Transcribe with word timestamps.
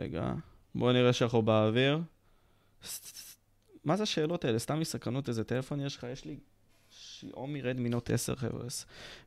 רגע, 0.00 0.32
בואו 0.74 0.92
נראה 0.92 1.12
שאנחנו 1.12 1.42
באוויר. 1.42 1.98
מה 3.84 3.96
זה 3.96 4.02
השאלות 4.02 4.44
האלה? 4.44 4.58
סתם 4.58 4.80
מסקרנות, 4.80 5.28
איזה 5.28 5.44
טלפון 5.44 5.80
יש 5.80 5.96
לך? 5.96 6.06
יש 6.12 6.24
לי 6.24 6.38
שיאומי 6.90 7.62
רדמי 7.62 7.80
נוט 7.80 8.10
10 8.10 8.36
חבר'ה. 8.36 8.66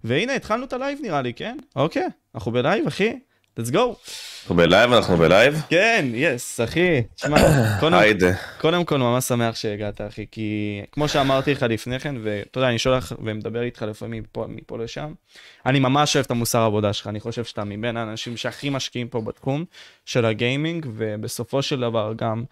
והנה, 0.03 0.35
התחלנו 0.35 0.65
את 0.65 0.73
הלייב 0.73 0.99
נראה 1.01 1.21
לי, 1.21 1.33
כן? 1.33 1.57
אוקיי, 1.75 2.07
אנחנו 2.35 2.51
בלייב, 2.51 2.87
אחי. 2.87 3.19
Let's 3.59 3.71
go. 3.71 3.95
אנחנו 4.41 4.55
בלייב, 4.55 4.93
אנחנו 4.93 5.17
בלייב? 5.17 5.61
כן, 5.69 6.05
yes, 6.13 6.59
אחי. 6.61 7.01
תשמע, 7.15 7.37
קודם. 7.79 7.99
קודם 8.61 8.85
כל 8.85 8.97
ממש 8.97 9.25
שמח 9.25 9.55
שהגעת, 9.55 10.01
אחי, 10.01 10.25
כי 10.31 10.81
כמו 10.91 11.07
שאמרתי 11.07 11.51
לך 11.51 11.63
לפני 11.63 11.99
כן, 11.99 12.15
ואתה 12.23 12.57
יודע, 12.57 12.69
אני 12.69 12.79
שולח 12.79 13.13
ומדבר 13.19 13.61
איתך 13.61 13.81
לפעמים 13.81 14.23
מפה, 14.23 14.45
מפה 14.49 14.77
לשם, 14.77 15.13
אני 15.65 15.79
ממש 15.79 16.15
אוהב 16.15 16.25
את 16.25 16.31
המוסר 16.31 16.59
העבודה 16.59 16.93
שלך, 16.93 17.07
אני 17.07 17.19
חושב 17.19 17.43
שאתה 17.43 17.63
מבין 17.63 17.97
האנשים 17.97 18.37
שהכי 18.37 18.69
משקיעים 18.69 19.07
פה 19.07 19.21
בתחום 19.21 19.65
של 20.05 20.25
הגיימינג, 20.25 20.85
ובסופו 20.95 21.61
של 21.61 21.79
דבר 21.79 22.13
גם 22.15 22.43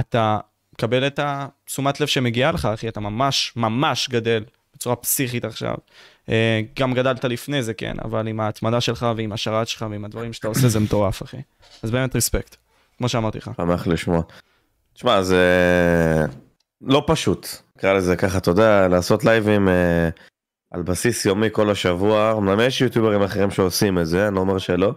אתה 0.00 0.38
מקבל 0.74 1.06
את 1.06 1.20
התשומת 1.22 2.00
לב 2.00 2.06
שמגיעה 2.06 2.52
לך, 2.52 2.64
אחי, 2.74 2.88
אתה 2.88 3.00
ממש 3.00 3.52
ממש 3.56 4.08
גדל 4.08 4.44
בצורה 4.74 4.96
פסיכית 4.96 5.44
עכשיו. 5.44 5.74
אה, 6.30 6.60
גם 6.78 6.94
גדלת 6.94 7.24
לפני 7.24 7.62
זה, 7.62 7.74
כן, 7.74 7.94
אבל 8.04 8.28
עם 8.28 8.40
ההתמדה 8.40 8.80
שלך 8.80 9.06
ועם 9.16 9.32
השרת 9.32 9.68
שלך 9.68 9.86
ועם 9.90 10.04
הדברים 10.04 10.32
שאתה 10.32 10.48
עושה 10.48 10.68
זה 10.68 10.80
מטורף, 10.80 11.22
אחי. 11.22 11.40
אז 11.82 11.90
באמת 11.90 12.14
ריספקט, 12.14 12.56
כמו 12.98 13.08
שאמרתי 13.08 13.38
לך. 13.38 13.50
שמח 13.56 13.86
לשמוע. 13.86 14.22
תשמע, 14.94 15.22
זה 15.22 15.46
לא 16.80 17.04
פשוט, 17.06 17.46
נקרא 17.76 17.92
לזה 17.92 18.16
ככה, 18.16 18.38
אתה 18.38 18.50
יודע, 18.50 18.88
לעשות 18.88 19.24
לייבים 19.24 19.68
אה, 19.68 20.08
על 20.70 20.82
בסיס 20.82 21.24
יומי 21.24 21.48
כל 21.52 21.70
השבוע, 21.70 22.34
אמנם 22.38 22.60
יש 22.60 22.80
יוטיוברים 22.80 23.22
אחרים 23.22 23.50
שעושים 23.50 23.98
את 23.98 24.06
זה, 24.06 24.28
אני 24.28 24.34
לא 24.34 24.40
אומר 24.40 24.58
שלא, 24.58 24.92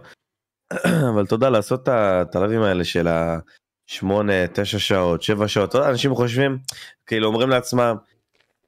אבל 1.10 1.24
אתה 1.24 1.34
יודע, 1.34 1.50
לעשות 1.50 1.88
את 1.88 2.36
הלייבים 2.36 2.62
האלה 2.62 2.84
של 2.84 3.08
ה-8, 3.08 4.06
9 4.52 4.78
שעות, 4.78 5.22
7 5.22 5.48
שעות, 5.48 5.68
אתה 5.68 5.78
יודע, 5.78 5.90
אנשים 5.90 6.14
חושבים, 6.14 6.58
כאילו 7.06 7.26
אומרים 7.26 7.48
לעצמם, 7.48 7.96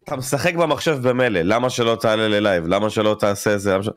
אתה 0.06 0.16
משחק 0.16 0.54
במחשב 0.54 1.08
במילא, 1.08 1.40
למה 1.40 1.70
שלא 1.70 1.96
תעלה 2.00 2.28
ללייב? 2.28 2.66
למה 2.66 2.90
שלא 2.90 3.16
תעשה 3.20 3.58
זה? 3.58 3.76
ש... 3.82 3.88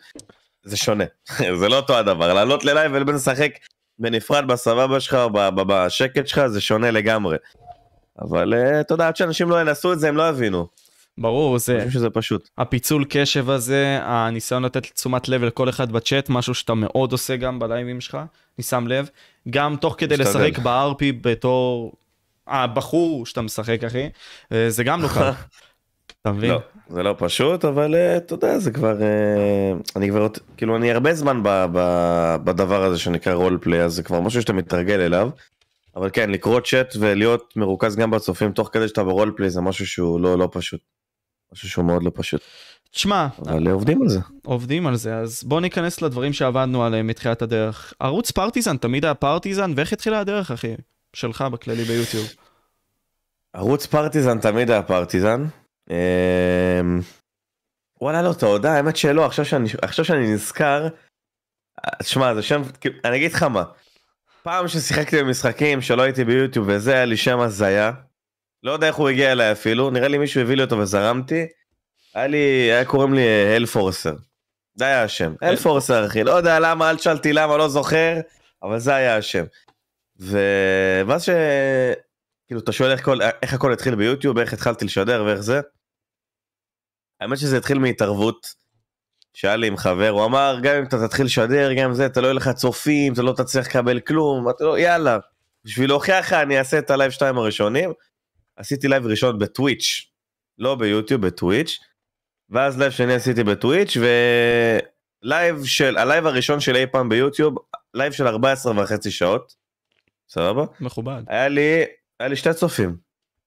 זה 0.63 0.77
שונה, 0.77 1.03
זה 1.59 1.69
לא 1.69 1.75
אותו 1.75 1.97
הדבר, 1.97 2.33
לעלות 2.33 2.65
ללייב 2.65 2.91
ולבין 2.95 3.15
לשחק 3.15 3.51
בנפרד 3.99 4.47
בסבבה 4.47 4.99
שלך 4.99 5.13
או 5.13 5.29
בשקט 5.67 6.27
שלך 6.27 6.47
זה 6.47 6.61
שונה 6.61 6.91
לגמרי. 6.91 7.37
אבל 8.21 8.53
אה, 8.53 8.81
אתה 8.81 8.93
יודע, 8.93 9.07
עד 9.07 9.15
שאנשים 9.15 9.49
לא 9.49 9.61
ינסו 9.61 9.93
את 9.93 9.99
זה 9.99 10.09
הם 10.09 10.17
לא 10.17 10.29
יבינו. 10.29 10.67
ברור, 11.17 11.57
זה... 11.57 11.75
אני 11.75 11.87
חושב 11.87 11.99
שזה 11.99 12.09
פשוט. 12.09 12.49
הפיצול 12.57 13.05
קשב 13.09 13.49
הזה, 13.49 13.99
הניסיון 14.01 14.65
לתת 14.65 14.85
תשומת 14.85 15.29
לב 15.29 15.43
לכל 15.43 15.69
אחד 15.69 15.91
בצ'אט, 15.91 16.29
משהו 16.29 16.53
שאתה 16.53 16.73
מאוד 16.73 17.11
עושה 17.11 17.35
גם 17.35 17.59
בלייבים 17.59 18.01
שלך, 18.01 18.15
אני 18.57 18.63
שם 18.63 18.87
לב. 18.87 19.09
גם 19.49 19.75
תוך 19.81 19.95
כדי 19.97 20.17
לשחק 20.17 20.57
ב-RP 20.57 21.03
בתור 21.21 21.93
הבחור 22.47 23.25
שאתה 23.25 23.41
משחק, 23.41 23.83
אחי, 23.83 24.09
אה, 24.51 24.69
זה 24.69 24.83
גם 24.83 25.01
לא 25.01 25.07
קל. 25.07 25.31
אתה 26.21 26.31
מבין? 26.31 26.49
לא, 26.49 26.59
זה 26.89 27.03
לא 27.03 27.15
פשוט, 27.17 27.65
אבל 27.65 27.95
uh, 27.95 28.17
אתה 28.17 28.33
יודע, 28.33 28.59
זה 28.59 28.71
כבר, 28.71 28.97
uh, 28.99 29.91
אני 29.95 30.09
כבר, 30.09 30.27
כאילו, 30.57 30.75
אני 30.75 30.91
הרבה 30.91 31.13
זמן 31.13 31.43
ב, 31.43 31.65
ב, 31.73 32.35
בדבר 32.43 32.83
הזה 32.83 32.99
שנקרא 32.99 33.33
רולפליי, 33.33 33.83
אז 33.83 33.93
זה 33.93 34.03
כבר 34.03 34.19
משהו 34.19 34.41
שאתה 34.41 34.53
מתרגל 34.53 34.99
אליו. 34.99 35.29
אבל 35.95 36.09
כן, 36.13 36.29
לקרוא 36.29 36.59
צ'אט 36.59 36.95
ולהיות 36.99 37.53
מרוכז 37.55 37.95
גם 37.95 38.11
בצופים 38.11 38.51
תוך 38.51 38.69
כדי 38.73 38.87
שאתה 38.87 39.03
ברולפליי 39.03 39.49
זה 39.49 39.61
משהו 39.61 39.87
שהוא 39.87 40.19
לא, 40.19 40.37
לא 40.37 40.49
פשוט. 40.51 40.81
משהו 41.53 41.69
שהוא 41.69 41.85
מאוד 41.85 42.03
לא 42.03 42.11
פשוט. 42.13 42.41
תשמע, 42.91 43.27
אבל 43.45 43.67
uh, 43.67 43.71
עובדים 43.71 44.01
על 44.01 44.09
זה. 44.09 44.19
עובדים 44.45 44.87
על 44.87 44.95
זה, 44.95 45.15
אז 45.17 45.43
בוא 45.43 45.61
ניכנס 45.61 46.01
לדברים 46.01 46.33
שעבדנו 46.33 46.83
עליהם 46.83 47.07
מתחילת 47.07 47.41
הדרך. 47.41 47.93
ערוץ 47.99 48.31
פרטיזן 48.31 48.77
תמיד 48.77 49.05
היה 49.05 49.13
פרטיזן, 49.13 49.73
ואיך 49.75 49.93
התחילה 49.93 50.19
הדרך, 50.19 50.51
אחי? 50.51 50.75
שלך 51.13 51.41
בכללי 51.41 51.83
ביוטיוב. 51.83 52.27
ערוץ 53.53 53.85
פרטיזן 53.85 54.39
תמיד 54.39 54.71
היה 54.71 54.83
פרטיזן. 54.83 55.45
אמ, 55.89 56.99
וואלה 58.01 58.21
לא 58.21 58.31
אתה 58.31 58.45
יודע 58.45 58.71
האמת 58.71 58.95
שלא 58.95 59.25
עכשיו 59.25 59.45
שאני 59.45 59.69
עכשיו 59.81 60.05
שאני 60.05 60.33
נזכר. 60.33 60.87
שמע 62.03 62.33
זה 62.33 62.41
שם 62.41 62.61
כאילו, 62.81 62.95
אני 63.05 63.17
אגיד 63.17 63.31
לך 63.33 63.43
מה. 63.43 63.63
פעם 64.43 64.67
ששיחקתי 64.67 65.23
במשחקים 65.23 65.81
שלא 65.81 66.01
הייתי 66.01 66.23
ביוטיוב 66.23 66.67
וזה 66.69 66.93
היה 66.93 67.05
לי 67.05 67.17
שם 67.17 67.39
הזיה. 67.39 67.91
לא 68.63 68.71
יודע 68.71 68.87
איך 68.87 68.95
הוא 68.95 69.09
הגיע 69.09 69.31
אליי 69.31 69.51
אפילו 69.51 69.89
נראה 69.89 70.07
לי 70.07 70.17
מישהו 70.17 70.41
הביא 70.41 70.55
לי 70.55 70.63
אותו 70.63 70.77
וזרמתי. 70.77 71.47
היה 72.13 72.27
לי 72.27 72.37
היה 72.71 72.85
קוראים 72.85 73.13
לי 73.13 73.55
הל 73.55 73.65
פורסר. 73.65 74.13
זה 74.75 74.85
היה 74.85 75.03
השם 75.03 75.33
הל 75.41 75.55
פורסר 75.55 76.05
אחי 76.05 76.23
לא 76.23 76.31
יודע 76.31 76.59
למה 76.59 76.89
אל 76.89 76.97
תשאלתי 76.97 77.33
למה 77.33 77.57
לא 77.57 77.69
זוכר 77.69 78.13
אבל 78.63 78.79
זה 78.79 78.95
היה 78.95 79.17
השם. 79.17 79.43
ואז 80.17 81.23
ש... 81.23 81.29
כאילו 82.47 82.61
אתה 82.61 82.71
שואל 82.71 82.91
איך, 82.91 83.05
כל... 83.05 83.19
איך 83.41 83.53
הכל 83.53 83.73
התחיל 83.73 83.95
ביוטיוב 83.95 84.37
איך 84.37 84.53
התחלתי 84.53 84.85
לשדר 84.85 85.23
ואיך 85.25 85.39
זה. 85.39 85.61
האמת 87.21 87.37
שזה 87.37 87.57
התחיל 87.57 87.79
מהתערבות 87.79 88.47
שהיה 89.33 89.55
לי 89.55 89.67
עם 89.67 89.77
חבר, 89.77 90.09
הוא 90.09 90.25
אמר 90.25 90.57
גם 90.63 90.75
אם 90.75 90.83
אתה 90.83 91.07
תתחיל 91.07 91.25
לשדר, 91.25 91.73
גם 91.73 91.93
זה, 91.93 92.05
אתה 92.05 92.21
לא 92.21 92.25
יהיה 92.25 92.33
לך 92.33 92.49
צופים, 92.49 93.13
אתה 93.13 93.21
לא 93.21 93.33
תצליח 93.33 93.67
לקבל 93.67 93.99
כלום, 93.99 94.49
אתה 94.49 94.63
לא, 94.63 94.79
יאללה. 94.79 95.17
בשביל 95.65 95.89
להוכיח 95.89 96.25
לך 96.25 96.33
אני 96.33 96.59
אעשה 96.59 96.79
את 96.79 96.91
הלייב 96.91 97.11
שתיים 97.11 97.37
הראשונים. 97.37 97.91
עשיתי 98.55 98.87
לייב 98.87 99.05
ראשון 99.05 99.39
בטוויץ', 99.39 100.11
לא 100.57 100.75
ביוטיוב, 100.75 101.27
בטוויץ', 101.27 101.79
ואז 102.49 102.79
לייב 102.79 102.91
שני 102.91 103.13
עשיתי 103.13 103.43
בטוויץ', 103.43 103.97
ולייב 105.23 105.65
של, 105.65 105.97
הלייב 105.97 106.25
הראשון 106.25 106.59
של 106.59 106.75
אי 106.75 106.87
פעם 106.87 107.09
ביוטיוב, 107.09 107.55
לייב 107.93 108.13
של 108.13 108.27
14 108.27 108.83
וחצי 108.83 109.11
שעות, 109.11 109.55
סבבה? 110.29 110.63
מכובד. 110.79 111.21
היה 111.27 111.47
לי, 111.47 111.83
היה 112.19 112.29
לי 112.29 112.35
שתי 112.35 112.53
צופים, 112.53 112.97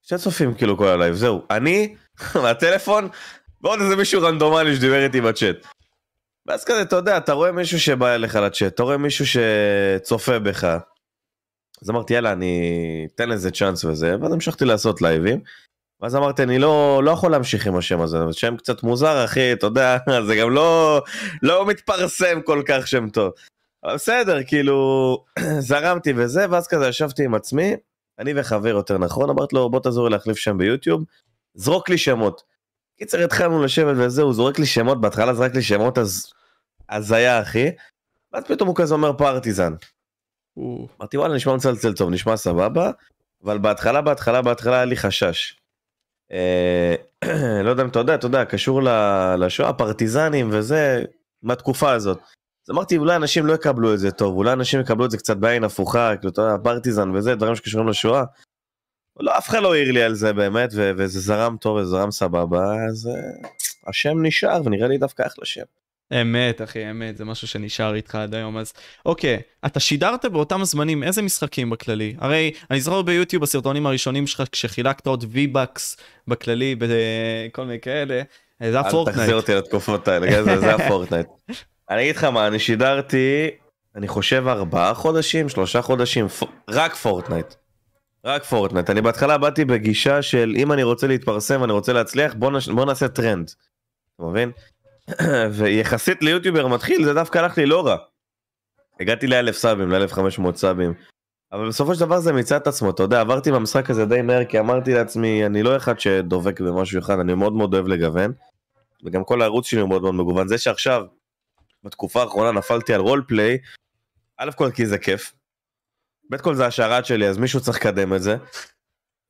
שתי 0.02 0.18
צופים 0.18 0.54
כאילו 0.54 0.78
כל 0.78 0.88
הלייב, 0.88 1.14
זהו, 1.14 1.42
אני, 1.50 1.94
מהטלפון, 2.42 3.08
ועוד 3.62 3.80
איזה 3.80 3.96
מישהו 3.96 4.22
רנדומלי 4.22 4.76
שדיבר 4.76 5.04
איתי 5.04 5.20
בצ'אט. 5.20 5.56
ואז 6.46 6.64
כזה, 6.64 6.82
אתה 6.82 6.96
יודע, 6.96 7.16
אתה 7.16 7.32
רואה 7.32 7.52
מישהו 7.52 7.80
שבא 7.80 8.14
אליך 8.14 8.36
לצ'אט, 8.36 8.74
אתה 8.74 8.82
רואה 8.82 8.96
מישהו 8.96 9.24
שצופה 9.26 10.38
בך. 10.38 10.78
אז 11.82 11.90
אמרתי, 11.90 12.14
יאללה, 12.14 12.32
אני 12.32 13.06
אתן 13.14 13.28
לזה 13.28 13.50
צ'אנס 13.50 13.84
וזה, 13.84 14.16
ואז 14.20 14.32
המשכתי 14.32 14.64
לעשות 14.64 15.02
לייבים. 15.02 15.40
ואז 16.00 16.16
אמרתי, 16.16 16.42
אני 16.42 16.58
לא, 16.58 17.00
לא 17.04 17.10
יכול 17.10 17.30
להמשיך 17.30 17.66
עם 17.66 17.76
השם 17.76 18.00
הזה, 18.00 18.18
זה 18.26 18.32
שם 18.32 18.56
קצת 18.56 18.82
מוזר, 18.82 19.24
אחי, 19.24 19.52
אתה 19.52 19.66
יודע, 19.66 19.96
זה 20.26 20.36
גם 20.36 20.50
לא, 20.50 21.02
לא 21.42 21.66
מתפרסם 21.66 22.40
כל 22.44 22.62
כך 22.68 22.88
שם 22.88 23.08
טוב. 23.08 23.32
אבל 23.84 23.94
בסדר, 23.94 24.42
כאילו, 24.46 25.16
זרמתי 25.68 26.12
וזה, 26.16 26.46
ואז 26.50 26.68
כזה 26.68 26.88
ישבתי 26.88 27.24
עם 27.24 27.34
עצמי, 27.34 27.76
אני 28.18 28.32
וחבר 28.36 28.68
יותר 28.68 28.98
נכון, 28.98 29.30
אמרתי 29.30 29.56
לו, 29.56 29.70
בוא 29.70 29.80
תעזור 29.80 30.08
לי 30.08 30.12
להחליף 30.12 30.36
שם 30.36 30.58
ביוטיוב, 30.58 31.04
זרוק 31.54 31.88
לי 31.88 31.98
שמות. 31.98 32.51
קיצר 33.02 33.24
התחלנו 33.24 33.62
לשבת 33.62 33.96
וזה, 33.98 34.22
הוא 34.22 34.32
זורק 34.32 34.58
לי 34.58 34.66
שמות, 34.66 35.00
בהתחלה 35.00 35.34
זרק 35.34 35.54
לי 35.54 35.62
שמות 35.62 35.98
אז 35.98 36.32
הזיה 36.90 37.42
אחי. 37.42 37.70
ואז 38.32 38.44
פתאום 38.44 38.68
הוא 38.68 38.76
כזה 38.76 38.94
אומר 38.94 39.12
פרטיזן. 39.12 39.72
אמרתי 40.58 41.16
וואלה 41.16 41.34
נשמע 41.34 41.56
מצלצל 41.56 41.92
טוב, 41.92 42.10
נשמע 42.10 42.36
סבבה, 42.36 42.90
אבל 43.44 43.58
בהתחלה 43.58 44.00
בהתחלה 44.00 44.42
בהתחלה 44.42 44.76
היה 44.76 44.84
לי 44.84 44.96
חשש. 44.96 45.56
אה, 46.32 46.94
לא 47.64 47.70
יודע 47.70 47.82
אם 47.82 47.88
אתה 47.88 47.98
יודע, 47.98 48.14
אתה 48.14 48.26
יודע, 48.26 48.44
קשור 48.44 48.82
לשואה, 49.38 49.72
פרטיזנים 49.72 50.48
וזה, 50.52 51.04
מהתקופה 51.42 51.92
הזאת. 51.92 52.18
אז 52.66 52.70
אמרתי 52.70 52.96
אולי 52.96 53.16
אנשים 53.16 53.46
לא 53.46 53.52
יקבלו 53.52 53.94
את 53.94 53.98
זה 53.98 54.10
טוב, 54.10 54.36
אולי 54.36 54.52
אנשים 54.52 54.80
יקבלו 54.80 55.04
את 55.04 55.10
זה 55.10 55.18
קצת 55.18 55.36
בעין 55.36 55.64
הפוכה, 55.64 56.16
כאילו 56.16 56.32
אתה 56.32 56.42
יודע, 56.42 56.56
פרטיזן 56.64 57.10
וזה, 57.10 57.34
דברים 57.34 57.54
שקשורים 57.56 57.88
לשואה. 57.88 58.24
לא, 59.20 59.38
אף 59.38 59.48
אחד 59.48 59.62
לא 59.62 59.74
העיר 59.74 59.92
לי 59.92 60.02
על 60.02 60.14
זה 60.14 60.32
באמת, 60.32 60.70
ו- 60.74 60.92
וזה 60.96 61.20
זרם 61.20 61.56
טוב 61.60 61.76
וזרם 61.76 62.10
סבבה, 62.10 62.74
אז 62.90 63.10
uh, 63.12 63.46
השם 63.88 64.22
נשאר 64.22 64.60
ונראה 64.64 64.88
לי 64.88 64.98
דווקא 64.98 65.22
אחלה 65.22 65.44
שם. 65.44 65.62
אמת 66.20 66.62
אחי 66.62 66.90
אמת 66.90 67.16
זה 67.16 67.24
משהו 67.24 67.48
שנשאר 67.48 67.94
איתך 67.94 68.14
עד 68.14 68.34
היום 68.34 68.58
אז 68.58 68.72
אוקיי 69.06 69.40
אתה 69.66 69.80
שידרת 69.80 70.24
באותם 70.24 70.64
זמנים 70.64 71.02
איזה 71.02 71.22
משחקים 71.22 71.70
בכללי 71.70 72.14
הרי 72.18 72.52
אני 72.70 72.80
זוכר 72.80 73.02
ביוטיוב 73.02 73.42
בסרטונים 73.42 73.86
הראשונים 73.86 74.26
שלך 74.26 74.42
כשחילקת 74.52 75.06
עוד 75.06 75.24
V-Bucks 75.34 76.00
בכללי 76.28 76.76
בכל 76.78 77.64
מיני 77.64 77.80
כאלה 77.80 78.22
זה 78.60 78.80
היה 78.80 78.90
פורטנייט. 78.90 79.18
אל 79.18 79.22
תחזיר 79.22 79.36
אותי 79.36 79.54
לתקופות 79.54 80.08
האלה 80.08 80.26
כן, 80.26 80.44
זה, 80.44 80.60
זה 80.60 80.74
הפורטנייט. 80.74 81.26
אני 81.90 82.02
אגיד 82.02 82.16
לך 82.16 82.24
מה 82.24 82.46
אני 82.46 82.58
שידרתי 82.58 83.50
אני 83.96 84.08
חושב 84.08 84.44
ארבעה 84.48 84.94
חודשים 84.94 85.48
שלושה 85.48 85.82
חודשים 85.82 86.26
רק 86.68 86.94
פורטנייט. 86.94 87.54
רק 88.24 88.44
פורטנייט 88.44 88.90
אני 88.90 89.00
בהתחלה 89.00 89.38
באתי 89.38 89.64
בגישה 89.64 90.22
של 90.22 90.54
אם 90.56 90.72
אני 90.72 90.82
רוצה 90.82 91.06
להתפרסם 91.06 91.60
ואני 91.60 91.72
רוצה 91.72 91.92
להצליח 91.92 92.34
בוא, 92.34 92.50
נש... 92.50 92.68
בוא 92.68 92.84
נעשה 92.84 93.08
טרנד. 93.08 93.50
אתה 94.16 94.22
מבין? 94.22 94.50
ויחסית 95.58 96.22
ליוטיובר 96.22 96.66
מתחיל 96.66 97.04
זה 97.04 97.14
דווקא 97.14 97.38
הלך 97.38 97.58
לי 97.58 97.66
לא 97.66 97.86
רע. 97.86 97.96
הגעתי 99.00 99.26
לאלף 99.26 99.56
סאבים 99.56 99.88
לאלף 99.90 100.12
חמש 100.12 100.38
מאות 100.38 100.56
סאבים. 100.56 100.94
אבל 101.52 101.68
בסופו 101.68 101.94
של 101.94 102.00
דבר 102.00 102.20
זה 102.20 102.32
מיצה 102.32 102.56
את 102.56 102.66
עצמו 102.66 102.90
אתה 102.90 103.02
יודע 103.02 103.20
עברתי 103.20 103.52
במשחק 103.52 103.90
הזה 103.90 104.06
די 104.06 104.22
מהר 104.22 104.44
כי 104.44 104.58
אמרתי 104.58 104.94
לעצמי 104.94 105.46
אני 105.46 105.62
לא 105.62 105.76
אחד 105.76 106.00
שדובק 106.00 106.60
במשהו 106.60 106.98
אחד 106.98 107.18
אני 107.18 107.34
מאוד 107.34 107.52
מאוד 107.52 107.74
אוהב 107.74 107.86
לגוון. 107.86 108.32
וגם 109.04 109.24
כל 109.24 109.42
הערוץ 109.42 109.66
שלי 109.66 109.80
הוא 109.80 109.88
מאוד 109.88 110.02
מאוד 110.02 110.14
מגוון 110.14 110.48
זה 110.48 110.58
שעכשיו 110.58 111.04
בתקופה 111.84 112.22
האחרונה 112.22 112.52
נפלתי 112.52 112.94
על 112.94 113.00
רול 113.00 113.24
פליי. 113.28 113.58
א' 114.38 114.50
כל 114.56 114.70
כי 114.70 114.86
זה 114.86 114.98
כיף 114.98 115.32
בית 116.30 116.40
כל 116.40 116.54
זה 116.54 116.66
השערד 116.66 117.04
שלי, 117.04 117.28
אז 117.28 117.38
מישהו 117.38 117.60
צריך 117.60 117.78
לקדם 117.78 118.14
את 118.14 118.22
זה. 118.22 118.36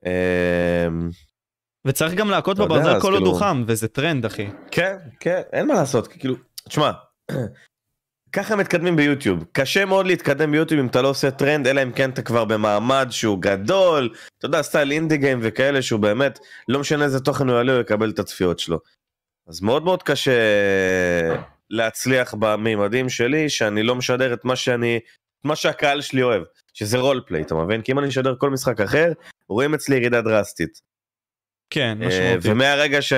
אמ, 0.06 1.10
וצריך 1.86 2.14
גם 2.14 2.30
להכות 2.30 2.58
בברזל 2.58 3.00
כל 3.00 3.12
עוד 3.12 3.22
הוא 3.22 3.32
כאילו- 3.32 3.34
חם, 3.34 3.64
וזה 3.66 3.88
טרנד, 3.88 4.24
אחי. 4.24 4.46
כן, 4.70 4.96
כן, 5.20 5.40
אין 5.52 5.66
מה 5.66 5.74
לעשות, 5.74 6.06
כאילו, 6.06 6.34
תשמע, 6.68 6.90
ככה 8.32 8.56
מתקדמים 8.56 8.96
ביוטיוב. 8.96 9.44
קשה 9.52 9.84
מאוד 9.84 10.06
להתקדם 10.06 10.52
ביוטיוב 10.52 10.80
אם 10.80 10.86
אתה 10.86 11.02
לא 11.02 11.08
עושה 11.08 11.30
טרנד, 11.30 11.66
אלא 11.66 11.82
אם 11.82 11.92
כן 11.92 12.10
אתה 12.10 12.22
כבר 12.22 12.44
במעמד 12.44 13.06
שהוא 13.10 13.42
גדול, 13.42 14.14
אתה 14.38 14.46
יודע, 14.46 14.62
סטייל 14.62 14.92
אינדי 14.92 15.16
גיים 15.16 15.38
וכאלה, 15.42 15.82
שהוא 15.82 16.00
באמת, 16.00 16.38
לא 16.68 16.80
משנה 16.80 17.04
איזה 17.04 17.20
תוכן 17.20 17.48
הוא 17.48 17.56
יעלה, 17.56 17.72
הוא 17.72 17.80
יקבל 17.80 18.10
את 18.10 18.18
הצפיות 18.18 18.58
שלו. 18.58 18.78
אז 19.48 19.60
מאוד 19.60 19.84
מאוד 19.84 20.02
קשה 20.02 20.32
להצליח 21.70 22.34
במימדים 22.38 23.08
שלי, 23.08 23.48
שאני 23.48 23.82
לא 23.82 23.94
משדר 23.96 24.32
את 24.32 24.44
מה 24.44 24.56
שאני, 24.56 24.96
את 25.40 25.44
מה 25.44 25.56
שהקהל 25.56 26.00
שלי 26.00 26.22
אוהב, 26.22 26.42
שזה 26.72 26.98
רולפליי, 26.98 27.42
אתה 27.42 27.54
מבין? 27.54 27.82
כי 27.82 27.92
אם 27.92 27.98
אני 27.98 28.08
אשדר 28.08 28.34
כל 28.38 28.50
משחק 28.50 28.80
אחר, 28.80 29.12
רואים 29.48 29.74
אצלי 29.74 29.96
ירידה 29.96 30.22
דרסטית. 30.22 30.80
כן, 31.70 31.98
אה, 32.02 32.08
משמעותי. 32.08 32.50
ומהרגע 32.50 33.02
ש... 33.02 33.12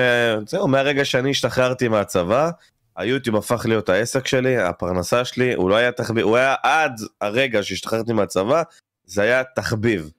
זהו, 0.47 0.67
מהרגע 0.67 1.05
שאני 1.05 1.31
השתחררתי 1.31 1.87
מהצבא, 1.87 2.49
היוטיוב 2.95 3.35
הפך 3.35 3.65
להיות 3.65 3.89
העסק 3.89 4.27
שלי, 4.27 4.57
הפרנסה 4.57 5.25
שלי, 5.25 5.53
הוא 5.53 5.69
לא 5.69 5.75
היה 5.75 5.91
תחביב, 5.91 6.25
הוא 6.25 6.37
היה 6.37 6.55
עד 6.63 6.99
הרגע 7.21 7.63
שהשתחררתי 7.63 8.13
מהצבא, 8.13 8.63
זה 9.05 9.21
היה 9.21 9.43
תחביב. 9.55 10.11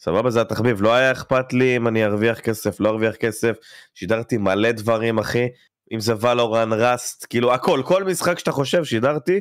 סבבה, 0.00 0.30
זה 0.30 0.38
היה 0.38 0.44
תחביב, 0.44 0.82
לא 0.82 0.94
היה 0.94 1.12
אכפת 1.12 1.52
לי 1.52 1.76
אם 1.76 1.88
אני 1.88 2.04
ארוויח 2.04 2.40
כסף, 2.40 2.80
לא 2.80 2.88
ארוויח 2.88 3.14
כסף, 3.14 3.56
שידרתי 3.94 4.36
מלא 4.36 4.72
דברים, 4.72 5.18
אחי, 5.18 5.48
אם 5.92 6.00
זה 6.00 6.14
ולורן, 6.20 6.72
ראסט, 6.72 7.26
כאילו 7.30 7.54
הכל, 7.54 7.82
כל 7.84 8.04
משחק 8.04 8.38
שאתה 8.38 8.52
חושב 8.52 8.84
שידרתי, 8.84 9.40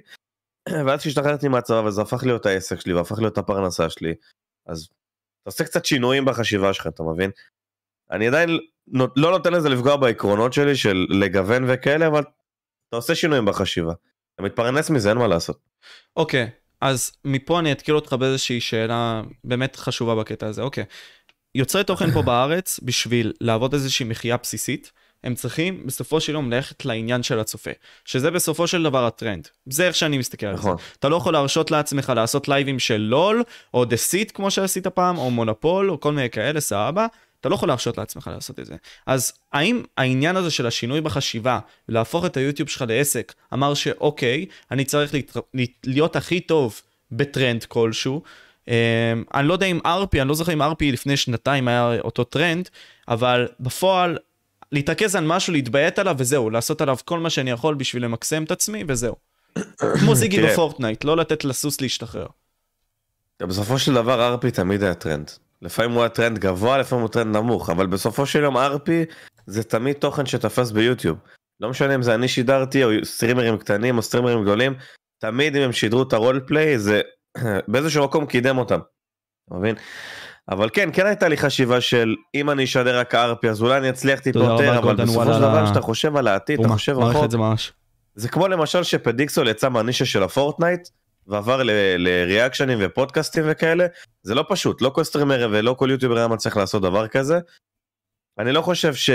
ואז 0.85 1.01
שהשתחררתי 1.01 1.47
מהצבא 1.47 1.81
וזה 1.85 2.01
הפך 2.01 2.23
להיות 2.23 2.45
העסק 2.45 2.81
שלי 2.81 2.93
והפך 2.93 3.19
להיות 3.19 3.37
הפרנסה 3.37 3.89
שלי, 3.89 4.13
אז 4.65 4.83
אתה 5.41 5.49
עושה 5.49 5.63
קצת 5.63 5.85
שינויים 5.85 6.25
בחשיבה 6.25 6.73
שלך, 6.73 6.87
אתה 6.87 7.03
מבין? 7.03 7.31
אני 8.11 8.27
עדיין 8.27 8.49
לא 9.15 9.31
נותן 9.31 9.53
לזה 9.53 9.69
לפגוע 9.69 9.95
בעקרונות 9.95 10.53
שלי 10.53 10.75
של 10.75 11.05
לגוון 11.09 11.63
וכאלה, 11.67 12.07
אבל 12.07 12.23
אתה 12.89 12.95
עושה 12.95 13.15
שינויים 13.15 13.45
בחשיבה. 13.45 13.93
אתה 14.35 14.43
מתפרנס 14.43 14.89
מזה, 14.89 15.09
אין 15.09 15.17
מה 15.17 15.27
לעשות. 15.27 15.59
אוקיי, 16.15 16.49
אז 16.81 17.11
מפה 17.25 17.59
אני 17.59 17.71
אתקיל 17.71 17.95
אותך 17.95 18.13
באיזושהי 18.13 18.61
שאלה 18.61 19.21
באמת 19.43 19.75
חשובה 19.75 20.15
בקטע 20.15 20.47
הזה. 20.47 20.61
אוקיי, 20.61 20.83
יוצרי 21.55 21.83
תוכן 21.83 22.11
פה 22.11 22.21
בארץ, 22.21 22.79
בשביל 22.83 23.33
לעבוד 23.41 23.73
איזושהי 23.73 24.05
מחיה 24.05 24.37
בסיסית, 24.37 24.91
הם 25.23 25.35
צריכים 25.35 25.87
בסופו 25.87 26.21
של 26.21 26.33
יום 26.33 26.51
ללכת 26.51 26.85
לעניין 26.85 27.23
של 27.23 27.39
הצופה, 27.39 27.71
שזה 28.05 28.31
בסופו 28.31 28.67
של 28.67 28.83
דבר 28.83 29.05
הטרנד. 29.05 29.47
זה 29.65 29.87
איך 29.87 29.95
שאני 29.95 30.17
מסתכל 30.17 30.45
על 30.45 30.55
זה. 30.55 30.59
נכון. 30.59 30.77
אתה 30.99 31.09
לא 31.09 31.15
יכול 31.15 31.33
להרשות 31.33 31.71
לעצמך 31.71 32.13
לעשות 32.15 32.47
לייבים 32.47 32.79
של 32.79 32.97
LoL, 32.97 33.43
או 33.73 33.85
Deceit 33.85 34.31
כמו 34.35 34.51
שעשית 34.51 34.87
פעם, 34.87 35.17
או 35.17 35.31
מונופול, 35.31 35.91
או 35.91 35.99
כל 35.99 36.11
מיני 36.11 36.29
כאלה, 36.29 36.59
סבבה. 36.59 37.07
אתה 37.41 37.49
לא 37.49 37.55
יכול 37.55 37.67
להרשות 37.67 37.97
לעצמך 37.97 38.29
לעשות 38.33 38.59
את 38.59 38.65
זה. 38.65 38.75
אז 39.05 39.33
האם 39.53 39.83
העניין 39.97 40.35
הזה 40.35 40.51
של 40.51 40.67
השינוי 40.67 41.01
בחשיבה, 41.01 41.59
להפוך 41.89 42.25
את 42.25 42.37
היוטיוב 42.37 42.69
שלך 42.69 42.83
לעסק, 42.87 43.33
אמר 43.53 43.73
שאוקיי, 43.73 44.45
אני 44.71 44.85
צריך 44.85 45.13
להת... 45.13 45.37
להיות 45.85 46.15
הכי 46.15 46.39
טוב 46.39 46.81
בטרנד 47.11 47.63
כלשהו. 47.63 48.21
Um, 48.65 48.71
אני 49.33 49.47
לא 49.47 49.53
יודע 49.53 49.65
אם 49.65 49.79
RP, 49.85 50.21
אני 50.21 50.29
לא 50.29 50.35
זוכר 50.35 50.53
אם 50.53 50.61
RP 50.61 50.91
לפני 50.91 51.17
שנתיים 51.17 51.67
היה 51.67 51.99
אותו 52.03 52.23
טרנד, 52.23 52.69
אבל 53.07 53.47
בפועל, 53.59 54.17
להתרכז 54.71 55.15
על 55.15 55.25
משהו, 55.25 55.53
להתביית 55.53 55.99
עליו 55.99 56.15
וזהו, 56.19 56.49
לעשות 56.49 56.81
עליו 56.81 56.97
כל 57.05 57.19
מה 57.19 57.29
שאני 57.29 57.51
יכול 57.51 57.75
בשביל 57.75 58.03
למקסם 58.03 58.43
את 58.43 58.51
עצמי 58.51 58.83
וזהו. 58.87 59.15
כמו 59.99 60.15
זיגי. 60.15 60.41
בפורטנייט, 60.41 61.03
לא 61.03 61.17
לתת 61.17 61.45
לסוס 61.45 61.81
להשתחרר. 61.81 62.27
בסופו 63.41 63.79
של 63.79 63.93
דבר 63.93 64.27
RP 64.27 64.51
תמיד 64.51 64.83
היה 64.83 64.93
טרנד. 64.93 65.31
לפעמים 65.61 65.91
הוא 65.91 66.01
היה 66.01 66.09
טרנד 66.09 66.39
גבוה, 66.39 66.77
לפעמים 66.77 67.01
הוא 67.01 67.11
טרנד 67.11 67.37
נמוך, 67.37 67.69
אבל 67.69 67.87
בסופו 67.87 68.25
של 68.25 68.43
יום 68.43 68.57
RP 68.57 69.05
זה 69.45 69.63
תמיד 69.63 69.95
תוכן 69.95 70.25
שתפס 70.25 70.71
ביוטיוב. 70.71 71.17
לא 71.59 71.69
משנה 71.69 71.95
אם 71.95 72.01
זה 72.01 72.15
אני 72.15 72.27
שידרתי 72.27 72.83
או 72.83 72.89
סטרימרים 73.03 73.57
קטנים 73.57 73.97
או 73.97 74.01
סטרימרים 74.01 74.43
גדולים, 74.43 74.73
תמיד 75.19 75.55
אם 75.55 75.61
הם 75.61 75.71
שידרו 75.71 76.03
את 76.03 76.13
ה 76.13 76.19
role 76.19 76.41
play 76.47 76.79
זה 76.79 77.01
באיזשהו 77.67 78.05
מקום 78.05 78.25
קידם 78.25 78.57
אותם. 78.57 78.79
אתה 79.47 79.55
מבין? 79.55 79.75
אבל 80.49 80.69
כן, 80.73 80.89
כן 80.93 81.05
הייתה 81.05 81.27
לי 81.27 81.37
חשיבה 81.37 81.81
של 81.81 82.15
אם 82.35 82.49
אני 82.49 82.63
אשדר 82.63 82.99
רק 82.99 83.15
RP 83.15 83.49
אז 83.49 83.61
אולי 83.61 83.77
אני 83.77 83.89
אצליח 83.89 84.19
טיפה 84.19 84.39
יותר, 84.39 84.77
אבל 84.77 84.95
בסופו 84.95 85.33
של 85.33 85.39
דבר 85.39 85.65
כשאתה 85.65 85.81
חושב 85.81 86.15
על 86.15 86.27
העתיד, 86.27 86.59
אתה 86.59 86.69
חושב 86.69 86.97
רחוק, 86.97 87.31
זה. 87.31 87.37
זה 88.15 88.29
כמו 88.29 88.47
למשל 88.47 88.83
שפדיקסול 88.83 89.47
יצא 89.47 89.69
מהנישה 89.69 90.05
של 90.05 90.23
הפורטנייט 90.23 90.89
ועבר 91.27 91.61
לריאקשנים 91.97 92.77
ופודקאסטים 92.81 93.43
וכאלה, 93.47 93.85
זה 94.23 94.35
לא 94.35 94.45
פשוט, 94.49 94.81
לא 94.81 94.89
כל 94.89 95.03
סטרימר 95.03 95.47
ולא 95.51 95.73
כל 95.73 95.91
יוטיובר 95.91 96.17
היה 96.17 96.27
מצליח 96.27 96.57
לעשות 96.57 96.81
דבר 96.81 97.07
כזה. 97.07 97.39
אני 98.39 98.51
לא 98.51 98.61
חושב 98.61 98.93
ש... 98.93 99.09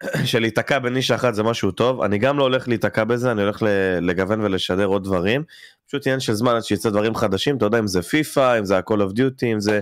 שלהיתקע 0.30 0.78
בנישה 0.78 1.14
אחת 1.14 1.34
זה 1.34 1.42
משהו 1.42 1.70
טוב, 1.70 2.02
אני 2.02 2.18
גם 2.18 2.38
לא 2.38 2.42
הולך 2.42 2.68
להיתקע 2.68 3.04
בזה, 3.04 3.32
אני 3.32 3.42
הולך 3.42 3.62
לגוון 4.00 4.40
ולשדר 4.40 4.84
עוד 4.84 5.04
דברים. 5.04 5.44
פשוט 5.86 6.06
עניין 6.06 6.20
של 6.20 6.32
זמן 6.32 6.54
עד 6.54 6.62
שיצא 6.62 6.90
דברים 6.90 7.14
חדשים, 7.14 7.56
אתה 7.56 7.64
יודע 7.64 7.78
אם 7.78 7.86
זה 7.86 8.02
פיפא, 8.02 8.58
אם 8.58 8.64
זה 8.64 8.78
ה-call 8.78 8.98
of 8.98 9.18
duty, 9.18 9.46
אם 9.52 9.60
זה 9.60 9.80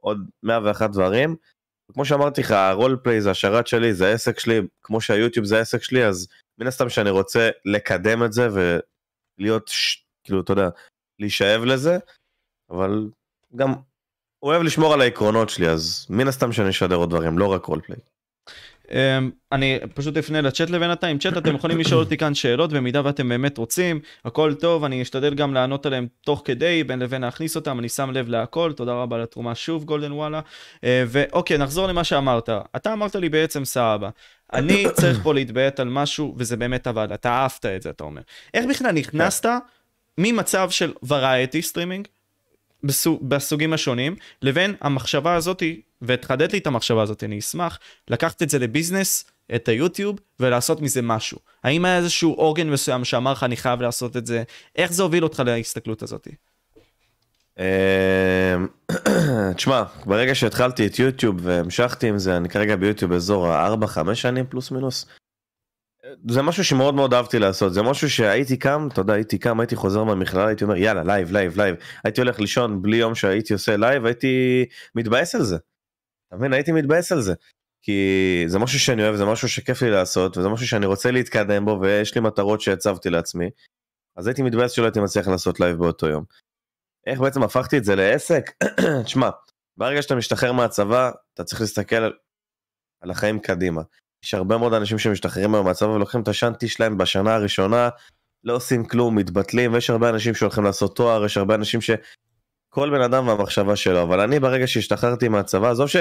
עוד 0.00 0.18
101 0.42 0.90
דברים. 0.90 1.36
כמו 1.92 2.04
שאמרתי 2.04 2.40
לך, 2.40 2.50
הרול 2.50 2.96
פליי 3.02 3.20
זה 3.20 3.30
השרת 3.30 3.66
שלי, 3.66 3.94
זה 3.94 4.08
העסק 4.08 4.38
שלי, 4.38 4.60
כמו 4.82 5.00
שהיוטיוב 5.00 5.46
זה 5.46 5.58
העסק 5.58 5.82
שלי, 5.82 6.04
אז 6.06 6.28
מן 6.58 6.66
הסתם 6.66 6.88
שאני 6.88 7.10
רוצה 7.10 7.50
לקדם 7.64 8.24
את 8.24 8.32
זה 8.32 8.48
ולהיות, 8.52 9.68
ש... 9.68 10.02
כאילו, 10.24 10.40
אתה 10.40 10.52
יודע, 10.52 10.68
להישאב 11.20 11.64
לזה, 11.64 11.98
אבל 12.70 13.10
גם 13.56 13.74
אוהב 14.42 14.62
לשמור 14.62 14.94
על 14.94 15.00
העקרונות 15.00 15.48
שלי, 15.48 15.68
אז 15.68 16.06
מן 16.10 16.28
הסתם 16.28 16.52
שאני 16.52 16.70
אשדר 16.70 16.96
עוד 16.96 17.10
דברים, 17.10 17.38
לא 17.38 17.46
רק 17.52 17.64
רולפליי. 17.64 17.98
אמ, 17.98 18.15
אני 19.52 19.78
פשוט 19.94 20.16
אפנה 20.16 20.40
לצ'אט 20.40 20.70
לבינתיים, 20.70 21.18
צ'אט 21.18 21.36
אתם 21.36 21.54
יכולים 21.54 21.78
לשאול 21.78 22.00
אותי 22.00 22.16
כאן 22.16 22.34
שאלות 22.34 22.72
במידה 22.72 23.00
ואתם 23.04 23.28
באמת 23.28 23.58
רוצים, 23.58 24.00
הכל 24.24 24.54
טוב, 24.54 24.84
אני 24.84 25.02
אשתדל 25.02 25.34
גם 25.34 25.54
לענות 25.54 25.86
עליהם 25.86 26.06
תוך 26.20 26.42
כדי, 26.44 26.84
בין 26.84 26.98
לבין 26.98 27.22
להכניס 27.22 27.56
אותם, 27.56 27.78
אני 27.78 27.88
שם 27.88 28.10
לב 28.10 28.28
להכל, 28.28 28.72
תודה 28.76 28.92
רבה 28.92 29.16
על 29.16 29.22
התרומה 29.22 29.54
שוב 29.54 29.84
גולדן 29.84 30.12
וואלה. 30.12 30.40
אה, 30.84 31.04
ואוקיי, 31.06 31.58
נחזור 31.58 31.86
למה 31.86 32.04
שאמרת, 32.04 32.48
אתה 32.76 32.92
אמרת 32.92 33.14
לי 33.16 33.28
בעצם 33.28 33.64
סבבה, 33.64 34.10
אני 34.52 34.86
צריך 34.92 35.22
פה 35.22 35.34
להתביית 35.34 35.80
על 35.80 35.88
משהו 35.88 36.34
וזה 36.38 36.56
באמת 36.56 36.86
עבד, 36.86 37.12
אתה 37.12 37.30
אהבת 37.30 37.66
את 37.66 37.82
זה 37.82 37.90
אתה 37.90 38.04
אומר. 38.04 38.20
איך 38.54 38.66
בכלל 38.66 38.92
נכנסת 38.92 39.48
ממצב 40.18 40.70
של 40.70 40.92
variety 41.08 41.62
streaming, 41.62 42.08
בסוג, 42.86 43.28
בסוגים 43.28 43.72
השונים, 43.72 44.16
לבין 44.42 44.74
המחשבה 44.80 45.34
הזאתי, 45.34 45.80
ותחדד 46.02 46.52
לי 46.52 46.58
את 46.58 46.66
המחשבה 46.66 47.02
הזאת, 47.02 47.24
אני 47.24 47.38
אשמח, 47.38 47.78
לקחת 48.08 48.42
את 48.42 48.50
זה 48.50 48.58
לביזנס, 48.58 49.24
את 49.54 49.68
היוטיוב, 49.68 50.18
ולעשות 50.40 50.80
מזה 50.80 51.02
משהו. 51.02 51.38
האם 51.64 51.84
היה 51.84 51.96
איזשהו 51.96 52.32
עוגן 52.32 52.70
מסוים 52.70 53.04
שאמר 53.04 53.32
לך 53.32 53.44
אני 53.44 53.56
חייב 53.56 53.82
לעשות 53.82 54.16
את 54.16 54.26
זה? 54.26 54.42
איך 54.76 54.92
זה 54.92 55.02
הוביל 55.02 55.24
אותך 55.24 55.42
להסתכלות 55.46 56.02
הזאת? 56.02 56.28
אמ, 57.58 57.64
תשמע, 59.56 59.82
ברגע 60.06 60.34
שהתחלתי 60.34 60.86
את 60.86 60.98
יוטיוב 60.98 61.36
והמשכתי 61.42 62.08
עם 62.08 62.18
זה, 62.18 62.36
אני 62.36 62.48
כרגע 62.48 62.76
ביוטיוב 62.76 63.10
באזור 63.10 63.48
ה-4-5 63.48 64.14
שנים 64.14 64.46
פלוס 64.46 64.70
מינוס. 64.70 65.06
זה 66.28 66.42
משהו 66.42 66.64
שמאוד 66.64 66.94
מאוד 66.94 67.14
אהבתי 67.14 67.38
לעשות, 67.38 67.74
זה 67.74 67.82
משהו 67.82 68.10
שהייתי 68.10 68.56
קם, 68.56 68.88
אתה 68.92 69.00
יודע, 69.00 69.14
הייתי 69.14 69.38
קם, 69.38 69.60
הייתי 69.60 69.76
חוזר 69.76 70.04
מהמכללה, 70.04 70.46
הייתי 70.46 70.64
אומר 70.64 70.76
יאללה, 70.76 71.02
לייב, 71.04 71.32
לייב, 71.32 71.56
לייב. 71.56 71.76
הייתי 72.04 72.20
הולך 72.20 72.40
לישון 72.40 72.82
בלי 72.82 72.96
יום 72.96 73.14
שהייתי 73.14 73.52
עושה 73.52 73.76
לייב, 73.76 74.04
הייתי 74.04 74.64
מתבאס 74.94 75.34
על 75.34 75.42
זה. 75.42 75.56
אתה 76.28 76.36
מבין? 76.36 76.52
הייתי 76.52 76.72
מתבאס 76.72 77.12
על 77.12 77.20
זה. 77.20 77.34
כי 77.82 78.44
זה 78.46 78.58
משהו 78.58 78.78
שאני 78.78 79.02
אוהב, 79.02 79.16
זה 79.16 79.24
משהו 79.24 79.48
שכיף 79.48 79.82
לי 79.82 79.90
לעשות, 79.90 80.36
וזה 80.36 80.48
משהו 80.48 80.66
שאני 80.66 80.86
רוצה 80.86 81.10
להתקדם 81.10 81.64
בו, 81.64 81.78
ויש 81.82 82.14
לי 82.14 82.20
מטרות 82.20 82.60
שהצבתי 82.60 83.10
לעצמי. 83.10 83.50
אז 84.16 84.26
הייתי 84.26 84.42
מתבאס 84.42 84.72
שלא 84.72 84.84
הייתי 84.84 85.00
מצליח 85.00 85.28
לעשות 85.28 85.60
לייב 85.60 85.76
באותו 85.76 86.06
יום. 86.06 86.24
איך 87.06 87.20
בעצם 87.20 87.42
הפכתי 87.42 87.78
את 87.78 87.84
זה 87.84 87.96
לעסק? 87.96 88.50
תשמע, 89.04 89.30
ברגע 89.76 90.02
שאתה 90.02 90.14
משתחרר 90.14 90.52
מהצבא, 90.52 91.10
אתה 91.34 91.44
צריך 91.44 91.60
להסתכל 91.60 91.96
על, 91.96 92.12
על 93.00 93.10
החיים 93.10 93.38
קדימה. 93.38 93.82
יש 94.26 94.34
הרבה 94.34 94.58
מאוד 94.58 94.72
אנשים 94.72 94.98
שמשתחררים 94.98 95.50
מהצבא 95.50 95.88
ולוקחים 95.88 96.22
את 96.22 96.28
השאנטי 96.28 96.68
שלהם 96.68 96.98
בשנה 96.98 97.34
הראשונה, 97.34 97.88
לא 98.44 98.56
עושים 98.56 98.84
כלום, 98.84 99.16
מתבטלים, 99.16 99.72
ויש 99.72 99.90
הרבה 99.90 100.10
אנשים 100.10 100.34
שהולכים 100.34 100.64
לעשות 100.64 100.96
תואר, 100.96 101.24
יש 101.24 101.36
הרבה 101.36 101.54
אנשים 101.54 101.80
ש... 101.80 101.90
כל 102.68 102.90
בן 102.90 103.00
אדם 103.00 103.28
והמחשבה 103.28 103.76
שלו, 103.76 104.02
אבל 104.02 104.20
אני 104.20 104.40
ברגע 104.40 104.66
שהשתחררתי 104.66 105.28
מהצבא, 105.28 105.70
עזוב 105.70 105.88
ש... 105.88 105.96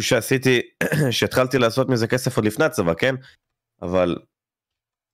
שעשיתי, 0.00 0.60
שהתחלתי 1.10 1.58
לעשות 1.58 1.88
מזה 1.88 2.06
כסף 2.06 2.36
עוד 2.36 2.44
לפני 2.44 2.64
הצבא, 2.64 2.94
כן? 2.94 3.14
אבל 3.82 4.16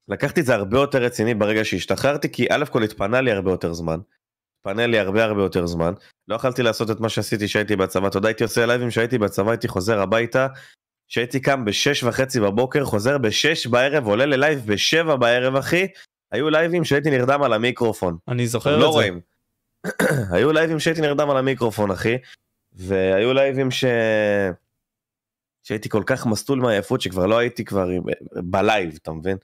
לקחתי 0.08 0.40
את 0.40 0.46
זה 0.46 0.54
הרבה 0.54 0.78
יותר 0.78 1.02
רציני 1.02 1.34
ברגע 1.34 1.64
שהשתחררתי, 1.64 2.32
כי 2.32 2.46
א' 2.50 2.64
כל 2.70 2.82
התפנה 2.82 3.20
לי 3.20 3.32
הרבה 3.32 3.50
יותר 3.50 3.72
זמן. 3.72 3.98
התפנה 4.58 4.86
לי 4.86 4.98
הרבה 4.98 5.24
הרבה 5.24 5.42
יותר 5.42 5.66
זמן. 5.66 5.92
לא 6.28 6.34
יכלתי 6.34 6.62
לעשות 6.62 6.90
את 6.90 7.00
מה 7.00 7.08
שעשיתי 7.08 7.46
כשהייתי 7.46 7.76
בצבא, 7.76 8.08
אתה 8.08 8.18
יודע, 8.18 8.28
הייתי 8.28 8.42
עושה 8.42 8.66
לייבים 8.66 8.88
כשהייתי 8.88 9.18
בצבא, 9.18 9.50
הייתי 9.50 9.68
חוזר 9.68 10.00
הביתה, 10.00 10.46
כשהייתי 11.10 11.40
קם 11.40 11.64
בשש 11.64 12.02
וחצי 12.02 12.40
בבוקר, 12.40 12.84
חוזר 12.84 13.18
בשש 13.18 13.66
בערב, 13.66 14.06
עולה 14.06 14.26
ללייב 14.26 14.66
בשבע 14.66 15.16
בערב, 15.16 15.56
אחי. 15.56 15.86
היו 16.32 16.50
לייבים 16.50 16.84
שהייתי 16.84 17.10
נרדם 17.10 17.42
על 17.42 17.52
המיקרופון. 17.52 18.16
אני 18.28 18.46
זוכר 18.46 18.76
לא 18.76 18.76
את 18.76 18.80
זה. 18.80 18.86
רואים. 18.86 19.20
היו 20.34 20.52
לייבים 20.52 20.78
שהייתי 20.78 21.00
נרדם 21.00 21.30
על 21.30 21.36
המיקרופון 21.36 21.90
אחי, 21.90 22.18
והיו 22.72 23.34
לייבים 23.34 23.70
ש... 23.70 23.84
שהייתי 25.62 25.88
כל 25.88 26.02
כך 26.06 26.26
מסטול 26.26 26.58
מעייפות 26.58 27.00
שכבר 27.00 27.26
לא 27.26 27.38
הייתי 27.38 27.64
כבר 27.64 27.88
בלייב, 28.32 28.98
אתה 29.02 29.12
מבין? 29.12 29.36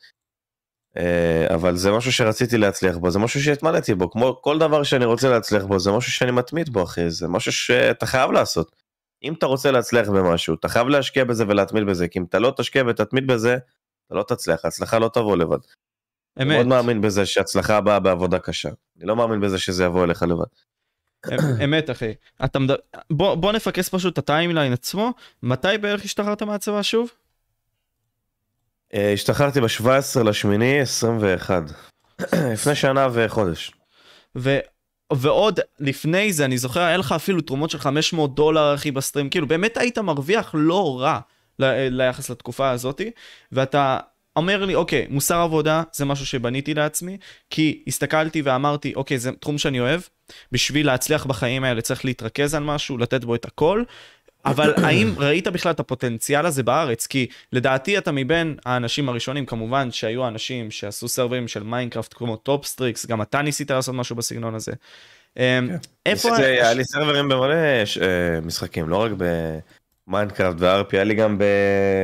אה, 0.96 1.46
אבל 1.54 1.76
זה 1.76 1.92
משהו 1.92 2.12
שרציתי 2.12 2.58
להצליח 2.58 2.96
בו, 2.96 3.11
זה 3.11 3.18
משהו 3.18 3.42
שהתמלאתי 3.42 3.94
בו, 3.94 4.11
כמו 4.11 4.42
כל 4.42 4.58
דבר 4.58 4.82
שאני 4.82 5.04
רוצה 5.04 5.28
להצליח 5.28 5.64
בו, 5.64 5.78
זה 5.78 5.90
משהו 5.90 6.12
שאני 6.12 6.30
מתמיד 6.30 6.68
בו 6.68 6.82
אחי, 6.82 7.11
זה 7.11 7.28
משהו 7.28 7.52
שאתה 7.52 8.06
חייב 8.06 8.30
לעשות. 8.30 8.86
אם 9.23 9.32
אתה 9.32 9.46
רוצה 9.46 9.70
להצליח 9.70 10.08
במשהו, 10.08 10.54
אתה 10.54 10.68
חייב 10.68 10.88
להשקיע 10.88 11.25
בזה 11.25 11.44
ולהתמיד 11.49 11.87
בזה, 11.87 12.08
כי 12.08 12.18
אם 12.18 12.25
אתה 12.25 12.38
לא 12.38 12.52
תשקיע 12.56 12.82
ותתמיד 12.87 13.26
בזה, 13.26 13.58
אתה 14.06 14.14
לא 14.14 14.23
תצליח, 14.28 14.64
ההצלחה 14.64 14.99
לא 14.99 15.11
תבוא 15.14 15.37
לבד. 15.37 15.58
אמת. 15.58 16.46
אני 16.46 16.54
מאוד 16.54 16.66
מאמין 16.66 17.00
בזה 17.00 17.26
שהצלחה 17.26 17.80
באה 17.80 18.00
בעבודה 18.00 18.38
קשה. 18.38 18.68
אני 18.99 19.06
לא 19.06 19.16
מאמין 19.16 19.40
בזה 19.40 19.58
שזה 19.58 19.85
יבוא 19.85 20.04
אליך 20.04 20.23
לבד. 20.23 20.44
אמת 21.64 21.90
אחי. 21.90 22.14
אתה 22.44 22.58
מד... 22.58 22.70
בוא, 23.11 23.35
בוא 23.35 23.52
נפקס 23.52 23.88
פשוט 23.88 24.12
את 24.12 24.18
הטיימליין 24.18 24.73
עצמו. 24.73 25.12
מתי 25.42 25.78
בערך 25.80 26.04
השתחררת 26.04 26.42
מהצבא 26.42 26.82
שוב? 26.82 27.11
אה, 28.94 29.12
השתחררתי 29.12 29.61
ב-17 29.61 30.23
לשמיני 30.25 30.80
21. 30.80 31.62
לפני 32.52 32.75
שנה 32.75 33.08
וחודש. 33.12 33.73
ועוד 35.13 35.61
לפני 35.81 36.33
זה 36.33 36.45
אני 36.45 36.59
זוכר 36.59 36.81
היה 36.81 36.97
לך 36.97 37.13
אפילו 37.13 37.41
תרומות 37.41 37.71
של 37.71 37.79
500 37.79 38.35
דולר 38.35 38.75
אחי 38.75 38.91
בסטרים. 38.91 39.31
כאילו 39.31 39.47
באמת 39.47 39.77
היית 39.77 39.99
מרוויח 39.99 40.51
לא 40.55 41.01
רע 41.01 41.19
ל- 41.59 42.03
ליחס 42.03 42.31
לתקופה 42.31 42.71
הזאתי 42.71 43.11
ואתה 43.53 43.99
אומר 44.37 44.65
לי, 44.65 44.75
אוקיי, 44.75 45.07
מוסר 45.11 45.37
עבודה 45.37 45.83
זה 45.93 46.05
משהו 46.05 46.27
שבניתי 46.27 46.75
לעצמי, 46.75 47.19
כי 47.51 47.83
הסתכלתי 47.87 48.43
ואמרתי, 48.43 48.93
אוקיי, 48.95 49.19
זה 49.19 49.33
תחום 49.33 49.59
שאני 49.59 49.81
אוהב, 49.81 50.01
בשביל 50.53 50.87
להצליח 50.87 51.27
בחיים 51.27 51.65
האלה 51.65 51.81
צריך 51.81 52.05
להתרכז 52.05 52.55
על 52.55 52.63
משהו, 52.63 52.99
לתת 52.99 53.25
בו 53.25 53.35
את 53.35 53.45
הכל, 53.45 53.83
אבל 54.47 54.75
האם 54.76 55.15
ראית 55.17 55.49
בכלל 55.49 55.73
את 55.73 55.81
הפוטנציאל 55.81 56.47
הזה 56.47 56.62
בארץ? 56.62 57.07
כי 57.07 57.26
לדעתי 57.53 57.99
אתה 57.99 58.12
מבין 58.12 58.57
האנשים 58.67 59.09
הראשונים, 59.09 59.47
כמובן 59.47 59.91
שהיו 59.91 60.29
אנשים 60.29 60.71
שעשו 60.71 61.09
סרברים 61.09 61.49
של 61.49 61.62
מיינקראפט 61.62 62.15
כמו 62.15 62.37
טופסטריקס, 62.37 63.07
גם 63.07 63.23
אתה 63.23 63.43
ניסית 63.43 63.71
לעשות 63.71 63.95
משהו 63.95 64.17
בסגנון 64.17 64.55
הזה. 64.55 64.73
אמ, 65.37 65.43
כן. 65.69 65.76
איפה... 66.07 66.37
היה 66.37 66.75
לי 66.75 66.85
סרברים 66.85 67.29
במלא 67.29 67.55
אה, 67.55 68.41
משחקים, 68.43 68.88
לא 68.88 68.97
רק 68.97 69.12
ב... 69.19 69.25
מיינקראפט 70.09 70.57
ו 70.59 70.71
RP 70.71 70.97
היה 70.97 71.05
לי 71.05 71.15
גם 71.15 71.38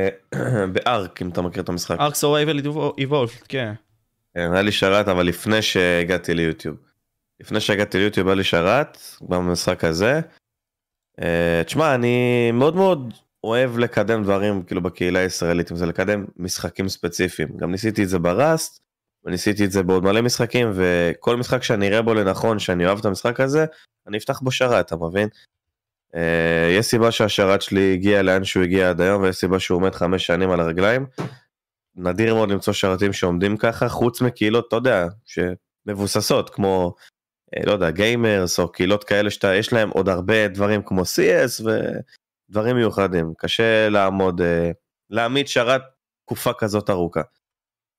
ב 0.73 0.85
ARK 0.85 1.21
אם 1.21 1.29
אתה 1.29 1.41
מכיר 1.41 1.63
את 1.63 1.69
המשחק. 1.69 1.99
ARK 1.99 2.15
Survival 2.15 2.59
Evolved 2.97 3.29
כן. 3.47 3.73
כן. 4.33 4.53
היה 4.53 4.61
לי 4.61 4.71
שרת 4.71 5.07
אבל 5.07 5.25
לפני 5.25 5.61
שהגעתי 5.61 6.33
ליוטיוב. 6.33 6.77
לפני 7.39 7.59
שהגעתי 7.59 7.97
ליוטיוב 7.97 8.27
היה 8.27 8.35
לי 8.35 8.43
שרת 8.43 8.97
במשחק 9.21 9.83
הזה. 9.83 10.21
אה, 11.21 11.61
תשמע 11.65 11.95
אני 11.95 12.51
מאוד 12.51 12.75
מאוד 12.75 13.13
אוהב 13.43 13.77
לקדם 13.77 14.23
דברים 14.23 14.63
כאילו 14.63 14.81
בקהילה 14.81 15.19
הישראלית 15.19 15.71
אם 15.71 15.77
זה 15.77 15.85
לקדם 15.85 16.25
משחקים 16.37 16.89
ספציפיים 16.89 17.49
גם 17.57 17.71
ניסיתי 17.71 18.03
את 18.03 18.09
זה 18.09 18.19
בראסט 18.19 18.83
וניסיתי 19.25 19.65
את 19.65 19.71
זה 19.71 19.83
בעוד 19.83 20.03
מלא 20.03 20.21
משחקים 20.21 20.71
וכל 20.73 21.37
משחק 21.37 21.63
שאני 21.63 21.87
אראה 21.87 22.01
בו 22.01 22.13
לנכון 22.13 22.59
שאני 22.59 22.85
אוהב 22.85 22.99
את 22.99 23.05
המשחק 23.05 23.39
הזה 23.39 23.65
אני 24.07 24.17
אפתח 24.17 24.39
בו 24.39 24.51
שרת 24.51 24.85
אתה 24.85 24.95
מבין 24.95 25.29
Uh, 26.13 26.17
יש 26.79 26.85
סיבה 26.85 27.11
שהשרת 27.11 27.61
שלי 27.61 27.93
הגיע 27.93 28.21
לאן 28.21 28.43
שהוא 28.43 28.63
הגיע 28.63 28.89
עד 28.89 29.01
היום 29.01 29.23
ויש 29.23 29.35
סיבה 29.35 29.59
שהוא 29.59 29.75
עומד 29.75 29.95
חמש 29.95 30.25
שנים 30.25 30.51
על 30.51 30.59
הרגליים. 30.59 31.05
נדיר 31.95 32.35
מאוד 32.35 32.51
למצוא 32.51 32.73
שרתים 32.73 33.13
שעומדים 33.13 33.57
ככה 33.57 33.89
חוץ 33.89 34.21
מקהילות 34.21 34.67
אתה 34.67 34.75
יודע 34.75 35.07
שמבוססות 35.25 36.49
כמו 36.49 36.95
לא 37.65 37.71
יודע 37.71 37.89
גיימרס 37.89 38.59
או 38.59 38.71
קהילות 38.71 39.03
כאלה 39.03 39.29
שיש 39.29 39.73
להם 39.73 39.89
עוד 39.89 40.09
הרבה 40.09 40.47
דברים 40.47 40.81
כמו 40.85 41.01
CS 41.01 41.65
ודברים 42.49 42.75
מיוחדים 42.75 43.33
קשה 43.37 43.89
לעמוד 43.89 44.41
uh, 44.41 44.43
להעמיד 45.09 45.47
שרת 45.47 45.81
תקופה 46.25 46.53
כזאת 46.53 46.89
ארוכה. 46.89 47.21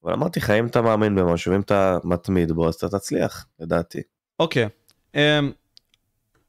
אבל 0.05 0.13
אמרתי 0.13 0.41
לך 0.41 0.51
אם 0.51 0.67
אתה 0.67 0.83
מאמין 0.83 1.15
במשהו 1.15 1.55
אם 1.55 1.61
אתה 1.61 1.99
מתמיד 2.05 2.53
בו 2.53 2.69
אז 2.69 2.75
אתה 2.75 2.99
תצליח 2.99 3.47
לדעתי. 3.61 4.01
אוקיי. 4.41 4.65
Okay. 4.65 5.17
Um... 5.17 5.19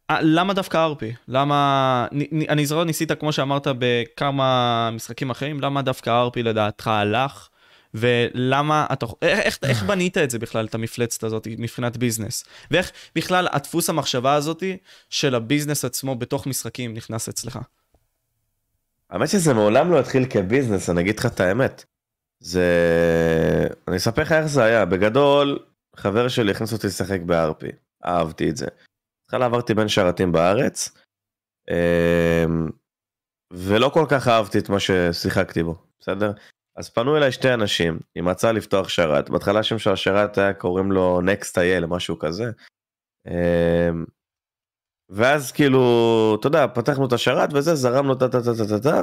אה, 0.09 0.17
למה 0.21 0.53
דווקא 0.53 0.77
RP? 0.77 1.13
למה... 1.27 2.07
אני 2.49 2.65
זוכר 2.65 2.83
ניסית 2.83 3.11
כמו 3.11 3.31
שאמרת 3.31 3.67
בכמה 3.79 4.89
משחקים 4.93 5.29
אחרים, 5.29 5.61
למה 5.61 5.81
דווקא 5.81 6.09
RP 6.09 6.43
לדעתך 6.43 6.87
הלך? 6.87 7.49
ולמה 7.95 8.85
אתה... 8.93 9.05
איך, 9.21 9.59
איך 9.63 9.83
בנית 9.83 10.17
את 10.17 10.29
זה 10.29 10.39
בכלל, 10.39 10.65
את 10.65 10.75
המפלצת 10.75 11.23
הזאת 11.23 11.47
מבחינת 11.57 11.97
ביזנס? 11.97 12.45
ואיך 12.71 12.91
בכלל 13.15 13.47
הדפוס 13.51 13.89
המחשבה 13.89 14.33
הזאת 14.33 14.63
של 15.09 15.35
הביזנס 15.35 15.85
עצמו 15.85 16.15
בתוך 16.15 16.47
משחקים 16.47 16.93
נכנס 16.93 17.29
אצלך? 17.29 17.59
האמת 19.09 19.29
שזה 19.29 19.53
מעולם 19.53 19.91
לא 19.91 19.99
התחיל 19.99 20.25
כביזנס, 20.29 20.89
אני 20.89 21.01
אגיד 21.01 21.19
לך 21.19 21.25
את 21.25 21.39
האמת. 21.39 21.85
זה... 22.39 22.69
אני 23.87 23.97
אספר 23.97 24.21
לך 24.21 24.31
איך 24.31 24.45
זה 24.45 24.63
היה. 24.63 24.85
בגדול, 24.85 25.59
חבר 25.95 26.27
שלי 26.27 26.51
הכניס 26.51 26.73
אותי 26.73 26.87
לשחק 26.87 27.21
בארפי. 27.21 27.69
אהבתי 28.05 28.49
את 28.49 28.57
זה. 28.57 28.65
בהתחלה 29.25 29.45
עברתי 29.45 29.73
בין 29.73 29.87
שרתים 29.87 30.31
בארץ, 30.31 30.91
אמ, 31.71 32.69
ולא 33.53 33.89
כל 33.93 34.05
כך 34.09 34.27
אהבתי 34.27 34.59
את 34.59 34.69
מה 34.69 34.79
ששיחקתי 34.79 35.63
בו, 35.63 35.75
בסדר? 35.99 36.31
אז 36.75 36.89
פנו 36.89 37.17
אליי 37.17 37.31
שתי 37.31 37.53
אנשים 37.53 37.99
עם 38.15 38.27
הצעה 38.27 38.51
לפתוח 38.51 38.89
שרת, 38.89 39.29
בהתחלה 39.29 39.59
השם 39.59 39.79
של 39.79 39.89
השרת 39.89 40.37
היה 40.37 40.53
קוראים 40.53 40.91
לו 40.91 41.21
נקסט 41.21 41.57
אייל, 41.57 41.85
משהו 41.85 42.19
כזה. 42.19 42.51
אמ, 43.27 44.05
ואז 45.09 45.51
כאילו, 45.51 45.79
אתה 46.39 46.47
יודע, 46.47 46.67
פתחנו 46.67 47.07
את 47.07 47.13
השרת 47.13 47.49
וזה, 47.53 47.75
זרמנו 47.75 48.15
טה 48.15 48.29
טה 48.29 48.37
טה 48.43 48.51
טה 48.57 48.67
טה 48.67 48.83
טה, 48.83 49.01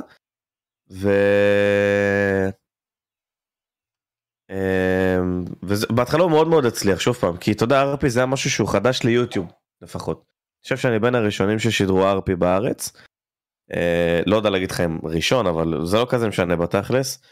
ו... 0.90 1.08
אמ, 4.50 5.44
ובהתחלה 5.62 6.22
הוא 6.22 6.30
מאוד 6.30 6.48
מאוד 6.48 6.64
הצליח, 6.64 7.00
שוב 7.00 7.16
פעם, 7.16 7.36
כי 7.36 7.52
אתה 7.52 7.64
יודע, 7.64 7.82
ארפי 7.82 8.10
זה 8.10 8.20
היה 8.20 8.26
משהו 8.26 8.50
שהוא 8.50 8.68
חדש 8.68 9.02
ליוטיוב. 9.02 9.52
לפחות. 9.82 10.16
אני 10.16 10.62
חושב 10.62 10.76
שאני 10.76 10.98
בין 10.98 11.14
הראשונים 11.14 11.58
ששידרו 11.58 12.06
ארפי 12.06 12.34
בארץ. 12.34 12.92
אה, 13.72 14.20
לא 14.26 14.36
יודע 14.36 14.50
להגיד 14.50 14.70
לך 14.70 14.80
אם 14.80 14.98
ראשון 15.02 15.46
אבל 15.46 15.86
זה 15.86 15.96
לא 15.96 16.06
כזה 16.10 16.28
משנה 16.28 16.56
בתכלס. 16.56 17.22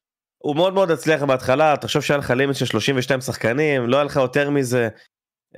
הוא 0.43 0.57
מאוד 0.57 0.75
מאוד 0.75 0.91
הצליח 0.91 1.23
בהתחלה 1.23 1.75
תחשוב 1.81 2.03
שהיה 2.03 2.19
לך 2.19 2.31
לימיט 2.31 2.57
של 2.57 2.67
32 2.67 3.21
שחקנים 3.21 3.89
לא 3.89 3.97
היה 3.97 4.05
לך 4.05 4.17
יותר 4.17 4.51
מזה. 4.51 4.89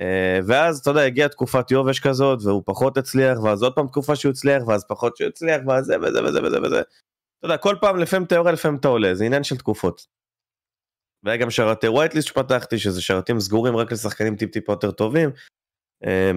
אה, 0.01 0.39
ואז 0.47 0.79
אתה 0.79 0.89
יודע 0.89 1.01
הגיעה 1.01 1.29
תקופת 1.29 1.71
יובש 1.71 1.99
כזאת 1.99 2.39
והוא 2.43 2.63
פחות 2.65 2.97
הצליח 2.97 3.39
ואז 3.43 3.63
עוד 3.63 3.75
פעם 3.75 3.87
תקופה 3.87 4.15
שהוא 4.15 4.29
הצליח 4.29 4.67
ואז 4.67 4.85
פחות 4.87 5.17
שהוא 5.17 5.27
הצליח 5.27 5.61
ואז 5.67 5.85
זה 5.85 5.95
וזה 6.01 6.23
וזה 6.23 6.39
וזה 6.43 6.61
וזה. 6.61 6.81
אתה 6.81 7.45
יודע 7.45 7.57
כל 7.57 7.75
פעם 7.81 7.97
לפעמים 7.97 8.25
אתה 8.25 8.35
יורד 8.35 8.53
לפעמים 8.53 8.79
אתה 8.79 8.87
עולה 8.87 9.15
זה 9.15 9.25
עניין 9.25 9.43
של 9.43 9.57
תקופות. 9.57 10.05
והיה 11.23 11.37
גם 11.37 11.49
שרתי 11.49 11.87
ווייטליסט 11.87 12.27
שפתחתי 12.27 12.79
שזה 12.79 13.01
שרתים 13.01 13.39
סגורים 13.39 13.75
רק 13.75 13.91
לשחקנים 13.91 14.35
טיפ 14.35 14.51
טיפה 14.51 14.71
יותר 14.71 14.91
טובים. 14.91 15.29
אה, 16.05 16.31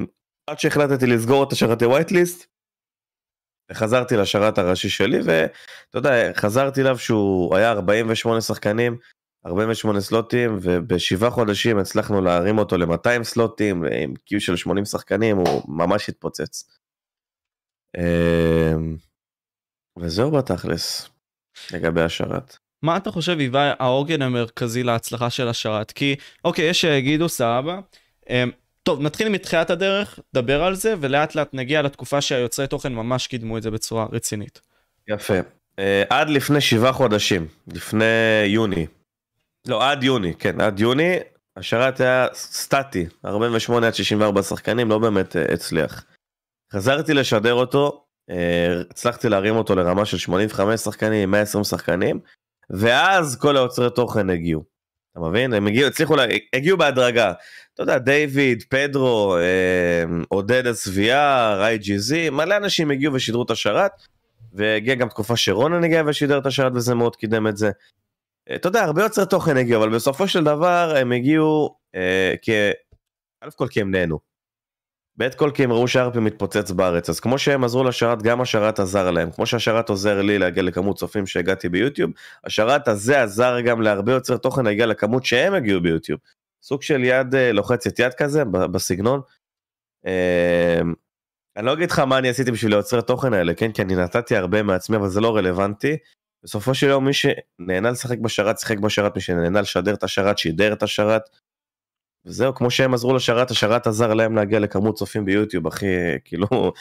עד 0.47 0.59
שהחלטתי 0.59 1.07
לסגור 1.07 1.45
את 1.45 1.53
השרתי 1.53 1.87
ווייטליסט, 1.87 2.47
חזרתי 3.73 4.17
לשרת 4.17 4.59
הראשי 4.59 4.89
שלי 4.89 5.19
ואתה 5.25 5.99
יודע 5.99 6.33
חזרתי 6.35 6.81
אליו 6.81 6.99
שהוא 6.99 7.57
היה 7.57 7.71
48 7.71 8.41
שחקנים 8.41 8.97
48 9.47 10.01
סלוטים 10.01 10.59
ובשבעה 10.63 11.31
חודשים 11.31 11.79
הצלחנו 11.79 12.21
להרים 12.21 12.59
אותו 12.59 12.77
ל-200 12.77 13.23
סלוטים 13.23 13.85
עם 13.85 14.15
קיו 14.15 14.41
של 14.41 14.57
80 14.57 14.85
שחקנים 14.85 15.37
הוא 15.37 15.63
ממש 15.69 16.09
התפוצץ. 16.09 16.79
אמ, 17.97 18.97
וזהו 19.99 20.31
בתכלס 20.31 21.09
לגבי 21.73 22.01
השרת. 22.01 22.57
מה 22.83 22.97
אתה 22.97 23.11
חושב 23.11 23.39
היווה 23.39 23.75
העוגן 23.79 24.23
המרכזי 24.23 24.83
להצלחה 24.83 25.31
של 25.31 25.49
השרת 25.49 25.93
כי 25.93 26.17
אוקיי 26.45 26.71
יש 26.71 26.81
שיגידו 26.81 27.29
סבבה. 27.29 27.81
טוב, 28.87 29.01
נתחיל 29.01 29.29
מתחילת 29.29 29.71
הדרך, 29.71 30.19
דבר 30.35 30.63
על 30.63 30.75
זה, 30.75 30.95
ולאט 31.01 31.35
לאט 31.35 31.49
נגיע 31.53 31.83
לתקופה 31.83 32.21
שהיוצרי 32.21 32.67
תוכן 32.67 32.95
ממש 32.95 33.27
קידמו 33.27 33.59
את 33.59 33.63
זה 33.63 33.71
בצורה 33.71 34.07
רצינית. 34.13 34.61
יפה. 35.09 35.39
Uh, 35.41 35.81
עד 36.11 36.31
לפני 36.31 36.61
שבעה 36.61 36.93
חודשים, 36.93 37.47
לפני 37.75 38.05
יוני. 38.47 38.87
לא, 39.67 39.91
עד 39.91 40.05
יוני, 40.05 40.35
כן, 40.35 40.61
עד 40.61 40.81
יוני, 40.81 41.17
השרת 41.57 42.01
היה 42.01 42.27
סטטי, 42.35 43.07
48 43.25 43.87
עד 43.87 43.95
64 43.95 44.43
שחקנים, 44.43 44.89
לא 44.89 44.99
באמת 44.99 45.37
uh, 45.37 45.53
הצליח. 45.53 46.05
חזרתי 46.73 47.15
לשדר 47.15 47.55
אותו, 47.55 48.05
uh, 48.31 48.35
הצלחתי 48.91 49.29
להרים 49.29 49.57
אותו 49.57 49.75
לרמה 49.75 50.05
של 50.05 50.19
85 50.19 50.81
שחקנים, 50.81 51.31
120 51.31 51.65
שחקנים, 51.65 52.21
ואז 52.71 53.39
כל 53.41 53.57
היוצרי 53.57 53.91
תוכן 53.91 54.31
הגיעו. 54.31 54.76
אתה 55.17 55.25
מבין? 55.25 55.53
הם 55.53 55.67
הגיעו, 55.67 55.89
הצליחו, 55.89 56.17
לה, 56.17 56.25
הגיעו 56.53 56.79
בהדרגה. 56.79 57.33
אתה 57.75 57.83
יודע, 57.83 57.99
דיוויד, 57.99 58.65
פדרו, 58.69 59.37
אה, 59.37 60.05
עודד 60.29 60.67
הצביעה, 60.67 61.69
IGZ, 61.75 62.31
מלא 62.31 62.57
אנשים 62.57 62.91
הגיעו 62.91 63.15
ושידרו 63.15 63.43
את 63.43 63.51
השרת, 63.51 63.91
והגיעה 64.53 64.97
גם 64.97 65.09
תקופה 65.09 65.37
שרונן 65.37 65.85
הגיע 65.85 66.03
ושידר 66.07 66.39
את 66.39 66.47
השרת 66.47 66.73
וזה 66.75 66.95
מאוד 66.95 67.17
קידם 67.17 67.47
את 67.47 67.57
זה. 67.57 67.71
אה, 68.51 68.55
אתה 68.55 68.69
יודע, 68.69 68.83
הרבה 68.83 69.03
יוצרי 69.03 69.27
תוכן 69.27 69.57
הגיעו, 69.57 69.83
אבל 69.83 69.95
בסופו 69.95 70.29
של 70.29 70.45
דבר 70.45 70.95
הם 70.97 71.13
הגיעו 71.13 71.77
אה, 71.95 72.35
כ... 72.43 72.49
אלף 73.43 73.55
כל 73.55 73.69
כי 73.69 73.81
הם 73.81 73.91
נהנו. 73.91 74.36
בית 75.19 75.35
כל 75.35 75.51
כי 75.55 75.65
הם 75.65 75.73
ראו 75.73 75.89
שהארפי 75.89 76.19
מתפוצץ 76.19 76.71
בארץ, 76.71 77.11
אז 77.11 77.21
כמו 77.21 77.39
שהם 77.39 77.65
עזרו 77.65 77.85
לשרת, 77.85 78.23
גם 78.23 78.41
השרת 78.41 78.79
עזר 78.79 79.11
להם. 79.11 79.31
כמו 79.31 79.47
שהשרת 79.47 79.89
עוזר 79.89 80.23
לי 80.23 80.39
להגיע 80.39 80.63
לכמות 80.63 80.97
צופים 80.97 81.27
שהגעתי 81.27 81.69
ביוטיוב, 81.69 82.11
השרת 82.45 82.89
הזה 82.89 83.23
עזר 83.23 83.61
גם 83.61 83.83
להרבה 83.83 84.13
יוצר 84.13 84.37
תוכן 84.37 84.65
להגיע 84.65 84.87
לכמות 84.87 85.25
שהם 85.25 85.55
הגיעו 85.55 85.81
ביוטיוב. 85.81 86.21
סוג 86.63 86.83
של 86.83 87.05
יד 87.05 87.35
אה, 87.35 87.53
לוחצת 87.53 87.99
יד 87.99 88.15
כזה, 88.15 88.45
בסגנון. 88.45 89.21
אה, 90.07 90.81
אני 91.57 91.67
לא 91.67 91.73
אגיד 91.73 91.91
לך 91.91 91.99
מה 91.99 92.19
אני 92.19 92.29
עשיתי 92.29 92.51
בשביל 92.51 92.73
ליוצר 92.73 93.01
תוכן 93.01 93.35
האלה, 93.35 93.55
כן? 93.55 93.73
כי 93.73 93.83
אני 93.83 93.97
נתתי 93.97 94.37
הרבה 94.37 94.63
מעצמי, 94.63 94.97
אבל 94.97 95.09
זה 95.09 95.21
לא 95.21 95.37
רלוונטי. 95.37 95.97
בסופו 96.45 96.75
של 96.75 96.87
יום 96.87 97.05
מי 97.05 97.13
שנהנה 97.13 97.91
לשחק 97.91 98.19
בשרת, 98.19 98.59
שיחק 98.59 98.79
בשרת, 98.79 99.15
מי 99.15 99.21
שנהנה 99.21 99.61
לשדר 99.61 99.95
את 99.95 100.03
השרת, 100.03 100.39
שידר 100.39 100.73
את 100.73 100.83
השרת. 100.83 101.23
וזהו, 102.27 102.55
כמו 102.55 102.71
שהם 102.71 102.95
עזרו 102.95 103.15
לשרת, 103.15 103.51
השרת 103.51 103.87
עזר 103.87 104.15
להם 104.15 104.37
להגיע 104.37 104.59
לכמות 104.59 104.95
צופים 104.95 105.25
ביוטיוב, 105.25 105.67
אחי, 105.67 105.87
כאילו, 106.25 106.73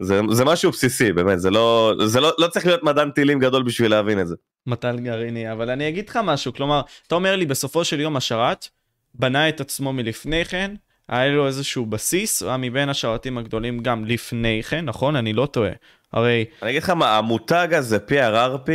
זה, 0.00 0.20
זה 0.30 0.44
משהו 0.44 0.70
בסיסי, 0.70 1.12
באמת, 1.12 1.40
זה 1.40 1.50
לא, 1.50 1.92
זה 2.04 2.20
לא, 2.20 2.32
לא 2.38 2.46
צריך 2.46 2.66
להיות 2.66 2.82
מדען 2.82 3.10
טילים 3.10 3.38
גדול 3.38 3.62
בשביל 3.62 3.90
להבין 3.90 4.20
את 4.20 4.28
זה. 4.28 4.34
מטל 4.66 4.98
גרעיני, 4.98 5.52
אבל 5.52 5.70
אני 5.70 5.88
אגיד 5.88 6.08
לך 6.08 6.18
משהו, 6.24 6.52
כלומר, 6.52 6.80
אתה 7.06 7.14
אומר 7.14 7.36
לי, 7.36 7.46
בסופו 7.46 7.84
של 7.84 8.00
יום 8.00 8.16
השרת 8.16 8.68
בנה 9.14 9.48
את 9.48 9.60
עצמו 9.60 9.92
מלפני 9.92 10.44
כן, 10.44 10.74
היה 11.08 11.32
לו 11.32 11.46
איזשהו 11.46 11.86
בסיס, 11.86 12.42
הוא 12.42 12.48
היה 12.48 12.56
מבין 12.56 12.88
השרתים 12.88 13.38
הגדולים 13.38 13.80
גם 13.80 14.04
לפני 14.04 14.62
כן, 14.62 14.84
נכון? 14.84 15.16
אני 15.16 15.32
לא 15.32 15.46
טועה. 15.46 15.72
הרי... 16.12 16.44
אני 16.62 16.70
אגיד 16.70 16.82
לך 16.82 16.90
מה, 16.90 17.18
המותג 17.18 17.68
הזה, 17.72 17.98
PRRP, 18.08 18.70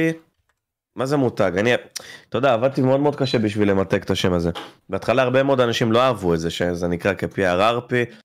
מה 0.96 1.06
זה 1.06 1.18
מותג? 1.18 1.52
אני, 1.58 1.74
אתה 2.30 2.38
יודע, 2.38 2.54
עבדתי 2.54 2.82
מאוד 2.82 3.00
מאוד 3.00 3.16
קשה 3.16 3.40
בשביל 3.40 3.70
למתג 3.70 4.02
את 4.02 4.10
השם 4.10 4.34
הזה. 4.34 4.52
בהתחלה 4.90 5.22
הרבה 5.22 5.44
מאוד 5.44 5.62
אנשים 5.62 5.92
לא 5.92 6.02
אהבו 6.02 6.34
את 6.34 6.40
זה, 6.40 6.50
שזה 6.50 6.88
נקרא 6.88 7.14
כ-PRRP, 7.18 8.16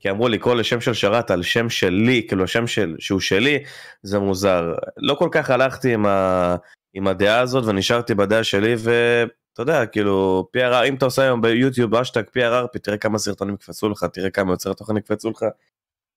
כי 0.00 0.10
אמרו 0.10 0.28
לי, 0.28 0.38
כל 0.40 0.60
השם 0.60 0.80
של 0.80 0.94
שרת 0.94 1.30
על 1.30 1.42
שם 1.42 1.70
שלי, 1.70 2.24
כאילו 2.28 2.44
השם 2.44 2.66
של, 2.66 2.96
שהוא 2.98 3.20
שלי, 3.20 3.58
זה 4.02 4.18
מוזר. 4.18 4.74
לא 4.96 5.14
כל 5.14 5.28
כך 5.32 5.50
הלכתי 5.50 5.94
עם, 5.94 6.06
ה, 6.06 6.56
עם 6.94 7.06
הדעה 7.06 7.40
הזאת 7.40 7.64
ונשארתי 7.64 8.14
בדעה 8.14 8.44
שלי, 8.44 8.74
ואתה 8.78 9.62
יודע, 9.62 9.86
כאילו, 9.86 10.46
PRR, 10.56 10.88
אם 10.88 10.94
אתה 10.94 11.04
עושה 11.04 11.22
היום 11.22 11.40
ביוטיוב 11.40 11.94
אשטג 11.94 12.22
PRRP, 12.22 12.78
תראה 12.82 12.96
כמה 12.96 13.18
סרטונים 13.18 13.54
יקפצו 13.54 13.88
לך, 13.88 14.04
תראה 14.04 14.30
כמה 14.30 14.52
יוצרי 14.52 14.74
תוכן 14.74 14.96
יקפצו 14.96 15.30
לך. 15.30 15.44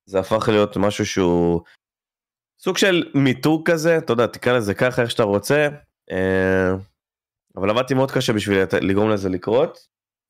זה 0.06 0.20
הפך 0.20 0.50
להיות 0.50 0.78
משהו 0.78 1.06
שהוא 1.06 1.62
סוג 2.60 2.78
של 2.78 3.04
מיתוג 3.14 3.72
כזה, 3.72 3.98
אתה 3.98 4.14
יודע, 4.14 4.26
תקרא 4.28 4.58
לזה 4.58 4.74
ככה, 4.74 5.02
איך 5.02 5.12
שאתה 5.12 5.24
רוצה. 5.24 5.70
אה, 6.12 6.74
אבל 7.58 7.70
עבדתי 7.70 7.94
מאוד 7.94 8.12
קשה 8.12 8.34
בשביל 8.34 8.58
לגרום 8.82 9.10
לזה 9.10 9.30
לקרות. 9.30 9.88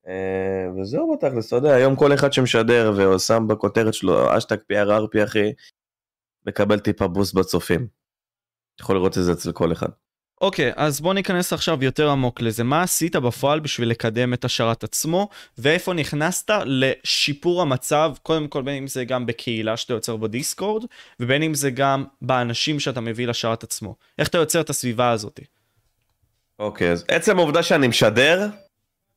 אה, 0.07 0.81
וזהו 0.81 1.13
בתכלס, 1.13 1.47
אתה 1.47 1.55
יודע, 1.55 1.73
היום 1.73 1.95
כל 1.95 2.13
אחד 2.13 2.33
שמשדר 2.33 2.93
ושם 2.97 3.47
בכותרת 3.47 3.93
שלו 3.93 4.37
אשטג 4.37 4.57
PRRP 4.57 5.23
אחי, 5.23 5.53
מקבל 6.47 6.79
טיפה 6.79 7.07
בוסט 7.07 7.33
בצופים. 7.33 7.87
יכול 8.81 8.95
לראות 8.95 9.17
את 9.17 9.23
זה 9.23 9.31
אצל 9.31 9.51
כל 9.51 9.71
אחד. 9.71 9.89
אוקיי, 10.41 10.71
okay, 10.71 10.73
אז 10.75 11.01
בוא 11.01 11.13
ניכנס 11.13 11.53
עכשיו 11.53 11.83
יותר 11.83 12.09
עמוק 12.09 12.41
לזה. 12.41 12.63
מה 12.63 12.81
עשית 12.81 13.15
בפועל 13.15 13.59
בשביל 13.59 13.89
לקדם 13.89 14.33
את 14.33 14.45
השרת 14.45 14.83
עצמו, 14.83 15.29
ואיפה 15.57 15.93
נכנסת 15.93 16.49
לשיפור 16.65 17.61
המצב, 17.61 18.13
קודם 18.23 18.47
כל 18.47 18.61
בין 18.61 18.75
אם 18.75 18.87
זה 18.87 19.05
גם 19.05 19.25
בקהילה 19.25 19.77
שאתה 19.77 19.93
יוצר 19.93 20.17
בדיסקורד, 20.17 20.85
ובין 21.19 21.43
אם 21.43 21.53
זה 21.53 21.71
גם 21.71 22.05
באנשים 22.21 22.79
שאתה 22.79 23.01
מביא 23.01 23.27
לשרת 23.27 23.63
עצמו. 23.63 23.95
איך 24.19 24.27
אתה 24.27 24.37
יוצר 24.37 24.61
את 24.61 24.69
הסביבה 24.69 25.11
הזאת? 25.11 25.39
אוקיי, 26.59 26.91
אז 26.91 27.05
עצם 27.07 27.37
העובדה 27.37 27.63
שאני 27.63 27.87
משדר, 27.87 28.47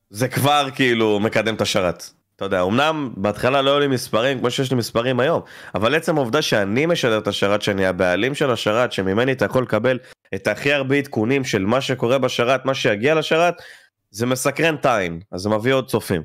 זה 0.09 0.27
כבר 0.27 0.67
כאילו 0.75 1.19
מקדם 1.19 1.55
את 1.55 1.61
השרת. 1.61 2.03
אתה 2.35 2.45
יודע, 2.45 2.63
אמנם 2.63 3.13
בהתחלה 3.17 3.61
לא 3.61 3.69
היו 3.69 3.79
לי 3.79 3.87
מספרים 3.87 4.39
כמו 4.39 4.51
שיש 4.51 4.71
לי 4.71 4.77
מספרים 4.77 5.19
היום, 5.19 5.41
אבל 5.75 5.95
עצם 5.95 6.17
העובדה 6.17 6.41
שאני 6.41 6.85
משדר 6.85 7.17
את 7.17 7.27
השרת, 7.27 7.61
שאני 7.61 7.85
הבעלים 7.85 8.35
של 8.35 8.51
השרת, 8.51 8.91
שממני 8.91 9.31
אתה 9.31 9.45
יכול 9.45 9.63
לקבל 9.63 9.99
את 10.35 10.47
הכי 10.47 10.73
הרבה 10.73 10.95
עדכונים 10.95 11.43
של 11.43 11.65
מה 11.65 11.81
שקורה 11.81 12.17
בשרת, 12.17 12.65
מה 12.65 12.73
שיגיע 12.73 13.15
לשרת, 13.15 13.53
זה 14.11 14.25
מסקרן 14.25 14.77
טיים, 14.77 15.19
אז 15.31 15.41
זה 15.41 15.49
מביא 15.49 15.73
עוד 15.73 15.89
צופים, 15.89 16.21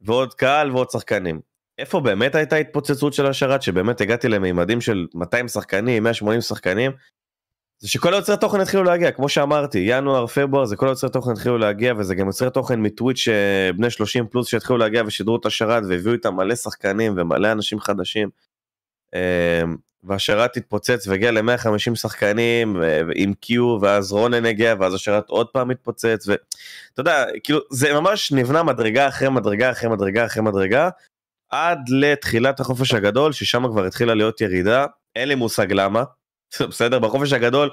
ועוד 0.00 0.34
קהל 0.34 0.70
ועוד 0.70 0.90
שחקנים. 0.90 1.40
איפה 1.78 2.00
באמת 2.00 2.34
הייתה 2.34 2.56
התפוצצות 2.56 3.12
של 3.12 3.26
השרת, 3.26 3.62
שבאמת 3.62 4.00
הגעתי 4.00 4.28
למימדים 4.28 4.80
של 4.80 5.06
200 5.14 5.48
שחקנים, 5.48 6.02
180 6.02 6.40
שחקנים, 6.40 6.92
זה 7.82 7.88
שכל 7.88 8.14
היוצרי 8.14 8.36
תוכן 8.36 8.60
התחילו 8.60 8.84
להגיע, 8.84 9.10
כמו 9.10 9.28
שאמרתי, 9.28 9.84
ינואר, 9.86 10.26
פברואר, 10.26 10.64
זה 10.64 10.76
כל 10.76 10.86
היוצרי 10.86 11.10
תוכן 11.10 11.30
התחילו 11.30 11.58
להגיע, 11.58 11.94
וזה 11.98 12.14
גם 12.14 12.26
יוצרי 12.26 12.50
תוכן 12.50 12.80
מטוויץ' 12.80 13.28
בני 13.76 13.90
30 13.90 14.26
פלוס 14.26 14.48
שהתחילו 14.48 14.78
להגיע 14.78 15.02
ושידרו 15.06 15.36
את 15.36 15.46
השרת 15.46 15.82
והביאו 15.88 16.12
איתם 16.12 16.34
מלא 16.34 16.54
שחקנים 16.54 17.14
ומלא 17.16 17.52
אנשים 17.52 17.80
חדשים. 17.80 18.28
אמ, 19.14 19.76
והשרת 20.04 20.56
התפוצץ 20.56 21.06
והגיע 21.08 21.30
ל-150 21.30 21.94
שחקנים 21.94 22.82
עם 23.14 23.34
קיו 23.34 23.78
ואז 23.80 24.12
רונן 24.12 24.46
הגיע 24.46 24.74
ואז 24.80 24.94
השרת 24.94 25.28
עוד 25.28 25.46
פעם 25.48 25.70
התפוצץ 25.70 26.28
ואתה 26.28 26.40
יודע 26.98 27.24
כאילו 27.44 27.60
זה 27.70 27.92
ממש 27.92 28.32
נבנה 28.32 28.62
מדרגה 28.62 29.08
אחרי 29.08 29.28
מדרגה 29.28 29.70
אחרי 29.70 29.90
מדרגה 29.90 30.26
אחרי 30.26 30.42
מדרגה 30.42 30.88
עד 31.50 31.78
לתחילת 31.88 32.60
החופש 32.60 32.94
הגדול 32.94 33.32
ששם 33.32 33.68
כבר 33.68 33.84
התחילה 33.84 34.14
להיות 34.14 34.40
ירידה 34.40 34.86
אין 35.16 35.28
לי 35.28 35.34
מושג 35.34 35.72
למה 35.72 36.04
בסדר 36.70 36.98
בחופש 36.98 37.32
הגדול 37.32 37.70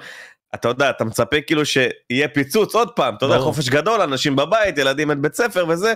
אתה 0.56 0.68
יודע 0.68 0.90
אתה 0.90 1.04
מצפה 1.04 1.42
כאילו 1.42 1.66
שיהיה 1.66 2.28
פיצוץ 2.34 2.76
עוד 2.76 2.90
פעם 2.96 3.16
אתה 3.16 3.26
יודע 3.26 3.40
חופש 3.40 3.70
גדול 3.70 4.02
אנשים 4.02 4.36
בבית 4.36 4.78
ילדים 4.78 5.12
את 5.12 5.20
בית 5.20 5.36
ספר 5.36 5.66
וזה 5.70 5.94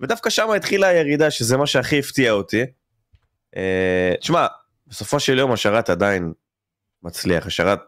ודווקא 0.00 0.30
שם 0.30 0.50
התחילה 0.50 0.86
הירידה 0.86 1.30
שזה 1.30 1.56
מה 1.56 1.66
שהכי 1.66 1.98
הפתיע 1.98 2.32
אותי. 2.32 2.62
אה, 3.56 4.14
תשמע 4.20 4.46
בסופו 4.86 5.20
של 5.20 5.38
יום 5.38 5.52
השרת 5.52 5.90
עדיין 5.90 6.32
מצליח 7.02 7.46
השרת 7.46 7.78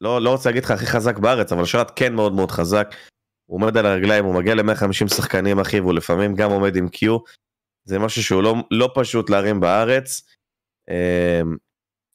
לא 0.00 0.20
לא 0.20 0.30
רוצה 0.30 0.48
להגיד 0.48 0.64
לך 0.64 0.70
הכי 0.70 0.86
חזק 0.86 1.18
בארץ 1.18 1.52
אבל 1.52 1.62
השרת 1.62 1.90
כן 1.96 2.14
מאוד 2.14 2.32
מאוד 2.32 2.50
חזק. 2.50 2.94
הוא 3.46 3.60
עומד 3.60 3.76
על 3.76 3.86
הרגליים 3.86 4.24
הוא 4.24 4.34
מגיע 4.34 4.54
ל-150 4.54 5.14
שחקנים 5.14 5.60
אחי 5.60 5.80
והוא 5.80 5.94
לפעמים 5.94 6.34
גם 6.34 6.50
עומד 6.50 6.76
עם 6.76 6.88
קיו. 6.88 7.18
זה 7.84 7.98
משהו 7.98 8.22
שהוא 8.22 8.42
לא, 8.42 8.54
לא 8.70 8.90
פשוט 8.94 9.30
להרים 9.30 9.60
בארץ. 9.60 10.22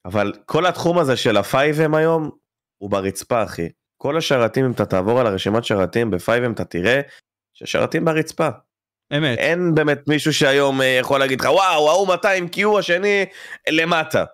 אבל 0.10 0.34
כל 0.46 0.66
התחום 0.66 0.98
הזה 0.98 1.18
של 1.18 1.38
הפייבם 1.38 1.96
היום 1.96 2.30
הוא 2.78 2.90
ברצפה 2.90 3.44
אחי. 3.44 3.70
כל 3.98 4.18
השרתים 4.18 4.66
אם 4.66 4.72
אתה 4.72 4.86
תעבור 4.86 5.20
על 5.20 5.28
הרשימת 5.28 5.64
שרתים 5.64 6.12
בפייבם 6.12 6.52
אתה 6.52 6.66
תראה 6.66 7.02
ששרתים 7.54 8.06
ברצפה. 8.06 8.50
אמת. 9.18 9.38
אין 9.38 9.76
באמת 9.76 10.08
מישהו 10.08 10.34
שהיום 10.34 10.82
אה, 10.82 10.88
יכול 10.88 11.20
להגיד 11.20 11.42
לך 11.42 11.46
וואו 11.46 11.90
ההוא 11.90 12.08
200 12.08 12.48
קיו 12.48 12.80
השני 12.80 13.26
למטה. 13.70 14.26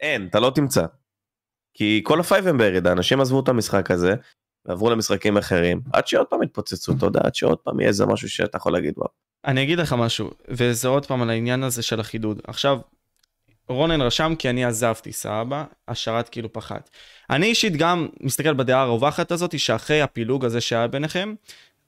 אין 0.00 0.26
אתה 0.30 0.40
לא 0.40 0.52
תמצא. 0.54 0.86
כי 1.74 2.00
כל 2.04 2.20
הפייבם 2.20 2.58
בירידה 2.58 2.92
אנשים 2.92 3.20
עזבו 3.20 3.40
את 3.40 3.48
המשחק 3.48 3.90
הזה 3.90 4.14
ועברו 4.64 4.90
למשחקים 4.90 5.36
אחרים 5.36 5.80
עד 5.92 6.06
שעוד 6.06 6.26
פעם 6.26 6.42
יתפוצצו 6.42 6.92
אתה 6.92 7.06
יודע 7.06 7.20
עד 7.24 7.34
שעוד 7.34 7.58
פעם 7.58 7.80
יהיה 7.80 7.88
איזה 7.88 8.06
משהו 8.06 8.28
שאתה 8.28 8.56
יכול 8.56 8.72
להגיד 8.72 8.94
וואו. 8.96 9.10
אני 9.44 9.62
אגיד 9.62 9.78
לך 9.78 9.92
משהו 9.98 10.30
וזה 10.48 10.88
עוד 10.88 11.06
פעם 11.06 11.22
על 11.22 11.30
העניין 11.30 11.62
הזה 11.62 11.82
של 11.82 12.00
החידוד 12.00 12.40
עכשיו 12.44 12.78
רונן 13.68 14.02
רשם 14.02 14.34
כי 14.38 14.50
אני 14.50 14.64
עזבתי, 14.64 15.12
סבבה? 15.12 15.64
השרת 15.88 16.28
כאילו 16.28 16.52
פחת. 16.52 16.90
אני 17.30 17.46
אישית 17.46 17.76
גם 17.76 18.08
מסתכל 18.20 18.54
בדעה 18.54 18.82
הרווחת 18.82 19.32
הזאת, 19.32 19.58
שאחרי 19.58 20.02
הפילוג 20.02 20.44
הזה 20.44 20.60
שהיה 20.60 20.86
ביניכם, 20.86 21.34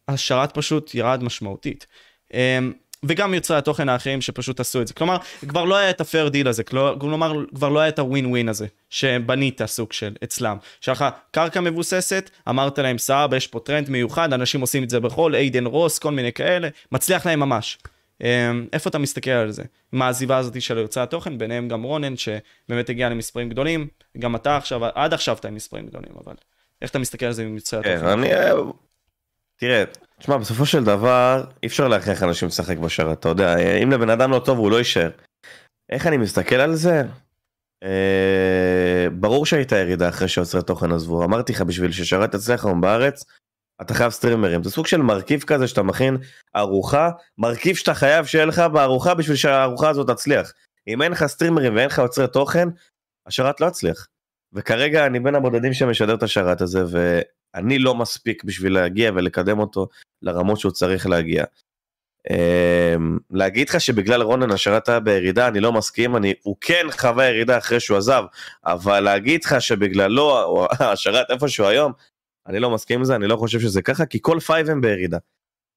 השרת 0.09 0.55
פשוט 0.55 0.95
ירד 0.95 1.23
משמעותית. 1.23 1.87
אמ, 2.35 2.73
וגם 3.09 3.35
יוצרי 3.35 3.57
התוכן 3.57 3.89
האחרים 3.89 4.21
שפשוט 4.21 4.61
עשו 4.61 4.83
את 4.83 4.89
זה. 4.89 4.95
כלומר, 4.95 5.17
כבר 5.49 5.65
לא 5.65 5.77
היה 5.77 5.91
את 5.91 6.01
ה 6.01 6.06
fair 6.06 6.29
deal 6.29 6.49
הזה, 6.49 6.65
כלומר, 6.65 7.45
כבר 7.55 7.69
לא 7.69 7.81
היה 7.81 7.89
את 7.89 7.99
הווין 7.99 8.27
ווין 8.27 8.49
הזה, 8.49 8.67
שבנית 8.91 9.61
סוג 9.67 9.93
של 9.93 10.15
אצלם. 10.25 10.57
שהיה 10.81 10.93
לך 10.93 11.05
קרקע 11.31 11.61
מבוססת, 11.61 12.31
אמרת 12.49 12.79
להם 12.79 12.99
סבבה, 12.99 13.37
יש 13.37 13.47
פה 13.47 13.61
טרנד 13.61 13.91
מיוחד, 13.91 14.33
אנשים 14.33 14.61
עושים 14.61 14.83
את 14.83 14.91
זה 14.91 15.01
בחו"ל, 15.01 15.35
איידן 15.35 15.67
רוס, 15.67 15.99
כל 15.99 16.11
מיני 16.11 16.33
כאלה, 16.33 16.69
מצליח 16.93 17.27
להם 17.27 17.41
ממש. 17.41 17.79
אמ, 18.21 18.67
איפה 18.73 18.91
אתה 18.91 18.99
מסתכל 18.99 19.31
על 19.31 19.51
זה? 19.51 19.63
עם 19.93 20.03
העזיבה 20.03 20.37
הזאת 20.37 20.63
של 20.63 20.79
יוצרי 20.79 21.03
התוכן, 21.03 21.39
ביניהם 21.39 21.69
גם 21.69 21.83
רונן, 21.83 22.17
שבאמת 22.17 22.89
הגיע 22.89 23.09
למספרים 23.09 23.49
גדולים, 23.49 23.89
גם 24.19 24.37
אתה 24.37 24.57
עכשיו, 24.57 24.85
עד 24.85 25.15
עכשיו 25.15 25.37
אתה 25.37 25.49
עם 25.49 25.55
מספרים 25.55 25.87
גדולים, 25.87 26.13
אבל 26.25 26.35
איך 26.83 26.91
אתה 26.91 26.99
מסתכל 26.99 27.27
על 27.27 27.33
זה 27.33 27.43
עם 27.43 27.55
יוצרי 27.55 27.83
כן, 27.83 27.97
התוכן? 27.97 28.09
אני... 28.09 28.29
תראה, 29.57 29.85
תשמע, 30.19 30.37
בסופו 30.37 30.67
של 30.67 30.85
דבר, 30.85 31.45
אי 31.63 31.69
אפשר 31.69 31.89
להכריח 31.89 32.23
אנשים 32.23 32.49
לשחק 32.49 32.79
בשרת, 32.79 33.21
אתה 33.21 33.29
יודע, 33.29 33.57
אם 33.83 33.91
לבן 33.91 34.11
אדם 34.11 34.31
לא 34.31 34.39
טוב 34.45 34.59
הוא 34.59 34.71
לא 34.71 34.77
יישאר. 34.77 35.11
איך 35.91 36.07
אני 36.07 36.17
מסתכל 36.17 36.55
על 36.55 36.75
זה? 36.75 37.03
אה, 37.85 39.07
ברור 39.13 39.47
שהייתה 39.47 39.77
ירידה 39.77 40.09
אחרי 40.09 40.29
שיוצרי 40.29 40.63
תוכן 40.63 40.93
עזבו, 40.93 41.25
אמרתי 41.25 41.53
לך, 41.53 41.63
בשביל 41.63 41.93
ששרת 41.93 42.35
יצליח 42.35 42.65
היום 42.65 42.81
בארץ, 42.81 43.25
אתה 43.83 43.95
חייב 43.95 44.11
סטרימרים 44.11 44.63
זה 44.63 44.71
סוג 44.71 44.87
של 44.87 45.03
מרכיב 45.03 45.43
כזה 45.43 45.69
שאתה 45.69 45.83
מכין 45.83 46.17
ארוחה 46.57 47.11
מרכיב 47.39 47.77
שאתה 47.77 47.95
חייב 47.95 48.27
שיהיה 48.27 48.45
לך 48.45 48.59
בארוחה 48.59 49.15
בשביל 49.15 49.37
שהארוחה 49.37 49.89
הזאת 49.89 50.11
תצליח 50.11 50.53
אם 50.89 51.03
אין 51.03 51.13
לך 51.13 51.27
סטרימרים 51.27 51.77
ואין 51.77 51.87
לך 51.87 51.99
יוצרי 51.99 52.29
תוכן 52.29 52.69
השרת 53.27 53.61
לא 53.61 53.67
יצליח. 53.67 54.07
וכרגע 54.53 55.07
אני 55.07 55.21
בין 55.21 55.35
הבודדים 55.35 55.73
שמשדר 55.73 56.15
את 56.15 56.23
השרת 56.23 56.61
הזה 56.61 56.85
ואני 56.91 57.79
לא 57.79 57.95
מספיק 57.95 58.45
בשביל 58.45 58.75
להגיע 58.75 59.11
ולקדם 59.15 59.59
אותו 59.59 59.89
לרמות 60.23 60.61
שהוא 60.61 60.73
צריך 60.73 61.07
להגיע. 61.07 61.45
אמ, 62.31 63.19
להגיד 63.31 63.69
לך 63.69 63.81
שבגלל 63.81 64.23
רונן 64.23 64.51
השרת 64.51 64.89
היה 64.89 65.01
בירידה, 65.01 65.49
אני 65.49 65.61
לא 65.61 65.73
מסכים, 65.73 66.17
אני, 66.17 66.35
הוא 66.43 66.57
כן 66.61 66.87
חווה 66.91 67.27
ירידה 67.27 67.59
אחרי 67.59 67.81
שהוא 67.81 67.99
עזב, 67.99 68.25
אבל 68.65 69.01
להגיד 69.01 69.45
לך 69.45 69.61
שבגללו, 69.61 70.67
השרת 70.93 71.31
איפשהו 71.31 71.67
היום, 71.67 71.93
אני 72.47 72.61
לא 72.61 72.71
מסכים 72.71 72.99
עם 72.99 73.05
זה, 73.05 73.17
אני 73.17 73.27
לא 73.27 73.37
חושב 73.37 73.61
שזה 73.61 73.83
ככה, 73.83 74.07
כי 74.07 74.19
כל 74.23 74.41
FiveM 74.41 74.81
בירידה. 74.81 75.19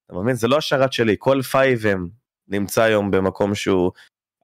אתה 0.06 0.15
מבין? 0.15 0.36
זה 0.36 0.47
לא 0.47 0.58
השרת 0.58 0.93
שלי, 0.93 1.15
כל 1.19 1.41
FiveM 1.41 2.08
נמצא 2.47 2.82
היום 2.82 3.12
במקום 3.12 3.56
שהוא 3.56 3.91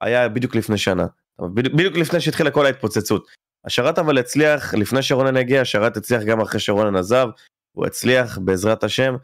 היה 0.00 0.28
בדיוק 0.28 0.54
לפני 0.54 0.78
שנה. 0.78 1.06
בדיוק 1.54 1.96
לפני 1.96 2.20
שהתחילה 2.20 2.50
כל 2.50 2.66
ההתפוצצות. 2.66 3.28
השרת 3.64 3.98
אבל 3.98 4.18
הצליח, 4.18 4.74
לפני 4.74 5.02
שרונן 5.02 5.36
הגיע, 5.36 5.60
השרת 5.60 5.96
הצליח 5.96 6.22
גם 6.22 6.40
אחרי 6.40 6.60
שרונן 6.60 6.96
עזב, 6.96 7.28
הוא 7.72 7.86
הצליח 7.86 8.38
בעזרת 8.38 8.84
השם. 8.84 9.14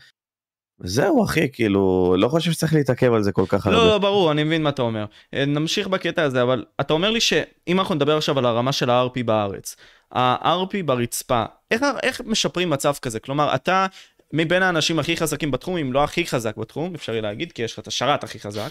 זהו 0.82 1.24
אחי, 1.24 1.48
כאילו, 1.52 2.14
לא 2.18 2.28
חושב 2.28 2.52
שצריך 2.52 2.74
להתעכב 2.74 3.12
על 3.12 3.22
זה 3.22 3.32
כל 3.32 3.44
כך 3.48 3.66
לא, 3.66 3.72
הרבה. 3.72 3.86
לא, 3.86 3.98
ברור, 3.98 4.32
אני 4.32 4.44
מבין 4.44 4.62
מה 4.62 4.70
אתה 4.70 4.82
אומר. 4.82 5.04
אה, 5.34 5.44
נמשיך 5.44 5.88
בקטע 5.88 6.22
הזה, 6.22 6.42
אבל 6.42 6.64
אתה 6.80 6.92
אומר 6.92 7.10
לי 7.10 7.20
שאם 7.20 7.80
אנחנו 7.80 7.94
נדבר 7.94 8.16
עכשיו 8.16 8.38
על 8.38 8.46
הרמה 8.46 8.72
של 8.72 8.90
ה-RP 8.90 9.22
בארץ, 9.24 9.76
ה-RP 10.12 10.82
ברצפה, 10.84 11.44
איך, 11.70 11.82
איך 12.02 12.20
משפרים 12.26 12.70
מצב 12.70 12.94
כזה? 13.02 13.20
כלומר, 13.20 13.54
אתה 13.54 13.86
מבין 14.32 14.62
האנשים 14.62 14.98
הכי 14.98 15.16
חזקים 15.16 15.50
בתחום, 15.50 15.76
אם 15.76 15.92
לא 15.92 16.04
הכי 16.04 16.26
חזק 16.26 16.56
בתחום, 16.56 16.94
אפשר 16.94 17.12
יהיה 17.12 17.22
להגיד, 17.22 17.52
כי 17.52 17.62
יש 17.62 17.72
לך 17.72 17.78
את 17.78 17.86
השרת 17.86 18.24
הכי 18.24 18.40
חזק. 18.40 18.70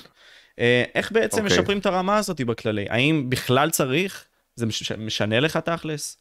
אה, 0.60 0.84
איך 0.96 1.12
בעצם 1.12 1.38
okay. 1.38 1.44
אוקיי. 1.44 1.60
משפרים 1.60 1.78
את 1.78 1.86
הרמה 1.86 2.18
הזאת 2.18 2.42
בכללי? 2.42 2.86
האם 2.90 3.30
בכלל 3.30 3.70
צריך? 3.70 4.26
זה 4.56 4.66
מש- 4.66 4.92
משנה 4.92 5.40
לך 5.40 5.58
תכלס? 5.58 6.18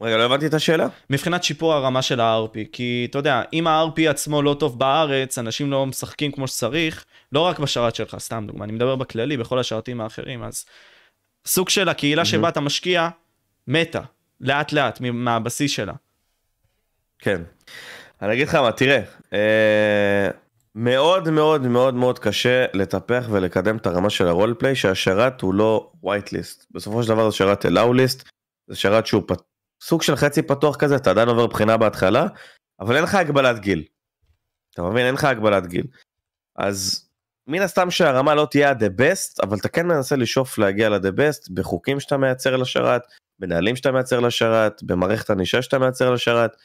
רגע, 0.00 0.16
לא 0.16 0.22
הבנתי 0.22 0.46
את 0.46 0.54
השאלה? 0.54 0.88
מבחינת 1.10 1.44
שיפור 1.44 1.74
הרמה 1.74 2.02
של 2.02 2.20
ה-RP, 2.20 2.58
כי 2.72 3.06
אתה 3.10 3.18
יודע, 3.18 3.42
אם 3.52 3.66
ה-RP 3.66 4.10
עצמו 4.10 4.42
לא 4.42 4.56
טוב 4.60 4.78
בארץ, 4.78 5.38
אנשים 5.38 5.70
לא 5.70 5.86
משחקים 5.86 6.32
כמו 6.32 6.48
שצריך, 6.48 7.04
לא 7.32 7.40
רק 7.40 7.58
בשרת 7.58 7.94
שלך, 7.94 8.16
סתם 8.18 8.44
דוגמה, 8.46 8.64
אני 8.64 8.72
מדבר 8.72 8.96
בכללי, 8.96 9.36
בכל 9.36 9.58
השרתים 9.58 10.00
האחרים, 10.00 10.42
אז 10.42 10.64
סוג 11.46 11.68
של 11.68 11.88
הקהילה 11.88 12.24
שבה 12.24 12.48
אתה 12.48 12.60
משקיע, 12.60 13.08
מתה, 13.66 14.00
לאט 14.40 14.72
לאט, 14.72 15.00
מהבסיס 15.00 15.70
שלה. 15.70 15.92
כן. 17.18 17.42
אני 18.22 18.32
אגיד 18.32 18.48
לך 18.48 18.54
מה, 18.54 18.72
תראה, 18.72 19.00
אה, 19.32 20.30
מאוד 20.74 21.30
מאוד 21.30 21.66
מאוד 21.66 21.94
מאוד 21.94 22.18
קשה 22.18 22.66
לטפח 22.74 23.26
ולקדם 23.30 23.76
את 23.76 23.86
הרמה 23.86 24.10
של 24.10 24.28
הרולפליי 24.28 24.74
שהשרת 24.74 25.40
הוא 25.40 25.54
לא 25.54 25.90
white 26.04 26.28
list. 26.28 26.66
בסופו 26.70 27.02
של 27.02 27.08
דבר 27.08 27.30
זה 27.30 27.36
שרת 27.36 27.64
allow 27.64 27.68
list, 27.68 28.30
זה 28.66 28.76
שרת 28.76 29.06
שהוא 29.06 29.22
פ... 29.26 29.32
סוג 29.82 30.02
של 30.02 30.16
חצי 30.16 30.42
פתוח 30.42 30.76
כזה, 30.76 30.96
אתה 30.96 31.10
עדיין 31.10 31.28
עובר 31.28 31.46
בחינה 31.46 31.76
בהתחלה, 31.76 32.26
אבל 32.80 32.96
אין 32.96 33.04
לך 33.04 33.14
הגבלת 33.14 33.58
גיל. 33.58 33.84
אתה 34.74 34.82
מבין? 34.82 35.06
אין 35.06 35.14
לך 35.14 35.24
הגבלת 35.24 35.66
גיל. 35.66 35.86
אז 36.56 37.08
מן 37.46 37.62
הסתם 37.62 37.90
שהרמה 37.90 38.34
לא 38.34 38.46
תהיה 38.50 38.70
ה-the 38.70 39.00
best, 39.00 39.42
אבל 39.42 39.56
אתה 39.56 39.68
כן 39.68 39.86
מנסה 39.86 40.16
לשאוף 40.16 40.58
להגיע 40.58 40.88
ל-the 40.88 41.12
best 41.12 41.54
בחוקים 41.54 42.00
שאתה 42.00 42.16
מייצר 42.16 42.56
לשרת, 42.56 43.02
בנהלים 43.38 43.76
שאתה 43.76 43.92
מייצר 43.92 44.20
לשרת, 44.20 44.82
במערכת 44.82 45.30
ענישה 45.30 45.62
שאתה 45.62 45.78
מייצר 45.78 46.10
לשרת. 46.10 46.56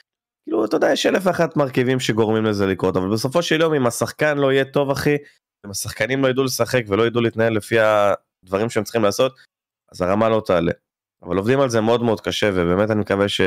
כאילו, 0.43 0.65
אתה 0.65 0.75
יודע, 0.77 0.91
יש 0.91 1.05
אלף 1.05 1.23
ואחת 1.25 1.57
מרכיבים 1.57 1.99
שגורמים 1.99 2.45
לזה 2.45 2.65
לקרות, 2.65 2.97
אבל 2.97 3.13
בסופו 3.13 3.43
של 3.43 3.61
יום, 3.61 3.73
אם 3.73 3.87
השחקן 3.87 4.37
לא 4.37 4.51
יהיה 4.51 4.65
טוב, 4.65 4.89
אחי, 4.91 5.17
אם 5.65 5.71
השחקנים 5.71 6.23
לא 6.23 6.27
ידעו 6.27 6.43
לשחק 6.43 6.83
ולא 6.87 7.07
ידעו 7.07 7.21
להתנהל 7.21 7.53
לפי 7.53 7.75
הדברים 7.79 8.69
שהם 8.69 8.83
צריכים 8.83 9.03
לעשות, 9.03 9.35
אז 9.91 10.01
הרמה 10.01 10.29
לא 10.29 10.41
תעלה. 10.45 10.71
אבל 11.25 11.37
עובדים 11.37 11.59
על 11.59 11.69
זה 11.69 11.81
מאוד 11.81 12.03
מאוד 12.03 12.21
קשה, 12.21 12.49
ובאמת 12.53 12.91
אני 12.91 12.99
מקווה 12.99 13.27
ש... 13.27 13.41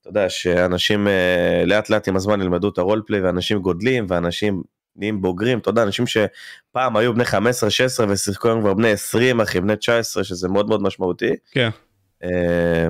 אתה 0.00 0.08
יודע, 0.08 0.28
שאנשים 0.28 1.08
אה, 1.08 1.62
לאט 1.66 1.90
לאט 1.90 2.08
עם 2.08 2.16
הזמן 2.16 2.40
ילמדו 2.40 2.68
את 2.68 2.78
הרולפליי, 2.78 3.20
ואנשים 3.20 3.58
גודלים, 3.58 4.06
ואנשים 4.08 4.62
נהיים 4.96 5.20
בוגרים, 5.20 5.58
אתה 5.58 5.70
יודע, 5.70 5.82
אנשים 5.82 6.04
שפעם 6.06 6.96
היו 6.96 7.14
בני 7.14 7.24
15-16 7.24 7.28
ושיחקו 8.08 8.48
היום 8.48 8.60
כבר 8.60 8.74
בני 8.74 8.90
20, 8.90 9.40
אחי, 9.40 9.60
בני 9.60 9.76
19, 9.76 10.24
שזה 10.24 10.48
מאוד 10.48 10.68
מאוד 10.68 10.82
משמעותי. 10.82 11.32
כן. 11.50 11.68
אה, 12.24 12.88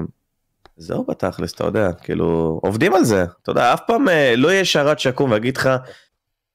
זהו 0.77 1.05
בתכלס, 1.05 1.55
אתה 1.55 1.64
יודע, 1.64 1.92
כאילו, 1.92 2.61
עובדים 2.62 2.94
על 2.94 3.05
זה, 3.05 3.25
אתה 3.42 3.51
יודע, 3.51 3.75
אף 3.75 3.81
פעם 3.87 4.09
אה, 4.09 4.37
לא 4.37 4.49
יהיה 4.49 4.64
שרת 4.64 4.99
שיקום 4.99 5.31
ויגיד 5.31 5.57
לך, 5.57 5.71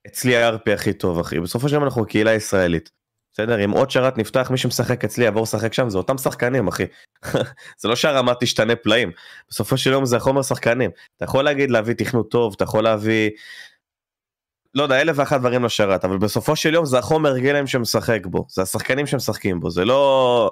אצלי 0.08 0.38
ה-RP 0.38 0.74
הכי 0.74 0.94
טוב, 0.94 1.20
אחי, 1.20 1.40
בסופו 1.40 1.70
של 1.70 1.76
דבר 1.76 1.86
אנחנו 1.86 2.06
קהילה 2.06 2.34
ישראלית. 2.34 3.03
בסדר, 3.34 3.66
אם 3.66 3.72
עוד 3.72 3.92
שרת 3.92 4.18
נפתח, 4.18 4.48
מי 4.52 4.58
שמשחק 4.58 5.04
אצלי 5.04 5.26
יעבור 5.26 5.44
לשחק 5.44 5.74
שם, 5.74 5.90
זה 5.90 5.98
אותם 5.98 6.18
שחקנים, 6.18 6.68
אחי. 6.68 6.84
זה 7.82 7.88
לא 7.88 7.96
שהרמה 7.96 8.34
תשתנה 8.40 8.76
פלאים, 8.76 9.12
בסופו 9.50 9.78
של 9.78 9.92
יום 9.92 10.06
זה 10.06 10.18
החומר 10.18 10.42
שחקנים. 10.42 10.92
אתה 11.18 11.26
יכול 11.26 11.44
להגיד 11.44 11.72
להביא 11.72 11.94
תכנות 11.94 12.32
טוב, 12.32 12.54
אתה 12.56 12.64
יכול 12.64 12.84
להביא, 12.84 13.30
לא 14.76 14.84
יודע, 14.84 15.02
אלף 15.02 15.16
ואחת 15.20 15.40
דברים 15.40 15.66
לשרת, 15.66 16.06
אבל 16.06 16.18
בסופו 16.18 16.56
של 16.56 16.74
יום 16.74 16.86
זה 16.86 17.00
החומר 17.00 17.38
גלם 17.38 17.68
שמשחק 17.68 18.26
בו, 18.26 18.46
זה 18.50 18.62
השחקנים 18.62 19.08
שמשחקים 19.08 19.60
בו, 19.60 19.70
זה 19.70 19.86
לא... 19.86 20.52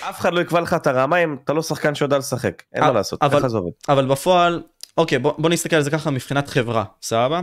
אף 0.00 0.20
אחד 0.20 0.32
לא 0.32 0.40
יקבע 0.40 0.60
לך 0.60 0.74
את 0.74 0.86
הרמה 0.86 1.16
אם 1.16 1.36
אתה 1.44 1.52
לא 1.52 1.62
שחקן 1.62 1.94
שיודע 1.94 2.18
לשחק, 2.18 2.62
אין 2.72 2.84
מה 2.84 2.92
לעשות, 2.92 3.20
ככה 3.22 3.48
זה 3.48 3.56
עובד. 3.56 3.70
אבל 3.88 4.06
בפועל, 4.06 4.62
אוקיי, 4.96 5.18
בוא, 5.18 5.32
בוא 5.38 5.50
נסתכל 5.50 5.76
על 5.76 5.82
זה 5.82 5.90
ככה 5.90 6.10
מבחינת 6.10 6.48
חברה, 6.48 6.84
סבבה? 7.02 7.40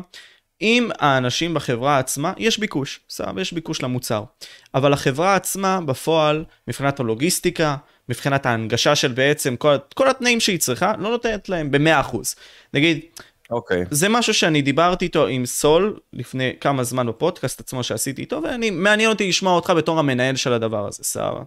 אם 0.61 0.89
האנשים 0.99 1.53
בחברה 1.53 1.99
עצמה, 1.99 2.33
יש 2.37 2.59
ביקוש, 2.59 2.99
סבבה, 3.09 3.41
יש 3.41 3.53
ביקוש 3.53 3.81
למוצר. 3.81 4.23
אבל 4.75 4.93
החברה 4.93 5.35
עצמה, 5.35 5.79
בפועל, 5.85 6.43
מבחינת 6.67 6.99
הלוגיסטיקה, 6.99 7.75
מבחינת 8.09 8.45
ההנגשה 8.45 8.95
של 8.95 9.11
בעצם 9.11 9.55
כל, 9.55 9.75
כל 9.95 10.09
התנאים 10.09 10.39
שהיא 10.39 10.59
צריכה, 10.59 10.93
לא 10.99 11.09
נותנת 11.09 11.49
להם 11.49 11.71
ב-100%. 11.71 12.17
נגיד, 12.73 12.99
אוקיי. 13.51 13.83
זה 13.91 14.09
משהו 14.09 14.33
שאני 14.33 14.61
דיברתי 14.61 15.05
איתו 15.05 15.27
עם 15.27 15.45
סול 15.45 15.99
לפני 16.13 16.53
כמה 16.61 16.83
זמן 16.83 17.07
בפודקאסט 17.07 17.59
עצמו 17.59 17.83
שעשיתי 17.83 18.21
איתו, 18.21 18.41
ואני, 18.43 18.69
מעניין 18.69 19.09
אותי 19.09 19.29
לשמוע 19.29 19.53
אותך 19.53 19.69
בתור 19.69 19.99
המנהל 19.99 20.35
של 20.35 20.53
הדבר 20.53 20.87
הזה, 20.87 21.03
סבבה. 21.03 21.41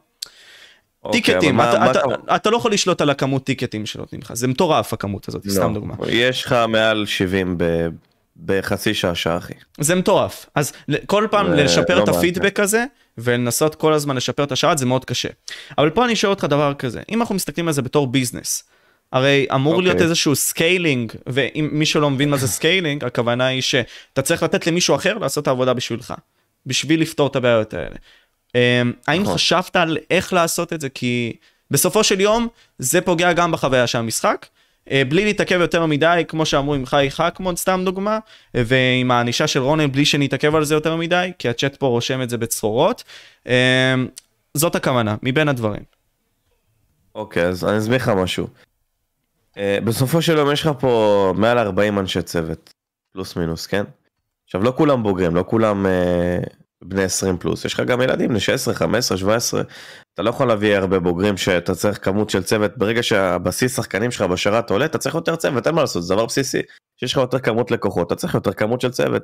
אוקיי, 1.04 1.20
טיקטים, 1.22 1.60
אתה, 1.60 1.78
מה- 1.78 1.90
אתה, 1.90 2.06
מה 2.06 2.14
אתה- 2.14 2.36
אתה 2.36 2.50
לא 2.50 2.56
יכול 2.56 2.72
לשלוט 2.72 3.00
על 3.00 3.10
הכמות 3.10 3.44
טיקטים 3.44 3.86
שנותנים 3.86 4.20
לך, 4.22 4.32
זה 4.34 4.48
מטורף 4.48 4.92
הכמות 4.92 5.28
הזאת, 5.28 5.46
לא, 5.46 5.52
סתם 5.52 5.74
דוגמה. 5.74 5.94
יש 6.08 6.44
לך 6.44 6.56
מעל 6.68 7.06
70 7.06 7.54
ב- 7.58 7.88
בחצי 8.44 8.94
שעה 8.94 9.14
שעה 9.14 9.36
אחי. 9.36 9.52
זה 9.80 9.94
מטורף. 9.94 10.46
אז 10.54 10.72
כל 11.06 11.26
פעם 11.30 11.50
זה 11.50 11.64
לשפר 11.64 11.98
לא 11.98 12.02
לא 12.02 12.08
מעט, 12.08 12.16
הפידבק 12.16 12.60
הזה, 12.60 12.84
ולנסות 13.18 13.74
כל 13.74 13.92
הזמן 13.92 14.16
לשפר 14.16 14.44
את 14.44 14.52
השרת, 14.52 14.78
זה 14.78 14.86
מאוד 14.86 15.04
קשה. 15.04 15.28
אבל 15.78 15.90
פה 15.90 16.04
אני 16.04 16.16
שואל 16.16 16.30
אותך 16.30 16.44
דבר 16.44 16.74
כזה, 16.74 17.00
אם 17.10 17.20
אנחנו 17.20 17.34
מסתכלים 17.34 17.68
על 17.68 17.74
זה 17.74 17.82
בתור 17.82 18.06
ביזנס, 18.06 18.64
הרי 19.12 19.46
אמור 19.54 19.74
אוקיי. 19.74 19.88
להיות 19.88 20.02
איזשהו 20.02 20.36
scaling, 20.36 21.12
ואם 21.26 21.68
מי 21.72 21.86
שלא 21.86 22.10
מבין 22.10 22.30
מה 22.30 22.36
זה 22.36 22.48
scaling, 22.48 23.04
הכוונה 23.04 23.46
היא 23.46 23.62
שאתה 23.62 24.22
צריך 24.22 24.42
לתת 24.42 24.66
למישהו 24.66 24.94
אחר 24.94 25.18
לעשות 25.18 25.42
את 25.42 25.48
העבודה 25.48 25.74
בשבילך, 25.74 26.14
בשביל 26.66 27.00
לפתור 27.00 27.26
את 27.26 27.36
הבעיות 27.36 27.74
האלה. 27.74 27.96
אמ, 28.54 28.92
האם 29.06 29.22
נכון. 29.22 29.34
חשבת 29.34 29.76
על 29.76 29.98
איך 30.10 30.32
לעשות 30.32 30.72
את 30.72 30.80
זה? 30.80 30.88
כי 30.88 31.32
בסופו 31.70 32.04
של 32.04 32.20
יום, 32.20 32.48
זה 32.78 33.00
פוגע 33.00 33.32
גם 33.32 33.52
בחוויה 33.52 33.86
של 33.86 33.98
המשחק. 33.98 34.46
אה, 34.90 35.02
בלי 35.08 35.24
להתעכב 35.24 35.60
יותר 35.60 35.86
מדי, 35.86 36.24
כמו 36.28 36.46
שאמרו 36.46 36.74
עם 36.74 36.86
חי 36.86 37.06
חכמון, 37.10 37.56
סתם 37.56 37.82
דוגמה, 37.84 38.18
ועם 38.54 39.10
הענישה 39.10 39.46
של 39.46 39.60
רונן, 39.60 39.92
בלי 39.92 40.04
שנתעכב 40.04 40.54
על 40.54 40.64
זה 40.64 40.74
יותר 40.74 40.96
מדי, 40.96 41.32
כי 41.38 41.48
הצ'אט 41.48 41.76
פה 41.76 41.86
רושם 41.86 42.22
את 42.22 42.30
זה 42.30 42.38
בצרורות. 42.38 43.04
אה, 43.46 43.94
זאת 44.54 44.74
הכוונה, 44.74 45.16
מבין 45.22 45.48
הדברים. 45.48 45.82
אוקיי, 47.14 47.46
אז 47.46 47.64
אני 47.64 47.78
אסביר 47.78 47.96
לך 47.96 48.08
משהו. 48.08 48.46
אה, 49.56 49.78
בסופו 49.84 50.22
של 50.22 50.36
יום 50.36 50.52
יש 50.52 50.60
לך 50.60 50.70
פה 50.78 51.32
מעל 51.36 51.58
40 51.58 51.98
אנשי 51.98 52.22
צוות, 52.22 52.72
פלוס 53.12 53.36
מינוס, 53.36 53.66
כן? 53.66 53.84
עכשיו 54.44 54.62
לא 54.62 54.72
כולם 54.76 55.02
בוגרים, 55.02 55.34
לא 55.34 55.44
כולם 55.46 55.86
אה, 55.86 56.38
בני 56.84 57.02
20 57.02 57.38
פלוס, 57.38 57.64
יש 57.64 57.74
לך 57.74 57.80
גם 57.80 58.00
ילדים 58.00 58.28
בני 58.28 58.40
16, 58.40 58.74
15, 58.74 59.18
17, 59.18 59.62
אתה 60.14 60.22
לא 60.22 60.30
יכול 60.30 60.48
להביא 60.48 60.76
הרבה 60.76 60.98
בוגרים 60.98 61.36
שאתה 61.36 61.74
צריך 61.74 62.04
כמות 62.04 62.30
של 62.30 62.42
צוות, 62.42 62.78
ברגע 62.78 63.02
שהבסיס 63.02 63.76
שחקנים 63.76 64.10
שלך 64.10 64.22
בשרת 64.22 64.70
עולה, 64.70 64.84
אתה 64.84 64.98
צריך 64.98 65.14
יותר 65.14 65.36
צוות, 65.36 65.66
אין 65.66 65.74
מה 65.74 65.80
לעשות, 65.80 66.02
זה 66.02 66.14
דבר 66.14 66.26
בסיסי. 66.26 66.62
שיש 67.00 67.12
לך 67.12 67.18
יותר 67.18 67.38
כמות 67.38 67.70
לקוחות, 67.70 68.06
אתה 68.06 68.16
צריך 68.16 68.34
יותר 68.34 68.52
כמות 68.52 68.80
של 68.80 68.90
צוות. 68.90 69.22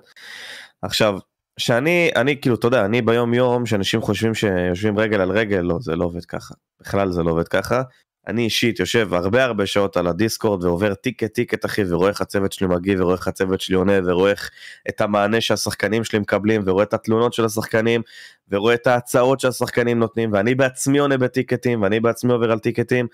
עכשיו, 0.82 1.18
שאני, 1.58 2.10
אני 2.16 2.40
כאילו, 2.40 2.56
אתה 2.56 2.66
יודע, 2.66 2.84
אני 2.84 3.02
ביום 3.02 3.34
יום, 3.34 3.66
שאנשים 3.66 4.00
חושבים 4.00 4.34
שיושבים 4.34 4.98
רגל 4.98 5.20
על 5.20 5.30
רגל, 5.30 5.60
לא, 5.60 5.78
זה 5.80 5.96
לא 5.96 6.04
עובד 6.04 6.24
ככה. 6.24 6.54
בכלל 6.80 7.10
זה 7.10 7.22
לא 7.22 7.30
עובד 7.30 7.48
ככה. 7.48 7.82
אני 8.26 8.44
אישית 8.44 8.80
יושב 8.80 9.14
הרבה 9.14 9.44
הרבה 9.44 9.66
שעות 9.66 9.96
על 9.96 10.06
הדיסקורד 10.06 10.64
ועובר 10.64 10.94
טיקט 10.94 11.34
טיקט 11.34 11.64
אחי 11.64 11.82
ורואה 11.88 12.08
איך 12.08 12.20
הצוות 12.20 12.52
שלי 12.52 12.66
מגיב 12.66 13.00
ורואה 13.00 13.14
איך 13.14 13.28
הצוות 13.28 13.60
שלי 13.60 13.76
עונה 13.76 13.92
ורואה 14.04 14.30
איך 14.30 14.50
את 14.88 15.00
המענה 15.00 15.40
שהשחקנים 15.40 16.04
שלי 16.04 16.18
מקבלים 16.18 16.62
ורואה 16.64 16.84
את 16.84 16.94
התלונות 16.94 17.32
של 17.32 17.44
השחקנים 17.44 18.02
ורואה 18.50 18.74
את 18.74 18.86
ההצעות 18.86 19.40
שהשחקנים 19.40 19.98
נותנים 19.98 20.32
ואני 20.32 20.54
בעצמי 20.54 20.98
עונה 20.98 21.18
בטיקטים 21.18 21.82
ואני 21.82 22.00
בעצמי 22.00 22.32
עובר 22.32 22.52
על 22.52 22.58
טיקטים 22.58 23.06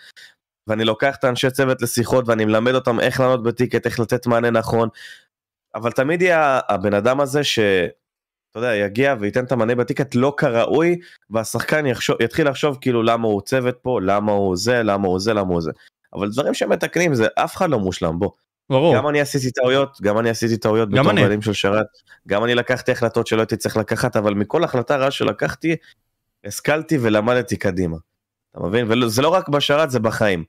ואני 0.67 0.85
לוקח 0.85 1.17
את 1.17 1.25
האנשי 1.25 1.51
צוות 1.51 1.83
לשיחות 1.83 2.29
ואני 2.29 2.45
מלמד 2.45 2.75
אותם 2.75 3.01
איך 3.01 3.21
לענות 3.21 3.43
בטיקט 3.43 3.87
איך 3.87 4.01
לתת 4.01 4.27
מענה 4.27 4.51
נכון 4.51 4.89
אבל 5.75 5.93
תמיד 5.93 6.23
יהיה 6.23 6.61
הבן 6.69 6.95
אדם 6.95 7.21
הזה 7.21 7.45
ש... 7.45 7.59
אתה 8.53 8.61
יודע, 8.61 8.75
יגיע 8.75 9.15
וייתן 9.21 9.45
את 9.45 9.53
המענה 9.53 9.75
בטיקט 9.75 10.15
לא 10.15 10.35
כראוי, 10.37 10.99
והשחקן 11.31 11.87
יחשוב, 11.87 12.17
יתחיל 12.23 12.49
לחשוב 12.49 12.79
כאילו 12.81 13.03
למה 13.03 13.29
הוא 13.29 13.41
צוות 13.41 13.79
פה, 13.83 14.01
למה 14.01 14.33
הוא 14.33 14.57
זה, 14.57 14.83
למה 14.83 15.09
הוא 15.09 15.21
זה, 15.21 15.35
למה 15.35 15.53
הוא 15.53 15.61
זה. 15.61 15.71
אבל 16.15 16.31
דברים 16.31 16.55
שמתקנים 16.55 17.15
זה 17.15 17.27
אף 17.35 17.57
אחד 17.57 17.71
לא 17.71 17.79
מושלם 17.79 18.19
בו. 18.19 18.33
ברור. 18.71 18.97
גם 18.97 19.09
אני 19.09 19.21
עשיתי 19.21 19.51
טעויות, 19.51 19.99
גם 20.03 20.19
אני 20.19 20.31
עשיתי 20.31 20.57
טעויות 20.57 20.89
בתור. 20.89 21.13
בעלים 21.13 21.43
של 21.43 21.53
שרת, 21.53 21.87
גם 22.29 22.45
אני 22.45 22.55
לקחתי 22.55 22.93
החלטות 22.93 23.27
שלא 23.27 23.41
הייתי 23.41 23.57
צריך 23.57 23.77
לקחת, 23.77 24.17
אבל 24.17 24.35
מכל 24.35 24.65
החלטה 24.65 24.97
רעה 24.97 25.11
שלקחתי, 25.11 25.77
השכלתי 26.45 26.99
ולמדתי 27.01 27.57
קדימה. 27.57 27.97
אתה 28.51 28.61
מבין? 28.61 28.93
וזה 28.93 29.23
לא 29.23 29.29
רק 29.29 29.49
בשרת, 29.49 29.91
זה 29.91 30.01
בחיים. 30.01 30.45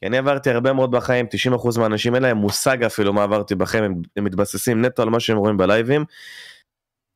כי 0.00 0.06
אני 0.06 0.18
עברתי 0.18 0.50
הרבה 0.50 0.72
מאוד 0.72 0.90
בחיים, 0.90 1.26
90% 1.54 1.78
מהאנשים 1.78 2.14
אין 2.14 2.22
להם 2.22 2.36
מושג 2.36 2.84
אפילו 2.84 3.12
מה 3.12 3.22
עברתי 3.22 3.54
בחיים, 3.54 3.84
הם 4.16 4.24
מתבססים 4.24 4.84
נטו 4.84 5.02
על 5.02 5.08
מה 5.08 5.20
שהם 5.20 5.36
רואים 5.36 5.56
בלייבים. 5.56 6.04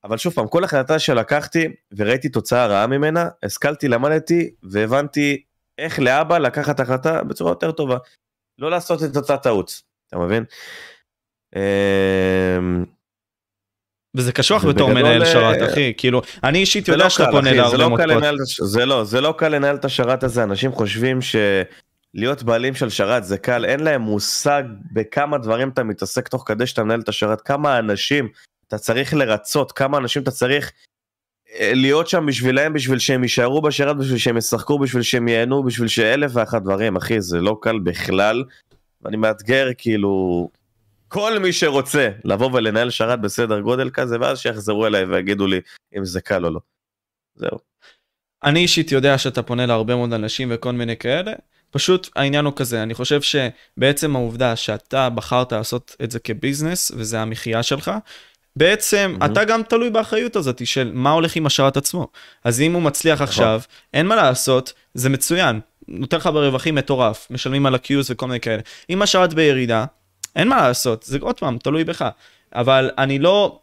אבל 0.04 0.16
שוב 0.16 0.32
פעם, 0.32 0.48
כל 0.48 0.64
החלטה 0.64 0.98
שלקחתי 0.98 1.68
וראיתי 1.96 2.28
תוצאה 2.28 2.66
רעה 2.66 2.86
ממנה, 2.86 3.28
השכלתי, 3.42 3.88
למדתי 3.88 4.50
והבנתי 4.62 5.42
איך 5.78 5.98
לאבא 6.00 6.38
לקחת 6.38 6.80
החלטה 6.80 7.22
בצורה 7.22 7.50
יותר 7.52 7.72
טובה. 7.72 7.96
לא 8.58 8.70
לעשות 8.70 9.02
את 9.02 9.16
אותה 9.16 9.36
טעות, 9.36 9.82
אתה 10.08 10.18
מבין? 10.18 10.44
אמ, 11.56 12.84
וזה 14.16 14.32
קשוח 14.32 14.64
בתור 14.64 14.92
מנהל 14.92 15.22
אה, 15.22 15.26
שרת, 15.26 15.70
אחי. 15.70 15.94
כאילו, 15.96 16.22
אני 16.44 16.58
אישית 16.58 16.88
יודע 16.88 17.04
לא 17.04 17.10
שאתה 17.10 17.30
פונה 17.30 17.52
להרבה 17.52 17.86
הש- 18.42 18.60
זה 18.60 18.86
לא, 18.86 19.04
זה 19.04 19.20
לא 19.20 19.34
קל 19.38 19.48
לנהל 19.48 19.76
את 19.76 19.84
השרת 19.84 20.22
הזה, 20.22 20.42
אנשים 20.42 20.72
חושבים 20.72 21.18
שלהיות 21.22 22.42
בעלים 22.42 22.74
של 22.74 22.88
שרת 22.88 23.24
זה 23.24 23.38
קל, 23.38 23.64
אין 23.64 23.80
להם 23.80 24.00
מושג 24.02 24.62
בכמה 24.92 25.38
דברים 25.38 25.68
אתה 25.68 25.82
מתעסק 25.82 26.28
תוך 26.28 26.44
כדי 26.46 26.66
שאתה 26.66 26.84
מנהל 26.84 27.00
את 27.00 27.08
השרת, 27.08 27.40
כמה 27.40 27.78
אנשים 27.78 28.28
אתה 28.70 28.78
צריך 28.78 29.14
לרצות, 29.14 29.72
כמה 29.72 29.98
אנשים 29.98 30.22
אתה 30.22 30.30
צריך 30.30 30.72
אה, 31.58 31.72
להיות 31.74 32.08
שם 32.08 32.26
בשבילם, 32.26 32.72
בשביל 32.72 32.98
שהם 32.98 33.22
יישארו 33.22 33.62
בשרת, 33.62 33.96
בשביל 33.96 34.18
שהם 34.18 34.36
ישחקו, 34.36 34.78
בשביל 34.78 35.02
שהם 35.02 35.28
ייהנו, 35.28 35.62
בשביל 35.62 35.88
שאלף 35.88 36.30
ואחת 36.34 36.62
דברים, 36.62 36.96
אחי, 36.96 37.20
זה 37.20 37.40
לא 37.40 37.58
קל 37.62 37.78
בכלל, 37.78 38.44
ואני 39.02 39.16
מאתגר 39.16 39.68
כאילו 39.78 40.48
כל 41.08 41.38
מי 41.38 41.52
שרוצה 41.52 42.10
לבוא 42.24 42.50
ולנהל 42.52 42.90
שרת 42.90 43.20
בסדר 43.20 43.60
גודל 43.60 43.90
כזה, 43.90 44.16
ואז 44.20 44.38
שיחזרו 44.38 44.86
אליי 44.86 45.04
ויגידו 45.04 45.46
לי 45.46 45.60
אם 45.96 46.04
זה 46.04 46.20
קל 46.20 46.44
או 46.44 46.50
לא. 46.50 46.60
זהו. 47.34 47.58
אני 48.44 48.60
אישית 48.60 48.92
יודע 48.92 49.18
שאתה 49.18 49.42
פונה 49.42 49.66
להרבה 49.66 49.96
מאוד 49.96 50.12
אנשים 50.12 50.48
וכל 50.52 50.72
מיני 50.72 50.96
כאלה. 50.96 51.32
פשוט 51.70 52.08
העניין 52.16 52.44
הוא 52.44 52.52
כזה, 52.56 52.82
אני 52.82 52.94
חושב 52.94 53.20
שבעצם 53.22 54.16
העובדה 54.16 54.56
שאתה 54.56 55.10
בחרת 55.10 55.52
לעשות 55.52 55.96
את 56.02 56.10
זה 56.10 56.18
כביזנס, 56.18 56.92
וזה 56.96 57.20
המחיה 57.20 57.62
שלך, 57.62 57.90
בעצם 58.56 59.16
מהמם. 59.18 59.32
אתה 59.32 59.44
גם 59.44 59.62
תלוי 59.62 59.90
באחריות 59.90 60.36
הזאת 60.36 60.66
של 60.66 60.90
מה 60.94 61.10
הולך 61.10 61.36
עם 61.36 61.46
השרת 61.46 61.76
עצמו. 61.76 62.08
אז 62.44 62.60
אם 62.60 62.72
הוא 62.72 62.82
מצליח 62.82 63.22
עכשיו, 63.22 63.60
אין 63.94 64.06
מה 64.06 64.16
לעשות, 64.16 64.72
זה 64.94 65.08
מצוין. 65.08 65.60
נותן 65.88 66.16
לך 66.16 66.26
ברווחים 66.26 66.74
מטורף, 66.74 67.26
משלמים 67.30 67.66
על 67.66 67.74
ה-Qs 67.74 68.06
וכל 68.10 68.26
מיני 68.26 68.40
כאלה. 68.40 68.62
אם 68.90 69.02
השרת 69.02 69.34
בירידה, 69.34 69.84
אין 70.36 70.48
מה 70.48 70.56
לעשות, 70.56 71.02
זה 71.02 71.18
עוד 71.20 71.40
פעם, 71.40 71.58
תלוי 71.58 71.84
בך. 71.84 72.08
אבל 72.54 72.90
אני 72.98 73.18
לא... 73.18 73.58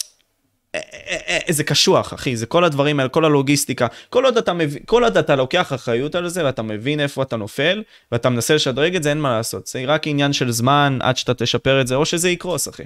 אה, 0.75 0.79
אה, 1.09 1.37
אה, 1.47 1.53
זה 1.53 1.63
קשוח, 1.63 2.13
אחי, 2.13 2.35
זה 2.35 2.45
כל 2.45 2.63
הדברים 2.63 2.99
האלה, 2.99 3.09
כל 3.09 3.25
הלוגיסטיקה. 3.25 3.87
כל 4.09 4.25
עוד 4.25 4.37
אתה 4.37 4.53
מבין, 4.53 4.83
כל 4.85 5.03
עוד 5.03 5.17
אתה 5.17 5.35
לוקח 5.35 5.73
אחריות 5.73 6.15
על 6.15 6.27
זה, 6.27 6.45
ואתה 6.45 6.61
מבין 6.61 6.99
איפה 6.99 7.23
אתה 7.23 7.35
נופל, 7.37 7.83
ואתה 8.11 8.29
מנסה 8.29 8.55
לשדרג 8.55 8.95
את 8.95 9.03
זה, 9.03 9.09
אין 9.09 9.21
מה 9.21 9.37
לעשות. 9.37 9.67
זה 9.67 9.83
רק 9.87 10.07
עניין 10.07 10.33
של 10.33 10.51
זמן 10.51 10.97
עד 11.01 11.17
שאתה 11.17 11.33
תשפר 11.33 11.81
את 11.81 11.87
זה, 11.87 11.95
או 11.95 12.05
שזה 12.05 12.29
יקרוס, 12.29 12.67
אחי. 12.67 12.83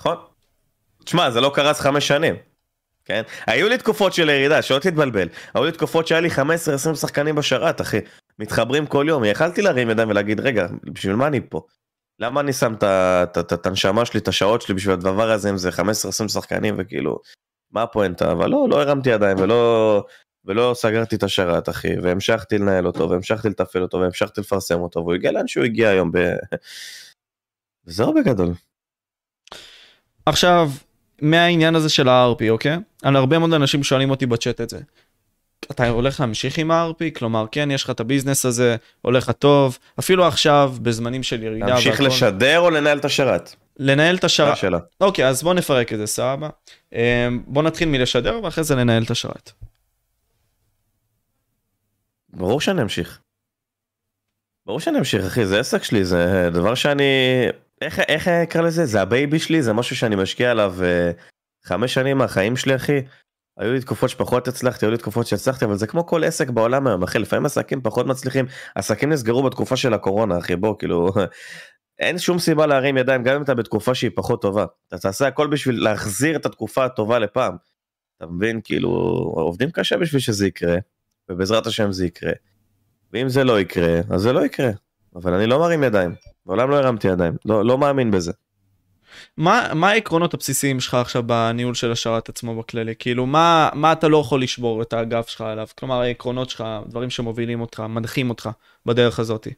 נכון? 0.00 0.16
תשמע, 1.06 1.30
זה 1.30 1.40
לא 1.40 1.52
קרס 1.54 1.80
חמש 1.80 2.08
שנים. 2.08 2.34
כן? 3.04 3.22
היו 3.46 3.68
לי 3.68 3.78
תקופות 3.78 4.12
של 4.12 4.28
ירידה, 4.28 4.62
שלא 4.62 4.78
תתבלבל. 4.78 5.28
היו 5.54 5.64
לי 5.64 5.72
תקופות 5.72 6.06
שהיה 6.06 6.20
לי 6.20 6.28
15-20 6.28 6.94
שחקנים 6.94 7.34
בשרת, 7.34 7.80
אחי. 7.80 7.98
מתחברים 8.38 8.86
כל 8.86 9.06
יום. 9.08 9.24
יכלתי 9.24 9.62
להרים 9.62 9.90
ידיים 9.90 10.08
ולהגיד, 10.08 10.40
רגע, 10.40 10.66
בשביל 10.84 11.14
מה 11.14 11.26
אני 11.26 11.40
פה? 11.48 11.60
למה 12.18 12.40
אני 12.40 12.52
שם 12.52 12.74
את 13.54 13.66
הנשמה 13.66 14.04
שלי, 14.04 14.20
את 14.20 14.28
השעות 14.28 14.62
שלי 14.62 14.74
בשביל 14.74 14.94
הדבר 14.94 15.30
הזה, 15.30 15.50
אם 15.50 15.56
זה 15.56 15.68
15-20 15.68 16.28
שחקנים, 16.28 16.74
וכאילו, 16.78 17.18
מה 17.70 17.82
הפואנטה? 17.82 18.32
אבל 18.32 18.50
לא, 18.50 18.66
לא 18.70 18.82
הרמתי 18.82 19.10
ידיים 19.10 19.38
ולא... 19.40 20.04
ולא 20.44 20.72
סגרתי 20.74 21.16
את 21.16 21.22
השרת, 21.22 21.68
אחי, 21.68 21.98
והמשכתי 22.02 22.58
לנהל 22.58 22.86
אותו, 22.86 23.10
והמשכתי 23.10 23.48
לתפעל 23.48 23.82
אותו, 23.82 23.98
והמשכתי 23.98 24.40
לפרסם 24.40 24.80
אותו, 24.80 25.00
והוא 25.00 25.14
הגיע 25.14 25.32
לאן 25.32 25.48
שהוא 25.48 25.64
הגיע 25.64 25.88
היום 25.88 26.12
ב... 26.12 26.18
וזהו 27.86 28.14
בגדול. 28.14 28.52
עכשיו, 30.26 30.70
מהעניין 31.22 31.74
הזה 31.74 31.88
של 31.88 32.08
ה-RP, 32.08 32.50
אוקיי? 32.50 32.76
על 33.02 33.16
הרבה 33.16 33.38
מאוד 33.38 33.52
אנשים 33.52 33.82
שואלים 33.82 34.10
אותי 34.10 34.26
בצ'אט 34.26 34.60
את 34.60 34.70
זה. 34.70 34.78
אתה 35.70 35.88
הולך 35.88 36.20
להמשיך 36.20 36.58
עם 36.58 36.70
ה-RP? 36.70 37.18
כלומר, 37.18 37.46
כן, 37.52 37.70
יש 37.70 37.84
לך 37.84 37.90
את 37.90 38.00
הביזנס 38.00 38.46
הזה, 38.46 38.76
הולך 39.02 39.24
לך 39.24 39.30
טוב, 39.30 39.78
אפילו 39.98 40.26
עכשיו, 40.26 40.74
בזמנים 40.82 41.22
של 41.22 41.42
ירידה 41.42 41.66
להמשיך 41.66 41.92
והכל. 42.00 42.06
לשדר 42.06 42.58
או 42.58 42.70
לנהל 42.70 42.98
את 42.98 43.04
השרת? 43.04 43.54
לנהל 43.78 44.16
את 44.16 44.24
השרת. 44.24 44.52
השאלה. 44.52 44.78
אוקיי, 45.00 45.28
אז 45.28 45.42
בוא 45.42 45.54
נפרק 45.54 45.92
את 45.92 45.98
זה, 45.98 46.06
סבבה. 46.06 46.48
אמ, 46.92 46.98
בוא 47.46 47.62
נתחיל 47.62 47.88
מלשדר, 47.88 48.40
ואחרי 48.42 48.64
זה 48.64 48.74
לנהל 48.74 49.02
את 49.02 49.10
השרת. 49.10 49.52
ברור 52.28 52.60
שאני 52.60 52.82
אמשיך. 52.82 53.20
ברור 54.66 54.80
שאני 54.80 54.98
אמשיך 54.98 55.24
אחי 55.24 55.46
זה 55.46 55.60
עסק 55.60 55.82
שלי 55.82 56.04
זה 56.04 56.50
דבר 56.52 56.74
שאני 56.74 57.04
איך 57.86 58.00
איך 58.00 58.28
אקרא 58.28 58.62
לזה? 58.62 58.86
זה 58.86 59.02
ה 59.02 59.09
baby 59.09 59.38
שלי? 59.38 59.62
זה 59.62 59.72
משהו 59.72 59.96
שאני 59.96 60.16
משקיע 60.16 60.50
עליו 60.50 60.74
אה, 60.82 61.10
חמש 61.64 61.94
שנים 61.94 62.18
מהחיים 62.18 62.56
שלי 62.56 62.76
אחי. 62.76 63.00
היו 63.58 63.72
לי 63.72 63.80
תקופות 63.80 64.10
שפחות 64.10 64.48
הצלחתי 64.48 64.86
היו 64.86 64.90
לי 64.90 64.98
תקופות 64.98 65.26
שהצלחתי 65.26 65.64
אבל 65.64 65.76
זה 65.76 65.86
כמו 65.86 66.06
כל 66.06 66.24
עסק 66.24 66.50
בעולם 66.50 66.86
היום 66.86 67.02
אחי. 67.02 67.18
לפעמים 67.18 67.46
עסקים 67.46 67.80
פחות 67.82 68.06
מצליחים. 68.06 68.46
עסקים 68.74 69.12
נסגרו 69.12 69.42
בתקופה 69.42 69.76
של 69.76 69.94
הקורונה 69.94 70.38
אחי. 70.38 70.56
בוא 70.56 70.74
כאילו 70.78 71.12
אין 71.98 72.18
שום 72.18 72.38
סיבה 72.38 72.66
להרים 72.66 72.96
ידיים 72.96 73.22
גם 73.22 73.34
אם 73.34 73.42
אתה 73.42 73.54
בתקופה 73.54 73.94
שהיא 73.94 74.10
פחות 74.14 74.42
טובה. 74.42 74.64
אתה 74.88 74.98
תעשה 74.98 75.26
הכל 75.26 75.46
בשביל 75.46 75.84
להחזיר 75.84 76.36
את 76.36 76.46
התקופה 76.46 76.84
הטובה 76.84 77.18
לפעם. 77.18 77.56
אתה 78.16 78.26
מבין? 78.26 78.60
כאילו 78.64 78.90
עובדים 79.34 79.70
קשה 79.70 79.96
בשביל 79.96 80.20
שזה 80.20 80.46
יקרה 80.46 80.76
ובעזרת 81.28 81.66
השם 81.66 81.92
זה 81.92 82.06
יקרה. 82.06 82.32
ואם 83.12 83.28
זה 83.28 83.44
לא 83.44 83.60
יקרה 83.60 84.00
אז 84.10 84.20
זה 84.20 84.32
לא 84.32 84.44
יקרה. 84.46 84.70
אבל 85.14 85.34
אני 85.34 85.46
לא 85.46 85.58
מרים 85.58 85.82
ידיים 85.82 86.14
מעולם 86.46 86.70
לא 86.70 86.76
הרמתי 86.76 87.08
ידיים 87.08 87.34
לא 87.44 87.64
לא 87.64 87.78
מאמין 87.78 88.10
בזה. 88.10 88.32
מה, 89.36 89.68
מה 89.74 89.90
העקרונות 89.90 90.34
הבסיסיים 90.34 90.80
שלך 90.80 90.94
עכשיו 90.94 91.22
בניהול 91.26 91.74
של 91.74 91.92
השרת 91.92 92.28
עצמו 92.28 92.56
בכללי? 92.62 92.94
כאילו, 92.98 93.26
מה, 93.26 93.68
מה 93.74 93.92
אתה 93.92 94.08
לא 94.08 94.16
יכול 94.16 94.42
לשבור 94.42 94.82
את 94.82 94.92
האגף 94.92 95.28
שלך 95.28 95.40
עליו? 95.40 95.66
כלומר, 95.78 96.00
העקרונות 96.00 96.50
שלך, 96.50 96.64
דברים 96.86 97.10
שמובילים 97.10 97.60
אותך, 97.60 97.80
מנחים 97.80 98.30
אותך 98.30 98.50
בדרך 98.86 99.18
הזאת. 99.18 99.48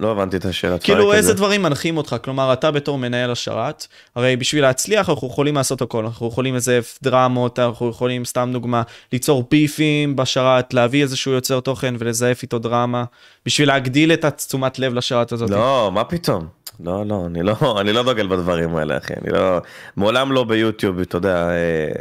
לא 0.00 0.10
הבנתי 0.10 0.36
את 0.36 0.44
השאלה. 0.44 0.78
כאילו, 0.78 1.12
איזה 1.12 1.28
זה. 1.28 1.34
דברים 1.34 1.62
מנחים 1.62 1.96
אותך? 1.96 2.16
כלומר, 2.24 2.52
אתה 2.52 2.70
בתור 2.70 2.98
מנהל 2.98 3.30
השרת, 3.30 3.86
הרי 4.16 4.36
בשביל 4.36 4.62
להצליח 4.62 5.10
אנחנו 5.10 5.28
יכולים 5.28 5.54
לעשות 5.54 5.82
הכל, 5.82 6.04
אנחנו 6.04 6.28
יכולים 6.28 6.54
לזייף 6.54 6.98
דרמות, 7.02 7.58
אנחנו 7.58 7.88
יכולים, 7.88 8.24
סתם 8.24 8.50
דוגמה, 8.52 8.82
ליצור 9.12 9.44
ביפים 9.50 10.16
בשרת, 10.16 10.74
להביא 10.74 11.02
איזשהו 11.02 11.32
יוצר 11.32 11.60
תוכן 11.60 11.94
ולזייף 11.98 12.42
איתו 12.42 12.58
דרמה, 12.58 13.04
בשביל 13.46 13.68
להגדיל 13.68 14.12
את 14.12 14.24
התשומת 14.24 14.78
לב 14.78 14.94
לשרת 14.94 15.32
הזאת. 15.32 15.50
לא 15.50 15.90
מה 15.94 16.04
פתאום. 16.04 16.46
לא 16.80 17.06
לא 17.06 17.26
אני 17.26 17.42
לא 17.42 17.54
אני 17.80 17.92
לא 17.92 18.02
דוגל 18.02 18.26
בדברים 18.26 18.76
האלה 18.76 18.96
אחי 18.96 19.14
אני 19.14 19.32
לא 19.32 19.60
מעולם 19.96 20.32
לא 20.32 20.44
ביוטיוב 20.44 20.98
אתה 20.98 21.16
יודע 21.16 21.48
אה, 21.48 21.92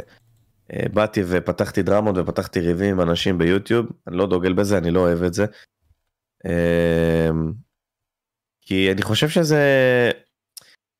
אה, 0.74 0.86
באתי 0.94 1.24
ופתחתי 1.28 1.84
דרמות 1.84 2.16
ופתחתי 2.18 2.60
ריבים 2.60 2.90
עם 2.90 3.10
אנשים 3.10 3.38
ביוטיוב 3.38 3.86
אני 4.08 4.18
לא 4.18 4.28
דוגל 4.28 4.54
בזה 4.54 4.78
אני 4.78 4.92
לא 4.92 5.00
אוהב 5.00 5.24
את 5.24 5.34
זה. 5.34 5.46
אה, 6.46 7.30
כי 8.65 8.91
אני 8.91 9.02
חושב 9.02 9.30
שזה 9.30 9.62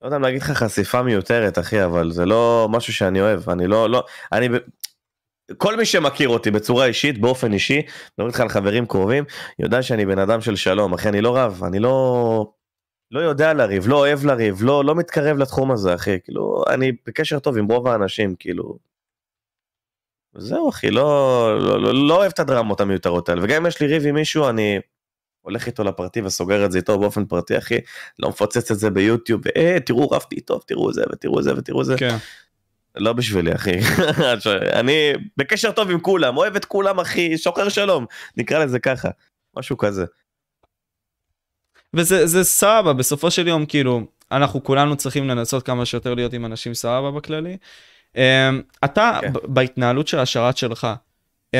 לא 0.02 0.08
יודע 0.08 0.20
להגיד 0.20 0.42
לך 0.42 0.52
חשיפה 0.52 1.02
מיותרת 1.02 1.60
אחי 1.60 1.86
אבל 1.86 2.12
זה 2.12 2.26
לא 2.26 2.68
משהו 2.72 2.94
שאני 2.94 3.22
אוהב. 3.22 3.50
אני 3.50 3.68
לא 3.68 3.90
לא 3.90 4.04
אני 4.32 4.48
כל 5.58 5.78
מי 5.78 5.86
שמכיר 5.86 6.30
אותי 6.30 6.52
בצורה 6.52 6.86
אישית 6.86 7.22
באופן 7.22 7.54
אישי 7.54 7.82
מדבר 8.18 8.28
איתך 8.28 8.40
על 8.40 8.50
חברים 8.50 8.86
קרובים 8.86 9.24
יודע 9.60 9.82
שאני 9.82 10.06
בן 10.06 10.20
אדם 10.20 10.42
של 10.42 10.56
שלום 10.56 10.94
אחי 10.94 11.10
אני 11.10 11.22
לא 11.22 11.38
רב 11.38 11.64
אני 11.64 11.80
לא 11.80 12.54
לא 13.14 13.20
יודע 13.20 13.54
לריב 13.54 13.88
לא 13.88 13.98
אוהב 13.98 14.26
לריב 14.26 14.64
לא 14.64 14.86
לא 14.86 14.96
מתקרב 14.96 15.38
לתחום 15.38 15.72
הזה 15.72 15.96
אחי. 15.96 16.20
כאילו 16.24 16.64
אני 16.70 16.92
בקשר 17.06 17.40
טוב 17.40 17.58
עם 17.58 17.66
רוב 17.66 17.88
האנשים 17.88 18.36
כאילו. 18.36 18.78
זהו 20.38 20.70
אחי 20.70 20.92
לא 20.92 21.60
לא, 21.60 21.82
לא, 21.82 22.08
לא 22.08 22.18
אוהב 22.18 22.32
את 22.34 22.40
הדרמות 22.40 22.82
המיותרות 22.82 23.30
האלה. 23.30 23.42
וגם 23.44 23.62
אם 23.62 23.68
יש 23.68 23.82
לי 23.82 23.88
ריב 23.88 24.06
עם 24.06 24.16
מישהו 24.16 24.50
אני 24.50 24.80
הולך 25.44 25.68
איתו 25.68 25.84
לפרטי 25.84 26.22
וסוגר 26.22 26.66
את 26.66 26.72
זה 26.72 26.78
איתו 26.78 27.00
באופן 27.00 27.26
פרטי 27.26 27.58
אחי 27.58 27.78
לא 28.20 28.30
מפוצץ 28.30 28.72
את 28.72 28.80
זה 28.80 28.90
ביוטיוב 28.90 29.42
אה 29.58 29.78
תראו 29.86 30.10
רבתי 30.10 30.36
איתו 30.36 30.60
תראו 30.60 30.94
זה 30.94 31.04
ותראו 31.14 31.42
זה 31.42 31.58
ותראו 31.58 31.84
זה 31.84 31.96
כן. 31.98 32.16
לא 32.96 33.14
בשבילי 33.14 33.56
אחי 33.56 33.80
אני 34.80 35.14
בקשר 35.38 35.72
טוב 35.72 35.92
עם 35.92 36.00
כולם 36.00 36.38
אוהב 36.38 36.56
את 36.56 36.66
כולם 36.66 37.00
אחי 37.00 37.38
שוחר 37.38 37.70
שלום 37.70 38.06
נקרא 38.38 38.66
לזה 38.66 38.80
ככה 38.80 39.10
משהו 39.58 39.78
כזה. 39.78 40.06
וזה 41.94 42.28
זה 42.28 42.44
סבבה, 42.44 42.94
בסופו 42.94 43.32
של 43.32 43.48
יום, 43.48 43.66
כאילו, 43.66 44.02
אנחנו 44.32 44.64
כולנו 44.64 44.96
צריכים 44.96 45.28
לנסות 45.28 45.66
כמה 45.66 45.86
שיותר 45.86 46.14
להיות 46.14 46.34
עם 46.34 46.46
אנשים 46.46 46.74
סבבה 46.74 47.12
בכללי. 47.12 47.58
Um, 48.14 48.18
אתה, 48.86 49.20
כן. 49.22 49.34
ב- 49.34 49.38
בהתנהלות 49.48 50.08
של 50.08 50.20
השרת 50.20 50.58
שלך, 50.58 50.88
um, 51.56 51.58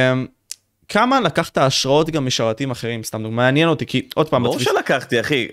כמה 0.94 1.20
לקחת 1.20 1.58
השראות 1.58 2.10
גם 2.10 2.26
משרתים 2.26 2.72
אחרים, 2.72 3.04
סתם 3.04 3.24
דוגמא, 3.24 3.36
מעניין 3.36 3.70
אותי, 3.70 3.86
כי 3.86 4.08
עוד 4.16 4.30
פעם, 4.30 4.44
ברור 4.44 4.56
התפיס- 4.56 4.64
שלקחתי 4.64 5.20
אחי 5.20 5.48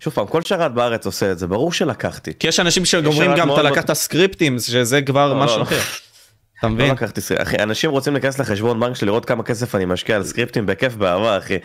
שוב 0.00 0.12
פעם, 0.12 0.26
כל 0.26 0.42
שרת 0.42 0.74
בארץ 0.74 1.06
עושה 1.06 1.32
את 1.32 1.38
זה, 1.38 1.46
ברור 1.46 1.72
שלקחתי. 1.72 2.32
כי 2.38 2.48
יש 2.48 2.60
אנשים 2.60 2.84
שגומרים 2.84 3.30
גם, 3.36 3.48
מאוד 3.48 3.60
אתה 3.60 3.70
לקחת 3.70 3.92
סקריפטים, 3.92 4.58
שזה 4.58 5.02
כבר 5.02 5.34
לא, 5.34 5.44
משהו 5.44 5.58
לא. 5.58 5.62
אחר. 5.62 5.76
אתה 6.58 6.66
לא 6.66 6.68
מבין? 6.68 6.90
לקחתי 6.90 7.20
סקריפט, 7.20 7.42
אחי, 7.42 7.56
אנשים 7.62 7.90
רוצים 7.90 8.12
להיכנס 8.12 8.38
לחשבון 8.38 8.80
בנק 8.80 8.96
שלי 8.96 9.06
לראות 9.06 9.24
כמה 9.24 9.42
כסף 9.42 9.74
אני 9.74 9.84
משקיע 9.84 10.16
על 10.16 10.24
סקריפטים 10.24 10.66
בכיף 10.66 10.94
באהבה, 10.94 11.38
אחי. 11.38 11.58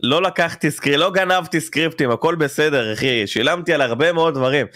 לא 0.00 0.22
לקחתי 0.22 0.70
סקריפט, 0.70 0.98
לא 0.98 1.10
גנבתי 1.10 1.60
סקריפטים, 1.60 2.10
הכל 2.10 2.34
בסדר, 2.34 2.92
אחי, 2.92 3.26
שילמתי 3.26 3.72
על 3.72 3.80
הרבה 3.80 4.12
מאוד 4.12 4.34
דברים. 4.34 4.66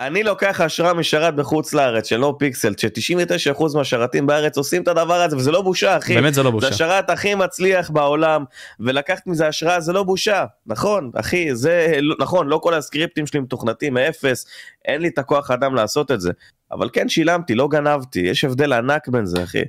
אני 0.00 0.22
לוקח 0.22 0.60
השראה 0.60 0.94
משרת 0.94 1.34
בחוץ 1.36 1.74
לארץ 1.74 2.08
של 2.08 2.16
נו 2.16 2.38
פיקסל, 2.38 2.72
ש-99% 2.78 3.64
מהשרתים 3.74 4.26
בארץ 4.26 4.56
עושים 4.56 4.82
את 4.82 4.88
הדבר 4.88 5.14
הזה, 5.14 5.36
וזה 5.36 5.50
לא 5.52 5.62
בושה, 5.62 5.96
אחי. 5.98 6.14
באמת 6.14 6.34
זה 6.34 6.42
לא 6.42 6.48
זה 6.50 6.52
בושה. 6.52 6.68
השרת 6.68 7.10
הכי 7.10 7.34
מצליח 7.34 7.90
בעולם, 7.90 8.44
ולקחת 8.80 9.26
מזה 9.26 9.48
השראה 9.48 9.80
זה 9.80 9.92
לא 9.92 10.02
בושה, 10.02 10.44
נכון, 10.66 11.10
אחי, 11.14 11.54
זה, 11.54 11.92
לא- 12.00 12.16
נכון, 12.20 12.48
לא 12.48 12.58
כל 12.58 12.74
הסקריפטים 12.74 13.26
שלי 13.26 13.40
מתוכנתים 13.40 13.94
מאפס, 13.94 14.46
אין 14.84 15.02
לי 15.02 15.08
את 15.08 15.18
הכוח 15.18 15.50
אדם 15.50 15.74
לעשות 15.74 16.10
את 16.10 16.20
זה, 16.20 16.32
אבל 16.72 16.88
כן 16.92 17.08
שילמתי, 17.08 17.54
לא 17.54 17.68
גנבתי, 17.68 18.20
יש 18.20 18.44
הבדל 18.44 18.72
ענק 18.72 19.08
בין 19.08 19.26
זה, 19.26 19.42
אחי. 19.44 19.62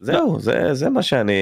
זהו, 0.00 0.40
זה, 0.40 0.74
זה 0.74 0.90
מה 0.90 1.02
שאני 1.02 1.32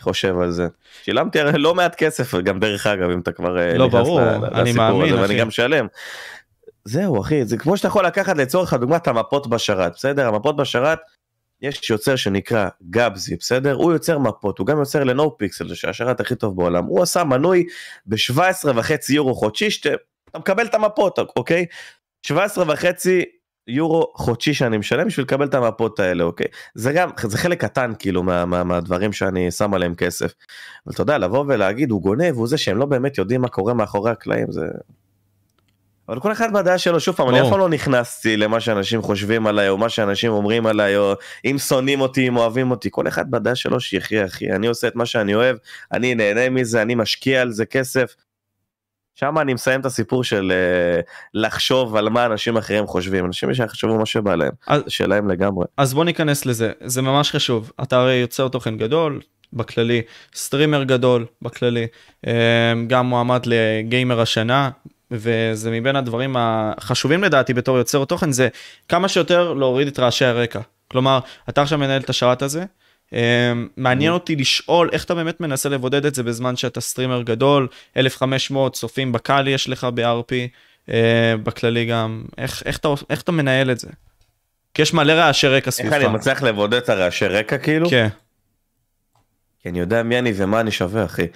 חושב 0.00 0.38
על 0.40 0.50
זה. 0.50 0.68
שילמתי 1.02 1.40
הרי 1.40 1.58
לא 1.58 1.74
מעט 1.74 1.94
כסף, 1.94 2.34
גם 2.34 2.60
דרך 2.60 2.86
אגב, 2.86 3.10
אם 3.10 3.20
אתה 3.20 3.32
כבר 3.32 3.58
אה, 3.58 3.78
לא, 3.78 3.86
נכנס 3.86 4.00
ברור, 4.00 4.20
ל- 4.20 4.44
אני 4.54 4.62
לסיפור 4.70 4.84
מאמין, 4.92 5.02
הזה, 5.14 5.14
אחי. 5.14 5.22
ואני 5.22 5.40
גם 5.40 5.50
שלם. 5.50 5.86
זהו, 6.84 7.20
אחי, 7.20 7.44
זה 7.44 7.56
כמו 7.56 7.76
שאתה 7.76 7.88
יכול 7.88 8.06
לקחת 8.06 8.36
לצורך 8.36 8.72
הדוגמה 8.72 8.96
את 8.96 9.08
המפות 9.08 9.46
בשרת, 9.46 9.92
בסדר? 9.92 10.28
המפות 10.28 10.56
בשרת, 10.56 10.98
יש 11.62 11.90
יוצר 11.90 12.16
שנקרא 12.16 12.68
גבזי, 12.90 13.36
בסדר? 13.36 13.74
הוא 13.74 13.92
יוצר 13.92 14.18
מפות, 14.18 14.58
הוא 14.58 14.66
גם 14.66 14.78
יוצר 14.78 15.04
לנו 15.04 15.38
פיקסל, 15.38 15.68
זה 15.68 15.74
השרת 15.88 16.20
הכי 16.20 16.34
טוב 16.34 16.56
בעולם. 16.56 16.84
הוא 16.84 17.02
עשה 17.02 17.24
מנוי 17.24 17.66
ב-17.5 18.06 19.12
יורו 19.12 19.34
חודשי, 19.34 19.70
שאתה 19.70 19.88
אתה 20.30 20.38
מקבל 20.38 20.66
את 20.66 20.74
המפות, 20.74 21.18
אוקיי? 21.18 21.66
17.5 22.26 22.32
יורו 23.68 24.12
חודשי 24.16 24.54
שאני 24.54 24.76
משלם 24.78 25.06
בשביל 25.06 25.24
לקבל 25.24 25.46
את 25.46 25.54
המפות 25.54 26.00
האלה, 26.00 26.24
אוקיי? 26.24 26.46
זה 26.74 26.92
גם, 26.92 27.10
זה 27.22 27.38
חלק 27.38 27.60
קטן 27.60 27.92
כאילו 27.98 28.22
מה, 28.22 28.44
מה, 28.44 28.64
מהדברים 28.64 29.12
שאני 29.12 29.50
שם 29.50 29.74
עליהם 29.74 29.94
כסף. 29.94 30.34
אבל 30.86 30.94
אתה 30.94 31.02
יודע, 31.02 31.18
לבוא 31.18 31.44
ולהגיד 31.48 31.90
הוא 31.90 32.02
גונב, 32.02 32.34
הוא 32.34 32.48
זה 32.48 32.58
שהם 32.58 32.78
לא 32.78 32.86
באמת 32.86 33.18
יודעים 33.18 33.40
מה 33.40 33.48
קורה 33.48 33.74
מאחורי 33.74 34.10
הקלעים, 34.10 34.52
זה... 34.52 34.66
אבל 36.08 36.20
כל 36.20 36.32
אחד 36.32 36.52
בדעה 36.52 36.78
שלו, 36.78 37.00
שוב 37.00 37.14
פעם, 37.14 37.28
אני 37.28 37.42
אף. 37.42 37.46
פעם 37.48 37.58
לא 37.58 37.68
נכנסתי 37.68 38.36
למה 38.36 38.60
שאנשים 38.60 39.02
חושבים 39.02 39.46
עליי, 39.46 39.68
או 39.68 39.78
מה 39.78 39.88
שאנשים 39.88 40.32
אומרים 40.32 40.66
עליי, 40.66 40.96
או 40.96 41.12
אם 41.44 41.56
שונאים 41.58 42.00
אותי, 42.00 42.28
אם 42.28 42.36
אוהבים 42.36 42.70
אותי, 42.70 42.88
כל 42.92 43.08
אחד 43.08 43.30
בדעה 43.30 43.54
שלו 43.54 43.80
שיחיה, 43.80 44.24
אחי. 44.24 44.52
אני 44.52 44.66
עושה 44.66 44.88
את 44.88 44.96
מה 44.96 45.06
שאני 45.06 45.34
אוהב, 45.34 45.56
אני 45.92 46.14
נהנה 46.14 46.50
מזה, 46.50 46.82
אני 46.82 46.94
משקיע 46.94 47.40
על 47.42 47.50
זה 47.50 47.66
כסף. 47.66 48.14
שם 49.14 49.38
אני 49.38 49.54
מסיים 49.54 49.80
את 49.80 49.86
הסיפור 49.86 50.24
של 50.24 50.52
אה, 50.52 51.00
לחשוב 51.34 51.96
על 51.96 52.08
מה 52.08 52.26
אנשים 52.26 52.56
אחרים 52.56 52.86
חושבים. 52.86 53.24
אנשים 53.24 53.54
שיחשבו 53.54 53.98
מה 53.98 54.06
שבא 54.06 54.34
להם, 54.34 54.52
אז- 54.66 54.82
שלהם 54.88 55.28
לגמרי. 55.28 55.66
אז 55.76 55.94
בוא 55.94 56.04
ניכנס 56.04 56.46
לזה, 56.46 56.72
זה 56.84 57.02
ממש 57.02 57.30
חשוב. 57.30 57.72
אתה 57.82 57.96
הרי 57.96 58.14
יוצר 58.14 58.48
תוכן 58.48 58.76
גדול, 58.78 59.20
בכללי, 59.52 60.02
סטרימר 60.34 60.84
גדול, 60.84 61.26
בכללי, 61.42 61.86
אה, 62.26 62.72
גם 62.86 63.06
מועמד 63.06 63.42
לגיימר 63.46 64.20
השנה, 64.20 64.70
וזה 65.10 65.70
מבין 65.70 65.96
הדברים 65.96 66.36
החשובים 66.38 67.24
לדעתי 67.24 67.54
בתור 67.54 67.78
יוצר 67.78 68.04
תוכן, 68.04 68.32
זה 68.32 68.48
כמה 68.88 69.08
שיותר 69.08 69.52
להוריד 69.52 69.86
את 69.86 69.98
רעשי 69.98 70.24
הרקע. 70.24 70.60
כלומר, 70.88 71.18
אתה 71.48 71.62
עכשיו 71.62 71.78
מנהל 71.78 72.00
את 72.00 72.10
השרת 72.10 72.42
הזה, 72.42 72.64
אה, 73.12 73.52
מעניין 73.76 74.12
אותי 74.12 74.36
לשאול 74.36 74.88
איך 74.92 75.04
אתה 75.04 75.14
באמת 75.14 75.40
מנסה 75.40 75.68
לבודד 75.68 76.06
את 76.06 76.14
זה 76.14 76.22
בזמן 76.22 76.56
שאתה 76.56 76.80
סטרימר 76.80 77.22
גדול, 77.22 77.68
1500 77.96 78.72
צופים 78.72 79.12
בקהל 79.12 79.48
יש 79.48 79.68
לך 79.68 79.86
ב-RP, 79.94 80.32
אה, 80.92 81.34
בכללי 81.42 81.86
גם, 81.86 82.24
איך, 82.38 82.62
איך, 82.66 82.78
אתה, 82.78 82.88
איך 83.10 83.22
אתה 83.22 83.32
מנהל 83.32 83.70
את 83.70 83.78
זה? 83.78 83.88
כי 84.74 84.82
יש 84.82 84.94
מלא 84.94 85.12
רעשי 85.12 85.46
רקע 85.46 85.66
איך 85.66 85.74
סביבך. 85.74 85.92
אני 85.92 86.06
מצליח 86.06 86.42
לבודד 86.42 86.74
את 86.74 86.88
הרעשי 86.88 87.26
רקע 87.26 87.58
כאילו? 87.58 87.90
כן, 87.90 88.08
כי 89.62 89.68
אני 89.68 89.80
יודע 89.80 90.02
מי 90.02 90.18
אני 90.18 90.32
ומה 90.36 90.60
אני 90.60 90.70
שווה, 90.70 91.04
אחי. 91.04 91.26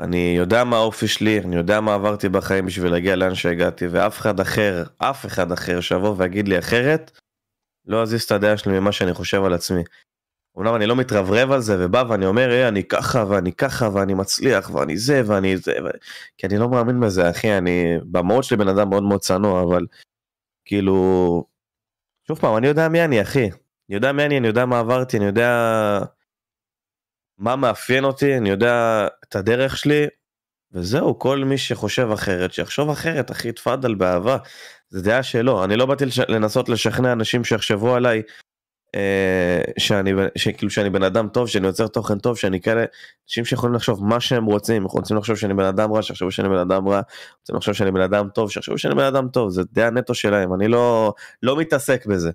אני 0.00 0.34
יודע 0.36 0.64
מה 0.64 0.76
האופי 0.76 1.08
שלי, 1.08 1.40
אני 1.40 1.56
יודע 1.56 1.80
מה 1.80 1.94
עברתי 1.94 2.28
בחיים 2.28 2.66
בשביל 2.66 2.92
להגיע 2.92 3.16
לאן 3.16 3.34
שהגעתי, 3.34 3.86
ואף 3.86 4.18
אחד 4.18 4.40
אחר, 4.40 4.84
אף 4.98 5.26
אחד 5.26 5.52
אחר 5.52 5.80
שיבוא 5.80 6.14
ויגיד 6.18 6.48
לי 6.48 6.58
אחרת, 6.58 7.10
לא 7.86 8.02
אזיז 8.02 8.22
את 8.22 8.30
הדעה 8.30 8.56
שלי 8.56 8.80
ממה 8.80 8.92
שאני 8.92 9.14
חושב 9.14 9.44
על 9.44 9.52
עצמי. 9.52 9.82
אמנם 10.58 10.74
אני 10.74 10.86
לא 10.86 10.96
מתרברב 10.96 11.50
על 11.52 11.60
זה 11.60 11.76
ובא 11.78 12.04
ואני 12.08 12.26
אומר, 12.26 12.50
אה, 12.50 12.68
אני 12.68 12.84
ככה 12.84 13.24
ואני 13.28 13.52
ככה 13.52 13.88
ואני 13.94 14.14
מצליח 14.14 14.70
ואני 14.70 14.96
זה 14.96 15.22
ואני 15.26 15.56
זה, 15.56 15.72
ו... 15.84 15.88
כי 16.38 16.46
אני 16.46 16.58
לא 16.58 16.68
מאמין 16.68 17.00
בזה, 17.00 17.30
אחי, 17.30 17.58
אני 17.58 17.98
במהות 18.04 18.44
שלי 18.44 18.56
בן 18.56 18.68
אדם 18.68 18.90
מאוד 18.90 19.02
מאוד 19.02 19.20
צנוע, 19.20 19.62
אבל 19.62 19.86
כאילו, 20.64 21.44
שוב 22.28 22.38
פעם, 22.38 22.56
אני 22.56 22.66
יודע 22.66 22.88
מי 22.88 23.04
אני, 23.04 23.22
אחי. 23.22 23.44
אני 23.44 23.94
יודע 23.94 24.12
מי 24.12 24.24
אני, 24.24 24.38
אני 24.38 24.46
יודע 24.46 24.66
מה 24.66 24.78
עברתי, 24.78 25.16
אני 25.16 25.26
יודע 25.26 25.50
מה 27.38 27.56
מאפיין 27.56 28.04
אותי, 28.04 28.36
אני 28.36 28.50
יודע 28.50 29.06
את 29.24 29.36
הדרך 29.36 29.76
שלי, 29.76 30.06
וזהו, 30.72 31.18
כל 31.18 31.44
מי 31.44 31.58
שחושב 31.58 32.08
אחרת, 32.14 32.52
שיחשוב 32.52 32.90
אחרת, 32.90 33.30
אחי, 33.30 33.52
תפאדל 33.52 33.94
באהבה. 33.94 34.36
זה 34.88 35.02
דעה 35.02 35.22
שלו, 35.22 35.64
אני 35.64 35.76
לא 35.76 35.86
באתי. 35.86 36.04
לנסות 36.28 36.68
לשכנע 36.68 37.12
אנשים 37.12 37.44
שיחשבו 37.44 37.94
עליי, 37.94 38.22
אה, 38.94 39.60
שאני, 39.78 40.12
שכאילו 40.36 40.70
שאני 40.70 40.90
בן 40.90 41.02
אדם 41.02 41.28
טוב, 41.28 41.48
שאני 41.48 41.66
יוצר 41.66 41.86
תוכן 41.86 42.18
טוב, 42.18 42.36
שאני 42.36 42.60
כאלה, 42.60 42.84
אנשים 43.28 43.44
שיכולים 43.44 43.74
לחשוב 43.74 44.04
מה 44.04 44.20
שהם 44.20 44.44
רוצים, 44.44 44.84
רוצים 44.84 45.16
לחשוב 45.16 45.36
שאני 45.36 45.54
בן 45.54 45.64
אדם 45.64 45.92
רע, 45.92 46.02
שיחשבו 46.02 46.30
שאני 46.30 46.48
בן 46.48 46.58
אדם 46.58 46.88
רע, 46.88 47.00
רוצים 47.40 47.56
לחשוב 47.56 47.74
שאני 47.74 47.90
בן 47.90 48.00
אדם 48.00 48.28
טוב, 48.28 48.50
שיחשבו 48.50 48.78
שאני 48.78 48.94
בן 48.94 49.04
אדם 49.04 49.28
טוב, 49.28 49.50
זה 49.50 49.62
דעה 49.72 49.90
נטו 49.90 50.14
שלהם, 50.14 50.54
אני 50.54 50.68
לא, 50.68 51.14
לא 51.42 51.56
מתעסק 51.56 52.06
בזה. 52.06 52.30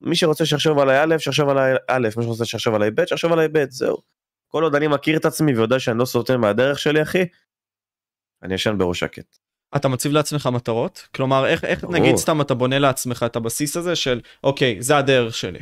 מי 0.00 0.16
שרוצה 0.16 0.46
שיחשוב 0.46 0.78
עליי 0.78 1.02
א', 1.02 1.18
שיחשוב 1.18 1.48
עליי 1.48 1.74
א', 1.88 2.08
מי 2.16 2.24
שרוצה 2.24 2.44
שיחשוב 2.44 2.74
עליי 2.74 2.90
ב', 2.90 3.06
שיחשוב 3.06 3.32
עליי 3.32 3.48
ב', 3.52 3.64
זהו. 3.70 4.13
כל 4.54 4.62
עוד 4.62 4.74
אני 4.74 4.88
מכיר 4.88 5.16
את 5.16 5.24
עצמי 5.24 5.52
ויודע 5.52 5.78
שאני 5.78 5.98
לא 5.98 6.04
סוטה 6.04 6.36
מהדרך 6.36 6.78
שלי, 6.78 7.02
אחי, 7.02 7.26
אני 8.42 8.54
ישן 8.54 8.78
בראש 8.78 9.00
שקט. 9.00 9.38
אתה 9.76 9.88
מציב 9.88 10.12
לעצמך 10.12 10.46
מטרות? 10.46 11.08
כלומר, 11.14 11.46
איך, 11.46 11.64
איך 11.64 11.82
ברור. 11.82 11.94
נגיד 11.94 12.16
סתם 12.16 12.40
אתה 12.40 12.54
בונה 12.54 12.78
לעצמך 12.78 13.22
את 13.26 13.36
הבסיס 13.36 13.76
הזה 13.76 13.96
של, 13.96 14.20
אוקיי, 14.44 14.82
זה 14.82 14.96
הדרך 14.96 15.34
שלי. 15.34 15.58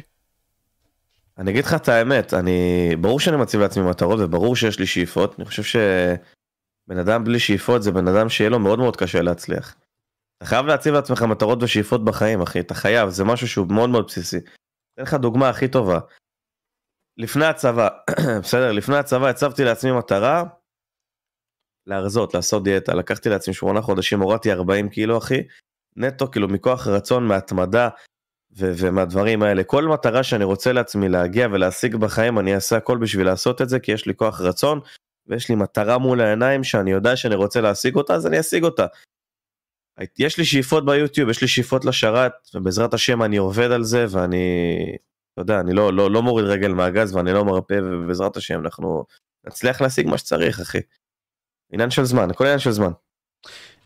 אני 1.39 1.51
אגיד 1.51 1.65
לך 1.65 1.75
את 1.75 1.89
האמת, 1.89 2.35
אני, 2.35 2.91
ברור 3.01 3.21
שאני 3.21 3.37
מציב 3.37 3.61
לעצמי 3.61 3.83
מטרות 3.83 4.21
וברור 4.23 4.57
שיש 4.57 4.79
לי 4.79 4.87
שאיפות, 4.87 5.35
אני 5.39 5.45
חושב 5.45 5.63
שבן 5.63 6.99
אדם 6.99 7.25
בלי 7.25 7.39
שאיפות 7.39 7.83
זה 7.83 7.93
בן 7.93 8.09
אדם 8.09 8.29
שיהיה 8.29 8.51
לו 8.51 8.59
מאוד 8.59 8.79
מאוד 8.79 8.97
קשה 8.97 9.23
להצליח. 9.23 9.75
אתה 10.39 10.47
חייב 10.47 10.67
להציב 10.67 10.95
לעצמך 10.95 11.23
מטרות 11.23 11.63
ושאיפות 11.63 12.05
בחיים, 12.05 12.43
אחי, 12.43 12.61
אתה 12.61 12.75
חייב, 12.75 13.09
זה 13.09 13.25
משהו 13.25 13.49
שהוא 13.49 13.67
מאוד 13.69 13.91
מאוד 13.91 14.07
בסיסי. 14.07 14.39
אתן 14.95 15.03
לך 15.03 15.15
דוגמה 15.15 15.49
הכי 15.49 15.69
טובה. 15.69 15.99
לפני 17.23 17.45
הצבא, 17.45 17.89
בסדר, 18.43 18.73
לפני 18.73 18.97
הצבא 18.97 19.29
הצבתי 19.29 19.65
לעצמי 19.65 19.93
מטרה 19.93 20.45
להרזות, 21.87 22.35
לעשות 22.35 22.65
דיאטה, 22.65 22.95
לקחתי 22.95 23.29
לעצמי 23.29 23.55
שמונה 23.55 23.81
חודשים, 23.83 24.21
הורדתי 24.21 24.53
40 24.53 24.89
קילו, 24.89 25.19
אחי, 25.19 25.43
נטו, 25.97 26.31
כאילו 26.31 26.49
מכוח 26.49 26.87
רצון, 26.87 27.27
מהתמדה, 27.27 27.89
ו- 28.59 28.73
ומהדברים 28.77 29.43
האלה. 29.43 29.65
כל 29.65 29.85
מטרה 29.85 30.23
שאני 30.23 30.45
רוצה 30.45 30.73
לעצמי 30.73 31.09
להגיע 31.09 31.49
ולהשיג 31.53 31.97
בחיים, 31.97 32.39
אני 32.39 32.55
אעשה 32.55 32.77
הכל 32.77 32.99
בשביל 32.99 33.27
לעשות 33.27 33.63
את 33.63 33.69
זה, 33.69 33.81
כי 33.81 33.93
יש 33.93 34.07
לי 34.07 34.15
כוח 34.15 34.41
רצון, 34.41 34.81
ויש 35.27 35.49
לי 35.49 35.55
מטרה 35.55 35.99
מול 35.99 36.21
העיניים 36.21 36.65
שאני 36.65 36.91
יודע 36.91 37.17
שאני 37.17 37.35
רוצה 37.35 37.61
להשיג 37.61 37.97
אותה, 37.97 38.15
אז 38.15 38.27
אני 38.27 38.41
אשיג 38.41 38.65
אותה. 38.65 38.87
יש 40.19 40.39
לי 40.39 40.45
שאיפות 40.45 40.87
ביוטיוב, 40.87 41.29
יש 41.31 41.43
לי 41.43 41.49
שאיפות 41.49 41.85
לשרת, 41.85 42.33
ובעזרת 42.55 42.95
השם 42.95 43.23
אני 43.23 43.37
עובד 43.37 43.71
על 43.71 43.85
זה, 43.85 44.07
ואני, 44.11 44.47
אתה 45.33 45.43
יודע, 45.43 45.61
אני 45.61 45.73
לא, 45.73 45.93
לא, 45.93 46.11
לא 46.11 46.23
מוריד 46.23 46.47
רגל 46.47 46.73
מהגז 46.73 47.17
ואני 47.17 47.33
לא 47.33 47.45
מרפא, 47.45 47.75
ובעזרת 47.75 48.37
השם 48.37 48.61
אנחנו 48.61 49.05
נצליח 49.47 49.81
להשיג 49.81 50.07
מה 50.07 50.19
שצריך, 50.19 50.61
אחי. 50.61 50.81
עניין 51.73 51.91
של 51.91 52.05
זמן, 52.05 52.31
הכל 52.31 52.45
עניין 52.45 52.59
של 52.59 52.71
זמן. 52.71 52.93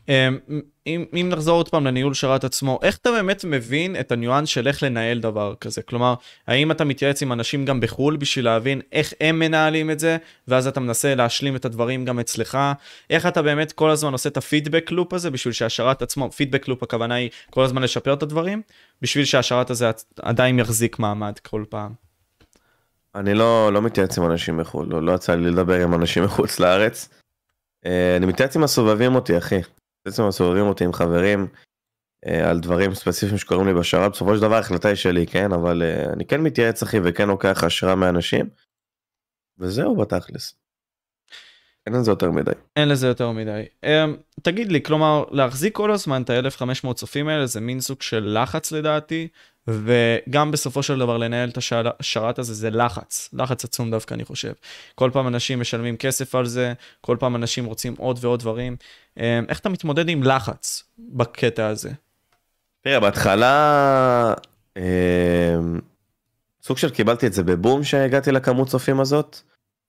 אמ, 0.09 0.39
אם, 0.87 1.05
אם 1.21 1.29
נחזור 1.33 1.57
עוד 1.57 1.69
פעם 1.69 1.87
לניהול 1.87 2.15
שרת 2.15 2.45
עצמו, 2.45 2.79
איך 2.83 2.97
אתה 2.97 3.11
באמת 3.11 3.45
מבין 3.45 3.97
את 4.01 4.13
הניואנס 4.13 4.49
של 4.49 4.69
איך 4.69 4.83
לנהל 4.83 5.19
דבר 5.19 5.55
כזה? 5.61 5.83
כלומר, 5.83 6.15
האם 6.47 6.71
אתה 6.71 6.85
מתייעץ 6.85 7.23
עם 7.23 7.33
אנשים 7.33 7.65
גם 7.65 7.81
בחו"ל 7.81 8.17
בשביל 8.17 8.45
להבין 8.45 8.81
איך 8.93 9.13
הם 9.21 9.39
מנהלים 9.39 9.91
את 9.91 10.01
זה, 10.01 10.17
ואז 10.49 10.67
אתה 10.67 10.81
מנסה 10.81 11.15
להשלים 11.15 11.57
את 11.57 11.65
הדברים 11.65 12.05
גם 12.05 12.19
אצלך? 12.19 12.59
איך 13.11 13.27
אתה 13.27 13.43
באמת 13.43 13.73
כל 13.73 13.91
הזמן 13.91 14.13
עושה 14.13 14.29
את 14.29 14.37
הפידבק 14.37 14.91
לופ 14.91 15.13
הזה 15.13 15.31
בשביל 15.31 15.53
שהשרת 15.53 16.03
עצמו, 16.03 16.31
פידבק 16.31 16.69
לופ 16.69 16.83
הכוונה 16.83 17.15
היא 17.15 17.31
כל 17.51 17.65
הזמן 17.65 17.83
לשפר 17.83 18.13
את 18.13 18.23
הדברים, 18.23 18.63
בשביל 19.03 19.25
שהשרת 19.25 19.71
הזה 19.71 19.91
עדיין 20.23 20.59
יחזיק 20.59 20.99
מעמד 20.99 21.39
כל 21.39 21.65
פעם. 21.69 21.93
אני 23.15 23.35
לא, 23.35 23.73
לא 23.73 23.83
מתייעץ 23.83 24.19
עם 24.19 24.27
אנשים 24.27 24.57
מחו"ל, 24.57 24.87
לא, 24.91 25.03
לא 25.03 25.13
יצא 25.13 25.35
לי 25.35 25.51
לדבר 25.51 25.83
עם 25.83 25.95
אנשים 25.95 26.25
מחוץ 26.27 26.61
לארץ. 26.61 27.09
אה, 27.87 28.17
אני 28.17 28.27
מתייעץ 28.27 28.57
עם 28.57 28.65
הסובבים 28.65 29.15
אותי, 29.15 29.39
אחי. 29.39 29.61
מתייעץ 30.07 30.21
עם 30.21 30.29
הסובבים 30.29 30.67
אותי, 30.67 30.85
עם 30.85 30.93
חברים, 30.93 31.47
אה, 32.27 32.51
על 32.51 32.61
דברים 32.61 32.95
ספציפיים 32.95 33.39
שקורים 33.39 33.67
לי 33.67 33.75
בשרת. 33.75 34.13
בסופו 34.13 34.37
של 34.37 34.43
דבר 34.43 34.55
ההחלטה 34.55 34.89
היא 34.89 34.97
שלי, 34.97 35.27
כן? 35.27 35.53
אבל 35.53 35.83
אה, 35.83 36.13
אני 36.13 36.25
כן 36.25 36.41
מתייעץ, 36.41 36.83
אחי, 36.83 36.99
וכן 37.05 37.29
לוקח 37.29 37.65
השראה 37.65 37.95
מאנשים. 37.95 38.49
וזהו 39.59 39.97
בתכלס. 39.97 40.55
אין 41.87 41.95
לזה 41.95 42.11
יותר 42.11 42.31
מדי. 42.31 42.51
אין 42.77 42.89
לזה 42.89 43.07
יותר 43.07 43.31
מדי. 43.31 43.65
Um, 43.85 43.89
תגיד 44.43 44.73
לי, 44.73 44.83
כלומר, 44.83 45.25
להחזיק 45.31 45.75
כל 45.75 45.91
הזמן 45.91 46.23
את 46.23 46.31
ה-1500 46.31 46.93
צופים 46.95 47.29
האלה 47.29 47.47
זה 47.47 47.61
מין 47.61 47.81
סוג 47.81 48.03
של 48.03 48.39
לחץ 48.43 48.73
לדעתי, 48.73 49.29
וגם 49.69 50.51
בסופו 50.51 50.83
של 50.83 50.99
דבר 50.99 51.17
לנהל 51.17 51.49
את 51.49 51.59
השרת 52.01 52.39
הזה 52.39 52.55
זה 52.55 52.71
לחץ, 52.71 53.31
לחץ 53.33 53.65
עצום 53.65 53.91
דווקא 53.91 54.15
אני 54.15 54.25
חושב. 54.25 54.53
כל 54.95 55.11
פעם 55.13 55.29
אנשים 55.29 55.61
משלמים 55.61 55.97
כסף 55.97 56.35
על 56.35 56.47
זה, 56.47 56.73
כל 57.01 57.17
פעם 57.21 57.37
אנשים 57.37 57.65
רוצים 57.65 57.95
עוד 57.99 58.19
ועוד 58.21 58.41
דברים. 58.41 58.77
Um, 59.19 59.21
איך 59.49 59.59
אתה 59.59 59.69
מתמודד 59.69 60.09
עם 60.09 60.23
לחץ 60.23 60.83
בקטע 60.99 61.67
הזה? 61.67 61.91
תראה, 62.81 63.01
בהתחלה, 63.01 64.35
um, 64.79 64.81
סוג 66.63 66.79
של 66.79 66.91
קיבלתי 66.91 67.27
את 67.27 67.33
זה 67.33 67.43
בבום 67.43 67.85
שהגעתי 67.85 68.33
לכמות 68.33 68.69
צופים 68.69 69.01
הזאת. 69.01 69.41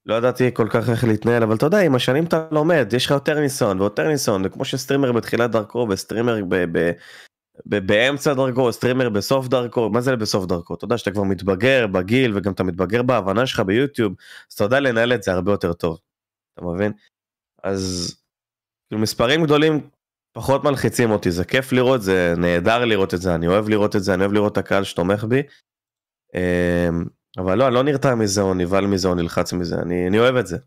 לא 0.06 0.16
ידעתי 0.16 0.50
כל 0.54 0.68
כך 0.70 0.90
איך 0.90 1.04
להתנהל 1.04 1.44
אבל 1.44 1.56
אתה 1.56 1.66
יודע 1.66 1.80
עם 1.80 1.96
השנים 1.96 2.24
אתה 2.24 2.48
לומד 2.52 2.94
יש 2.94 3.06
לך 3.06 3.12
יותר 3.12 3.40
ניסיון 3.40 3.82
ויותר 3.82 4.08
ניסיון 4.08 4.42
וכמו 4.46 4.66
שסטרימר 4.66 5.12
בתחילת 5.12 5.52
דרכו 5.52 5.88
וסטרימר 5.90 6.44
ב- 6.50 6.66
ב- 6.72 6.92
באמצע 7.66 8.34
דרכו 8.34 8.72
סטרימר 8.74 9.10
בסוף 9.10 9.48
דרכו 9.48 9.90
מה 9.90 10.02
זה 10.02 10.16
בסוף 10.16 10.46
דרכו 10.46 10.74
אתה 10.74 10.86
יודע 10.86 10.98
שאתה 10.98 11.12
כבר 11.12 11.24
מתבגר 11.24 11.88
בגיל 11.88 12.38
וגם 12.38 12.52
אתה 12.52 12.64
מתבגר 12.64 13.04
בהבנה 13.04 13.48
שלך 13.48 13.60
ביוטיוב 13.60 14.14
אז 14.50 14.54
אתה 14.54 14.64
יודע 14.64 14.80
לנהל 14.80 15.14
את 15.14 15.24
זה 15.24 15.32
הרבה 15.32 15.52
יותר 15.52 15.74
טוב. 15.74 16.00
אתה 16.54 16.66
מבין? 16.66 16.92
אז 17.64 18.16
כאילו, 18.88 19.02
מספרים 19.02 19.44
גדולים 19.44 19.90
פחות 20.32 20.64
מלחיצים 20.64 21.12
אותי 21.12 21.32
זה 21.32 21.46
כיף 21.46 21.72
לראות 21.72 22.02
זה 22.02 22.34
נהדר 22.38 22.86
לראות 22.86 23.14
את 23.14 23.22
זה 23.22 23.36
אני 23.36 23.48
אוהב 23.48 23.70
לראות 23.70 23.96
את 23.96 24.04
זה 24.04 24.14
אני 24.14 24.22
אוהב 24.22 24.34
לראות 24.34 24.52
את 24.52 24.58
הקהל 24.58 24.84
שתומך 24.84 25.24
בי. 25.24 25.44
אמ, 26.36 27.06
אבל 27.38 27.58
לא, 27.58 27.68
אני 27.68 27.76
לא 27.76 27.84
נרתע 27.84 28.16
מזה 28.16 28.42
או 28.42 28.54
נבהל 28.54 28.88
מזה 28.88 29.08
או 29.08 29.16
נלחץ 29.16 29.54
מזה, 29.54 29.76
אני, 29.76 30.08
אני 30.08 30.20
אוהב 30.20 30.36
את 30.36 30.48
זה. 30.48 30.58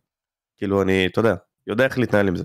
כאילו 0.57 0.83
אני, 0.83 1.07
אתה 1.07 1.21
יודע, 1.21 1.35
יודע 1.67 1.85
איך 1.85 1.99
להתנהל 1.99 2.29
עם 2.29 2.37
זה. 2.37 2.45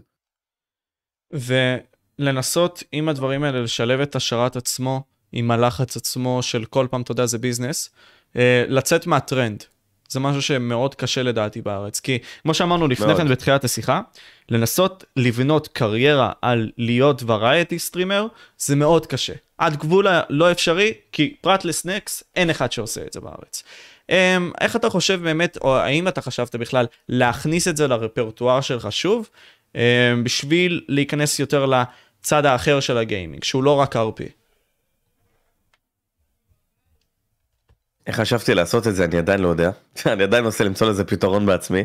ולנסות 2.19 2.83
עם 2.91 3.09
הדברים 3.09 3.43
האלה 3.43 3.61
לשלב 3.61 3.99
את 3.99 4.15
השרת 4.15 4.55
עצמו 4.55 5.03
עם 5.31 5.51
הלחץ 5.51 5.97
עצמו 5.97 6.43
של 6.43 6.65
כל 6.65 6.87
פעם, 6.91 7.01
אתה 7.01 7.11
יודע, 7.11 7.25
זה 7.25 7.37
ביזנס, 7.37 7.89
אה, 8.35 8.65
לצאת 8.67 9.07
מהטרנד. 9.07 9.63
זה 10.09 10.19
משהו 10.19 10.41
שמאוד 10.41 10.95
קשה 10.95 11.23
לדעתי 11.23 11.61
בארץ, 11.61 11.99
כי 11.99 12.17
כמו 12.43 12.53
שאמרנו 12.53 12.87
לפני 12.87 13.05
מאוד. 13.05 13.17
כן 13.17 13.27
בתחילת 13.27 13.63
השיחה, 13.63 14.01
לנסות 14.49 15.03
לבנות 15.15 15.67
קריירה 15.67 16.31
על 16.41 16.71
להיות 16.77 17.23
variety 17.25 17.79
streamer, 17.79 18.27
זה 18.57 18.75
מאוד 18.75 19.05
קשה. 19.05 19.33
עד 19.57 19.77
גבול 19.77 20.07
הלא 20.07 20.51
אפשרי, 20.51 20.93
כי 21.11 21.35
פרט 21.41 21.65
לסנקס, 21.65 22.23
אין 22.35 22.49
אחד 22.49 22.71
שעושה 22.71 23.01
את 23.07 23.13
זה 23.13 23.19
בארץ. 23.19 23.63
Um, 24.11 24.13
איך 24.61 24.75
אתה 24.75 24.89
חושב 24.89 25.23
באמת, 25.23 25.57
או 25.61 25.77
האם 25.77 26.07
אתה 26.07 26.21
חשבת 26.21 26.55
בכלל 26.55 26.85
להכניס 27.09 27.67
את 27.67 27.77
זה 27.77 27.87
לרפרטואר 27.87 28.61
שלך 28.61 28.91
שוב, 28.91 29.29
um, 29.73 29.77
בשביל 30.23 30.81
להיכנס 30.87 31.39
יותר 31.39 31.65
לצד 32.25 32.45
האחר 32.45 32.79
של 32.79 32.97
הגיימינג, 32.97 33.43
שהוא 33.43 33.63
לא 33.63 33.75
רק 33.75 33.95
RP? 33.95 34.23
איך 38.07 38.19
חשבתי 38.19 38.53
לעשות 38.53 38.87
את 38.87 38.95
זה 38.95 39.05
אני 39.05 39.17
עדיין 39.17 39.39
לא 39.39 39.47
יודע, 39.47 39.71
אני 40.13 40.23
עדיין 40.23 40.43
מנסה 40.43 40.63
למצוא 40.63 40.89
לזה 40.89 41.05
פתרון 41.05 41.45
בעצמי. 41.45 41.83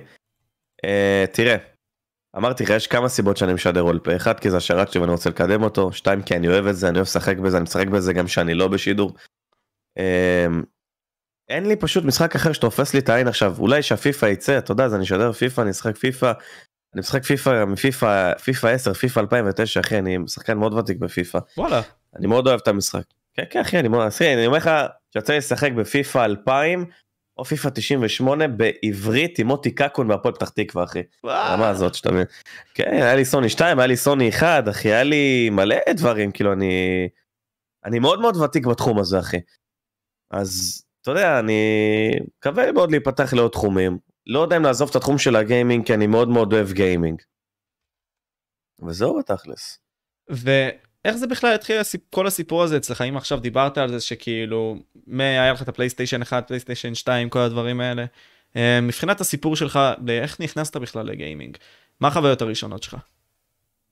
Uh, 0.87 1.33
תראה, 1.33 1.57
אמרתי 2.37 2.65
לך 2.65 2.71
יש 2.71 2.87
כמה 2.87 3.09
סיבות 3.09 3.37
שאני 3.37 3.53
משדר 3.53 3.81
רולפה, 3.81 4.17
אחד 4.17 4.41
כי 4.41 4.51
זה 4.51 4.57
השרת 4.57 4.93
שלי 4.93 5.01
ואני 5.01 5.13
רוצה 5.13 5.31
לקדם 5.31 5.63
אותו, 5.63 5.93
שתיים 5.93 6.23
כי 6.23 6.37
אני 6.37 6.49
אוהב 6.49 6.67
את 6.67 6.77
זה, 6.77 6.89
אני 6.89 6.97
אוהב 6.97 7.07
לשחק 7.07 7.37
בזה, 7.37 7.57
אני 7.57 7.63
משחק 7.63 7.87
בזה 7.87 8.13
גם 8.13 8.29
שאני 8.29 8.55
לא 8.55 8.69
בשידור. 8.69 9.15
Uh, 9.99 10.03
אין 11.49 11.69
לי 11.69 11.77
פשוט 11.77 12.05
משחק 12.05 12.35
אחר 12.35 12.53
שתופס 12.53 12.95
לי 12.95 13.01
את 13.01 13.09
העין 13.09 13.29
עכשיו 13.29 13.55
אולי 13.59 13.83
שהפיפא 13.83 14.27
יצא 14.27 14.59
אתה 14.59 14.73
יודע 14.73 14.85
אז 14.85 14.95
אני 14.95 15.05
אשדר 15.05 15.33
פיפא 15.33 15.61
אני 15.61 15.71
אשחק 15.71 15.97
פיפא. 15.97 16.33
אני 16.95 17.01
משחק 17.01 17.25
פיפא 17.25 17.65
מפיפא 17.65 18.33
פיפא 18.35 18.67
10 18.67 18.93
פיפא 18.93 19.21
2009 19.21 19.81
אחי 19.81 19.99
אני 19.99 20.17
שחקן 20.27 20.59
מאוד 20.59 20.75
ותיק 20.75 20.99
בפיפא. 20.99 21.39
וואלה. 21.57 21.81
אני 22.17 22.27
מאוד 22.27 22.47
אוהב 22.47 22.61
את 22.63 22.69
המשחק. 22.69 23.03
כן 23.35 23.45
כן 23.51 23.61
אחי 23.61 23.79
אני 23.79 23.89
מאוד 23.89 24.07
אחי 24.07 24.35
אני 24.35 24.47
אומר 24.47 24.57
לך 24.57 24.71
שיוצא 25.13 25.33
לי 25.33 25.39
לשחק 25.39 25.73
בפיפא 25.73 26.25
2000 26.25 26.85
או 27.37 27.45
פיפא 27.45 27.69
98 27.69 28.49
בעברית 28.49 29.39
עם 29.39 29.47
מוטי 29.47 29.71
קקון 29.71 30.11
והפועל 30.11 30.35
פתח 30.35 30.49
תקווה 30.49 30.85
אחי. 30.85 31.03
מה 31.25 31.69
הזאת 31.69 31.95
שאתה 31.95 32.13
מבין. 32.13 32.27
כן 32.75 32.93
היה 32.93 33.17
לי 33.17 33.25
סוני 33.25 33.49
2 33.49 33.79
היה 33.79 33.87
לי 33.87 33.97
סוני 33.97 34.29
1 34.29 34.69
אחי 34.69 34.89
היה 34.89 35.03
לי 35.03 35.51
מלא 35.51 35.77
דברים 35.95 36.31
כאילו 36.31 36.53
אני 36.53 37.09
אני 37.85 37.99
מאוד 37.99 38.21
מאוד 38.21 38.37
ותיק 38.37 38.67
בתחום 38.67 38.99
הזה 38.99 39.19
אחי. 39.19 39.41
אז 40.31 40.83
אתה 41.03 41.11
יודע, 41.11 41.39
אני 41.39 42.11
מקווה 42.39 42.73
מאוד 42.73 42.91
להיפתח 42.91 43.33
לעוד 43.33 43.51
תחומים. 43.51 43.99
לא 44.27 44.41
יודע 44.41 44.57
אם 44.57 44.63
לעזוב 44.63 44.91
את 44.91 44.97
התחום 44.97 45.19
של 45.19 45.37
הגיימינג, 45.37 45.87
כי 45.87 45.95
אני 45.95 46.07
מאוד 46.07 46.29
מאוד 46.29 46.53
אוהב 46.53 46.73
גיימינג. 46.73 47.23
וזהו 48.87 49.19
בתכלס. 49.19 49.79
ואיך 50.29 51.17
זה 51.17 51.27
בכלל 51.27 51.55
התחיל 51.55 51.77
כל 52.11 52.27
הסיפור 52.27 52.63
הזה 52.63 52.77
אצלך? 52.77 53.01
אם 53.01 53.17
עכשיו 53.17 53.41
דיברת 53.41 53.79
על 53.79 53.89
זה 53.89 54.01
שכאילו, 54.01 54.77
היה 55.19 55.53
לך 55.53 55.63
את 55.63 55.69
הפלייסטיישן 55.69 56.23
1, 56.23 56.49
פלייסטיישן 56.49 56.95
2, 56.95 57.29
כל 57.29 57.39
הדברים 57.39 57.81
האלה. 57.81 58.05
אה, 58.57 58.81
מבחינת 58.81 59.21
הסיפור 59.21 59.57
שלך, 59.57 59.79
איך 60.09 60.41
נכנסת 60.41 60.77
בכלל 60.77 61.07
לגיימינג? 61.07 61.57
מה 62.01 62.09
החוויות 62.09 62.43
הראשונות 62.43 62.83
שלך? 62.83 62.97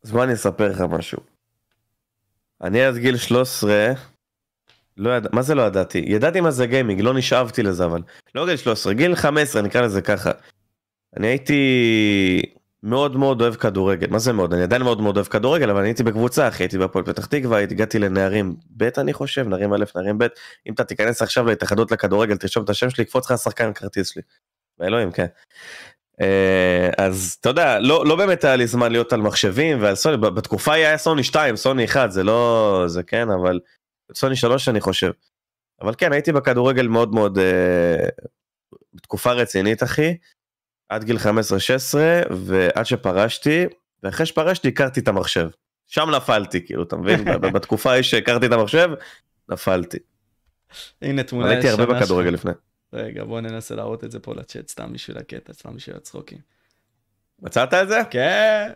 אז 0.04 0.12
בוא 0.12 0.24
אני 0.24 0.34
אספר 0.34 0.68
לך 0.68 0.80
משהו. 0.80 1.18
אני 2.62 2.82
עד 2.82 2.96
גיל 2.96 3.16
13 3.16 3.92
לא 4.98 5.16
יד... 5.16 5.26
מה 5.32 5.42
זה 5.42 5.54
לא 5.54 5.62
ידעתי? 5.62 6.04
ידעתי 6.06 6.40
מה 6.40 6.50
זה 6.50 6.66
גיימינג, 6.66 7.00
לא 7.00 7.14
נשאבתי 7.14 7.62
לזה 7.62 7.84
אבל. 7.84 8.02
לא 8.34 8.46
גיל 8.46 8.56
13, 8.56 8.92
גיל 8.92 9.14
15 9.14 9.62
נקרא 9.62 9.80
לזה 9.80 10.02
ככה. 10.02 10.30
אני 11.16 11.26
הייתי 11.26 12.42
מאוד 12.82 13.16
מאוד 13.16 13.42
אוהב 13.42 13.54
כדורגל, 13.54 14.06
מה 14.10 14.18
זה 14.18 14.32
מאוד? 14.32 14.54
אני 14.54 14.62
עדיין 14.62 14.82
מאוד 14.82 15.00
מאוד 15.00 15.16
אוהב 15.16 15.26
כדורגל, 15.26 15.70
אבל 15.70 15.80
אני 15.80 15.88
הייתי 15.88 16.02
בקבוצה 16.02 16.48
אחי, 16.48 16.62
הייתי 16.62 16.78
בהפועל 16.78 17.04
פתח 17.04 17.26
תקווה, 17.26 17.58
הגעתי 17.58 17.98
לנערים 17.98 18.56
ב' 18.76 18.88
אני 18.98 19.12
חושב, 19.12 19.48
נערים 19.48 19.72
א', 19.72 19.84
נערים 19.96 20.18
ב', 20.18 20.26
אם 20.66 20.72
אתה 20.72 20.84
תיכנס 20.84 21.22
עכשיו 21.22 21.46
להתאחדות 21.46 21.92
לכדורגל, 21.92 22.36
תרשום 22.36 22.64
את 22.64 22.70
השם 22.70 22.90
שלי, 22.90 23.02
יקפוץ 23.02 23.24
לך 23.24 23.30
השחקן 23.30 23.72
כרטיס 23.72 24.08
שלי. 24.08 24.22
באלוהים, 24.78 25.12
כן. 25.12 25.26
אה, 26.20 26.90
אז 26.98 27.36
אתה 27.40 27.48
יודע, 27.48 27.78
לא, 27.78 28.06
לא 28.06 28.16
באמת 28.16 28.44
היה 28.44 28.56
לי 28.56 28.66
זמן 28.66 28.92
להיות 28.92 29.12
על 29.12 29.20
מחשבים 29.20 29.82
ועל 29.82 29.94
סוני, 29.94 30.16
בתקופה 30.16 30.72
היה 30.72 30.98
סוני 30.98 31.22
2, 31.22 31.56
סוני 31.56 31.84
1, 31.84 32.10
זה 32.10 32.24
לא, 32.24 32.84
זה 32.86 33.02
כן, 33.02 33.30
אבל 33.30 33.58
סוני 34.14 34.36
3 34.36 34.68
אני 34.68 34.80
חושב. 34.80 35.10
אבל 35.80 35.94
כן 35.98 36.12
הייתי 36.12 36.32
בכדורגל 36.32 36.88
מאוד 36.88 37.14
מאוד 37.14 37.38
אה, 37.38 38.08
בתקופה 38.94 39.32
רצינית 39.32 39.82
אחי. 39.82 40.16
עד 40.88 41.04
גיל 41.04 41.16
15-16 41.16 41.20
ועד 42.30 42.86
שפרשתי 42.86 43.66
ואחרי 44.02 44.26
שפרשתי 44.26 44.68
הכרתי 44.68 45.00
את 45.00 45.08
המחשב. 45.08 45.48
שם 45.86 46.10
נפלתי 46.10 46.66
כאילו 46.66 46.82
אתה 46.82 46.96
מבין 46.96 47.24
בתקופה 47.54 47.90
ההיא 47.90 48.02
שהכרתי 48.02 48.46
את 48.46 48.52
המחשב 48.52 48.88
נפלתי. 49.48 49.98
הנה 51.02 51.22
תמונה 51.22 51.50
הייתי 51.50 51.68
הרבה 51.68 51.86
בכדורגל 51.86 52.30
לפני. 52.30 52.52
רגע 52.92 53.24
בוא 53.24 53.40
ננסה 53.40 53.74
להראות 53.74 54.04
את 54.04 54.10
זה 54.10 54.20
פה 54.20 54.34
לצ'אט 54.34 54.68
סתם 54.68 54.92
בשביל 54.92 55.18
הקטע 55.18 55.52
סתם 55.52 55.76
בשביל 55.76 55.96
הצחוקים. 55.96 56.38
מצאת 57.42 57.74
את 57.74 57.88
זה? 57.88 58.00
כן. 58.10 58.72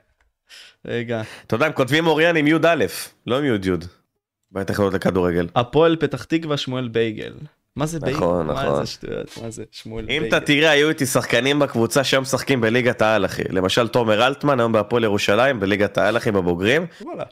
רגע. 0.85 1.23
אתה 1.47 1.55
יודע 1.55 1.67
הם 1.67 1.73
כותבים 1.73 2.07
אוריאן 2.07 2.37
עם 2.37 2.47
י"א 2.47 2.87
לא 3.27 3.39
עם 3.39 3.45
י"י. 3.45 3.71
בטח 4.53 4.81
לכדורגל. 4.81 5.49
הפועל 5.55 5.97
פתח 5.97 6.25
תקווה 6.25 6.57
שמואל 6.57 6.89
בייגל. 6.89 7.35
מה 7.77 7.87
זה 7.87 8.01
בייגל? 8.01 8.17
נכון, 8.17 8.47
נכון. 8.47 8.67
מה 8.67 8.77
זה 8.77 8.87
שטויות? 8.87 9.39
מה 9.43 9.51
זה 9.51 9.65
שמואל 9.71 10.05
בייגל? 10.05 10.25
אם 10.25 10.29
אתה 10.29 10.41
תראה, 10.41 10.71
היו 10.71 10.89
איתי 10.89 11.07
שחקנים 11.07 11.59
בקבוצה 11.59 12.05
שהיום 12.05 12.23
משחקים 12.23 12.61
בליגת 12.61 13.03
העל, 13.03 13.25
אחי. 13.25 13.43
למשל 13.51 13.89
תומר 13.89 14.27
אלטמן, 14.27 14.61
היום 14.61 14.73
בהפועל 14.73 15.05
ירושלים, 15.05 15.61
בליגת 15.61 15.99
העל, 15.99 16.17
אחי, 16.17 16.31
בבוגרים. 16.31 16.87
וואלה. 17.01 17.25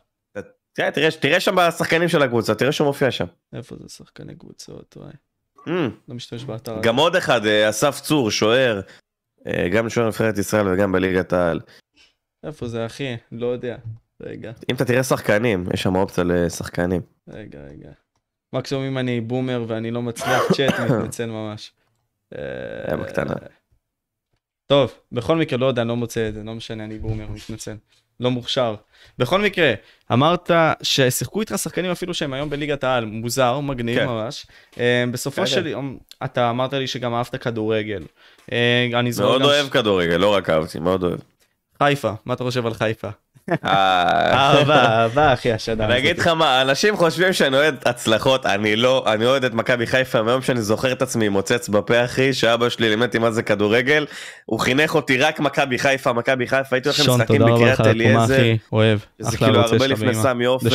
תראה, 0.73 0.91
תראה, 0.91 1.11
תראה 1.21 1.41
שם 1.41 1.55
בשחקנים 1.57 2.09
של 2.09 2.23
הקבוצה, 2.23 2.55
תראה 2.55 2.73
שהוא 2.73 2.87
מופיע 2.87 3.11
שם. 3.11 3.25
איפה 3.53 3.77
זה 3.81 3.89
שחקני 3.89 4.35
קבוצות, 4.35 4.97
וואי. 4.97 5.12
Mm. 5.59 5.91
לא 6.09 6.14
משתמש 6.14 6.45
באתר. 6.45 6.81
גם 6.83 6.97
עוד 6.97 7.16
אחד, 7.16 7.47
אה, 7.47 7.68
אסף 7.71 8.01
צור, 8.01 8.31
שוער, 8.31 8.81
אה, 9.47 9.68
גם 9.68 9.89
שוער 9.89 10.07
נבחרת 10.07 10.39
ישראל 10.39 10.68
וגם 10.68 10.93
בליגת 10.93 11.33
העל. 11.33 11.61
איפה 12.47 12.68
זה, 12.68 12.87
אחי? 12.87 13.16
לא 13.33 13.47
יודע. 13.47 13.77
רגע. 14.21 14.53
אם 14.71 14.75
אתה 14.75 14.85
תראה 14.85 15.03
שחקנים, 15.03 15.64
יש 15.75 15.83
שם 15.83 15.97
אופציה 15.97 16.25
לשחקנים. 16.25 17.01
רגע, 17.29 17.59
רגע. 17.59 17.91
מקסימום 18.53 18.85
אם 18.85 18.99
אני 18.99 19.21
בומר 19.21 19.64
ואני 19.68 19.91
לא 19.91 20.03
מצליח 20.03 20.53
צ'אט, 20.53 20.81
מתנצל 20.91 21.27
ממש. 21.27 21.73
היה 22.85 22.97
בקטנה. 22.97 23.35
טוב, 24.66 24.95
בכל 25.12 25.37
מקרה, 25.37 25.59
לא 25.59 25.66
יודע, 25.66 25.83
אני 25.83 25.89
לא 25.89 25.97
מוצא 25.97 26.29
את 26.29 26.35
זה, 26.35 26.43
לא 26.43 26.55
משנה, 26.55 26.85
אני 26.85 26.99
בומר, 26.99 27.27
מתנצל. 27.31 27.77
לא 28.21 28.31
מוכשר. 28.31 28.75
בכל 29.18 29.41
מקרה, 29.41 29.73
אמרת 30.12 30.51
ששיחקו 30.83 31.41
איתך 31.41 31.55
שחקנים 31.59 31.91
אפילו 31.91 32.14
שהם 32.14 32.33
היום 32.33 32.51
בליגת 32.51 32.85
העל, 32.85 33.05
מוזר, 33.05 33.61
מגניב 33.61 33.99
כן. 33.99 34.07
ממש. 34.07 34.47
אה, 34.79 35.05
בסופו 35.12 35.47
של 35.47 35.66
יום, 35.66 35.99
אתה 36.25 36.51
אמרת 36.51 36.73
לי 36.73 36.87
שגם 36.87 37.14
אהבת 37.14 37.37
כדורגל. 37.37 38.03
אה, 38.53 38.89
מאוד 39.18 39.43
אוהב 39.43 39.68
כדורגל, 39.68 40.16
לא 40.16 40.35
רק 40.35 40.51
אהבתי, 40.51 40.79
מאוד 40.79 41.03
אוהב. 41.03 41.21
חיפה, 41.83 42.12
מה 42.25 42.35
אתה 42.35 42.45
חושב 42.45 42.66
על 42.66 42.75
חיפה? 42.75 43.09
אה, 43.64 44.32
אהבה, 44.32 44.84
אהבה, 44.84 45.32
אחי, 45.32 45.53
השנה 45.53 45.84
אני 45.84 45.99
אגיד 45.99 46.18
לך 46.18 46.26
מה, 46.26 46.62
אנשים 46.62 46.97
חושבים 46.97 47.32
שאני 47.32 47.57
אוהד 47.57 47.76
הצלחות, 47.86 48.47
אני 48.47 48.76
לא, 48.76 49.05
אני 49.07 49.26
אוהד 49.26 49.45
את 49.45 49.55
מכבי 49.55 49.86
חיפה 49.86 50.22
מהיום 50.22 50.43
שאני 50.43 50.62
זוכר 50.62 50.93
את 50.93 51.03
עצמי 51.03 51.28
מוצץ 51.28 51.68
בפה 51.68 52.05
אחי, 52.05 52.34
שאבא 52.34 52.68
שלי 52.68 52.88
לימד 52.88 53.07
אותי 53.07 53.18
מה 53.18 53.30
זה 53.30 53.43
כדורגל, 53.43 54.07
הוא 54.45 54.61
חינך 54.61 54.95
אותי 54.95 55.18
רק 55.18 55.41
מכבי 55.41 55.78
חיפה, 55.78 56.12
מכבי 56.12 56.47
חיפה, 56.47 56.76
הייתי 56.76 56.88
הולך 56.88 56.99
שון, 56.99 57.20
למשחקים 57.20 57.43
בקריית 57.43 57.80
אליעזר. 57.80 58.43
זה 59.18 59.36
כאילו 59.36 59.61
הרבה 59.61 59.86
לפני. 59.86 60.14
סמי 60.14 60.45
עופר. 60.45 60.68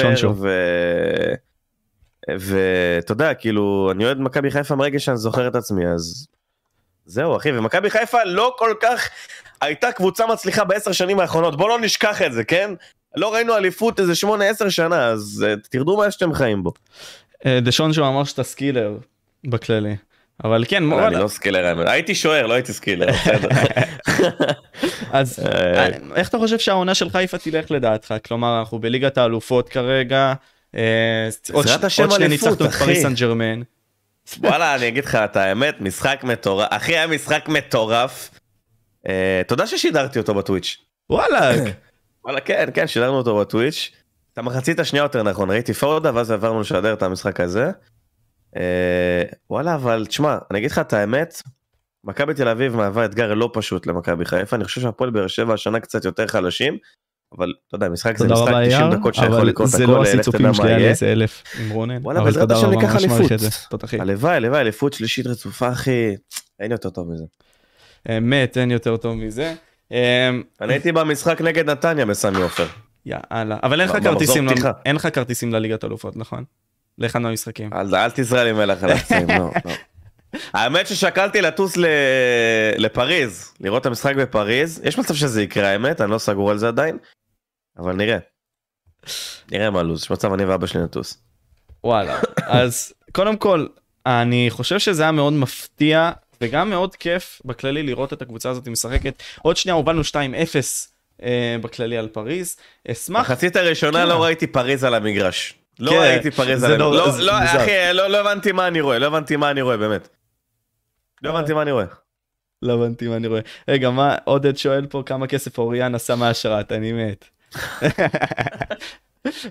ואתה 2.30 3.12
יודע, 3.12 3.34
כאילו, 3.34 3.90
אני 3.92 4.06
אוהד 4.06 4.20
מכבי 4.20 4.52
חיפה 4.52 4.76
מרגע 4.76 5.00
שאני 5.00 5.18
זוכר 5.18 5.48
את 5.48 5.56
עצמי, 5.56 5.88
אז 5.88 6.28
זהו 7.06 7.38
אחי, 7.38 7.58
ומכבי 7.58 7.90
חיפה 7.90 8.24
לא 8.26 8.56
כל 8.58 8.74
כך 8.82 9.10
הייתה 9.66 9.92
קבוצה 9.92 10.28
מצליחה 10.28 10.64
בעשר 10.64 10.92
שנים 10.92 11.20
האחרונות, 11.20 11.58
בוא 11.58 11.70
לא 11.70 11.80
נשכח 11.80 12.22
את 12.22 12.34
זה, 12.34 12.44
כן? 12.44 12.72
לא 13.16 13.34
ראינו 13.34 13.58
אליפות 13.58 14.00
איזה 14.00 14.16
שמונה 14.16 14.46
עשר 14.46 14.70
שנה, 14.70 15.06
אז 15.08 15.46
אה, 15.48 15.68
תרדו 15.70 15.98
מה 15.98 16.12
שאתם 16.12 16.34
חיים 16.34 16.64
בו. 16.64 16.72
אה, 17.46 17.60
דשון 17.62 17.94
שהוא 17.94 18.08
אמר 18.08 18.24
שאתה 18.24 18.44
סקילר 18.44 18.98
בכללי. 19.46 19.96
אבל 20.44 20.66
כן, 20.68 20.84
אני 20.84 20.94
וואלה, 20.94 21.20
לא 21.20 21.28
סקילר 21.28 21.90
הייתי 21.90 22.16
שוער, 22.16 22.46
לא 22.48 22.54
הייתי 22.54 22.74
סקילר, 22.74 23.08
בסדר. 23.12 23.50
אז 25.12 25.40
אה, 25.40 25.78
אה, 25.78 25.90
איך 26.16 26.30
אתה 26.30 26.38
חושב 26.38 26.60
שהעונה 26.60 26.96
של 26.96 27.10
חיפה 27.10 27.38
תלך 27.38 27.72
לדעתך? 27.72 28.14
כלומר, 28.28 28.60
אנחנו 28.60 28.80
בליגת 28.80 29.18
האלופות 29.18 29.70
כרגע. 29.70 30.34
אה, 30.76 31.30
עוד 31.54 31.66
בעזרת 31.66 31.82
ש- 31.82 31.84
השם 31.84 32.04
עוד 32.04 32.12
שנייה 32.12 32.30
אליפות, 32.30 32.50
ניצחנו 32.50 32.66
את 32.66 32.72
אחי. 32.72 32.84
פריס 32.86 33.02
סן 33.02 33.14
ג'רמן. 33.14 33.62
וואלה, 34.38 34.76
אני 34.76 34.88
אגיד 34.88 35.06
לך 35.06 35.16
את 35.16 35.36
האמת, 35.36 35.82
משחק 35.82 36.24
מטורף, 36.24 36.68
אחי 36.72 36.98
היה 36.98 37.08
משחק 37.08 37.46
מטורף. 37.48 38.30
אה, 39.08 39.42
תודה 39.48 39.68
ששידרתי 39.68 40.20
אותו 40.20 40.34
בטוויץ'. 40.34 40.78
וואלה, 41.10 41.52
וואלה, 42.24 42.42
כן, 42.42 42.70
כן, 42.74 42.88
שידרנו 42.88 43.18
אותו 43.18 43.40
בטוויץ'. 43.40 43.92
את 44.34 44.38
המחצית 44.38 44.80
השנייה 44.80 45.04
יותר 45.04 45.24
נכון, 45.24 45.52
ראיתי 45.52 45.74
פורדה 45.74 46.12
ואז 46.16 46.32
עברנו 46.32 46.62
לשדר 46.62 46.94
את 46.94 47.04
המשחק 47.04 47.40
הזה. 47.40 47.72
אה, 48.58 49.24
וואלה, 49.50 49.76
אבל 49.76 50.06
תשמע, 50.06 50.38
אני 50.52 50.60
אגיד 50.60 50.72
לך 50.72 50.80
את 50.80 50.94
האמת, 50.94 51.42
מכבי 52.04 52.34
תל 52.34 52.48
אביב 52.48 52.76
מהווה 52.76 53.06
אתגר 53.06 53.34
לא 53.34 53.50
פשוט 53.54 53.88
למכבי 53.88 54.26
חיפה, 54.26 54.56
אני 54.56 54.64
חושב 54.64 54.82
שהפועל 54.82 55.10
באר 55.10 55.28
שבע 55.28 55.54
השנה 55.54 55.80
קצת 55.80 56.06
יותר 56.06 56.28
חלשים, 56.28 56.78
אבל 57.38 57.54
אתה 57.68 57.76
יודע, 57.76 57.90
משחק 57.90 58.18
זה 58.18 58.26
משחק 58.26 58.38
רבה 58.38 58.68
90 58.68 58.82
אייל, 58.82 58.96
דקות 58.96 59.16
שיכול 59.16 59.48
לקרות 59.48 59.70
זה 59.70 59.84
הכל, 59.84 59.92
לא 59.92 60.02
לך 60.02 60.08
תדע 60.10 60.20
הסיצופים 60.20 60.54
שלי 60.54 60.74
על. 60.74 60.82
איזה 60.82 61.12
אלף 61.12 61.44
עם 61.60 61.70
רונן. 61.70 61.98
וואלה, 62.02 62.24
בעזרת 62.24 62.52
השם 62.52 62.70
ניקח 62.70 62.96
אליפות. 62.96 63.40
זה. 63.40 63.50
הלוואי, 64.00 64.36
הלוואי, 64.36 64.62
אליפות 64.62 64.94
שלישית 64.94 65.28
רצופה, 65.28 65.72
אחי, 65.72 66.16
אין 66.60 66.72
יותר 66.72 66.90
טוב 66.90 67.12
מזה. 67.12 67.24
אמת, 68.10 68.58
אין 68.58 68.72
יותר 68.72 68.98
טוב 68.98 69.16
מזה. 69.16 69.54
אה, 69.92 70.30
אני 70.62 70.74
הייתי 70.74 70.92
במשחק 70.92 71.42
נגד 71.42 71.70
נתניה 71.70 72.06
בסמי 72.06 72.42
עופר. 72.42 72.68
יאללה, 73.06 73.58
אבל 73.64 73.82
אין 73.82 73.90
לך 73.90 73.98
כרטיסים. 74.04 74.48
אין 74.86 74.96
לך 74.96 75.08
כרטיסים 75.14 75.54
לליגת 75.54 75.84
אלופות, 75.84 76.18
נכון? 76.18 76.44
לאחד 76.98 77.20
מהמשחקים. 77.20 77.70
אל 77.74 78.12
תזרע 78.14 78.44
לי 78.44 78.52
מלח 78.52 78.84
על 78.84 78.90
הפצעים, 78.90 79.30
לא, 79.30 79.52
לא. 79.66 79.72
האמת 80.54 80.88
ששקלתי 80.88 81.42
לטוס 81.42 81.78
ל... 81.78 81.86
לפריז, 82.78 83.54
לראות 83.60 83.82
את 83.82 83.86
המשחק 83.86 84.16
בפריז, 84.16 84.82
יש 84.84 85.00
מצב 85.00 85.14
שזה 85.14 85.42
יקרה 85.42 85.68
האמת, 85.68 86.02
אני 86.02 86.12
לא 86.12 86.18
סגור 86.18 86.52
על 86.52 86.58
זה 86.58 86.68
עדיין, 86.68 86.98
אבל 87.78 87.96
נראה. 87.96 88.18
נראה 89.52 89.70
מה 89.70 89.84
לו"ז, 89.84 90.04
יש 90.04 90.12
מצב 90.12 90.34
אני 90.34 90.46
ואבא 90.46 90.68
שלי 90.68 90.84
נטוס. 90.84 91.18
וואלה, 91.84 92.20
אז 92.48 92.94
קודם 93.12 93.38
כל, 93.38 93.68
אני 94.06 94.48
חושב 94.50 94.80
שזה 94.80 95.04
היה 95.04 95.12
מאוד 95.12 95.34
מפתיע 95.34 96.12
וגם 96.42 96.70
מאוד 96.70 96.96
כיף 96.96 97.42
בכללי 97.46 97.84
לראות 97.84 98.14
את 98.14 98.22
הקבוצה 98.22 98.50
הזאת 98.50 98.68
משחקת. 98.68 99.24
עוד 99.42 99.58
שנייה 99.58 99.76
הובלנו 99.76 100.02
2-0 100.02 100.16
אה, 101.24 101.56
בכללי 101.62 101.98
על 101.98 102.08
פריז. 102.08 102.58
אשמח, 102.92 103.22
מחצית 103.32 103.56
הראשונה 103.56 104.02
כן. 104.04 104.08
לא 104.10 104.24
ראיתי 104.24 104.48
פריז 104.48 104.84
על 104.84 104.94
המגרש. 104.94 105.54
לא 105.80 105.92
כן, 105.92 105.98
ראיתי 105.98 106.32
פריז 106.32 106.64
על 106.64 106.76
לא- 106.76 106.86
המגרש. 106.86 107.20
לא, 107.20 107.26
לא, 107.26 107.40
מוזר. 107.40 107.58
אחי, 107.64 107.72
לא 107.94 108.08
לא 108.08 108.18
הבנתי 108.22 108.52
מה 108.52 108.68
אני 108.68 108.82
רואה, 108.82 109.00
לא 109.00 109.06
הבנתי 109.08 109.36
מה 109.36 109.52
אני 109.52 109.62
רואה, 109.62 109.78
באמת. 109.78 110.08
לא 111.22 111.30
הבנתי 111.30 111.54
מה 111.54 111.62
אני 111.62 111.72
רואה. 111.72 111.86
לא 112.62 112.74
הבנתי 112.74 113.08
מה 113.08 113.16
אני 113.16 113.28
רואה. 113.28 113.42
רגע, 113.68 113.90
מה 113.90 114.16
עודד 114.24 114.58
שואל 114.58 114.86
פה 114.86 115.04
כמה 115.06 115.28
כסף 115.28 115.58
אוריאן 115.58 115.96
עשה 115.96 116.16
מהשרת, 116.16 116.72
אני 116.72 116.94
מת. 116.94 117.26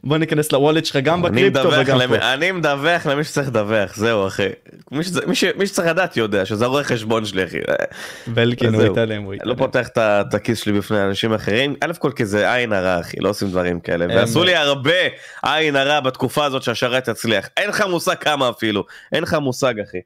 בוא 0.04 0.18
ניכנס 0.18 0.52
לוולט 0.52 0.84
שלך 0.84 0.96
גם 0.96 1.22
בקריפטו 1.22 1.68
וגם 1.80 1.98
למי- 1.98 2.18
פה. 2.18 2.32
אני 2.34 2.52
מדווח 2.52 3.06
למי 3.06 3.24
שצריך 3.24 3.48
לדווח, 3.48 3.96
זהו 3.96 4.26
אחי. 4.26 4.48
מי 4.92 5.04
שזה- 5.04 5.20
מי 5.26 5.34
ש- 5.34 5.44
מי 5.56 5.66
שצריך 5.66 5.88
לדעת 5.88 6.16
יודע 6.16 6.44
שזה 6.44 6.64
הרואה 6.64 6.84
חשבון 6.84 7.24
שלי 7.24 7.44
אחי. 7.44 7.58
ולקין 8.34 8.74
הוא. 8.74 8.82
התעלם, 8.82 9.22
הוא 9.22 9.32
אני 9.32 9.38
לא 9.44 9.52
התעלם. 9.52 9.56
פותח 9.56 9.88
את 9.96 10.34
הכיס 10.34 10.58
שלי 10.58 10.72
בפני 10.72 11.02
אנשים 11.02 11.32
אחרים, 11.34 11.74
א' 11.80 11.92
כל 11.98 12.10
כי 12.16 12.24
זה 12.26 12.54
עין 12.54 12.72
הרע 12.72 13.00
אחי, 13.00 13.16
לא 13.20 13.28
עושים 13.28 13.48
דברים 13.48 13.80
כאלה, 13.80 14.06
ועשו 14.08 14.44
לי 14.44 14.54
הרבה 14.56 14.92
עין 15.42 15.76
הרע 15.76 16.00
בתקופה 16.00 16.44
הזאת 16.44 16.62
שהשרת 16.62 17.08
יצליח, 17.08 17.48
אין 17.56 17.68
לך 17.68 17.84
מושג 17.90 18.14
כמה 18.14 18.48
אפילו, 18.50 18.84
אין 19.12 19.22
לך 19.22 19.34
מושג 19.34 19.74
אחי. 19.80 19.98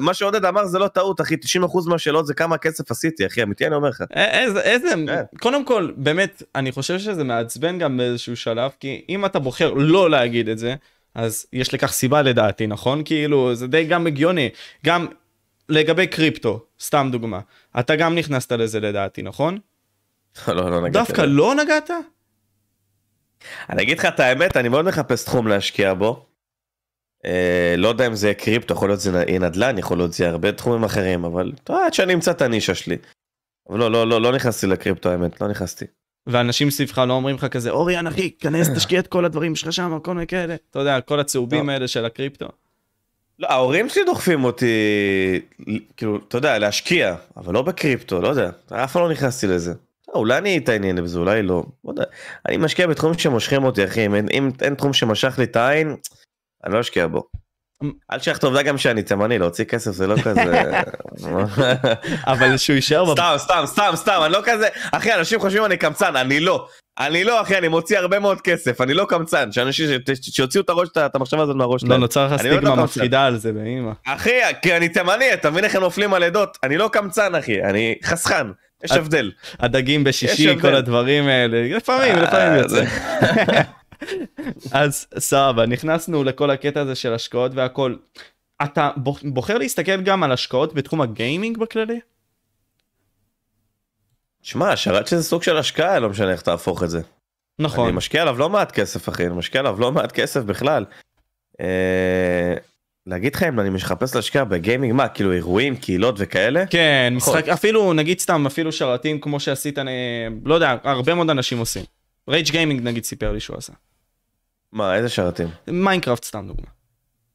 מה 0.00 0.14
שעודד 0.14 0.44
אמר 0.44 0.66
זה 0.66 0.78
לא 0.78 0.88
טעות 0.88 1.20
אחי, 1.20 1.34
90% 1.34 1.38
מהשאלות 1.86 2.26
זה 2.26 2.34
כמה 2.34 2.58
כסף 2.58 2.90
עשיתי 2.90 3.26
אחי, 3.26 3.42
אמיתי 3.42 3.66
אני 3.66 3.74
אומר 3.74 3.88
לך. 3.88 4.02
איזה, 4.14 4.60
איזה, 4.60 4.88
כן. 5.06 5.22
קודם 5.40 5.64
כל, 5.64 5.90
באמת, 5.96 6.42
אני 6.54 6.72
חושב 6.72 6.98
שזה 6.98 7.24
מעצבן 7.24 7.78
גם 7.78 7.96
באיזשהו 7.96 8.36
שלב, 8.36 8.70
כי 8.80 9.04
אם 9.08 9.24
אתה 9.24 9.38
בוחר 9.38 9.72
לא 9.74 10.10
להגיד 10.10 10.48
את 10.48 10.58
זה, 10.58 10.74
אז 11.14 11.46
יש 11.52 11.74
לכך 11.74 11.92
סיבה 11.92 12.22
לדעתי, 12.22 12.66
נכון? 12.66 13.02
כאילו, 13.04 13.54
זה 13.54 13.66
די 13.66 13.84
גם 13.84 14.06
הגיוני. 14.06 14.48
גם 14.86 15.06
לגבי 15.68 16.06
קריפטו, 16.06 16.64
סתם 16.80 17.08
דוגמה, 17.12 17.40
אתה 17.78 17.96
גם 17.96 18.14
נכנסת 18.14 18.52
לזה 18.52 18.80
לדעתי, 18.80 19.22
נכון? 19.22 19.58
לא, 20.48 20.70
לא 20.70 20.80
נגעתי. 20.80 20.92
דווקא. 20.92 21.20
לא 21.20 21.54
נגעת? 21.54 21.90
אני 23.70 23.82
אגיד 23.82 23.98
לך 23.98 24.04
את 24.04 24.20
האמת, 24.20 24.56
אני 24.56 24.68
מאוד 24.68 24.84
מחפש 24.84 25.24
תחום 25.24 25.48
להשקיע 25.48 25.94
בו. 25.94 26.25
אה, 27.24 27.74
לא 27.78 27.88
יודע 27.88 28.06
אם 28.06 28.14
זה 28.14 28.34
קריפטו, 28.34 28.74
יכול 28.74 28.88
להיות 28.88 29.00
זה 29.00 29.24
יהיה 29.28 29.38
נדל"ן, 29.38 29.78
יכול 29.78 29.96
להיות 29.98 30.12
זה 30.12 30.24
יהיה 30.24 30.30
הרבה 30.30 30.52
תחומים 30.52 30.84
אחרים, 30.84 31.24
אבל 31.24 31.52
עד 31.68 31.94
שאני 31.94 32.14
אמצא 32.14 32.30
את 32.30 32.42
הנישה 32.42 32.74
שלי. 32.74 32.96
אבל 33.70 33.78
לא, 33.78 33.90
לא, 33.90 34.06
לא, 34.08 34.20
לא 34.22 34.32
נכנסתי 34.32 34.66
לקריפטו 34.66 35.08
האמת, 35.08 35.40
לא 35.40 35.48
נכנסתי. 35.48 35.84
ואנשים 36.26 36.70
סביבך 36.70 36.98
לא 36.98 37.12
אומרים 37.12 37.36
לך 37.36 37.44
כזה, 37.44 37.70
אוריאן 37.70 38.06
אחי, 38.06 38.30
כנס 38.30 38.68
תשקיע 38.70 39.00
את 39.00 39.06
כל 39.06 39.24
הדברים 39.24 39.56
שלך 39.56 39.72
שם, 39.72 39.98
כל 40.02 40.14
מיני 40.14 40.26
כאלה. 40.26 40.54
אתה 40.70 40.78
יודע, 40.78 41.00
כל 41.00 41.20
הצהובים 41.20 41.66
לא. 41.66 41.72
האלה 41.72 41.88
של 41.88 42.04
הקריפטו. 42.04 42.46
לא, 43.38 43.48
ההורים 43.48 43.88
שלי 43.88 44.04
דוחפים 44.04 44.44
אותי, 44.44 44.66
כאילו, 45.96 46.18
אתה 46.28 46.38
יודע, 46.38 46.58
להשקיע, 46.58 47.14
אבל 47.36 47.54
לא 47.54 47.62
בקריפטו, 47.62 48.20
לא 48.20 48.28
יודע, 48.28 48.50
אף 48.72 48.92
פעם 48.92 49.02
לא 49.02 49.10
נכנסתי 49.10 49.46
לזה. 49.46 49.72
אולי 50.14 50.38
אני 50.38 50.58
אתעניין 50.58 50.96
בזה, 51.04 51.18
אולי 51.18 51.42
לא, 51.42 51.64
לא 51.84 51.90
יודע. 51.90 52.04
אני 52.48 52.56
משקיע 52.56 52.86
בתחומים 52.86 53.18
שמושכים 53.18 53.64
אותי, 53.64 53.84
אחי, 53.84 54.06
אם, 54.06 54.14
אין- 54.14 54.28
אם 54.32 54.50
אין 54.62 54.74
תחום 54.74 54.92
שמשך 54.92 55.34
לי 55.38 55.44
את 55.44 55.56
העין, 55.56 55.96
אני 56.66 56.74
לא 56.74 56.80
אשקיע 56.80 57.06
בו. 57.06 57.22
אמ- 57.82 57.92
אל 58.12 58.18
תשכח 58.18 58.38
את 58.38 58.44
העובדה 58.44 58.62
גם 58.62 58.78
שאני 58.78 59.02
תימני, 59.02 59.38
להוציא 59.38 59.64
כסף 59.64 59.90
זה 59.90 60.06
לא 60.06 60.16
כזה... 60.22 60.42
אבל 62.26 62.56
שהוא 62.56 62.76
יישאר. 62.76 63.12
סתם, 63.12 63.34
סתם, 63.36 63.62
סתם, 63.66 63.90
סתם, 63.94 64.20
אני 64.24 64.32
לא 64.32 64.40
כזה, 64.44 64.68
אחי, 64.92 65.14
אנשים 65.14 65.40
חושבים 65.40 65.64
אני 65.64 65.76
קמצן, 65.76 66.16
אני 66.16 66.40
לא. 66.40 66.68
אני 66.98 67.24
לא, 67.24 67.40
אחי, 67.42 67.58
אני 67.58 67.68
מוציא 67.68 67.98
הרבה 67.98 68.18
מאוד 68.18 68.40
כסף, 68.40 68.80
אני 68.80 68.94
לא 68.94 69.06
קמצן, 69.08 69.52
שאנשים, 69.52 69.88
שיוציאו 70.22 70.64
את 70.64 70.68
הראש, 70.70 70.88
את 70.96 71.14
המחשבה 71.14 71.42
הזאת 71.42 71.56
מהראש 71.56 71.82
לא 71.82 71.88
שלהם. 71.88 72.00
נוצר 72.00 72.26
לך 72.26 72.32
לא 72.32 72.38
סטיגמה 72.38 72.60
קמצן. 72.60 72.82
מפחידה 72.82 73.24
על 73.24 73.36
זה, 73.36 73.52
באמא. 73.52 73.92
אחי, 74.06 74.38
כי 74.62 74.76
אני 74.76 74.88
תימני, 74.88 75.32
אתה 75.34 75.50
מבין 75.50 75.64
איך 75.64 75.74
הם 75.74 75.82
נופלים 75.82 76.14
על 76.14 76.22
עדות? 76.22 76.58
אני 76.62 76.76
לא 76.76 76.90
קמצן, 76.92 77.34
אחי, 77.34 77.62
אני 77.62 77.94
חסכן, 78.04 78.46
יש 78.84 78.92
הבדל. 78.92 79.30
הדגים 79.60 80.00
יש 80.00 80.06
בשישי. 80.06 80.60
כל 80.60 80.74
הדברים 80.74 81.28
האלה, 81.28 81.76
לפעמים, 81.76 82.16
לפעמים 82.16 82.52
אה, 82.52 82.58
יוצא. 82.58 82.84
אז 84.72 85.06
סבבה, 85.18 85.66
נכנסנו 85.66 86.24
לכל 86.24 86.50
הקטע 86.50 86.80
הזה 86.80 86.94
של 86.94 87.12
השקעות 87.14 87.52
והכל. 87.54 87.94
אתה 88.64 88.90
בוח- 88.96 89.22
בוחר 89.24 89.58
להסתכל 89.58 90.00
גם 90.02 90.22
על 90.22 90.32
השקעות 90.32 90.74
בתחום 90.74 91.00
הגיימינג 91.00 91.58
בכללי? 91.58 92.00
שמע, 94.42 94.76
שרת 94.76 95.06
שזה 95.06 95.22
סוג 95.22 95.42
של 95.42 95.56
השקעה, 95.56 95.98
לא 95.98 96.08
משנה 96.10 96.32
איך 96.32 96.40
תהפוך 96.40 96.82
את 96.82 96.90
זה. 96.90 97.00
נכון. 97.58 97.88
אני 97.88 97.96
משקיע 97.96 98.22
עליו 98.22 98.38
לא 98.38 98.50
מעט 98.50 98.72
כסף, 98.72 99.08
אחי, 99.08 99.26
אני 99.26 99.34
משקיע 99.34 99.60
עליו 99.60 99.80
לא 99.80 99.92
מעט 99.92 100.12
כסף 100.12 100.40
בכלל. 100.42 100.84
אה, 101.60 102.54
להגיד 103.06 103.34
לך 103.34 103.42
אם 103.42 103.60
אני 103.60 103.70
מחפש 103.70 104.14
להשקיע 104.16 104.44
בגיימינג, 104.44 104.92
מה, 104.94 105.08
כאילו 105.08 105.32
אירועים, 105.32 105.76
קהילות 105.76 106.14
וכאלה? 106.18 106.66
כן. 106.66 107.12
משחק, 107.16 107.48
אפילו 107.48 107.92
נגיד 107.92 108.18
סתם, 108.20 108.46
אפילו 108.46 108.72
שרתים 108.72 109.20
כמו 109.20 109.40
שעשית, 109.40 109.78
אני- 109.78 109.90
לא 110.44 110.54
יודע, 110.54 110.76
הרבה 110.84 111.14
מאוד 111.14 111.30
אנשים 111.30 111.58
עושים. 111.58 111.84
רייג' 112.30 112.50
גיימינג 112.50 112.80
נגיד 112.82 113.04
סיפר 113.04 113.32
לי 113.32 113.40
שהוא 113.40 113.56
עשה. 113.56 113.72
מה, 114.72 114.96
איזה 114.96 115.08
שרתים? 115.08 115.48
מיינקראפט 115.68 116.24
סתם 116.24 116.46
דוגמה. 116.46 116.66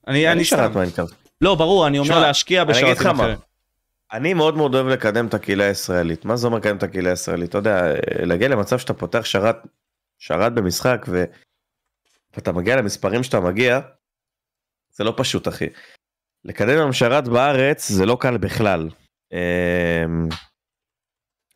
אני 0.07 0.31
אני. 0.31 0.45
שרת 0.45 0.75
מיינקראפט. 0.75 1.13
לא, 1.41 1.55
ברור, 1.55 1.87
אני 1.87 1.99
אומר 1.99 2.19
להשקיע 2.19 2.63
בשרתים. 2.63 3.11
אחרים. 3.11 3.37
אני 4.13 4.33
מאוד 4.33 4.57
מאוד 4.57 4.75
אוהב 4.75 4.87
לקדם 4.87 5.27
את 5.27 5.33
הקהילה 5.33 5.63
הישראלית. 5.63 6.25
מה 6.25 6.35
זה 6.35 6.47
אומר 6.47 6.57
לקדם 6.57 6.77
את 6.77 6.83
הקהילה 6.83 7.09
הישראלית? 7.09 7.49
אתה 7.49 7.57
יודע, 7.57 7.81
להגיע 8.25 8.47
למצב 8.47 8.79
שאתה 8.79 8.93
פותח 8.93 9.25
שרת, 9.25 9.55
שרת 10.19 10.53
במשחק 10.53 11.05
ו... 11.07 11.23
ואתה 12.35 12.51
מגיע 12.51 12.75
למספרים 12.75 13.23
שאתה 13.23 13.39
מגיע, 13.39 13.79
זה 14.89 15.03
לא 15.03 15.13
פשוט 15.17 15.47
אחי. 15.47 15.67
לקדם 16.45 16.77
היום 16.77 16.93
שרת 16.93 17.27
בארץ 17.27 17.91
זה 17.91 18.05
לא 18.05 18.17
קל 18.19 18.37
בכלל. 18.37 18.89
אמ, 19.31 20.27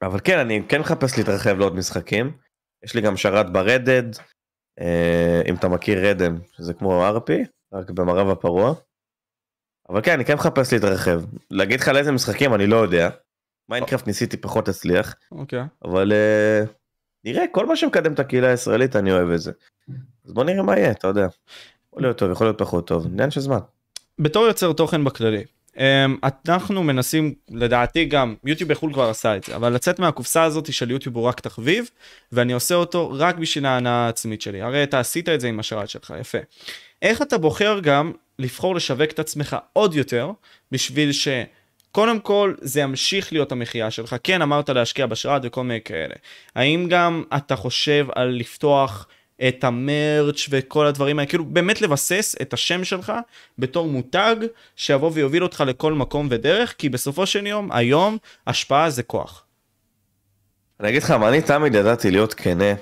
אבל 0.01 0.19
כן, 0.23 0.39
אני 0.39 0.61
כן 0.69 0.80
מחפש 0.80 1.17
להתרחב 1.17 1.57
לעוד 1.57 1.76
משחקים. 1.76 2.38
יש 2.84 2.95
לי 2.95 3.01
גם 3.01 3.17
שרת 3.17 3.53
ברדד, 3.53 4.03
אם 5.49 5.55
אתה 5.55 5.67
מכיר 5.67 6.09
רדם, 6.09 6.38
שזה 6.57 6.73
כמו 6.73 7.05
ארפי, 7.05 7.43
רק 7.73 7.89
במערב 7.89 8.30
הפרוע. 8.30 8.73
אבל 9.89 10.01
כן, 10.01 10.11
אני 10.11 10.26
כן 10.26 10.34
מחפש 10.34 10.73
להתרחב. 10.73 11.21
להגיד 11.51 11.80
לך 11.80 11.88
לאיזה 11.88 12.11
משחקים 12.11 12.53
אני 12.53 12.67
לא 12.67 12.76
יודע. 12.76 13.09
מיינקראפט 13.69 14.07
ניסיתי 14.07 14.38
פחות 14.38 14.67
הצליח, 14.67 15.15
אוקיי. 15.32 15.63
אבל 15.84 16.11
אה, 16.13 16.63
נראה, 17.23 17.43
כל 17.51 17.65
מה 17.65 17.76
שמקדם 17.76 18.13
את 18.13 18.19
הקהילה 18.19 18.47
הישראלית 18.49 18.95
אני 18.95 19.11
אוהב 19.11 19.30
את 19.30 19.41
זה. 19.41 19.51
אז 20.26 20.34
בוא 20.34 20.43
נראה 20.43 20.63
מה 20.63 20.78
יהיה, 20.78 20.91
אתה 20.91 21.07
יודע. 21.07 21.28
יכול 21.88 22.03
להיות 22.03 22.17
טוב, 22.17 22.32
יכול 22.32 22.47
להיות 22.47 22.57
פחות 22.57 22.88
טוב, 22.88 23.05
עניין 23.05 23.32
של 23.32 23.41
זמן. 23.41 23.59
בתור 24.19 24.45
יוצר 24.45 24.73
תוכן 24.73 25.03
בכללי, 25.03 25.43
אנחנו 26.49 26.84
מנסים, 26.84 27.34
לדעתי 27.51 28.05
גם, 28.05 28.36
יוטיוב 28.45 28.71
בחו"ל 28.71 28.93
כבר 28.93 29.09
עשה 29.09 29.36
את 29.38 29.43
זה, 29.43 29.55
אבל 29.55 29.73
לצאת 29.73 29.99
מהקופסה 29.99 30.43
הזאת 30.43 30.73
של 30.73 30.91
יוטיוב 30.91 31.15
הוא 31.15 31.23
רק 31.23 31.39
תחביב, 31.39 31.89
ואני 32.32 32.53
עושה 32.53 32.76
אותו 32.76 33.11
רק 33.17 33.36
בשביל 33.36 33.65
ההנאה 33.65 34.05
העצמית 34.05 34.41
שלי. 34.41 34.61
הרי 34.61 34.84
אתה 34.84 34.99
עשית 34.99 35.30
את 35.30 35.41
זה 35.41 35.47
עם 35.47 35.59
השרת 35.59 35.89
שלך, 35.89 36.13
יפה. 36.19 36.38
איך 37.01 37.21
אתה 37.21 37.38
בוחר 37.38 37.80
גם 37.80 38.11
לבחור 38.39 38.76
לשווק 38.76 39.11
את 39.11 39.19
עצמך 39.19 39.57
עוד 39.73 39.95
יותר, 39.95 40.32
בשביל 40.71 41.11
ש... 41.11 41.28
קודם 41.95 42.19
כל 42.19 42.53
זה 42.61 42.82
ימשיך 42.82 43.34
להיות 43.34 43.51
המחיה 43.51 43.91
שלך 43.91 44.15
כן 44.23 44.41
אמרת 44.41 44.69
להשקיע 44.69 45.05
בשרת 45.05 45.41
וכל 45.45 45.63
מיני 45.63 45.82
כאלה 45.82 46.15
האם 46.55 46.88
גם 46.89 47.23
אתה 47.38 47.55
חושב 47.55 48.07
על 48.15 48.28
לפתוח 48.28 49.07
את 49.48 49.64
המרץ' 49.64 50.48
וכל 50.50 50.86
הדברים 50.86 51.20
האלה, 51.20 51.30
כאילו 51.30 51.46
באמת 51.46 51.82
לבסס 51.82 52.36
את 52.42 52.54
השם 52.54 52.84
שלך 52.84 53.14
בתור 53.60 53.88
מותג 53.88 54.36
שיבוא 54.76 55.12
ויוביל 55.14 55.44
אותך 55.44 55.64
לכל 55.68 55.94
מקום 55.94 56.28
ודרך, 56.32 56.76
כי 56.78 56.90
בסופו 56.90 57.26
של 57.26 57.48
יום, 57.48 57.72
היום, 57.72 58.18
השפעה 58.48 58.90
זה 58.90 59.04
כוח. 59.04 59.46
אני 60.80 60.90
אגיד 60.90 61.04
לך 61.04 61.12
מה, 61.12 61.30
אני 61.30 61.42
תמיד 61.42 61.76
ידעתי 61.76 62.12
להיות 62.12 62.34
כנה 62.34 62.74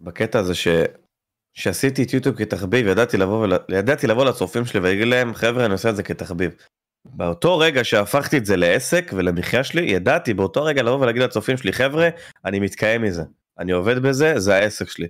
בקטע 0.00 0.38
הזה 0.38 0.54
ש... 0.54 0.68
שעשיתי 1.54 2.02
את 2.02 2.14
יוטיוב 2.14 2.36
כתחביב, 2.36 2.86
ידעתי 2.86 3.16
לבוא, 3.16 3.44
ול... 3.44 3.52
ידעתי 3.68 4.06
לבוא 4.06 4.24
לצופים 4.24 4.66
שלי 4.66 4.80
ולהגיד 4.80 5.08
להם, 5.08 5.34
חבר'ה, 5.34 5.64
אני 5.64 5.72
עושה 5.72 5.90
את 5.90 5.96
זה 5.96 6.02
כתחביב. 6.02 6.50
באותו 7.04 7.58
רגע 7.58 7.84
שהפכתי 7.84 8.38
את 8.38 8.46
זה 8.46 8.56
לעסק 8.56 9.10
ולמחיה 9.14 9.64
שלי, 9.64 9.82
ידעתי 9.82 10.34
באותו 10.34 10.64
רגע 10.64 10.82
לבוא 10.82 10.98
ולהגיד 10.98 11.22
לצופים 11.22 11.56
שלי, 11.56 11.72
חבר'ה, 11.72 12.08
אני 12.44 12.60
מתקיים 12.60 13.02
מזה, 13.02 13.22
אני 13.58 13.72
עובד 13.72 13.98
בזה, 13.98 14.38
זה 14.38 14.54
העסק 14.54 14.88
שלי. 14.88 15.06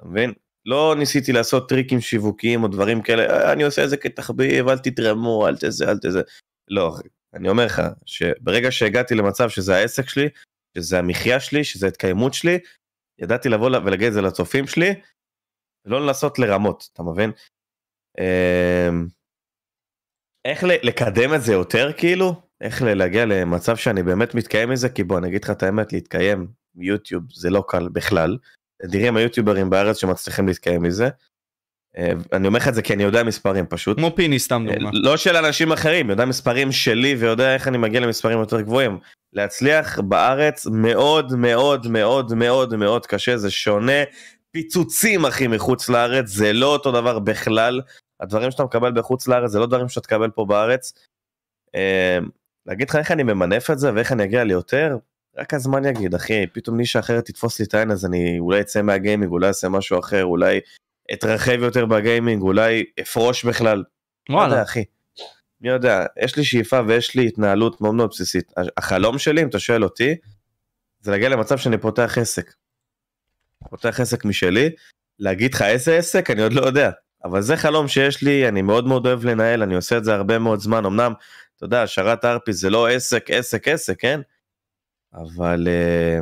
אתה 0.00 0.08
מבין? 0.08 0.32
לא 0.66 0.94
ניסיתי 0.98 1.32
לעשות 1.32 1.68
טריקים 1.68 2.00
שיווקיים 2.00 2.62
או 2.62 2.68
דברים 2.68 3.02
כאלה, 3.02 3.22
"אה, 3.22 3.52
אני 3.52 3.62
עושה 3.62 3.84
את 3.84 3.90
זה 3.90 3.96
כתחביב, 3.96 4.68
אל 4.68 4.78
תתרמו, 4.78 5.48
אל 5.48 5.56
תזה, 5.56 5.90
אל 5.90 5.98
תזה. 5.98 6.20
לא. 6.68 6.96
אני 7.34 7.48
אומר 7.48 7.66
לך, 7.66 7.82
שברגע 8.06 8.72
שהגעתי 8.72 9.14
למצב 9.14 9.48
שזה 9.48 9.76
העסק 9.76 10.08
שלי, 10.08 10.28
שזה 10.78 10.98
המחיה 10.98 11.40
שלי, 11.40 11.64
שזה 11.64 11.86
ההתקיימות 11.86 12.34
שלי, 12.34 12.58
ידעתי 13.18 13.48
לבוא 13.48 13.66
ולהגיד 13.66 14.06
את 14.06 14.12
זה 14.12 14.22
לצופים 14.22 14.66
שלי, 14.66 14.90
ולא 15.84 16.06
לנסות 16.06 16.38
לרמות, 16.38 16.88
אתה 16.92 17.02
מבין? 17.02 17.30
אמ, 18.18 19.06
איך 20.44 20.64
לקדם 20.64 21.34
את 21.34 21.42
זה 21.42 21.52
יותר 21.52 21.92
כאילו? 21.98 22.42
איך 22.60 22.82
להגיע 22.82 23.26
למצב 23.26 23.76
שאני 23.76 24.02
באמת 24.02 24.34
מתקיים 24.34 24.70
מזה? 24.70 24.88
כי 24.88 25.04
בוא, 25.04 25.18
אני 25.18 25.28
אגיד 25.28 25.44
לך 25.44 25.50
את 25.50 25.62
האמת, 25.62 25.92
להתקיים 25.92 26.46
מיוטיוב 26.74 27.24
זה 27.32 27.50
לא 27.50 27.64
קל 27.68 27.88
בכלל. 27.88 28.38
נדירים 28.84 29.16
היוטיוברים 29.16 29.70
בארץ 29.70 30.00
שמצליחים 30.00 30.48
להתקיים 30.48 30.82
מזה. 30.82 31.08
אה, 31.98 32.12
אני 32.32 32.46
אומר 32.46 32.58
לך 32.58 32.68
את 32.68 32.74
זה 32.74 32.82
כי 32.82 32.94
אני 32.94 33.02
יודע 33.02 33.22
מספרים 33.22 33.66
פשוט. 33.66 33.96
כמו 33.96 34.16
פיני 34.16 34.38
סתם 34.38 34.66
אה, 34.68 34.74
דוגמה. 34.74 34.90
לא 34.92 35.16
של 35.16 35.36
אנשים 35.36 35.72
אחרים, 35.72 36.10
יודע 36.10 36.24
מספרים 36.24 36.72
שלי 36.72 37.14
ויודע 37.14 37.54
איך 37.54 37.68
אני 37.68 37.78
מגיע 37.78 38.00
למספרים 38.00 38.38
יותר 38.38 38.60
גבוהים. 38.60 38.98
להצליח 39.32 40.00
בארץ 40.00 40.66
מאוד 40.66 41.36
מאוד 41.36 41.86
מאוד 41.86 42.34
מאוד 42.34 42.76
מאוד 42.76 43.06
קשה, 43.06 43.36
זה 43.36 43.50
שונה 43.50 44.02
פיצוצים 44.50 45.26
אחי 45.26 45.46
מחוץ 45.46 45.88
לארץ, 45.88 46.26
זה 46.28 46.52
לא 46.52 46.66
אותו 46.66 46.92
דבר 46.92 47.18
בכלל. 47.18 47.80
הדברים 48.20 48.50
שאתה 48.50 48.64
מקבל 48.64 48.92
בחוץ 48.92 49.28
לארץ 49.28 49.50
זה 49.50 49.58
לא 49.58 49.66
דברים 49.66 49.88
שאתה 49.88 50.00
תקבל 50.00 50.30
פה 50.30 50.44
בארץ. 50.44 50.92
אה, 51.74 52.18
להגיד 52.66 52.90
לך 52.90 52.96
איך 52.96 53.10
אני 53.10 53.22
ממנף 53.22 53.70
את 53.70 53.78
זה 53.78 53.94
ואיך 53.94 54.12
אני 54.12 54.24
אגיע 54.24 54.44
ליותר, 54.44 54.96
רק 55.36 55.54
הזמן 55.54 55.84
יגיד 55.84 56.14
אחי, 56.14 56.46
פתאום 56.46 56.76
נישה 56.76 56.98
אחרת 56.98 57.24
תתפוס 57.24 57.58
לי 57.58 57.64
את 57.64 57.74
העין 57.74 57.90
אז 57.90 58.04
אני 58.04 58.38
אולי 58.38 58.60
אצא 58.60 58.82
מהגיימינג, 58.82 59.32
אולי 59.32 59.48
אעשה 59.48 59.68
משהו 59.68 59.98
אחר, 59.98 60.24
אולי 60.24 60.60
אתרחב 61.12 61.62
יותר 61.62 61.86
בגיימינג, 61.86 62.42
אולי 62.42 62.84
אפרוש 63.00 63.44
בכלל. 63.44 63.84
לא 64.28 64.36
יודע, 64.36 64.48
וואלה. 64.48 64.62
אחי. 64.62 64.84
מי 65.60 65.68
יודע, 65.68 66.06
יש 66.22 66.36
לי 66.36 66.44
שאיפה 66.44 66.80
ויש 66.86 67.14
לי 67.14 67.26
התנהלות 67.26 67.80
מאוד 67.80 67.94
מאוד 67.94 68.10
בסיסית. 68.10 68.52
החלום 68.76 69.18
שלי, 69.18 69.42
אם 69.42 69.48
אתה 69.48 69.58
שואל 69.58 69.84
אותי, 69.84 70.16
זה 71.00 71.10
להגיע 71.10 71.28
למצב 71.28 71.58
שאני 71.58 71.78
פותח 71.78 72.18
עסק. 72.18 72.54
פותח 73.70 74.00
עסק 74.00 74.24
משלי, 74.24 74.70
להגיד 75.18 75.54
לך 75.54 75.62
איזה 75.62 75.96
עסק, 75.96 76.30
אני 76.30 76.42
עוד 76.42 76.52
לא 76.52 76.66
יודע. 76.66 76.90
אבל 77.24 77.42
זה 77.42 77.56
חלום 77.56 77.88
שיש 77.88 78.22
לי, 78.22 78.48
אני 78.48 78.62
מאוד 78.62 78.86
מאוד 78.86 79.06
אוהב 79.06 79.24
לנהל, 79.24 79.62
אני 79.62 79.74
עושה 79.74 79.96
את 79.96 80.04
זה 80.04 80.14
הרבה 80.14 80.38
מאוד 80.38 80.60
זמן. 80.60 80.84
אמנם, 80.84 81.12
אתה 81.56 81.64
יודע, 81.64 81.86
שרת 81.86 82.24
ארפי 82.24 82.52
זה 82.52 82.70
לא 82.70 82.88
עסק, 82.88 83.30
עסק, 83.30 83.68
עסק, 83.68 84.00
כן? 84.00 84.20
אבל 85.14 85.68
אה, 85.68 86.18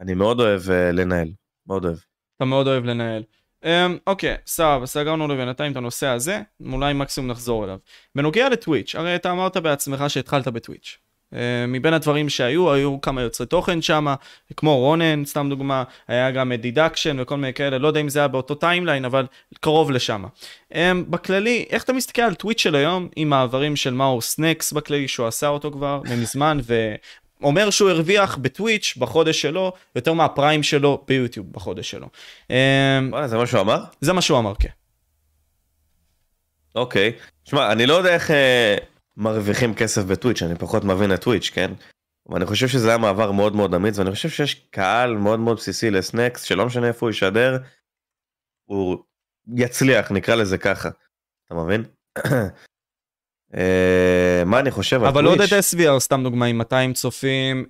אני 0.00 0.14
מאוד 0.14 0.40
אוהב 0.40 0.70
אה, 0.70 0.92
לנהל, 0.92 1.28
מאוד 1.66 1.84
אוהב. 1.84 1.98
אתה 2.36 2.44
מאוד 2.44 2.66
אוהב 2.66 2.84
לנהל. 2.84 3.22
אמ, 3.64 3.96
אוקיי, 4.06 4.36
סבבה, 4.46 4.86
סגרנו 4.86 5.28
לבינתיים 5.28 5.72
את 5.72 5.76
הנושא 5.76 6.06
הזה, 6.06 6.40
אולי 6.72 6.92
מקסימום 6.92 7.30
נחזור 7.30 7.64
אליו. 7.64 7.78
בנוגע 8.14 8.48
לטוויץ', 8.48 8.94
הרי 8.94 9.16
אתה 9.16 9.30
אמרת 9.30 9.56
בעצמך 9.56 10.04
שהתחלת 10.08 10.48
בטוויץ'. 10.48 10.98
אה, 11.34 11.66
מבין 11.68 11.94
הדברים 11.94 12.28
שהיו, 12.28 12.72
היו 12.72 13.00
כמה 13.00 13.22
יוצרי 13.22 13.46
תוכן 13.46 13.82
שם, 13.82 14.06
כמו 14.56 14.78
רונן, 14.78 15.24
סתם 15.24 15.46
דוגמה, 15.50 15.84
היה 16.08 16.30
גם 16.30 16.52
דידקשן 16.52 17.16
וכל 17.20 17.36
מיני 17.36 17.54
כאלה, 17.54 17.78
לא 17.78 17.88
יודע 17.88 18.00
אם 18.00 18.08
זה 18.08 18.18
היה 18.18 18.28
באותו 18.28 18.54
טיימליין, 18.54 19.04
אבל 19.04 19.26
קרוב 19.60 19.90
לשם. 19.90 20.24
אמ, 20.74 21.04
בכללי, 21.08 21.64
איך 21.70 21.84
אתה 21.84 21.92
מסתכל 21.92 22.22
על 22.22 22.34
טוויץ' 22.34 22.60
של 22.60 22.74
היום, 22.74 23.08
עם 23.16 23.28
מעברים 23.28 23.76
של 23.76 23.94
מאור 23.94 24.20
סנקס 24.20 24.72
בכללי, 24.72 25.08
שהוא 25.08 25.26
עשה 25.26 25.48
אותו 25.48 25.70
כבר 25.70 26.00
מזמן, 26.22 26.58
ואומר 27.42 27.70
שהוא 27.70 27.90
הרוויח 27.90 28.36
בטוויץ' 28.36 28.94
בחודש 28.98 29.42
שלו, 29.42 29.72
יותר 29.96 30.12
מה 30.12 30.26
prime 30.26 30.62
שלו 30.62 31.04
ביוטיוב 31.08 31.52
בחודש 31.52 31.90
שלו. 31.90 32.08
אמ, 32.50 32.56
וואלה, 33.10 33.28
זה 33.28 33.36
מה 33.36 33.46
שהוא 33.46 33.60
אמר? 33.60 33.84
זה 34.00 34.12
מה 34.12 34.20
שהוא 34.22 34.38
אמר, 34.38 34.54
כן. 34.54 34.68
אוקיי. 36.74 37.12
שמע, 37.44 37.72
אני 37.72 37.86
לא 37.86 37.94
יודע 37.94 38.14
איך 38.14 38.30
אה, 38.30 38.76
מרוויחים 39.16 39.74
כסף 39.74 40.02
בטוויץ', 40.02 40.42
אני 40.42 40.54
פחות 40.58 40.84
מבין 40.84 41.14
את 41.14 41.20
טוויץ', 41.20 41.50
כן? 41.54 41.72
אבל 42.28 42.36
אני 42.36 42.46
חושב 42.46 42.68
שזה 42.68 42.88
היה 42.88 42.98
מעבר 42.98 43.32
מאוד 43.32 43.56
מאוד 43.56 43.74
אמיץ, 43.74 43.98
ואני 43.98 44.10
חושב 44.10 44.28
שיש 44.28 44.54
קהל 44.70 45.16
מאוד 45.16 45.40
מאוד 45.40 45.56
בסיסי 45.56 45.90
לסנקס, 45.90 46.42
שלא 46.42 46.66
משנה 46.66 46.88
איפה 46.88 47.06
הוא 47.06 47.10
ישדר, 47.10 47.58
הוא 48.64 48.98
יצליח, 49.56 50.12
נקרא 50.12 50.34
לזה 50.34 50.58
ככה. 50.58 50.88
אתה 51.46 51.54
מבין? 51.54 51.84
אה, 53.56 54.44
מה 54.46 54.60
אני 54.60 54.70
חושב 54.70 55.02
על 55.02 55.08
אבל 55.08 55.24
עוד 55.24 55.40
את? 55.40 55.48
SVR, 55.48 55.98
סתם 55.98 56.22
דוגמה, 56.22 56.46
עם 56.46 56.58
200 56.58 56.92
צופים, 56.92 57.64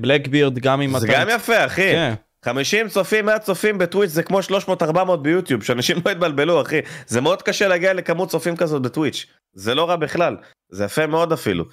בלקבירד 0.00 0.58
גם 0.58 0.80
עם 0.80 0.98
זה 0.98 1.06
200... 1.06 1.28
גם 1.28 1.36
יפה, 1.36 1.66
אחי. 1.66 1.92
כן. 1.92 2.14
50 2.44 2.88
צופים 2.88 3.26
100 3.26 3.38
צופים 3.38 3.78
בטוויץ' 3.78 4.10
זה 4.10 4.22
כמו 4.22 4.38
300-400 4.40 5.16
ביוטיוב, 5.16 5.62
שאנשים 5.62 5.96
לא 6.06 6.10
יתבלבלו, 6.10 6.62
אחי. 6.62 6.80
זה 7.06 7.20
מאוד 7.20 7.42
קשה 7.42 7.68
להגיע 7.68 7.94
לכמות 7.94 8.28
צופים 8.28 8.56
כזאת 8.56 8.82
בטוויץ'. 8.82 9.26
זה 9.52 9.74
לא 9.74 9.88
רע 9.88 9.96
בכלל, 9.96 10.36
זה 10.72 10.84
יפה 10.84 11.06
מאוד 11.06 11.32
אפילו. 11.32 11.64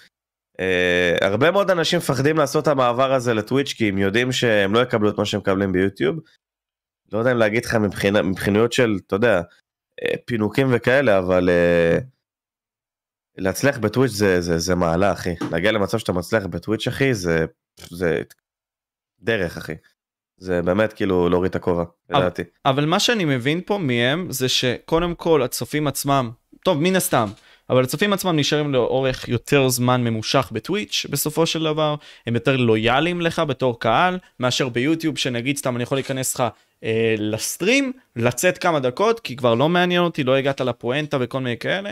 Uh, 0.57 1.25
הרבה 1.25 1.51
מאוד 1.51 1.71
אנשים 1.71 1.99
מפחדים 1.99 2.37
לעשות 2.37 2.63
את 2.63 2.67
המעבר 2.67 3.13
הזה 3.13 3.33
לטוויץ' 3.33 3.73
כי 3.73 3.89
הם 3.89 3.97
יודעים 3.97 4.31
שהם 4.31 4.73
לא 4.73 4.79
יקבלו 4.79 5.09
את 5.09 5.17
מה 5.17 5.25
שהם 5.25 5.39
מקבלים 5.39 5.71
ביוטיוב. 5.71 6.19
לא 7.13 7.19
יודע 7.19 7.31
אם 7.31 7.37
להגיד 7.37 7.65
לך 7.65 7.75
מבחינה, 7.75 8.21
מבחיניות 8.21 8.73
של, 8.73 8.97
אתה 9.07 9.15
יודע, 9.15 9.41
פינוקים 10.25 10.67
וכאלה, 10.71 11.17
אבל 11.17 11.49
uh, 11.49 12.03
להצליח 13.37 13.77
בטוויץ' 13.77 14.11
זה, 14.11 14.41
זה, 14.41 14.59
זה 14.59 14.75
מעלה, 14.75 15.11
אחי. 15.11 15.33
להגיע 15.51 15.71
למצב 15.71 15.97
שאתה 15.97 16.13
מצליח 16.13 16.45
בטוויץ', 16.45 16.87
אחי, 16.87 17.13
זה, 17.13 17.45
זה 17.89 18.21
דרך, 19.19 19.57
אחי. 19.57 19.73
זה 20.37 20.61
באמת 20.61 20.93
כאילו 20.93 21.29
להוריד 21.29 21.49
את 21.49 21.55
הכובע, 21.55 21.83
לדעתי. 22.09 22.41
אבל 22.65 22.85
מה 22.85 22.99
שאני 22.99 23.25
מבין 23.25 23.61
פה 23.65 23.77
מהם, 23.77 24.27
זה 24.31 24.49
שקודם 24.49 25.15
כל 25.15 25.41
הצופים 25.43 25.87
עצמם, 25.87 26.31
טוב, 26.63 26.81
מן 26.81 26.95
הסתם, 26.95 27.29
אבל 27.69 27.83
הצופים 27.83 28.13
עצמם 28.13 28.35
נשארים 28.35 28.73
לאורך 28.73 29.27
יותר 29.27 29.69
זמן 29.69 30.03
ממושך 30.03 30.49
בטוויץ' 30.51 31.05
בסופו 31.09 31.45
של 31.45 31.63
דבר, 31.63 31.95
הם 32.27 32.35
יותר 32.35 32.57
לויאליים 32.57 33.21
לך 33.21 33.39
בתור 33.39 33.79
קהל, 33.79 34.17
מאשר 34.39 34.69
ביוטיוב, 34.69 35.17
שנגיד 35.17 35.57
סתם 35.57 35.75
אני 35.75 35.83
יכול 35.83 35.97
להיכנס 35.97 36.35
לך 36.35 36.43
אה, 36.83 37.15
לסטרים, 37.17 37.91
לצאת 38.15 38.57
כמה 38.57 38.79
דקות, 38.79 39.19
כי 39.19 39.35
כבר 39.35 39.55
לא 39.55 39.69
מעניין 39.69 40.01
אותי, 40.01 40.23
לא 40.23 40.35
הגעת 40.35 40.61
לפואנטה 40.61 41.17
וכל 41.21 41.39
מיני 41.39 41.57
כאלה. 41.57 41.91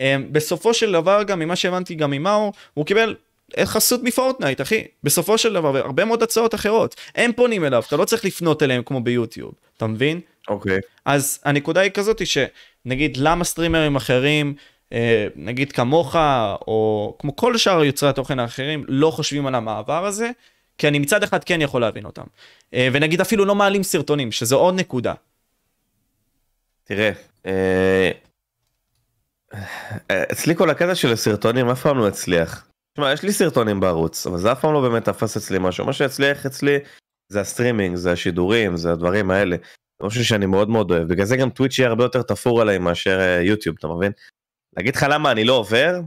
אה, 0.00 0.16
בסופו 0.32 0.74
של 0.74 0.92
דבר, 0.92 1.22
גם 1.22 1.38
ממה 1.38 1.56
שהבנתי 1.56 1.94
גם 1.94 2.10
ממאור, 2.10 2.52
הוא 2.74 2.86
קיבל 2.86 3.14
חסות 3.64 4.00
מפורטנייט, 4.02 4.60
אחי. 4.60 4.84
בסופו 5.02 5.38
של 5.38 5.52
דבר, 5.52 5.70
והרבה 5.74 6.04
מאוד 6.04 6.22
הצעות 6.22 6.54
אחרות. 6.54 6.94
הם 7.14 7.32
פונים 7.32 7.64
אליו, 7.64 7.82
אתה 7.88 7.96
לא 7.96 8.04
צריך 8.04 8.24
לפנות 8.24 8.62
אליהם 8.62 8.82
כמו 8.82 9.00
ביוטיוב, 9.00 9.52
אתה 9.76 9.86
מבין? 9.86 10.20
אוקיי. 10.48 10.78
אז 11.04 11.40
הנקודה 11.44 11.80
היא 11.80 11.90
כזאת 11.90 12.22
שנגיד 12.26 13.16
למה 13.16 13.44
סטרימרים 13.44 13.96
אחרים, 13.96 14.54
נגיד 15.36 15.72
כמוך, 15.72 16.16
או 16.66 17.16
כמו 17.18 17.36
כל 17.36 17.56
שאר 17.56 17.84
יוצרי 17.84 18.08
התוכן 18.08 18.38
האחרים, 18.38 18.84
לא 18.88 19.10
חושבים 19.10 19.46
על 19.46 19.54
המעבר 19.54 20.06
הזה, 20.06 20.30
כי 20.78 20.88
אני 20.88 20.98
מצד 20.98 21.22
אחד 21.22 21.44
כן 21.44 21.60
יכול 21.60 21.80
להבין 21.80 22.04
אותם. 22.04 22.24
אה, 22.74 22.88
ונגיד 22.92 23.20
אפילו 23.20 23.44
לא 23.44 23.54
מעלים 23.54 23.82
סרטונים, 23.82 24.32
שזו 24.32 24.58
עוד 24.58 24.74
נקודה. 24.74 25.14
תראה, 26.84 27.10
אה, 27.46 28.10
אצלי 30.32 30.56
כל 30.56 30.70
הקטע 30.70 30.94
של 30.94 31.12
הסרטונים 31.12 31.68
אף 31.68 31.82
פעם 31.82 31.98
לא 31.98 32.08
הצליח. 32.08 32.66
תשמע, 32.94 33.12
יש 33.12 33.22
לי 33.22 33.32
סרטונים 33.32 33.80
בערוץ, 33.80 34.26
אבל 34.26 34.38
זה 34.38 34.52
אף 34.52 34.60
פעם 34.60 34.72
לא 34.72 34.80
באמת 34.80 35.04
תפס 35.04 35.36
אצלי 35.36 35.58
משהו. 35.60 35.86
מה 35.86 35.92
שהצליח 35.92 36.46
אצלי 36.46 36.78
זה 37.28 37.40
הסטרימינג, 37.40 37.96
זה 37.96 38.12
השידורים, 38.12 38.76
זה 38.76 38.92
הדברים 38.92 39.30
האלה. 39.30 39.56
משהו 40.02 40.24
שאני 40.24 40.46
מאוד 40.46 40.68
מאוד 40.68 40.90
אוהב. 40.90 41.08
בגלל 41.08 41.26
זה 41.26 41.36
גם 41.36 41.50
טוויץ' 41.50 41.78
יהיה 41.78 41.88
הרבה 41.88 42.04
יותר 42.04 42.22
תפור 42.22 42.60
עליי 42.60 42.78
מאשר 42.78 43.20
אה, 43.20 43.40
יוטיוב, 43.42 43.76
אתה 43.78 43.88
מבין? 43.88 44.12
להגיד 44.76 44.96
לך 44.96 45.06
למה 45.10 45.32
אני 45.32 45.44
לא 45.44 45.52
עובר? 45.52 46.00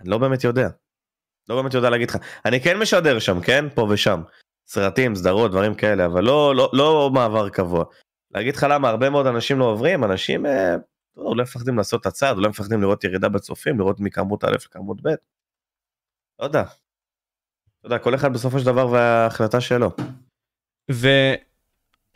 אני 0.00 0.08
לא 0.08 0.18
באמת 0.18 0.44
יודע. 0.44 0.68
לא 1.48 1.62
באמת 1.62 1.74
יודע 1.74 1.90
להגיד 1.90 2.10
לך. 2.10 2.16
אני 2.44 2.60
כן 2.60 2.78
משדר 2.78 3.18
שם, 3.18 3.40
כן? 3.40 3.64
פה 3.74 3.86
ושם. 3.90 4.22
סרטים, 4.68 5.14
סדרות, 5.14 5.50
דברים 5.50 5.74
כאלה, 5.74 6.06
אבל 6.06 6.24
לא, 6.24 6.56
לא, 6.56 6.70
לא 6.72 7.10
מעבר 7.14 7.48
קבוע. 7.48 7.84
להגיד 8.30 8.56
לך 8.56 8.66
למה 8.70 8.88
הרבה 8.88 9.10
מאוד 9.10 9.26
אנשים 9.26 9.58
לא 9.58 9.64
עוברים, 9.64 10.04
אנשים 10.04 10.46
אה, 10.46 10.76
לא, 11.16 11.22
אולי 11.22 11.42
מפחדים 11.42 11.76
לעשות 11.76 12.00
את 12.00 12.06
הצעד, 12.06 12.36
אולי 12.36 12.48
מפחדים 12.48 12.82
לראות 12.82 13.04
ירידה 13.04 13.28
בצופים, 13.28 13.78
לראות 13.78 14.00
מכמות 14.00 14.44
א' 14.44 14.52
לכמות 14.52 15.02
ב'. 15.02 15.08
לא 16.38 16.44
יודע. 16.44 16.62
אתה 16.62 17.86
יודע, 17.86 17.98
כל 17.98 18.14
אחד 18.14 18.32
בסופו 18.32 18.58
של 18.58 18.66
דבר 18.66 18.88
וההחלטה 18.88 19.60
שלו. 19.60 19.90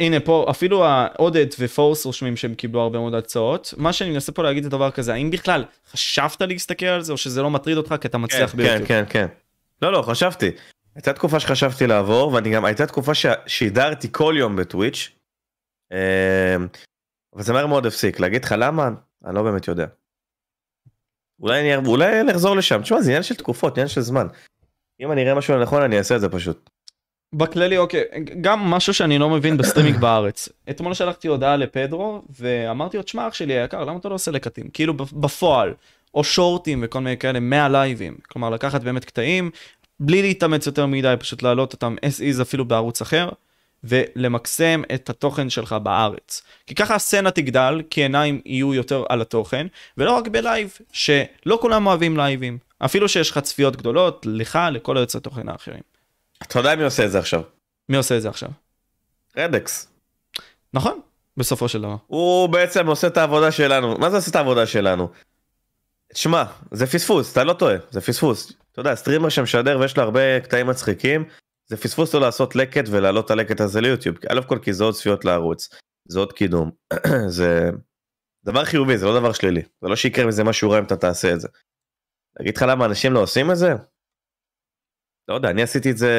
והנה 0.00 0.20
פה 0.20 0.46
אפילו 0.50 0.84
העודד 0.84 1.46
ופורס 1.58 2.04
רושמים 2.04 2.36
שהם 2.36 2.54
קיבלו 2.54 2.80
הרבה 2.80 2.98
מאוד 2.98 3.14
הצעות. 3.14 3.74
מה 3.76 3.92
שאני 3.92 4.10
מנסה 4.10 4.32
פה 4.32 4.42
להגיד 4.42 4.64
זה 4.64 4.70
דבר 4.70 4.90
כזה, 4.90 5.12
האם 5.12 5.30
בכלל 5.30 5.64
חשבת 5.92 6.42
להסתכל 6.42 6.86
על 6.86 7.02
זה 7.02 7.12
או 7.12 7.16
שזה 7.16 7.42
לא 7.42 7.50
מטריד 7.50 7.76
אותך 7.76 7.94
כי 8.00 8.08
אתה 8.08 8.18
מצליח 8.18 8.50
כן, 8.50 8.56
ביוטיוב? 8.56 8.88
כן, 8.88 9.04
כן, 9.08 9.26
כן. 9.28 9.34
לא, 9.82 9.92
לא, 9.92 10.02
חשבתי. 10.02 10.50
הייתה 10.94 11.12
תקופה 11.12 11.40
שחשבתי 11.40 11.86
לעבור, 11.86 12.32
ואני 12.32 12.50
גם, 12.50 12.64
הייתה 12.64 12.86
תקופה 12.86 13.12
ששידרתי 13.14 14.08
כל 14.12 14.34
יום 14.38 14.56
בטוויץ'. 14.56 15.10
אמ, 15.92 15.96
אבל 17.34 17.42
זה 17.42 17.52
מהר 17.52 17.66
מאוד 17.66 17.86
הפסיק. 17.86 18.20
להגיד 18.20 18.44
לך 18.44 18.54
למה? 18.58 18.88
אני 19.24 19.34
לא 19.34 19.42
באמת 19.42 19.68
יודע. 19.68 19.86
אולי 21.40 21.60
אני 21.60 21.86
אולי 21.86 22.20
אני 22.20 22.32
אחזור 22.32 22.56
לשם. 22.56 22.82
תשמע, 22.82 23.00
זה 23.00 23.10
עניין 23.10 23.22
של 23.22 23.34
תקופות, 23.34 23.72
עניין 23.72 23.88
של 23.88 24.00
זמן. 24.00 24.26
אם 25.00 25.12
אני 25.12 25.22
אראה 25.22 25.34
משהו 25.34 25.62
נכון, 25.62 25.82
אני 25.82 25.98
אעשה 25.98 26.16
את 26.16 26.20
זה 26.20 26.28
פשוט. 26.28 26.70
בכללי 27.32 27.78
אוקיי 27.78 28.04
גם 28.40 28.60
משהו 28.60 28.94
שאני 28.94 29.18
לא 29.18 29.30
מבין 29.30 29.56
בסטרימינג 29.56 29.98
בארץ. 30.04 30.48
אתמול 30.70 30.94
שלחתי 30.94 31.28
הודעה 31.28 31.56
לפדרו 31.56 32.22
ואמרתי 32.40 32.96
לו 32.96 33.02
תשמע 33.02 33.28
אח 33.28 33.34
שלי 33.34 33.52
היקר 33.52 33.84
למה 33.84 33.98
אתה 33.98 34.08
לא 34.08 34.14
עושה 34.14 34.30
לקטים? 34.30 34.68
כאילו 34.72 34.94
בפועל 34.94 35.74
או 36.14 36.24
שורטים 36.24 36.80
וכל 36.84 37.00
מיני 37.00 37.16
כאלה 37.16 37.40
מהלייבים. 37.40 38.16
כלומר 38.28 38.50
לקחת 38.50 38.82
באמת 38.82 39.04
קטעים 39.04 39.50
בלי 40.00 40.22
להתאמץ 40.22 40.66
יותר 40.66 40.86
מדי 40.86 41.14
פשוט 41.18 41.42
להעלות 41.42 41.72
אותם 41.72 41.96
as 42.06 42.38
is 42.38 42.42
אפילו 42.42 42.64
בערוץ 42.64 43.00
אחר 43.00 43.28
ולמקסם 43.84 44.82
את 44.94 45.10
התוכן 45.10 45.50
שלך 45.50 45.72
בארץ. 45.72 46.42
כי 46.66 46.74
ככה 46.74 46.94
הסצנה 46.94 47.30
תגדל 47.30 47.82
כי 47.90 48.02
עיניים 48.02 48.40
יהיו 48.44 48.74
יותר 48.74 49.04
על 49.08 49.20
התוכן 49.20 49.66
ולא 49.98 50.12
רק 50.12 50.28
בלייב 50.28 50.78
שלא 50.92 51.58
כולם 51.60 51.86
אוהבים 51.86 52.16
לייבים. 52.16 52.58
אפילו 52.78 53.08
שיש 53.08 53.30
לך 53.30 53.38
צפיות 53.38 53.76
גדולות 53.76 54.26
לך 54.28 54.58
לכל 54.72 54.96
היוצרי 54.96 55.20
תוכן 55.20 55.48
האחרים. 55.48 55.80
אתה 56.42 56.58
יודע 56.58 56.76
מי 56.76 56.84
עושה 56.84 57.04
את 57.04 57.10
זה 57.10 57.18
עכשיו? 57.18 57.42
מי 57.88 57.96
עושה 57.96 58.16
את 58.16 58.22
זה 58.22 58.28
עכשיו? 58.28 58.48
רדקס. 59.36 59.88
נכון, 60.74 61.00
בסופו 61.36 61.68
של 61.68 61.82
דבר. 61.82 61.96
הוא 62.06 62.48
בעצם 62.48 62.86
עושה 62.86 63.06
את 63.06 63.16
העבודה 63.16 63.52
שלנו. 63.52 63.98
מה 63.98 64.10
זה 64.10 64.16
עושה 64.16 64.30
את 64.30 64.36
העבודה 64.36 64.66
שלנו? 64.66 65.08
תשמע, 66.12 66.44
זה 66.70 66.86
פספוס, 66.86 67.32
אתה 67.32 67.44
לא 67.44 67.52
טועה, 67.52 67.76
זה 67.90 68.00
פספוס. 68.00 68.52
אתה 68.72 68.80
יודע, 68.80 68.94
סטרימר 68.94 69.28
שמשדר 69.28 69.78
ויש 69.80 69.96
לו 69.96 70.02
הרבה 70.02 70.40
קטעים 70.40 70.66
מצחיקים, 70.66 71.24
זה 71.66 71.76
פספוס 71.76 72.14
לא 72.14 72.20
לעשות 72.20 72.56
לקט 72.56 72.84
ולהעלות 72.90 73.26
את 73.26 73.30
הלקט 73.30 73.60
הזה 73.60 73.80
ליוטיוב. 73.80 74.16
א' 74.28 74.40
כל 74.46 74.58
כי 74.62 74.72
זה 74.72 74.84
עוד 74.84 74.94
צפיות 74.94 75.24
לערוץ, 75.24 75.68
זה 76.08 76.18
עוד 76.18 76.32
קידום. 76.32 76.70
זה 77.38 77.70
דבר 78.44 78.64
חיובי, 78.64 78.98
זה 78.98 79.06
לא 79.06 79.20
דבר 79.20 79.32
שלילי. 79.32 79.62
זה 79.82 79.88
לא 79.88 79.96
שיקרה 79.96 80.26
מזה 80.26 80.44
משהו 80.44 80.70
רע 80.70 80.78
אם 80.78 80.84
אתה 80.84 80.96
תעשה 80.96 81.32
את 81.32 81.40
זה. 81.40 81.48
להגיד 82.38 82.56
לך 82.56 82.64
למה 82.68 82.84
אנשים 82.84 83.12
לא 83.12 83.20
עושים 83.22 83.50
את 83.50 83.56
זה? 83.56 83.72
לא 85.30 85.34
יודע, 85.34 85.50
אני 85.50 85.62
עשיתי 85.62 85.90
את 85.90 85.96
זה 85.96 86.12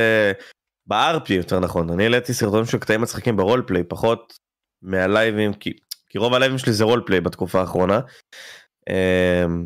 ב-RP 0.88 1.34
יותר 1.34 1.60
נכון, 1.60 1.90
אני 1.90 2.04
העליתי 2.04 2.34
סרטונים 2.34 2.66
של 2.66 2.78
קטעים 2.78 3.02
מצחיקים 3.02 3.38
ברולפליי, 3.38 3.84
פחות 3.84 4.38
מהלייבים, 4.82 5.54
כי, 5.54 5.74
כי 6.10 6.18
רוב 6.18 6.34
הלייבים 6.34 6.58
שלי 6.58 6.74
זה 6.74 6.84
רולפליי 6.84 7.22
בתקופה 7.22 7.60
האחרונה. 7.60 8.00
אמ, 8.90 9.66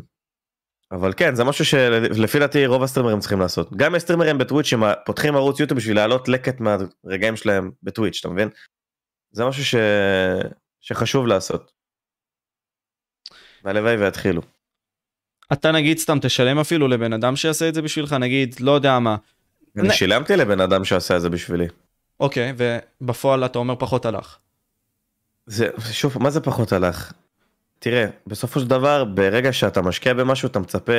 אבל 0.91 1.13
כן, 1.17 1.35
זה 1.35 1.43
משהו 1.43 1.65
שלפי 1.65 2.39
דעתי 2.39 2.65
רוב 2.65 2.83
הסטרימרים 2.83 3.19
צריכים 3.19 3.39
לעשות. 3.39 3.73
גם 3.75 3.95
הסטרימרים 3.95 4.37
בטוויץ' 4.37 4.65
שפותחים 4.65 5.35
ערוץ 5.35 5.59
יוטיוב 5.59 5.77
בשביל 5.77 5.95
להעלות 5.95 6.27
לקט 6.27 6.59
מהרגעים 6.59 7.35
שלהם 7.35 7.71
בטוויץ', 7.83 8.17
אתה 8.19 8.29
מבין? 8.29 8.49
זה 9.31 9.45
משהו 9.45 9.65
ש... 9.65 9.75
שחשוב 10.81 11.27
לעשות. 11.27 11.71
והלוואי 13.63 13.95
ויתחילו. 13.95 14.41
אתה 15.53 15.71
נגיד 15.71 15.97
סתם 15.97 16.17
תשלם 16.21 16.59
אפילו 16.59 16.87
לבן 16.87 17.13
אדם 17.13 17.35
שיעשה 17.35 17.69
את 17.69 17.73
זה 17.73 17.81
בשבילך, 17.81 18.13
נגיד, 18.13 18.55
לא 18.59 18.71
יודע 18.71 18.99
מה. 18.99 19.15
אני 19.77 19.93
שילמתי 19.93 20.35
לבן 20.35 20.59
אדם 20.59 20.85
שעשה 20.85 21.15
את 21.15 21.21
זה 21.21 21.29
בשבילי. 21.29 21.67
אוקיי, 22.19 22.53
ובפועל 23.01 23.45
אתה 23.45 23.59
אומר 23.59 23.75
פחות 23.75 24.05
הלך. 24.05 24.37
זה, 25.45 25.69
שוב, 25.91 26.23
מה 26.23 26.29
זה 26.29 26.41
פחות 26.41 26.71
הלך? 26.71 27.13
תראה, 27.79 28.05
בסופו 28.27 28.59
של 28.59 28.67
דבר, 28.67 29.03
ברגע 29.03 29.53
שאתה 29.53 29.81
משקיע 29.81 30.13
במשהו, 30.13 30.47
אתה 30.47 30.59
מצפה 30.59 30.93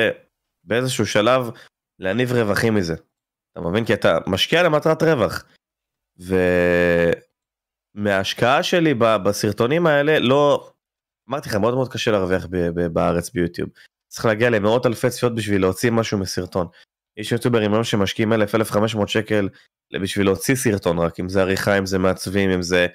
באיזשהו 0.63 1.05
שלב 1.05 1.49
להניב 1.99 2.31
רווחים 2.31 2.75
מזה. 2.75 2.95
אתה 3.51 3.61
מבין? 3.61 3.85
כי 3.85 3.93
אתה 3.93 4.17
משקיע 4.27 4.63
למטרת 4.63 5.03
רווח. 5.03 5.43
ומההשקעה 7.95 8.63
שלי 8.63 8.93
בסרטונים 8.97 9.87
האלה, 9.87 10.19
לא... 10.19 10.71
אמרתי 11.29 11.49
לך, 11.49 11.55
מאוד 11.55 11.73
מאוד 11.73 11.91
קשה 11.91 12.11
להרוויח 12.11 12.47
בארץ 12.93 13.29
ביוטיוב. 13.29 13.69
צריך 14.07 14.25
להגיע 14.25 14.49
למאות 14.49 14.85
אלפי 14.85 15.09
צפיות 15.09 15.35
בשביל 15.35 15.61
להוציא 15.61 15.91
משהו 15.91 16.17
מסרטון. 16.17 16.67
יש 17.17 17.31
יוטיוברים 17.31 17.73
היום 17.73 17.83
שמשקיעים 17.83 18.33
1000-1500 18.33 19.07
שקל 19.07 19.49
בשביל 20.01 20.25
להוציא 20.25 20.55
סרטון 20.55 20.99
רק, 20.99 21.19
אם 21.19 21.29
זה 21.29 21.41
עריכה, 21.41 21.77
אם 21.77 21.85
זה 21.85 21.97
מעצבים, 21.97 22.49
אם 22.49 22.61
זה 22.61 22.87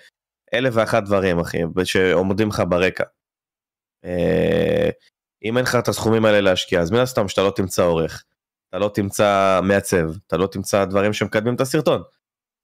אלף 0.55 0.75
ואחת 0.77 1.03
דברים 1.03 1.39
אחי, 1.39 1.59
שעומדים 1.85 2.49
לך 2.49 2.63
ברקע. 2.69 3.05
אה, 4.05 4.91
אם 5.45 5.57
אין 5.57 5.65
לך 5.65 5.75
את 5.75 5.89
הסכומים 5.89 6.25
האלה 6.25 6.41
להשקיע, 6.41 6.81
אז 6.81 6.91
מן 6.91 6.99
הסתם 6.99 7.29
שאתה 7.29 7.43
לא 7.43 7.53
תמצא 7.57 7.83
עורך, 7.83 8.25
אתה 8.69 8.79
לא 8.79 8.91
תמצא 8.95 9.61
מעצב, 9.63 10.11
אתה 10.27 10.37
לא 10.37 10.47
תמצא 10.47 10.85
דברים 10.85 11.13
שמקדמים 11.13 11.55
את 11.55 11.61
הסרטון. 11.61 12.03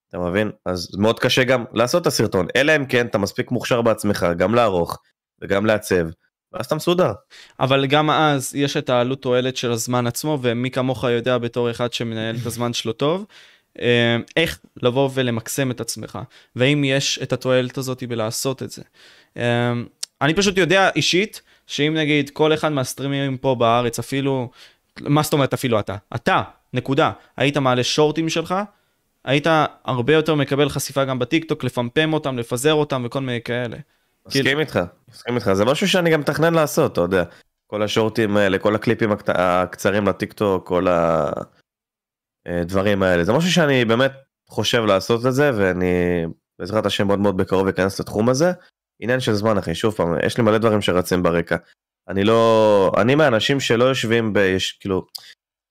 אתה 0.08 0.18
מבין? 0.18 0.50
אז 0.64 0.88
מאוד 0.98 1.20
קשה 1.20 1.44
גם 1.44 1.64
לעשות 1.72 2.02
את 2.02 2.06
הסרטון, 2.06 2.46
אלא 2.56 2.76
אם 2.76 2.86
כן 2.86 3.06
אתה 3.06 3.18
מספיק 3.18 3.50
מוכשר 3.50 3.82
בעצמך, 3.82 4.26
גם 4.38 4.54
לערוך 4.54 4.98
וגם 5.40 5.66
לעצב. 5.66 6.06
ואז 6.52 6.66
אתה 6.66 6.74
מסודר. 6.74 7.12
אבל 7.60 7.86
גם 7.86 8.10
אז 8.10 8.54
יש 8.54 8.76
את 8.76 8.90
העלות 8.90 9.22
תועלת 9.22 9.56
של 9.56 9.72
הזמן 9.72 10.06
עצמו 10.06 10.38
ומי 10.42 10.70
כמוך 10.70 11.04
יודע 11.04 11.38
בתור 11.38 11.70
אחד 11.70 11.92
שמנהל 11.92 12.36
את 12.36 12.46
הזמן 12.46 12.72
שלו 12.72 12.92
טוב. 12.92 13.26
אה, 13.80 14.16
איך 14.36 14.58
לבוא 14.82 15.10
ולמקסם 15.14 15.70
את 15.70 15.80
עצמך 15.80 16.18
והאם 16.56 16.84
יש 16.84 17.18
את 17.22 17.32
התועלת 17.32 17.78
הזאת 17.78 18.02
בלעשות 18.02 18.62
את 18.62 18.70
זה. 18.70 18.82
אה, 19.36 19.72
אני 20.22 20.34
פשוט 20.34 20.58
יודע 20.58 20.90
אישית 20.96 21.42
שאם 21.66 21.94
נגיד 21.96 22.30
כל 22.30 22.54
אחד 22.54 22.72
מהסטרימים 22.72 23.36
פה 23.36 23.54
בארץ 23.54 23.98
אפילו 23.98 24.50
מה 25.00 25.22
זאת 25.22 25.32
אומרת 25.32 25.54
אפילו 25.54 25.80
אתה 25.80 25.96
אתה 26.14 26.42
נקודה 26.74 27.12
היית 27.36 27.56
מעלה 27.56 27.84
שורטים 27.84 28.28
שלך 28.28 28.54
היית 29.24 29.46
הרבה 29.84 30.12
יותר 30.12 30.34
מקבל 30.34 30.68
חשיפה 30.68 31.04
גם 31.04 31.18
בטיק 31.18 31.44
טוק 31.44 31.64
לפמפם 31.64 32.12
אותם 32.12 32.38
לפזר 32.38 32.74
אותם 32.74 33.02
וכל 33.06 33.20
מיני 33.20 33.40
כאלה. 33.42 33.76
מסכים 34.28 34.60
איתך, 34.60 34.80
מסכים 35.08 35.34
איתך, 35.34 35.52
זה 35.52 35.64
משהו 35.64 35.88
שאני 35.88 36.10
גם 36.10 36.20
מתכנן 36.20 36.54
לעשות, 36.54 36.92
אתה 36.92 37.00
יודע. 37.00 37.24
כל 37.66 37.82
השורטים 37.82 38.36
האלה, 38.36 38.58
כל 38.58 38.74
הקליפים 38.74 39.10
הקצרים 39.26 40.08
לטיק 40.08 40.32
טוק, 40.32 40.68
כל 40.68 40.86
הדברים 42.46 43.02
האלה, 43.02 43.24
זה 43.24 43.32
משהו 43.32 43.50
שאני 43.50 43.84
באמת 43.84 44.12
חושב 44.48 44.84
לעשות 44.84 45.26
את 45.26 45.32
זה, 45.32 45.50
ואני 45.54 46.24
בעזרת 46.58 46.86
השם 46.86 47.06
מאוד 47.06 47.18
מאוד 47.18 47.36
בקרוב 47.36 47.68
אכנס 47.68 48.00
לתחום 48.00 48.28
הזה. 48.28 48.52
עניין 49.00 49.20
של 49.20 49.32
זמן 49.32 49.58
אחי, 49.58 49.74
שוב 49.74 49.94
פעם, 49.94 50.08
יש 50.26 50.38
לי 50.38 50.44
מלא 50.44 50.58
דברים 50.58 50.80
שרצים 50.80 51.22
ברקע. 51.22 51.56
אני 52.08 52.24
לא, 52.24 52.92
אני 53.00 53.14
מהאנשים 53.14 53.60
שלא 53.60 53.84
יושבים 53.84 54.32
ב... 54.32 54.36
יש, 54.36 54.72
כאילו, 54.72 55.06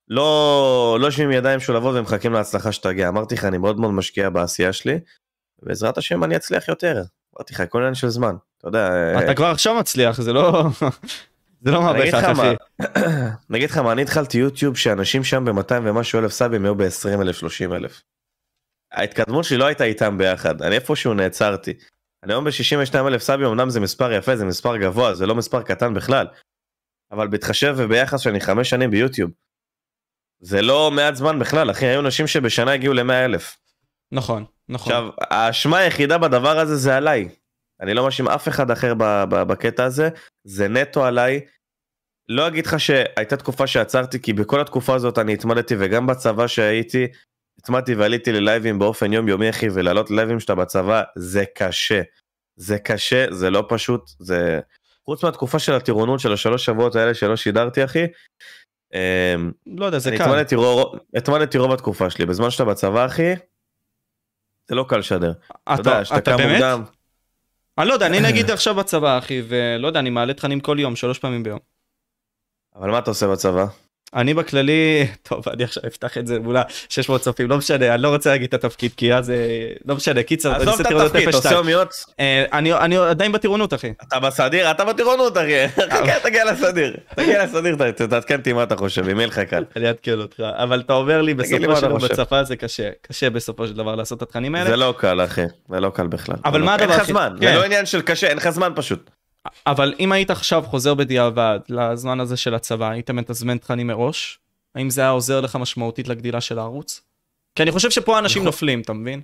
לא, 0.08 0.97
לא 1.01 1.05
יושבים 1.05 1.30
עם 1.30 1.38
ידיים 1.38 1.58
משולבות 1.58 1.95
ומחכים 1.95 2.34
להצלחה 2.34 2.72
שתגיע. 2.72 3.08
אמרתי 3.08 3.36
לך, 3.36 3.45
אני 3.45 3.58
מאוד 3.58 3.80
מאוד 3.80 3.91
משקיע 3.91 4.30
בעשייה 4.30 4.74
שלי, 4.74 4.99
בעזרת 5.62 5.97
השם 5.97 6.24
אני 6.24 6.36
אצליח 6.36 6.68
יותר. 6.68 7.03
אמרתי 7.36 7.53
לך, 7.53 7.60
הכל 7.60 7.78
עניין 7.78 7.95
של 7.95 8.10
זמן, 8.10 8.36
אתה 8.58 8.68
יודע. 8.68 8.89
אתה 9.24 9.36
כבר 9.36 9.45
עכשיו 9.45 9.76
מצליח, 9.76 10.22
זה 10.22 10.34
לא... 10.34 10.64
זה 11.62 11.72
לא 11.72 11.82
מהפך 11.82 12.14
אחי. 12.14 12.55
אני 13.49 13.58
אגיד 13.58 13.70
לך 13.70 13.78
מה, 13.78 13.91
אני 13.91 14.01
התחלתי 14.01 14.38
יוטיוב 14.38 14.78
שאנשים 14.78 15.24
שם 15.24 15.45
ב-200 15.45 15.74
ומשהו 15.84 16.20
אלף 16.20 16.32
סאבים 16.32 16.66
היו 16.66 16.76
ב-20 16.76 17.22
אלף, 17.22 17.36
30 17.36 17.74
אלף. 17.74 18.01
ההתקדמות 18.91 19.45
שלי 19.45 19.58
לא 19.58 19.66
הייתה 19.66 19.84
איתם 19.84 20.18
ביחד, 20.18 20.62
אני 20.62 20.76
איפשהו 20.76 21.14
נעצרתי. 21.14 21.74
אני 22.24 22.34
היום 22.34 22.45
ב-62 22.45 23.08
אלף 23.08 23.22
סאבים, 23.22 23.47
אמנם 23.47 23.70
זה 23.70 23.80
מספר 23.80 24.12
יפה, 24.12 24.36
זה 24.36 24.45
מספר 24.45 24.78
גבוה, 24.78 25.16
זה 25.16 25.26
לא 25.26 25.36
מספר 25.36 25.62
קטן 25.62 25.93
בכלל. 25.93 26.28
אבל 27.12 27.28
בהתחשב 27.28 27.76
וביחס 27.78 28.20
שאני 28.20 28.39
חמש 28.39 28.70
שנים 28.70 28.91
ביוטיוב. 28.91 29.32
זה 30.39 30.62
לא 30.62 30.91
מעט 30.91 31.16
זמן 31.16 31.39
בכלל, 31.39 31.72
אחי, 31.72 31.86
היו 31.86 31.99
אנשים 31.99 32.28
שבשנה 32.28 32.74
הגיעו 32.74 32.93
ל-100 32.93 33.14
אלף. 33.26 33.58
נכון, 34.12 34.45
נכון. 34.70 34.93
עכשיו, 34.93 35.10
האשמה 35.20 35.78
היחידה 35.78 36.18
בדבר 36.18 36.60
הזה 36.60 36.76
זה 36.76 36.97
עליי. 36.97 37.30
אני 37.82 37.93
לא 37.93 38.03
מאשים 38.03 38.28
אף 38.28 38.47
אחד 38.47 38.71
אחר 38.71 38.93
ב- 38.93 39.23
ב- 39.30 39.43
בקטע 39.43 39.84
הזה, 39.84 40.09
זה 40.43 40.67
נטו 40.67 41.05
עליי. 41.05 41.41
לא 42.30 42.47
אגיד 42.47 42.65
לך 42.65 42.80
שהייתה 42.80 43.38
תקופה 43.38 43.67
שעצרתי, 43.67 44.21
כי 44.21 44.34
בכל 44.34 44.61
התקופה 44.61 44.95
הזאת 44.95 45.17
אני 45.17 45.34
התמדתי, 45.34 45.75
וגם 45.80 46.07
בצבא 46.07 46.47
שהייתי, 46.47 47.07
התמדתי 47.59 47.95
ועליתי 47.95 48.32
ללייבים 48.32 48.80
באופן 48.80 49.13
יומיומי, 49.13 49.49
אחי, 49.49 49.67
ולעלות 49.73 50.11
ללייבים 50.11 50.39
שאתה 50.39 50.55
בצבא, 50.55 51.03
זה 51.15 51.43
קשה. 51.55 52.01
זה 52.55 52.80
קשה, 52.80 53.25
זה 53.32 53.49
לא 53.49 53.65
פשוט, 53.69 54.01
זה... 54.19 54.59
חוץ 55.05 55.23
מהתקופה 55.23 55.59
של 55.59 55.73
הטירונות 55.73 56.19
של 56.19 56.34
השלוש 56.34 56.65
שבועות 56.65 56.95
האלה 56.95 57.13
שלא 57.13 57.36
שידרתי, 57.36 57.84
אחי, 57.84 58.05
אמ, 58.93 59.51
לא 59.65 59.86
יודע, 59.86 59.99
זה 59.99 60.09
קל. 60.17 60.39
התמדתי 61.15 61.57
רוב, 61.57 61.71
התקופה 61.71 62.09
שלי, 62.09 62.25
בזמן 62.25 62.49
שאתה 62.49 62.65
בצבא, 62.65 63.05
אחי, 63.05 63.34
זה 64.67 64.75
לא 64.75 64.86
קל 64.89 64.97
לשדר. 64.97 65.34
אתה 65.73 66.01
אתה 66.01 66.17
אתה 66.17 66.38
באמת? 66.38 66.51
מוקדם, 66.51 66.84
אני 67.78 67.88
לא 67.88 67.93
יודע, 67.93 68.07
אני 68.07 68.19
נגיד 68.19 68.51
עכשיו 68.51 68.75
בצבא, 68.75 69.17
אחי, 69.17 69.41
ולא 69.47 69.88
יודע, 69.88 69.99
אני 69.99 70.09
מעלה 70.09 70.34
תכנים 70.34 70.59
כל 70.59 70.78
יום, 70.80 70.95
שלוש 70.95 71.19
פעמים 71.19 71.43
ביום. 71.43 71.59
אבל 72.75 72.91
מה 72.91 72.99
אתה 72.99 73.11
עושה 73.11 73.28
בצבא? 73.28 73.65
אני 74.16 74.34
בכללי, 74.34 75.08
טוב, 75.24 75.49
אני 75.49 75.64
עכשיו 75.64 75.84
אפתח 75.88 76.18
את 76.18 76.28
זה 76.28 76.39
מול 76.39 76.58
ה-600 76.58 77.18
צופים, 77.20 77.49
לא 77.49 77.58
משנה, 77.58 77.93
אני 77.93 78.01
לא 78.01 78.10
רוצה 78.10 78.30
להגיד 78.30 78.47
את 78.47 78.53
התפקיד, 78.53 78.91
כי 78.97 79.14
אז 79.14 79.30
אה, 79.30 79.36
לא 79.86 79.95
משנה, 79.95 80.24
קיצר, 80.24 80.55
אני 80.55 80.66
עושה 80.66 80.84
טירונות 80.84 81.08
התפקיד, 81.16 81.28
אתה 81.30 81.38
02. 81.38 81.43
עושה 81.55 81.55
יומיות, 81.55 81.89
אה, 82.20 82.45
אני 82.53 82.74
אני 82.74 82.97
עדיין 82.97 83.32
בטירונות, 83.32 83.74
אחי. 83.74 83.93
אתה 84.08 84.20
בסדיר, 84.20 84.72
אתה 84.72 84.86
בטירונות, 84.86 85.38
אחי. 85.38 85.68
חכה, 85.91 86.20
תגיע 86.24 86.45
לסדיר. 86.51 86.93
תגיע 87.16 87.43
לסדיר, 87.45 87.76
תעדכן 87.91 88.39
אותי 88.39 88.53
מה 88.53 88.64
אתה 88.64 88.76
חושב, 88.76 89.10
עם 89.10 89.18
מי 89.18 89.26
לך 89.26 89.39
קל. 89.39 89.64
אני 89.76 89.88
אעדכן 89.88 90.20
אותך, 90.20 90.39
אבל 90.39 90.80
אתה 90.80 90.93
אומר 90.93 91.22
לי, 91.22 91.34
בסופו 91.34 91.76
של 91.76 91.82
דבר. 91.88 91.97
בצבא 91.97 92.43
זה 92.43 92.55
קשה, 92.55 92.89
קשה 93.01 93.30
בסופו 93.30 93.68
של 93.68 93.74
דבר 93.74 93.95
לעשות 93.95 94.18
את 94.18 94.24
התכנים 94.24 94.55
האלה. 94.55 94.70
זה 94.70 94.76
לא 94.76 94.93
קל, 94.97 95.22
אחי. 95.24 95.41
זה 95.70 95.80
לא 95.80 95.89
קל 95.89 96.08
בכלל. 96.08 96.36
אבל 96.45 96.62
מה 96.62 96.74
הדבר 96.74 96.84
אין 96.86 96.95
לך 96.95 97.01
הכי- 97.01 97.12
זמן, 97.12 97.36
כן. 97.41 97.47
זה 97.53 97.60
לא 97.60 97.64
עניין 97.64 97.86
של 97.86 98.01
קשה, 98.01 98.28
אין 98.28 98.38
לך 98.38 98.49
זמן 98.49 98.72
פשוט. 98.76 99.10
אבל 99.68 99.93
אם 100.00 100.12
היית 100.12 100.30
עכשיו 100.30 100.64
חוזר 100.64 100.93
בדיעבד 100.93 101.60
לזמן 101.70 102.20
הזה 102.20 102.38
של 102.38 102.54
הצבא, 102.54 102.89
היית 102.89 103.10
מתזמן 103.10 103.58
תכנים 103.58 103.88
מראש? 103.88 104.39
האם 104.76 104.89
זה 104.89 105.02
היה 105.02 105.10
עוזר 105.10 105.41
לך 105.41 105.56
משמעותית 105.56 106.08
לגדילה 106.08 106.41
של 106.41 106.60
הערוץ? 106.60 107.02
כי 107.56 107.64
אני 107.64 107.72
חושב 107.72 107.91
שפה 107.91 108.20
אנשים 108.20 108.41
נכון. 108.41 108.45
נופלים, 108.45 108.82
אתה 108.82 108.93
מבין? 108.93 109.22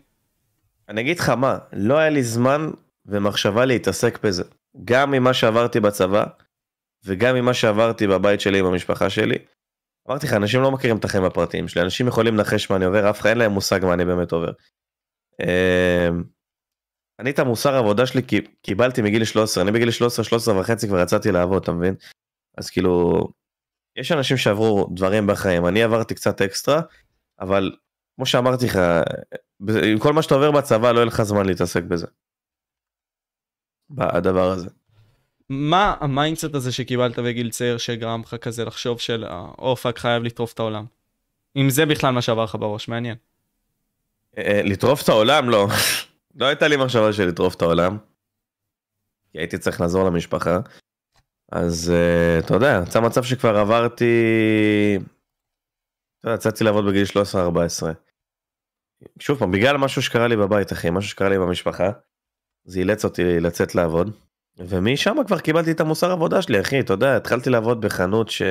אני 0.90 1.02
אגיד 1.02 1.20
לך 1.20 1.30
מה, 1.30 1.58
לא 1.74 1.98
היה 1.98 2.10
לי 2.10 2.24
זמן 2.24 2.70
ומחשבה 3.06 3.66
להתעסק 3.66 4.26
בזה. 4.26 4.44
גם 4.86 5.12
ממה 5.12 5.34
שעברתי 5.34 5.80
בצבא, 5.80 6.24
וגם 7.06 7.36
ממה 7.36 7.54
שעברתי 7.54 8.08
בבית 8.08 8.42
שלי 8.42 8.60
עם 8.60 8.66
המשפחה 8.66 9.10
שלי. 9.10 9.38
אמרתי 10.10 10.28
לך, 10.28 10.34
אנשים 10.34 10.62
לא 10.62 10.72
מכירים 10.72 10.98
את 10.98 11.06
החיים 11.06 11.24
הפרטיים 11.24 11.68
שלי, 11.68 11.82
אנשים 11.82 12.08
יכולים 12.08 12.38
לנחש 12.38 12.70
מה 12.70 12.76
אני 12.76 12.86
עובר, 12.86 13.10
אף 13.10 13.22
אחד 13.22 13.30
אין 13.30 13.38
להם 13.38 13.52
מושג 13.52 13.80
מה 13.84 13.94
אני 13.94 14.06
באמת 14.06 14.32
עובר. 14.32 14.52
אני 17.20 17.30
את 17.30 17.40
המוסר 17.40 17.74
העבודה 17.74 18.06
שלי 18.06 18.22
קיבלתי 18.62 19.02
מגיל 19.02 19.24
13, 19.24 19.64
אני 19.64 19.72
בגיל 19.72 19.92
13, 19.92 20.26
13 20.26 20.60
וחצי 20.60 20.88
כבר 20.88 21.02
יצאתי 21.02 21.32
לעבוד, 21.32 21.64
אתה 21.64 21.72
מבין? 21.72 21.96
אז 22.58 22.70
כאילו, 22.70 23.24
יש 23.96 24.12
אנשים 24.12 24.38
שעברו 24.38 24.90
דברים 24.94 25.28
בחיים, 25.28 25.68
אני 25.68 25.84
עברתי 25.84 26.16
קצת 26.16 26.42
אקסטרה, 26.42 26.82
אבל 27.40 27.72
כמו 28.16 28.26
שאמרתי 28.26 28.66
לך, 28.66 28.80
עם 29.92 30.00
כל 30.00 30.14
מה 30.14 30.22
שאתה 30.22 30.36
עובר 30.36 30.52
בצבא 30.52 30.92
לא 30.92 30.98
יהיה 30.98 31.06
לך 31.06 31.24
זמן 31.24 31.46
להתעסק 31.46 31.84
בזה. 31.84 32.08
בדבר 33.90 34.52
הזה. 34.52 34.70
מה 35.50 35.96
ה 36.00 36.07
mindset 36.07 36.56
הזה 36.56 36.72
שקיבלת 36.72 37.20
בגיל 37.20 37.50
צעיר 37.50 37.78
שגרם 37.78 38.22
לך 38.22 38.36
כזה 38.36 38.66
לחשוב 38.66 39.00
של 39.00 39.26
אה, 39.26 39.46
oh 39.58 39.76
fuck 39.76 40.00
חייב 40.00 40.24
לטרוף 40.24 40.54
את 40.54 40.60
העולם? 40.60 40.86
אם 41.56 41.70
זה 41.70 41.86
בכלל 41.86 42.14
מה 42.14 42.22
שעבר 42.22 42.44
לך 42.44 42.56
בראש, 42.60 42.88
מעניין. 42.88 43.16
אה, 44.38 44.62
לטרוף 44.64 45.04
את 45.04 45.10
העולם 45.10 45.50
לא. 45.50 45.68
לא 46.36 46.46
הייתה 46.46 46.68
לי 46.68 46.78
מחשבה 46.78 47.14
של 47.14 47.28
לטרוף 47.28 47.56
את 47.56 47.62
העולם. 47.62 47.98
כי 49.32 49.38
הייתי 49.38 49.58
צריך 49.58 49.82
לעזור 49.82 50.04
למשפחה. 50.04 50.60
אז 51.52 51.92
אה, 51.96 52.40
אתה 52.40 52.54
יודע, 52.54 52.82
יצא 52.88 53.02
מצב 53.02 53.24
שכבר 53.24 53.58
עברתי... 53.58 54.14
אתה 56.20 56.28
יודע, 56.28 56.36
יצאתי 56.36 56.64
לעבוד 56.64 56.86
בגיל 56.86 57.06
13-14. 57.34 57.86
שוב 59.20 59.40
פעם, 59.40 59.52
בגלל 59.52 59.78
משהו 59.78 60.02
שקרה 60.02 60.28
לי 60.28 60.36
בבית, 60.36 60.72
אחי, 60.72 60.90
משהו 60.90 61.10
שקרה 61.10 61.30
לי 61.30 61.38
במשפחה, 61.38 61.92
זה 62.66 62.80
אילץ 62.80 63.06
אותי 63.06 63.40
לצאת 63.40 63.76
לעבוד. 63.76 64.10
ומשם 64.58 65.16
כבר 65.28 65.40
קיבלתי 65.40 65.72
את 65.72 65.80
המוסר 65.80 66.12
עבודה 66.12 66.42
שלי, 66.42 66.62
אחי, 66.62 66.80
אתה 66.80 66.94
יודע, 66.94 67.18
התחלתי 67.18 67.50
לעבוד 67.50 67.82
בחנות 67.82 68.30
ש... 68.30 68.42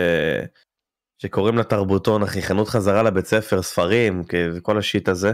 שקוראים 1.18 1.56
לה 1.56 1.64
תרבותון, 1.64 2.22
אחי, 2.22 2.42
חנות 2.42 2.68
חזרה 2.68 3.02
לבית 3.02 3.26
ספר, 3.26 3.62
ספרים, 3.62 4.22
וכל 4.56 4.78
השיט 4.78 5.08
הזה. 5.08 5.32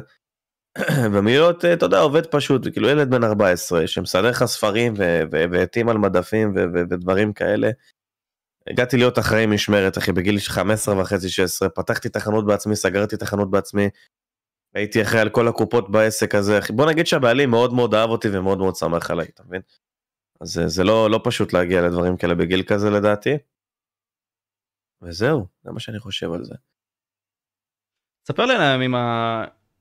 ומלהיות, 1.13 1.65
אתה 1.65 1.87
יודע, 1.87 1.99
עובד 1.99 2.27
פשוט, 2.27 2.63
כאילו 2.73 2.89
ילד 2.89 3.11
בן 3.11 3.25
14, 3.25 3.87
שמסדר 3.87 4.31
לך 4.31 4.45
ספרים 4.45 4.95
ו- 4.99 5.23
ו- 5.33 5.45
ועטים 5.53 5.89
על 5.89 5.99
מדפים 5.99 6.55
ודברים 6.75 7.33
כאלה. 7.33 7.71
הגעתי 8.67 8.97
להיות 8.97 9.19
אחראי 9.19 9.47
משמרת, 9.47 9.99
אחי, 9.99 10.13
בגיל 10.13 10.39
15 10.39 11.01
וחצי, 11.01 11.29
16, 11.29 11.69
פתחתי 11.69 12.09
את 12.09 12.17
החנות 12.17 12.47
בעצמי, 12.47 12.77
סגרתי 12.77 13.17
את 13.17 13.23
החנות 13.23 13.51
בעצמי. 13.51 13.89
הייתי 14.75 15.03
אחראי 15.03 15.21
על 15.21 15.29
כל 15.29 15.49
הקופות 15.49 15.91
בעסק 15.91 16.35
הזה, 16.35 16.59
אחי. 16.59 16.73
בוא 16.73 16.87
נגיד 16.87 17.07
שהבעלים 17.07 17.51
מאוד 17.51 17.73
מאוד 17.73 17.95
אהב 17.95 18.11
אותי 18.11 18.29
ומאוד 18.33 18.59
מאוד 18.59 18.77
שמח 18.77 19.11
עליי, 19.11 19.27
אתה 19.35 19.43
מבין? 19.47 19.61
אז 20.41 20.49
זה, 20.49 20.69
זה 20.69 20.85
לא, 20.85 21.11
לא 21.11 21.21
פשוט 21.25 21.53
להגיע 21.53 21.83
לדברים 21.83 22.17
כאלה 22.17 22.35
בגיל 22.35 22.63
כזה 22.63 22.91
לדעתי. 22.91 23.39
וזהו, 25.03 25.47
זה 25.63 25.71
מה 25.71 25.81
שאני 25.81 25.99
חושב 25.99 26.33
על 26.33 26.45
זה. 26.45 26.55
ספר 28.29 28.47
לי 28.47 28.55
על 28.55 28.61
הימים 28.61 28.95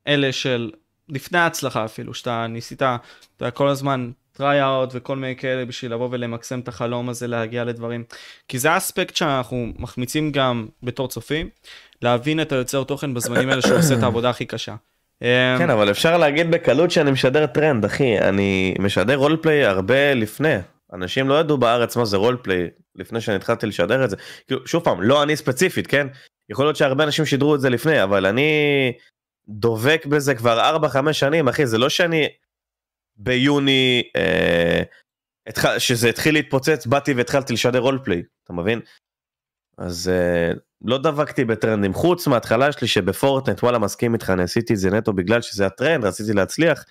האלה 0.08 0.32
של 0.32 0.70
לפני 1.08 1.38
ההצלחה 1.38 1.84
אפילו, 1.84 2.14
שאתה 2.14 2.46
ניסית, 2.46 2.82
אתה 2.82 2.96
יודע, 3.40 3.50
כל 3.50 3.68
הזמן 3.68 4.10
אאוט 4.40 4.90
וכל 4.92 5.16
מיני 5.16 5.36
כאלה 5.36 5.64
בשביל 5.64 5.92
לבוא 5.92 6.08
ולמקסם 6.10 6.60
את 6.60 6.68
החלום 6.68 7.08
הזה 7.08 7.26
להגיע 7.26 7.64
לדברים. 7.64 8.04
כי 8.48 8.58
זה 8.58 8.70
האספקט 8.70 9.16
שאנחנו 9.16 9.66
מחמיצים 9.78 10.32
גם 10.32 10.66
בתור 10.82 11.08
צופים, 11.08 11.48
להבין 12.02 12.40
את 12.40 12.52
היוצר 12.52 12.84
תוכן 12.84 13.14
בזמנים 13.14 13.50
האלה 13.50 13.62
שהוא 13.62 13.78
עושה 13.78 13.94
את 13.94 14.02
העבודה 14.02 14.30
הכי 14.30 14.46
קשה. 14.46 14.74
כן, 15.58 15.70
אבל 15.70 15.90
אפשר 15.90 16.18
להגיד 16.18 16.50
בקלות 16.50 16.90
שאני 16.90 17.10
משדר 17.10 17.46
טרנד, 17.46 17.84
אחי. 17.84 18.18
אני 18.18 18.74
משדר 18.78 19.14
roleplay 19.14 19.64
הרבה 19.64 20.14
לפני. 20.14 20.56
אנשים 20.92 21.28
לא 21.28 21.40
ידעו 21.40 21.58
בארץ 21.58 21.96
מה 21.96 22.04
זה 22.04 22.16
roleplay 22.16 22.68
לפני 22.96 23.20
שאני 23.20 23.36
התחלתי 23.36 23.66
לשדר 23.66 24.04
את 24.04 24.10
זה. 24.10 24.16
כאילו, 24.46 24.66
שוב 24.66 24.84
פעם, 24.84 25.02
לא 25.02 25.22
אני 25.22 25.36
ספציפית, 25.36 25.86
כן? 25.86 26.06
יכול 26.50 26.64
להיות 26.64 26.76
שהרבה 26.76 27.04
אנשים 27.04 27.26
שידרו 27.26 27.54
את 27.54 27.60
זה 27.60 27.70
לפני, 27.70 28.02
אבל 28.02 28.26
אני 28.26 28.52
דובק 29.48 30.06
בזה 30.06 30.34
כבר 30.34 30.76
4-5 31.08 31.12
שנים, 31.12 31.48
אחי. 31.48 31.66
זה 31.66 31.78
לא 31.78 31.88
שאני 31.88 32.28
ביוני, 33.16 34.02
אה, 34.16 34.82
התח... 35.46 35.78
שזה 35.78 36.08
התחיל 36.08 36.34
להתפוצץ, 36.34 36.86
באתי 36.86 37.12
והתחלתי 37.12 37.52
לשדר 37.52 37.78
roleplay, 37.78 38.22
אתה 38.44 38.52
מבין? 38.52 38.80
אז 39.78 40.08
אה, 40.08 40.52
לא 40.84 40.98
דבקתי 40.98 41.44
בטרנדים, 41.44 41.94
חוץ 41.94 42.26
מההתחלה 42.26 42.72
שלי 42.72 42.88
שבפורטנט, 42.88 43.62
וואלה 43.62 43.78
מסכים 43.78 44.14
איתך, 44.14 44.30
אני 44.30 44.42
עשיתי 44.42 44.74
את 44.74 44.78
זה 44.78 44.90
נטו 44.90 45.12
בגלל 45.12 45.42
שזה 45.42 45.66
הטרנד, 45.66 46.04
רציתי 46.04 46.32
להצליח, 46.32 46.84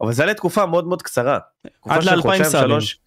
אבל 0.00 0.12
זה 0.12 0.22
היה 0.22 0.30
לתקופה 0.30 0.66
מאוד 0.66 0.86
מאוד 0.86 1.02
קצרה. 1.02 1.38
עד 1.84 2.02
של 2.02 2.10
לאלפיים 2.10 2.22
חודשיים, 2.22 2.44
סאבים. 2.44 2.68
שלוש. 2.68 3.00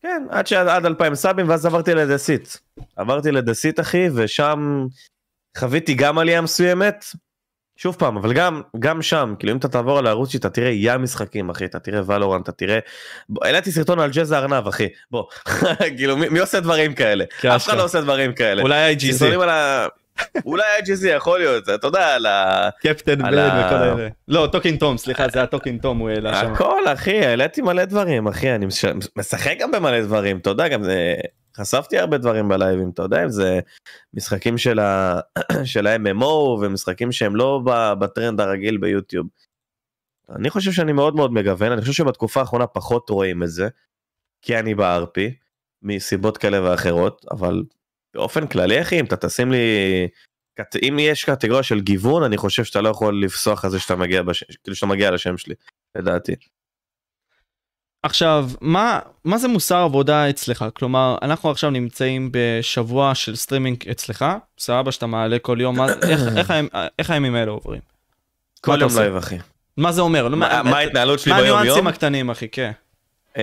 כן, 0.00 0.26
עד, 0.30 0.46
שעד, 0.46 0.68
עד 0.68 0.86
2000 0.86 1.14
סאבים, 1.14 1.48
ואז 1.48 1.66
עברתי 1.66 1.94
לדסיט. 1.94 2.48
עברתי 2.96 3.30
לדסיט, 3.30 3.80
אחי, 3.80 4.08
ושם 4.14 4.86
חוויתי 5.58 5.94
גם 5.94 6.18
עלייה 6.18 6.40
מסוימת, 6.40 7.04
שוב 7.76 7.96
פעם, 7.98 8.16
אבל 8.16 8.32
גם, 8.32 8.62
גם 8.78 9.02
שם, 9.02 9.34
כאילו 9.38 9.52
אם 9.52 9.58
אתה 9.58 9.68
תעבור 9.68 9.98
על 9.98 10.06
הערוץ 10.06 10.30
שלי, 10.30 10.38
אתה 10.38 10.50
תראה 10.50 10.70
ים 10.74 11.02
משחקים, 11.02 11.50
אחי, 11.50 11.64
אתה 11.64 11.78
תראה 11.78 12.00
ולורנט, 12.06 12.42
אתה 12.42 12.52
תראה... 12.52 12.78
העליתי 13.42 13.72
סרטון 13.72 13.98
על 14.00 14.10
ג'אז 14.10 14.32
הארנב, 14.32 14.66
אחי, 14.66 14.88
בוא, 15.10 15.24
כאילו, 15.96 16.16
מי, 16.16 16.28
מי 16.28 16.38
עושה 16.38 16.60
דברים 16.60 16.94
כאלה? 16.94 17.24
אף 17.56 17.66
אחד. 17.68 17.76
לא 17.76 17.84
עושה 17.84 18.00
דברים 18.00 18.32
כאלה. 18.32 18.62
אולי 18.62 18.94
ה... 19.48 19.86
אולי 20.44 20.64
IGZ 20.78 21.06
יכול 21.08 21.38
להיות, 21.38 21.68
אתה 21.68 21.86
יודע, 21.86 22.14
על 22.14 22.26
ה... 22.26 22.68
קפטן 22.82 23.18
בן 23.18 23.24
וכל 23.24 23.74
האלה. 23.74 24.08
לא, 24.28 24.48
טוקין 24.52 24.76
תום, 24.76 24.98
סליחה, 24.98 25.28
זה 25.28 25.38
היה 25.38 25.46
טוקין 25.46 25.78
תום, 25.78 25.98
הוא 25.98 26.10
העלה 26.10 26.40
שם. 26.40 26.52
הכל, 26.52 26.82
אחי, 26.86 27.26
העליתי 27.26 27.62
מלא 27.62 27.84
דברים, 27.84 28.26
אחי, 28.28 28.54
אני 28.54 28.66
מש- 28.66 28.84
משחק 29.16 29.54
גם 29.58 29.70
במלא 29.70 30.00
דברים, 30.00 30.38
אתה 30.38 30.50
יודע, 30.50 30.68
גם 30.68 30.82
זה... 30.82 31.14
חשפתי 31.56 31.98
הרבה 31.98 32.18
דברים 32.18 32.48
בלייבים, 32.48 32.90
אתה 32.90 33.02
יודע, 33.02 33.24
אם 33.24 33.30
זה 33.30 33.60
משחקים 34.14 34.58
של 34.58 34.78
ה... 34.78 35.20
של 35.72 35.86
ה-MMO 35.86 36.24
ומשחקים 36.60 37.12
שהם 37.12 37.36
לא 37.36 37.60
בטרנד 37.98 38.40
הרגיל 38.40 38.76
ביוטיוב. 38.76 39.26
אני 40.30 40.50
חושב 40.50 40.72
שאני 40.72 40.92
מאוד 40.92 41.16
מאוד 41.16 41.32
מגוון, 41.32 41.72
אני 41.72 41.80
חושב 41.80 41.92
שבתקופה 41.92 42.40
האחרונה 42.40 42.66
פחות 42.66 43.10
רואים 43.10 43.42
את 43.42 43.50
זה, 43.50 43.68
כי 44.42 44.58
אני 44.58 44.74
ב-RP, 44.74 45.20
מסיבות 45.82 46.38
כאלה 46.38 46.62
ואחרות, 46.62 47.24
אבל 47.30 47.62
באופן 48.14 48.46
כללי, 48.46 48.82
אחי, 48.82 49.00
אם 49.00 49.04
אתה 49.04 49.16
תשים 49.16 49.52
לי... 49.52 49.58
אם 50.82 50.96
יש 51.00 51.24
קטגוריה 51.24 51.62
של 51.62 51.80
גיוון, 51.80 52.22
אני 52.22 52.36
חושב 52.36 52.64
שאתה 52.64 52.80
לא 52.80 52.88
יכול 52.88 53.22
לפסוח 53.24 53.64
על 53.64 53.70
זה 53.70 53.78
שאתה 53.78 53.96
מגיע, 53.96 54.22
בש... 54.22 54.44
כאילו 54.44 54.76
שאתה 54.76 54.86
מגיע 54.86 55.10
לשם 55.10 55.36
שלי, 55.36 55.54
לדעתי. 55.94 56.34
עכשיו, 58.02 58.48
מה, 58.60 58.98
מה 59.24 59.38
זה 59.38 59.48
מוסר 59.48 59.76
עבודה 59.76 60.30
אצלך? 60.30 60.64
כלומר, 60.76 61.16
אנחנו 61.22 61.50
עכשיו 61.50 61.70
נמצאים 61.70 62.28
בשבוע 62.32 63.14
של 63.14 63.36
סטרימינג 63.36 63.88
אצלך, 63.90 64.24
סבבה 64.58 64.92
שאתה 64.92 65.06
מעלה 65.06 65.38
כל 65.38 65.58
יום, 65.60 65.76
מה, 65.76 65.86
איך, 66.02 66.20
איך, 66.38 66.50
הימ- 66.50 66.76
איך 66.98 67.10
הימים 67.10 67.34
האלה 67.34 67.50
עוברים? 67.50 67.80
כל 68.60 68.78
יום? 68.80 68.90
לייב 68.98 69.16
אחי. 69.16 69.38
מה 69.76 69.92
זה 69.92 70.00
אומר? 70.00 70.28
מה 70.28 70.62
מה 70.62 70.78
ההתנהלות 70.78 71.18
שלי 71.20 71.32
מה 71.32 71.40
ביום 71.40 71.58
הניואנסים? 71.58 71.86
הקטנים, 71.86 72.30
אחי, 72.30 72.48
כן. 72.48 72.72
אמ, 73.36 73.42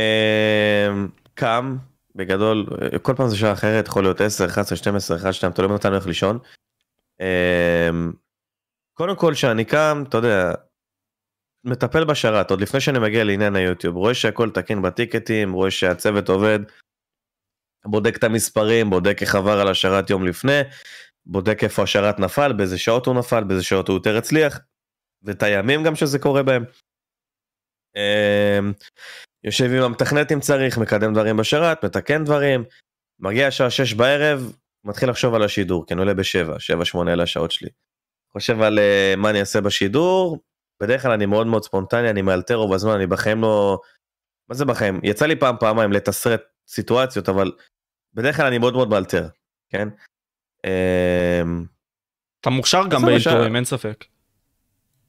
קם, 1.33 1.77
בגדול, 2.15 2.65
כל 3.01 3.13
פעם 3.15 3.27
זה 3.27 3.37
שעה 3.37 3.51
אחרת, 3.53 3.87
יכול 3.87 4.03
להיות 4.03 4.21
10, 4.21 4.45
11, 4.45 4.77
12, 4.77 5.17
1, 5.17 5.33
2, 5.33 5.51
תלוי 5.53 5.73
מתי 5.75 5.87
אני 5.87 5.95
הולך 5.95 6.07
לישון. 6.07 6.39
אמ, 7.21 8.11
קודם 8.93 9.15
כל 9.15 9.33
כשאני 9.33 9.65
קם, 9.65 10.03
אתה 10.09 10.17
יודע, 10.17 10.51
מטפל 11.65 12.03
בשרת, 12.03 12.51
עוד 12.51 12.61
לפני 12.61 12.79
שאני 12.79 12.99
מגיע 12.99 13.23
לעניין 13.23 13.55
היוטיוב, 13.55 13.95
רואה 13.95 14.13
שהכל 14.13 14.49
תקין 14.49 14.81
בטיקטים, 14.81 15.53
רואה 15.53 15.71
שהצוות 15.71 16.29
עובד, 16.29 16.59
בודק 17.85 18.17
את 18.17 18.23
המספרים, 18.23 18.89
בודק 18.89 19.17
איך 19.21 19.35
עבר 19.35 19.59
על 19.59 19.67
השרת 19.67 20.09
יום 20.09 20.27
לפני, 20.27 20.61
בודק 21.25 21.63
איפה 21.63 21.83
השרת 21.83 22.19
נפל, 22.19 22.53
באיזה 22.53 22.77
שעות 22.77 23.05
הוא 23.05 23.15
נפל, 23.15 23.43
באיזה 23.43 23.63
שעות 23.63 23.87
הוא 23.87 23.95
יותר 23.95 24.17
הצליח, 24.17 24.59
ואת 25.23 25.43
הימים 25.43 25.83
גם 25.83 25.95
שזה 25.95 26.19
קורה 26.19 26.43
בהם. 26.43 26.63
אמ, 27.95 28.73
יושב 29.43 29.65
עם 29.65 29.83
המתכנת 29.83 30.31
אם 30.31 30.39
צריך, 30.39 30.77
מקדם 30.77 31.13
דברים 31.13 31.37
בשרת, 31.37 31.85
מתקן 31.85 32.23
דברים, 32.23 32.63
מגיע 33.19 33.47
השעה 33.47 33.69
6 33.69 33.93
בערב, 33.93 34.53
מתחיל 34.83 35.09
לחשוב 35.09 35.33
על 35.33 35.43
השידור, 35.43 35.85
כי 35.87 35.93
אני 35.93 36.01
עולה 36.01 36.13
ב-7, 36.13 36.49
7-8 36.95 37.07
אלה 37.07 37.23
השעות 37.23 37.51
שלי. 37.51 37.69
חושב 38.31 38.61
על 38.61 38.79
uh, 38.79 39.15
מה 39.17 39.29
אני 39.29 39.39
אעשה 39.39 39.61
בשידור, 39.61 40.39
בדרך 40.83 41.01
כלל 41.01 41.11
אני 41.11 41.25
מאוד 41.25 41.47
מאוד 41.47 41.63
ספונטני, 41.63 42.09
אני 42.09 42.21
מאלתר 42.21 42.55
רוב 42.55 42.73
הזמן, 42.73 42.91
אני 42.93 43.07
בחיים 43.07 43.41
לא... 43.41 43.79
מה 44.49 44.55
זה 44.55 44.65
בחיים? 44.65 44.99
יצא 45.03 45.25
לי 45.25 45.35
פעם 45.35 45.55
פעמיים 45.59 45.91
לתסרט 45.91 46.41
סיטואציות, 46.67 47.29
אבל 47.29 47.51
בדרך 48.13 48.37
כלל 48.37 48.45
אני 48.45 48.57
מאוד 48.57 48.73
מאוד 48.73 48.89
מאלתר, 48.89 49.27
כן? 49.69 49.87
אמ, 50.65 51.65
אתה 52.41 52.49
מוכשר 52.49 52.87
גם 52.89 53.01
באלתורים, 53.01 53.55
אין 53.55 53.65
ספק. 53.65 54.05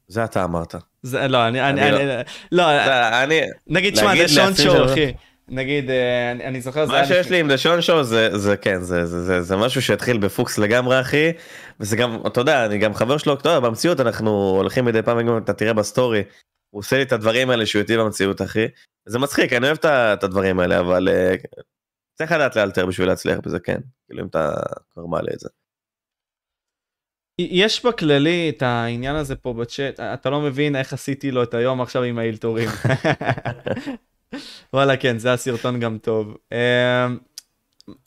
זה 0.07 0.23
אתה 0.23 0.43
אמרת. 0.43 0.75
זה, 1.01 1.27
לא, 1.27 1.47
אני, 1.47 1.69
אני, 1.69 1.81
אני 1.81 1.91
לא- 2.51 2.63
אני, 3.23 3.39
לא, 3.41 3.45
נגיד, 3.67 3.95
שמע, 3.95 4.15
זה 4.15 4.27
שון 4.27 4.43
לעצמי 4.43 4.65
שואו, 4.65 4.83
שזה- 4.83 4.93
אחי. 4.93 5.13
נגיד, 5.47 5.89
אה, 5.89 6.31
אני 6.31 6.45
אני 6.45 6.61
זוכר, 6.61 6.85
מה 6.85 7.05
שיש 7.05 7.29
לי 7.29 7.39
עם 7.39 7.51
דשון 7.51 7.81
שואו 7.81 8.03
זה 8.03 8.37
זה 8.37 8.57
כן 8.57 8.81
זה 8.81 9.05
זה 9.05 9.21
זה 9.21 9.41
זה 9.41 9.55
משהו 9.55 9.81
שהתחיל 9.81 10.17
בפוקס 10.17 10.57
לגמרי 10.57 11.01
אחי 11.01 11.31
וזה 11.79 11.95
גם 11.95 12.19
אתה 12.27 12.41
יודע 12.41 12.65
אני 12.65 12.77
גם 12.77 12.93
חבר 12.93 13.17
שלו 13.17 13.33
אתה 13.33 13.49
יודע, 13.49 13.59
במציאות 13.59 13.99
אנחנו 13.99 14.29
הולכים 14.31 14.85
מדי 14.85 15.01
פעם 15.01 15.27
גם 15.27 15.37
אתה 15.37 15.53
תראה 15.53 15.73
בסטורי 15.73 16.23
הוא 16.69 16.79
עושה 16.79 16.97
לי 16.97 17.03
את 17.03 17.11
הדברים 17.11 17.49
האלה 17.49 17.65
שהוא 17.65 17.81
איתי 17.81 17.97
במציאות 17.97 18.41
אחי 18.41 18.65
זה 19.05 19.19
מצחיק 19.19 19.53
אני 19.53 19.67
אוהב 19.67 19.77
את 19.85 20.23
הדברים 20.23 20.59
האלה 20.59 20.79
אבל 20.79 21.09
אה, 21.09 21.35
צריך 22.17 22.31
לדעת 22.31 22.55
לאלתר 22.55 22.85
בשביל 22.85 23.07
להצליח 23.07 23.39
בזה 23.45 23.59
כן 23.59 23.79
כאילו 24.07 24.21
אם 24.21 24.27
אתה 24.27 24.53
כבר 24.93 25.05
מעלה 25.05 25.31
את 25.33 25.39
זה. 25.39 25.49
יש 27.39 27.85
בכללי 27.85 28.49
את 28.49 28.61
העניין 28.61 29.15
הזה 29.15 29.35
פה 29.35 29.53
בצ'אט, 29.53 29.99
אתה 29.99 30.29
לא 30.29 30.41
מבין 30.41 30.75
איך 30.75 30.93
עשיתי 30.93 31.31
לו 31.31 31.43
את 31.43 31.53
היום 31.53 31.81
עכשיו 31.81 32.03
עם 32.03 32.19
האלתורים. 32.19 32.69
וואלה 34.73 34.97
כן, 34.97 35.17
זה 35.17 35.33
הסרטון 35.33 35.79
גם 35.79 35.97
טוב. 35.97 36.37
אמ, 36.51 37.17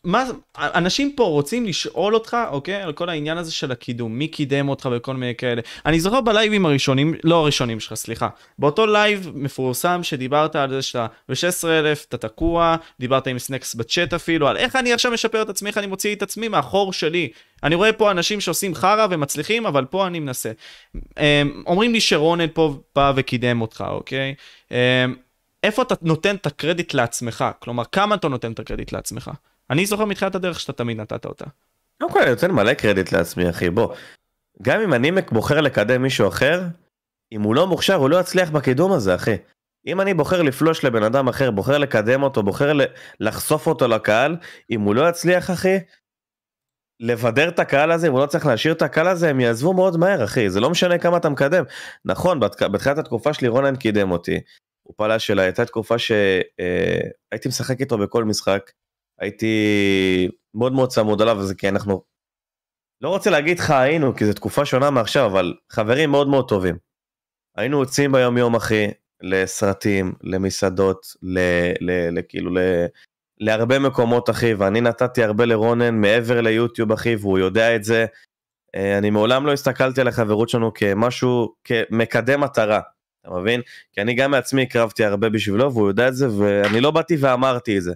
מה, 0.05 0.25
אנשים 0.59 1.13
פה 1.17 1.25
רוצים 1.25 1.67
לשאול 1.67 2.15
אותך, 2.15 2.37
אוקיי, 2.51 2.83
על 2.83 2.93
כל 2.93 3.09
העניין 3.09 3.39
הזה 3.39 3.53
של 3.53 3.73
הקידום, 3.73 4.19
מי 4.19 4.29
קידם 4.29 4.69
אותך 4.69 4.89
וכל 4.93 5.15
מיני 5.15 5.35
כאלה. 5.35 5.63
אני 5.87 6.01
זוכר 6.01 6.21
בלייבים 6.21 6.67
הראשונים, 6.67 7.15
לא 7.25 7.37
הראשונים 7.37 7.81
שלך, 7.81 7.95
סליחה. 7.95 8.29
באותו 8.59 8.87
לייב 8.87 9.31
מפורסם 9.35 10.03
שדיברת 10.03 10.57
על 10.57 10.71
זה 10.71 10.83
שאתה 10.83 11.07
ב-16,000, 11.29 12.07
אתה 12.09 12.17
תקוע, 12.17 12.77
דיברת 13.01 13.27
עם 13.27 13.39
סנקס 13.39 13.75
בצ'אט 13.75 14.15
אפילו, 14.15 14.49
על 14.49 14.57
איך 14.57 14.77
אני 14.77 14.93
עכשיו 14.93 15.13
משפר 15.13 15.43
את 15.43 15.49
עצמי, 15.49 15.69
איך 15.69 15.79
אני 15.79 15.87
מוציא 15.87 16.15
את 16.15 16.23
עצמי 16.23 16.49
מהחור 16.49 16.93
שלי. 16.93 17.29
אני 17.63 17.75
רואה 17.75 17.93
פה 17.93 18.11
אנשים 18.11 18.41
שעושים 18.41 18.75
חרא 18.75 19.07
ומצליחים, 19.11 19.67
אבל 19.67 19.85
פה 19.85 20.07
אני 20.07 20.21
מנסה. 20.21 20.51
אמ, 20.97 21.63
אומרים 21.67 21.93
לי 21.93 22.01
שרונד 22.01 22.51
פה 22.53 22.75
בא 22.97 23.13
וקידם 23.17 23.61
אותך, 23.61 23.85
אוקיי? 23.89 24.35
איפה 25.63 25.83
אתה 25.83 25.95
נותן 26.03 26.37
את 26.37 26.47
הקרדיט 26.47 26.95
לעצמך? 26.95 27.45
כלומר, 27.59 27.85
כמה 27.93 28.15
אתה 28.15 28.29
נותן 28.29 28.53
את 28.53 28.59
הקרדיט 28.59 28.93
לעצמך? 28.93 29.31
אני 29.71 29.87
זוכר 29.87 30.05
מתחילת 30.05 30.35
הדרך 30.35 30.61
שאתה 30.61 30.73
תמיד 30.73 31.01
נתת 31.01 31.25
אותה. 31.25 31.45
קודם 32.01 32.13
כל 32.13 32.23
אני 32.23 32.31
נותן 32.31 32.51
מלא 32.51 32.75
קרדיט 32.75 33.13
לעצמי 33.13 33.51
אחי 33.51 33.71
בוא. 33.71 33.95
גם 34.63 34.81
אם 34.81 34.95
אני 34.95 35.11
בוחר 35.33 35.61
לקדם 35.61 36.03
מישהו 36.03 36.29
אחר 36.29 36.63
אם 37.33 37.43
הוא 37.43 37.55
לא 37.55 37.67
מוכשר 37.67 37.95
הוא 37.95 38.11
לא 38.11 38.21
יצליח 38.21 38.51
בקידום 38.51 38.93
הזה 38.93 39.15
אחי. 39.15 39.37
אם 39.87 40.01
אני 40.01 40.15
בוחר 40.15 40.43
לפלוש 40.43 40.85
לבן 40.85 41.03
אדם 41.03 41.29
אחר 41.29 41.51
בוחר 41.51 41.79
לקדם 41.79 42.23
אותו 42.23 42.43
בוחר 42.43 42.73
לחשוף 43.21 43.67
אותו 43.67 43.89
לקהל 43.89 44.37
אם 44.71 44.81
הוא 44.81 44.95
לא 44.95 45.09
יצליח 45.09 45.51
אחי. 45.51 45.77
לבדר 47.01 47.49
את 47.49 47.59
הקהל 47.59 47.91
הזה 47.91 48.07
אם 48.07 48.13
הוא 48.13 48.21
לא 48.21 48.27
צריך 48.27 48.47
להשאיר 48.47 48.75
את 48.75 48.83
הקהל 48.83 49.09
הזה 49.09 49.31
הם 49.31 49.41
יעזבו 49.41 49.73
מאוד 49.75 49.97
מהר 49.97 50.25
אחי 50.25 50.51
זה 50.51 50.61
לא 50.61 50.71
משנה 50.71 50.99
כמה 50.99 51.17
אתה 51.17 51.29
מקדם. 51.29 51.65
נכון 52.05 52.41
בת- 52.41 52.63
בתחילת 52.63 52.99
התקופה 52.99 53.35
שלי 53.35 53.49
רונן 53.49 53.77
קידם 53.77 54.11
אותי. 54.11 54.41
הוא 54.89 54.95
פלש 54.97 55.31
אליי 55.31 55.45
הייתה 55.45 55.65
תקופה 55.65 55.99
שהייתי 55.99 57.49
משחק 57.49 57.81
איתו 57.81 57.99
בכל 57.99 58.25
משחק. 58.25 58.71
הייתי 59.21 60.29
מאוד 60.55 60.73
מאוד 60.73 60.91
צמוד 60.91 61.23
עליו 61.23 61.37
וזה 61.39 61.55
כי 61.55 61.69
אנחנו 61.69 62.03
לא 63.01 63.09
רוצה 63.09 63.31
להגיד 63.31 63.59
לך 63.59 63.71
היינו 63.71 64.17
כי 64.17 64.27
זו 64.27 64.33
תקופה 64.33 64.65
שונה 64.65 64.91
מעכשיו 64.91 65.27
אבל 65.27 65.55
חברים 65.73 66.11
מאוד 66.11 66.29
מאוד 66.29 66.49
טובים. 66.49 66.77
היינו 67.57 67.81
יוצאים 67.81 68.13
ביום 68.13 68.39
יום 68.39 68.57
אחי 68.57 68.87
לסרטים 69.23 70.13
למסעדות 70.23 71.07
ל, 71.23 71.39
ל, 71.81 72.19
ל, 72.19 72.23
כאילו 72.29 72.55
ל, 72.55 72.59
להרבה 73.41 73.79
מקומות 73.79 74.31
אחי 74.31 74.55
ואני 74.55 74.81
נתתי 74.81 75.23
הרבה 75.23 75.45
לרונן 75.45 76.01
מעבר 76.01 76.41
ליוטיוב 76.41 76.93
אחי 76.93 77.17
והוא 77.17 77.39
יודע 77.39 77.77
את 77.77 77.85
זה. 77.85 78.07
אה, 78.75 78.99
אני 78.99 79.11
מעולם 79.11 79.47
לא 79.47 79.53
הסתכלתי 79.53 80.01
על 80.01 80.09
החברות 80.09 80.49
שלנו 80.49 80.75
כמשהו 80.75 81.55
כמקדם 81.65 82.41
מטרה. 82.41 82.81
אתה 83.29 83.37
מבין? 83.37 83.61
כי 83.93 84.01
אני 84.01 84.15
גם 84.15 84.31
מעצמי 84.31 84.63
הקרבתי 84.63 85.05
הרבה 85.05 85.29
בשבילו 85.29 85.73
והוא 85.75 85.89
יודע 85.89 86.09
את 86.09 86.17
זה 86.17 86.29
ואני 86.39 86.81
לא 86.81 86.91
באתי 86.91 87.17
ואמרתי 87.21 87.79
את 87.79 87.83
זה. 87.83 87.93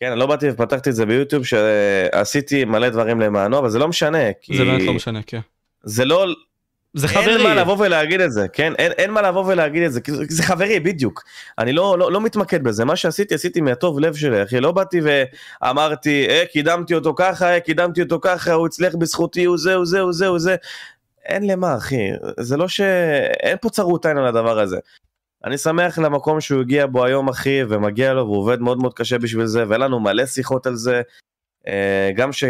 כן, 0.00 0.10
אני 0.10 0.20
לא 0.20 0.26
באתי 0.26 0.50
ופתחתי 0.50 0.90
את 0.90 0.94
זה 0.94 1.06
ביוטיוב 1.06 1.44
שעשיתי 1.44 2.64
מלא 2.64 2.88
דברים 2.88 3.20
למענו, 3.20 3.58
אבל 3.58 3.68
זה 3.68 3.78
לא 3.78 3.88
משנה, 3.88 4.32
כי 4.40 4.56
זה 4.56 4.64
באמת 4.64 4.82
לא 4.82 4.94
משנה, 4.94 5.20
כן. 5.26 5.40
זה 5.84 6.04
לא, 6.04 6.26
זה 6.94 7.06
אין 7.06 7.14
מה 7.14 7.22
חברי. 7.22 7.54
לבוא 7.54 7.76
ולהגיד 7.78 8.20
את 8.20 8.32
זה, 8.32 8.48
כן? 8.52 8.72
אין, 8.78 8.92
אין 8.92 9.10
מה 9.10 9.22
לבוא 9.22 9.44
ולהגיד 9.46 9.82
את 9.82 9.92
זה, 9.92 10.00
כי 10.00 10.12
זה, 10.12 10.24
זה 10.28 10.42
חברי, 10.42 10.80
בדיוק. 10.80 11.24
אני 11.58 11.72
לא, 11.72 11.98
לא, 11.98 12.12
לא 12.12 12.20
מתמקד 12.20 12.64
בזה, 12.64 12.84
מה 12.84 12.96
שעשיתי, 12.96 13.34
עשיתי 13.34 13.60
מהטוב 13.60 14.00
לב 14.00 14.14
שלי, 14.14 14.42
אחי, 14.42 14.60
לא 14.60 14.72
באתי 14.72 15.00
ואמרתי, 15.62 16.26
אה, 16.28 16.42
קידמתי 16.52 16.94
אותו 16.94 17.14
ככה, 17.16 17.54
אה, 17.54 17.60
קידמתי 17.60 18.02
אותו 18.02 18.18
ככה, 18.22 18.52
הוא 18.52 18.66
הצליח 18.66 18.94
בזכותי, 18.94 19.44
הוא 19.44 19.58
זה, 19.58 19.74
הוא 19.74 19.86
זה, 19.86 20.00
הוא 20.00 20.12
זה, 20.12 20.26
הוא 20.26 20.38
זה. 20.38 20.56
אין 21.24 21.46
למה, 21.46 21.76
אחי, 21.76 22.10
זה 22.40 22.56
לא 22.56 22.68
ש... 22.68 22.80
אין 23.40 23.56
פה 23.60 23.70
צרות 23.70 24.06
עין 24.06 24.16
על 24.16 24.26
הדבר 24.26 24.58
הזה. 24.58 24.78
אני 25.44 25.58
שמח 25.58 25.98
למקום 25.98 26.40
שהוא 26.40 26.60
הגיע 26.60 26.86
בו 26.86 27.04
היום, 27.04 27.28
אחי, 27.28 27.60
ומגיע 27.68 28.12
לו, 28.12 28.24
והוא 28.24 28.38
עובד 28.38 28.60
מאוד 28.60 28.78
מאוד 28.78 28.94
קשה 28.94 29.18
בשביל 29.18 29.46
זה, 29.46 29.64
והיה 29.68 29.78
לנו 29.78 30.00
מלא 30.00 30.26
שיחות 30.26 30.66
על 30.66 30.74
זה. 30.74 31.02
אה, 31.66 32.10
גם 32.16 32.32
ש... 32.32 32.44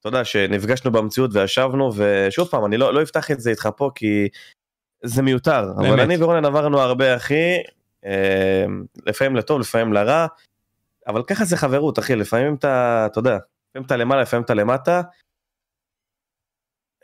אתה 0.00 0.08
יודע, 0.08 0.24
שנפגשנו 0.24 0.92
במציאות 0.92 1.30
וישבנו, 1.34 1.90
ושוב 1.96 2.48
פעם, 2.48 2.64
אני 2.64 2.76
לא, 2.76 2.94
לא 2.94 3.02
אפתח 3.02 3.30
את 3.30 3.40
זה 3.40 3.50
איתך 3.50 3.68
פה, 3.76 3.90
כי 3.94 4.28
זה 5.02 5.22
מיותר. 5.22 5.72
אבל 5.76 5.88
באמת. 5.88 6.00
אני 6.00 6.22
ורונן 6.22 6.44
עברנו 6.44 6.80
הרבה, 6.80 7.16
אחי, 7.16 7.56
אה, 8.04 8.64
לפעמים 9.06 9.36
לטוב, 9.36 9.60
לפעמים 9.60 9.92
לרע, 9.92 10.26
אבל 11.06 11.22
ככה 11.22 11.44
זה 11.44 11.56
חברות, 11.56 11.98
אחי, 11.98 12.16
לפעמים 12.16 12.54
אתה, 12.54 13.06
אתה 13.06 13.18
יודע, 13.18 13.38
לפעמים 13.70 13.86
אתה 13.86 13.96
למעלה, 13.96 14.22
לפעמים 14.22 14.44
אתה 14.44 14.54
למטה. 14.54 15.02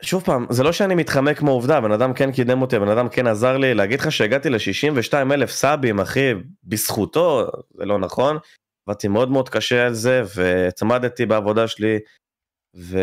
שוב 0.01 0.23
פעם, 0.23 0.45
זה 0.49 0.63
לא 0.63 0.71
שאני 0.71 0.95
מתחמק 0.95 1.41
מעובדה, 1.41 1.81
בן 1.81 1.91
אדם 1.91 2.13
כן 2.13 2.31
קידם 2.31 2.61
אותי, 2.61 2.79
בן 2.79 2.87
אדם 2.87 3.09
כן 3.09 3.27
עזר 3.27 3.57
לי, 3.57 3.73
להגיד 3.73 3.99
לך 3.99 4.11
שהגעתי 4.11 4.49
ל-62 4.49 5.33
אלף 5.33 5.51
סאבים, 5.51 5.99
אחי, 5.99 6.33
בזכותו, 6.63 7.47
זה 7.77 7.85
לא 7.85 7.99
נכון. 7.99 8.37
עבדתי 8.87 9.07
מאוד 9.07 9.31
מאוד 9.31 9.49
קשה 9.49 9.85
על 9.85 9.93
זה, 9.93 10.23
והצמדתי 10.35 11.25
בעבודה 11.25 11.67
שלי, 11.67 11.99
ו... 12.75 12.99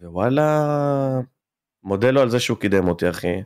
ווואלה, 0.00 0.66
מודה 1.82 2.10
לו 2.10 2.20
על 2.20 2.30
זה 2.30 2.40
שהוא 2.40 2.58
קידם 2.58 2.88
אותי, 2.88 3.10
אחי. 3.10 3.42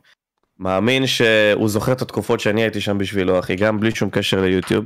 מאמין 0.59 1.07
שהוא 1.07 1.69
זוכר 1.69 1.91
את 1.91 2.01
התקופות 2.01 2.39
שאני 2.39 2.61
הייתי 2.61 2.81
שם 2.81 2.97
בשבילו, 2.97 3.39
אחי, 3.39 3.55
גם 3.55 3.79
בלי 3.79 3.95
שום 3.95 4.09
קשר 4.09 4.41
ליוטיוב. 4.41 4.85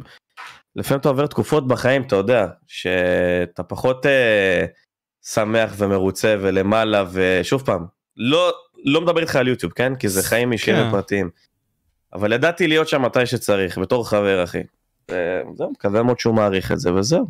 לפעמים 0.76 1.00
אתה 1.00 1.10
עובר 1.10 1.28
תקופות 1.28 1.68
בחיים, 1.68 2.02
אתה 2.02 2.16
יודע, 2.16 2.48
שאתה 2.68 3.64
פחות 3.64 4.06
אה, 4.06 4.66
שמח 5.34 5.74
ומרוצה 5.78 6.36
ולמעלה, 6.42 7.04
ושוב 7.12 7.62
פעם, 7.66 7.86
לא, 8.18 8.54
לא 8.86 9.02
מדבר 9.02 9.22
איתך 9.22 9.36
על 9.36 9.48
יוטיוב, 9.48 9.74
כן? 9.74 9.96
כי 9.96 10.10
זה 10.10 10.24
חיים 10.24 10.52
אישיים 10.52 10.78
כן. 10.78 10.88
ופרטיים. 10.88 11.30
אבל 12.14 12.34
ידעתי 12.34 12.68
להיות 12.68 12.88
שם 12.88 13.02
מתי 13.02 13.26
שצריך, 13.26 13.78
בתור 13.78 14.10
חבר, 14.10 14.44
אחי. 14.44 14.62
וזהו, 15.12 15.72
מקווה 15.72 16.04
מאוד 16.04 16.20
שהוא 16.20 16.36
מעריך 16.36 16.72
את 16.72 16.80
זה, 16.80 16.94
וזהו. 16.94 17.26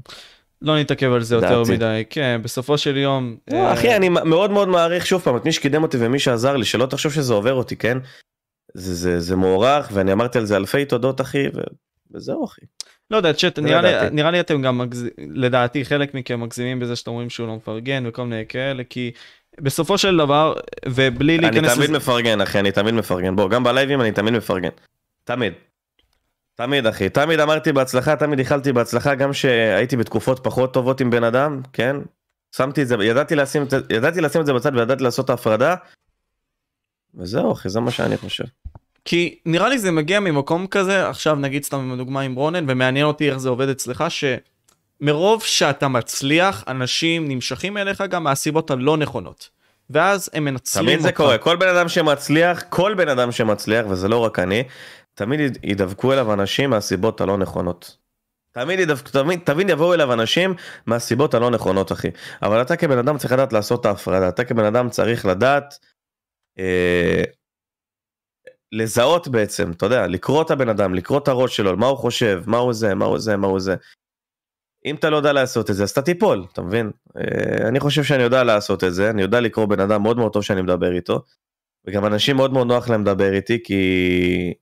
לא 0.61 0.79
נתעכב 0.79 1.11
על 1.11 1.23
זה 1.23 1.35
יותר 1.35 1.63
דעתי. 1.63 1.71
מדי. 1.71 2.03
כן, 2.09 2.41
בסופו 2.43 2.77
של 2.77 2.97
יום... 2.97 3.37
לא, 3.51 3.57
אה, 3.57 3.73
אחי, 3.73 3.95
אני 3.95 4.09
מאוד 4.09 4.51
מאוד 4.51 4.67
מעריך 4.67 5.05
שוב 5.05 5.21
פעם 5.21 5.37
את 5.37 5.45
מי 5.45 5.51
שקידם 5.51 5.83
אותי 5.83 5.97
ומי 5.99 6.19
שעזר 6.19 6.55
לי, 6.57 6.65
שלא 6.65 6.85
תחשוב 6.85 7.13
שזה 7.13 7.33
עובר 7.33 7.53
אותי, 7.53 7.75
כן? 7.75 7.97
זה, 8.73 8.95
זה, 8.95 9.19
זה 9.19 9.35
מוערך, 9.35 9.89
ואני 9.93 10.13
אמרתי 10.13 10.37
על 10.37 10.45
זה 10.45 10.57
אלפי 10.57 10.85
תודות, 10.85 11.21
אחי. 11.21 11.43
וזהו, 12.11 12.45
אחי. 12.45 12.61
לא 13.11 13.17
יודע, 13.17 13.33
צ'אט, 13.33 13.55
זה 13.55 13.61
נראה 13.61 13.81
לי-. 13.81 14.09
נראה 14.11 14.31
לי 14.31 14.39
אתם 14.39 14.61
גם, 14.61 14.81
מגז- 14.81 15.09
לדעתי, 15.17 15.85
חלק 15.85 16.13
מכם 16.13 16.41
מגזימים 16.41 16.79
בזה 16.79 16.95
שאתם 16.95 17.11
אומרים 17.11 17.29
שהוא 17.29 17.47
לא 17.47 17.55
מפרגן 17.55 18.03
וכל 18.07 18.23
מיני 18.25 18.45
כאלה, 18.49 18.83
כי 18.89 19.11
בסופו 19.61 19.97
של 19.97 20.17
דבר, 20.17 20.53
ובלי 20.85 21.37
להיכנס... 21.37 21.57
אני 21.57 21.75
תמיד 21.75 21.89
לזה- 21.89 21.97
מפרגן, 21.97 22.41
אחי, 22.41 22.59
אני 22.59 22.71
תמיד 22.71 22.93
מפרגן. 22.93 23.35
בוא, 23.35 23.49
גם 23.49 23.63
בלייבים 23.63 24.01
אני 24.01 24.11
תמיד 24.11 24.33
מפרגן. 24.33 24.69
תמיד. 25.23 25.53
תמיד, 26.55 26.85
אחי. 26.87 27.09
תמיד 27.09 27.39
אמרתי 27.39 27.71
בהצלחה, 27.71 28.15
תמיד 28.15 28.39
איחלתי 28.39 28.73
בהצלחה, 28.73 29.15
גם 29.15 29.33
שהייתי 29.33 29.97
בתקופות 29.97 30.39
פחות 30.43 30.73
טובות 30.73 31.01
עם 31.01 31.09
בן 31.09 31.23
אדם, 31.23 31.61
כן? 31.73 31.95
שמתי 32.55 32.81
את 32.81 32.87
זה, 32.87 32.95
ידעתי 33.03 33.35
לשים, 33.35 33.65
ידעתי 33.89 34.21
לשים 34.21 34.41
את 34.41 34.45
זה 34.45 34.53
בצד 34.53 34.75
וידעתי 34.75 35.03
לעשות 35.03 35.25
את 35.25 35.29
ההפרדה. 35.29 35.75
וזהו, 37.15 37.51
אחי, 37.51 37.69
זה 37.69 37.79
מה 37.79 37.91
שאני 37.91 38.17
חושב. 38.17 38.43
כי 39.09 39.39
נראה 39.45 39.69
לי 39.69 39.79
זה 39.79 39.91
מגיע 39.91 40.19
ממקום 40.19 40.67
כזה, 40.67 41.09
עכשיו 41.09 41.35
נגיד 41.35 41.63
סתם 41.63 41.95
דוגמה 41.97 42.21
עם 42.21 42.35
רונן, 42.35 42.65
ומעניין 42.69 43.05
אותי 43.05 43.29
איך 43.29 43.37
זה 43.37 43.49
עובד 43.49 43.69
אצלך, 43.69 44.03
שמרוב 44.09 45.43
שאתה 45.43 45.87
מצליח, 45.87 46.63
אנשים 46.67 47.27
נמשכים 47.27 47.77
אליך 47.77 48.03
גם 48.09 48.23
מהסיבות 48.23 48.71
הלא 48.71 48.97
נכונות. 48.97 49.49
ואז 49.89 50.29
הם 50.33 50.45
מנצלים 50.45 50.85
תמיד 50.85 50.95
אותך. 50.97 51.05
זה 51.05 51.11
קורה, 51.11 51.37
כל 51.37 51.55
בן 51.55 51.67
אדם 51.67 51.89
שמצליח, 51.89 52.63
כל 52.69 52.93
בן 52.93 53.09
אדם 53.09 53.31
שמצליח, 53.31 53.85
וזה 53.89 54.07
לא 54.07 54.17
רק 54.17 54.39
אני, 54.39 54.63
תמיד 55.13 55.39
יד- 55.39 55.57
ידבקו 55.63 56.13
אליו 56.13 56.33
אנשים 56.33 56.69
מהסיבות 56.69 57.21
הלא 57.21 57.37
נכונות. 57.37 57.97
תמיד, 58.51 58.79
ידבק, 58.79 59.07
תמיד, 59.07 59.39
תמיד 59.43 59.69
יבואו 59.69 59.93
אליו 59.93 60.13
אנשים 60.13 60.53
מהסיבות 60.85 61.33
הלא 61.33 61.49
נכונות 61.51 61.91
אחי. 61.91 62.07
אבל 62.43 62.61
אתה 62.61 62.75
כבן 62.75 62.97
אדם 62.97 63.17
צריך 63.17 63.33
לדעת 63.33 63.53
לעשות 63.53 63.81
את 63.81 63.85
ההפרדה, 63.85 64.29
אתה 64.29 64.43
כבן 64.43 64.63
אדם 64.63 64.89
צריך 64.89 65.25
לדעת 65.25 65.79
אה, 66.59 67.23
לזהות 68.71 69.27
בעצם, 69.27 69.71
אתה 69.71 69.85
יודע, 69.85 70.07
לקרוא 70.07 70.41
את 70.41 70.51
הבן 70.51 70.69
אדם, 70.69 70.93
לקרוא 70.93 71.19
את 71.19 71.27
הראש 71.27 71.57
שלו, 71.57 71.77
מה 71.77 71.87
הוא 71.87 71.97
חושב, 71.97 72.43
מה 72.47 72.57
הוא 72.57 72.73
זה, 72.73 72.95
מה 72.95 73.05
הוא 73.05 73.19
זה, 73.19 73.37
מה 73.37 73.47
הוא 73.47 73.59
זה. 73.59 73.75
אם 74.85 74.95
אתה 74.95 75.09
לא 75.09 75.17
יודע 75.17 75.33
לעשות 75.33 75.69
את 75.69 75.75
זה 75.75 75.83
אז 75.83 75.89
אתה 75.89 76.01
תיפול, 76.01 76.45
אתה 76.53 76.61
מבין? 76.61 76.91
אה, 77.17 77.67
אני 77.67 77.79
חושב 77.79 78.03
שאני 78.03 78.23
יודע 78.23 78.43
לעשות 78.43 78.83
את 78.83 78.93
זה, 78.93 79.09
אני 79.09 79.21
יודע 79.21 79.39
לקרוא 79.39 79.65
בן 79.65 79.79
אדם 79.79 80.03
מאוד 80.03 80.17
מאוד 80.17 80.33
טוב 80.33 80.43
שאני 80.43 80.61
מדבר 80.61 80.95
איתו, 80.95 81.23
וגם 81.87 82.05
אנשים 82.05 82.35
מאוד 82.35 82.53
מאוד 82.53 82.67
נוח 82.67 82.89
להם 82.89 83.01
לדבר 83.01 83.33
איתי 83.33 83.63
כי 83.63 84.53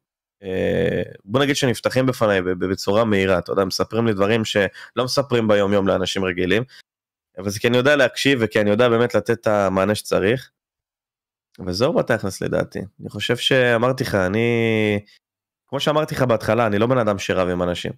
אה, 0.44 1.02
בוא 1.26 1.40
נגיד 1.40 1.56
שנפתחים 1.56 2.06
בפניי 2.06 2.42
בצורה 2.42 3.06
מהירה, 3.06 3.38
אתה 3.38 3.52
יודע, 3.52 3.66
מספרים 3.66 4.08
לי 4.08 4.14
דברים 4.14 4.46
שלא 4.46 5.04
מספרים 5.04 5.48
ביום 5.48 5.74
יום 5.74 5.88
לאנשים 5.88 6.26
רגילים, 6.26 6.64
אבל 7.38 7.50
זה 7.50 7.60
כי 7.60 7.68
אני 7.68 7.78
יודע 7.78 7.96
להקשיב 7.96 8.40
וכי 8.42 8.62
אני 8.62 8.70
יודע 8.70 8.90
באמת 8.90 9.16
לתת 9.16 9.40
את 9.40 9.48
המענה 9.48 9.96
שצריך. 9.96 10.52
וזהו 11.66 11.94
בתכלס 11.94 12.42
לדעתי, 12.42 12.80
אני 13.02 13.10
חושב 13.10 13.38
שאמרתי 13.38 14.04
לך, 14.04 14.16
אני, 14.16 14.48
כמו 15.68 15.80
שאמרתי 15.80 16.16
לך 16.16 16.22
בהתחלה, 16.22 16.68
אני 16.68 16.80
לא 16.80 16.88
בן 16.88 16.98
אדם 16.98 17.20
שרב 17.20 17.50
עם 17.50 17.64
אנשים. 17.64 17.92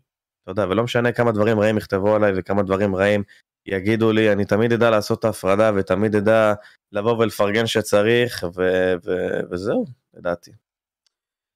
אתה 0.43 0.51
יודע, 0.51 0.65
ולא 0.69 0.83
משנה 0.83 1.11
כמה 1.11 1.31
דברים 1.31 1.59
רעים 1.59 1.77
יכתבו 1.77 2.15
עליי 2.15 2.31
וכמה 2.35 2.63
דברים 2.63 2.95
רעים 2.95 3.23
יגידו 3.65 4.11
לי, 4.11 4.31
אני 4.31 4.45
תמיד 4.45 4.73
אדע 4.73 4.89
לעשות 4.89 5.19
את 5.19 5.25
ההפרדה 5.25 5.71
ותמיד 5.75 6.15
אדע 6.15 6.53
לבוא 6.91 7.17
ולפרגן 7.17 7.67
שצריך, 7.67 8.45
ו- 8.55 8.93
ו- 9.05 9.39
וזהו, 9.51 9.85
לדעתי. 10.13 10.51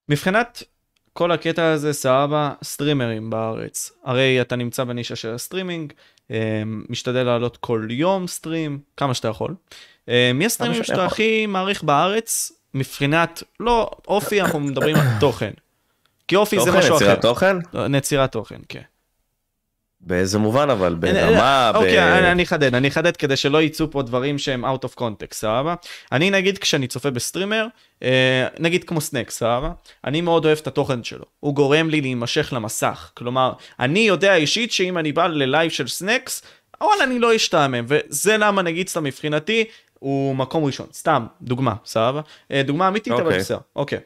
מבחינת 0.10 0.64
כל 1.14 1.32
הקטע 1.32 1.72
הזה, 1.72 1.93
סבבה, 1.93 2.54
סטרימרים 2.64 3.30
בארץ. 3.30 3.91
הרי 4.04 4.41
אתה 4.41 4.56
נמצא 4.56 4.84
בנישה 4.84 5.16
של 5.16 5.34
הסטרימינג, 5.34 5.93
אה, 6.32 6.64
משתדל 6.66 7.24
לעלות 7.24 7.58
כל 7.58 7.88
יום 7.89 8.28
סטרים, 8.28 8.80
כמה 8.97 9.14
שאתה 9.14 9.28
יכול. 9.28 9.56
אה, 10.10 10.32
מי 10.34 10.45
הסטרימים 10.45 10.76
שאני 10.84 10.86
שאתה. 10.88 11.06
הכי 11.06 11.45
מעריך 11.45 11.84
בארץ, 11.84 12.52
מבחינת, 12.74 13.43
לא, 13.60 13.89
אופי, 14.08 14.41
אנחנו 14.41 14.60
מדברים 14.60 14.95
על 14.95 15.08
תוכן. 15.20 15.52
כי 16.28 16.36
אופי 16.36 16.60
זה 16.60 16.72
משהו 16.72 16.97
אחר. 16.97 17.16
תוכן? 17.16 17.56
יצירת 17.89 18.32
תוכן, 18.32 18.60
כן. 18.70 18.82
באיזה 20.02 20.39
מובן 20.39 20.70
אבל? 20.70 20.93
ברמה? 20.95 21.72
אוקיי, 21.76 22.32
אני- 22.32 22.43
אחדד, 22.43 22.76
אני 22.76 22.88
אחדד 22.88 23.18
כדי 23.18 23.36
שלא 23.36 23.62
יצאו 23.62 23.91
פה 23.91 24.02
דברים 24.02 24.38
שהם 24.38 24.66
out 24.66 24.86
of 24.86 24.99
context, 24.99 25.34
סבבה? 25.34 25.76
אני 26.12 26.30
נגיד 26.32 26.58
כשאני 26.58 26.88
צופה 26.88 27.10
בסטרימר, 27.12 27.68
אה, 28.04 28.47
נגיד 28.60 28.84
כמו 28.84 29.02
סנקס, 29.02 29.30
סבבה? 29.32 29.72
אני 30.06 30.22
מאוד 30.22 30.45
אוהב 30.45 30.58
את 30.62 30.68
התוכן 30.68 31.04
שלו. 31.04 31.26
הוא 31.39 31.56
גורם 31.56 31.89
לי 31.89 32.02
להימשך 32.02 32.54
למסך. 32.54 33.12
כלומר, 33.14 33.54
אני 33.80 33.99
יודע 33.99 34.36
אישית 34.36 34.72
שאם 34.72 34.97
אני 34.97 35.12
בא 35.12 35.28
ללייב 35.28 35.72
של 35.72 35.88
סנקס, 35.88 36.43
וואלה, 36.82 37.04
אני 37.04 37.20
לא 37.20 37.36
אשתעמם, 37.36 37.86
וזה 37.88 38.38
למה 38.38 38.62
נגיד 38.62 38.89
סתם 38.89 39.04
מבחינתי, 39.04 39.64
הוא 40.02 40.36
מקום 40.36 40.66
ראשון. 40.66 40.88
סתם, 40.93 41.26
דוגמה, 41.41 41.76
סבבה? 41.86 42.22
אה, 42.52 42.64
דוגמה 42.64 42.88
אמיתית, 42.88 43.14
אבל 43.14 43.24
אוקיי. 43.26 43.39
בסדר. 43.39 43.58
אוקיי. 43.76 43.99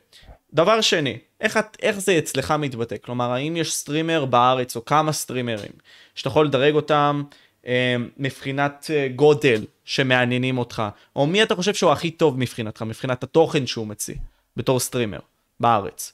דבר 0.54 0.82
שני, 0.82 1.18
איך, 1.42 1.58
את- 1.58 1.78
איך 1.82 2.00
זה 2.00 2.18
אצלך 2.18 2.52
מתבטא? 2.52 2.96
כלומר, 3.02 3.32
האם 3.32 3.58
יש 3.58 3.74
סטרימר 3.76 4.26
בארץ 4.26 4.76
או 4.76 4.86
כמה 4.86 5.12
סטרימרים 5.12 5.72
שאתה 6.16 6.28
יכול 6.30 6.46
לדרג 6.46 6.74
אותם 6.76 7.24
אה, 7.68 7.96
מבחינת 8.18 8.88
אה, 8.94 9.08
גודל 9.16 9.66
שמעניינים 9.86 10.58
אותך, 10.58 10.84
או 11.16 11.28
מי 11.28 11.44
אתה 11.44 11.56
חושב 11.56 11.74
שהוא 11.74 11.92
הכי 11.92 12.12
טוב 12.12 12.40
מבחינתך, 12.40 12.82
מבחינת 12.82 13.24
התוכן 13.24 13.68
שהוא 13.68 13.88
מוציא, 13.88 14.16
בתור 14.58 14.80
סטרימר, 14.80 15.20
בארץ? 15.60 16.14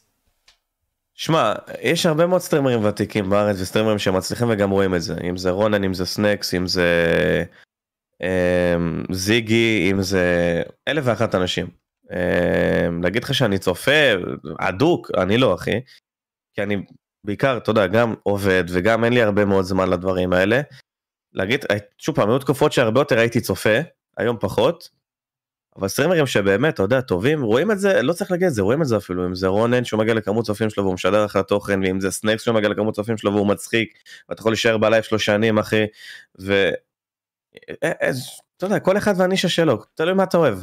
שמע, 1.16 1.54
יש 1.82 2.06
הרבה 2.06 2.28
מאוד 2.28 2.42
סטרימרים 2.42 2.86
ותיקים 2.86 3.30
בארץ 3.30 3.62
וסטרימרים 3.62 4.00
שמצליחים 4.00 4.48
וגם 4.50 4.70
רואים 4.70 4.96
את 4.96 5.02
זה. 5.02 5.16
אם 5.30 5.38
זה 5.38 5.50
רונן, 5.50 5.84
אם 5.84 5.94
זה 5.94 6.06
סנקס, 6.06 6.54
אם 6.54 6.68
זה 6.68 6.86
זיגי, 9.12 9.90
אם 9.92 10.02
זה 10.02 10.26
אלף 10.88 11.04
ואחת 11.08 11.36
אנשים. 11.36 11.68
אמ, 12.12 13.04
להגיד 13.04 13.24
לך 13.24 13.34
שאני 13.34 13.58
צופה 13.58 14.12
הדוק, 14.60 15.12
אני 15.18 15.38
לא 15.38 15.56
אחי. 15.56 15.82
כי 16.54 16.64
אני 16.64 16.86
בעיקר, 17.26 17.58
אתה 17.58 17.72
יודע, 17.72 17.88
גם 17.88 18.14
עובד 18.24 18.64
וגם 18.70 19.04
אין 19.04 19.14
לי 19.14 19.22
הרבה 19.22 19.46
מאוד 19.46 19.66
זמן 19.66 19.90
לדברים 19.90 20.34
האלה. 20.34 20.62
להגיד, 21.34 21.66
שוב 21.98 22.16
פעם, 22.16 22.30
היו 22.30 22.40
תקופות 22.40 22.72
שהרבה 22.72 23.00
יותר 23.02 23.20
הייתי 23.20 23.42
צופה, 23.42 23.80
היום 24.18 24.38
פחות. 24.40 24.90
אבל 25.78 25.88
סטרימרים 25.88 26.28
שבאמת, 26.28 26.74
אתה 26.74 26.84
יודע, 26.84 27.02
טובים, 27.02 27.42
רואים 27.42 27.72
את 27.72 27.80
זה, 27.80 28.02
לא 28.02 28.14
צריך 28.14 28.32
להגיד 28.32 28.48
את 28.48 28.54
זה, 28.54 28.62
רואים 28.62 28.82
את 28.82 28.88
זה 28.88 28.98
אפילו, 28.98 29.26
אם 29.26 29.36
זה 29.36 29.48
רונן 29.48 29.84
שהוא 29.84 30.00
מגיע 30.00 30.14
לכמות 30.14 30.46
צופים 30.46 30.70
שלו 30.70 30.84
והוא 30.84 30.94
משדר 30.94 31.26
אחלה 31.26 31.44
תוכן, 31.44 31.84
ואם 31.84 32.00
זה 32.00 32.12
סנקס 32.12 32.44
שהוא 32.44 32.56
מגיע 32.56 32.70
לכמות 32.70 32.96
צופים 32.96 33.18
שלו 33.18 33.34
והוא 33.34 33.48
מצחיק, 33.48 33.94
ואתה 34.30 34.42
יכול 34.42 34.52
להישאר 34.52 34.78
בלייב 34.78 35.04
שלו 35.04 35.20
שנים, 35.20 35.60
אחי, 35.60 35.86
ו... 36.42 36.70
אה, 37.84 37.92
אה, 38.02 38.12
אתה 38.58 38.66
יודע, 38.66 38.80
כל 38.80 38.98
אחד 38.98 39.14
והנישה 39.18 39.50
שלו, 39.50 39.78
תלוי 39.96 40.14
מה 40.14 40.24
אתה 40.24 40.38
אוהב. 40.38 40.58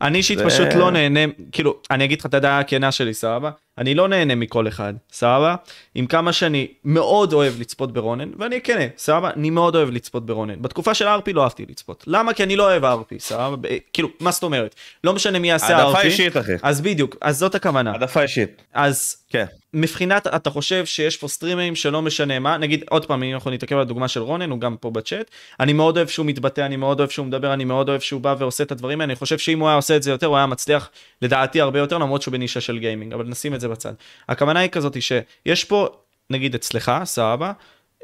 אני 0.00 0.18
אישית 0.18 0.38
פשוט 0.40 0.68
לא 0.74 0.90
נהנה, 0.90 1.20
כאילו, 1.52 1.80
אני 1.90 2.04
אגיד 2.04 2.20
לך 2.20 2.26
את 2.26 2.34
הדעה 2.34 2.58
הכנה 2.58 2.92
שלי, 2.92 3.14
סבבה? 3.14 3.50
אני 3.80 3.94
לא 3.94 4.08
נהנה 4.08 4.34
מכל 4.34 4.68
אחד, 4.68 4.94
סבבה? 5.12 5.54
עם 5.94 6.06
כמה 6.06 6.32
שאני 6.32 6.66
מאוד 6.84 7.32
אוהב 7.32 7.60
לצפות 7.60 7.92
ברונן, 7.92 8.30
ואני 8.38 8.60
כן, 8.60 8.88
סבבה? 8.98 9.30
אני 9.36 9.50
מאוד 9.50 9.76
אוהב 9.76 9.90
לצפות 9.90 10.26
ברונן. 10.26 10.62
בתקופה 10.62 10.94
של 10.94 11.06
ארפי 11.06 11.32
לא 11.32 11.42
אהבתי 11.42 11.66
לצפות. 11.68 12.04
למה? 12.06 12.32
כי 12.32 12.42
אני 12.42 12.56
לא 12.56 12.62
אוהב 12.62 12.84
ארפי, 12.84 13.20
סבבה? 13.20 13.68
כאילו, 13.92 14.08
מה 14.20 14.30
זאת 14.30 14.42
אומרת? 14.42 14.74
לא 15.04 15.12
משנה 15.12 15.38
מי 15.38 15.48
יעשה 15.48 15.76
העדפה 15.76 15.98
ארפי. 15.98 16.06
אישית, 16.06 16.36
אחי. 16.36 16.52
אז 16.62 16.80
בדיוק, 16.80 17.16
אז 17.20 17.38
זאת 17.38 17.54
הכוונה. 17.54 17.92
העדפה 17.92 18.22
אישית. 18.22 18.62
אז 18.74 19.16
כן. 19.30 19.44
מבחינת 19.74 20.26
אתה 20.26 20.50
חושב 20.50 20.86
שיש 20.86 21.16
פה 21.16 21.28
סטרימרים 21.28 21.76
שלא 21.76 22.02
משנה 22.02 22.38
מה 22.38 22.56
נגיד 22.56 22.84
עוד 22.90 23.06
פעם 23.06 23.22
אם 23.22 23.34
אנחנו 23.34 23.50
נתעכב 23.50 23.74
על 23.74 23.80
הדוגמה 23.80 24.08
של 24.08 24.20
רונן 24.20 24.50
הוא 24.50 24.60
גם 24.60 24.76
פה 24.76 24.90
בצ'אט 24.90 25.30
אני 25.60 25.72
מאוד 25.72 25.96
אוהב 25.96 26.08
שהוא 26.08 26.26
מתבטא 26.26 26.60
אני 26.60 26.76
מאוד 26.76 27.00
אוהב 27.00 27.10
שהוא 27.10 27.26
מדבר 27.26 27.52
אני 27.52 27.64
מאוד 27.64 27.88
אוהב 27.88 28.00
שהוא 28.00 28.20
בא 28.20 28.34
ועושה 28.38 28.64
את 28.64 28.72
הדברים 28.72 29.00
האלה 29.00 29.12
אני 29.12 29.18
חושב 29.18 29.38
שאם 29.38 29.60
הוא 29.60 29.68
היה 29.68 29.76
עושה 29.76 29.96
את 29.96 30.02
זה 30.02 30.10
יותר 30.10 30.26
הוא 30.26 30.36
היה 30.36 30.46
מצליח 30.46 30.90
לדעתי 31.22 31.60
הרבה 31.60 31.78
יותר 31.78 31.98
למרות 31.98 32.22
שהוא 32.22 32.32
בנישה 32.32 32.60
של 32.60 32.78
גיימינג 32.78 33.12
אבל 33.12 33.24
נשים 33.24 33.54
את 33.54 33.60
זה 33.60 33.68
בצד. 33.70 33.92
הכוונה 34.28 34.60
היא 34.60 34.70
כזאת 34.70 35.02
שיש 35.02 35.64
פה 35.64 35.88
נגיד 36.30 36.54
אצלך 36.54 36.92
סבבה 37.04 37.52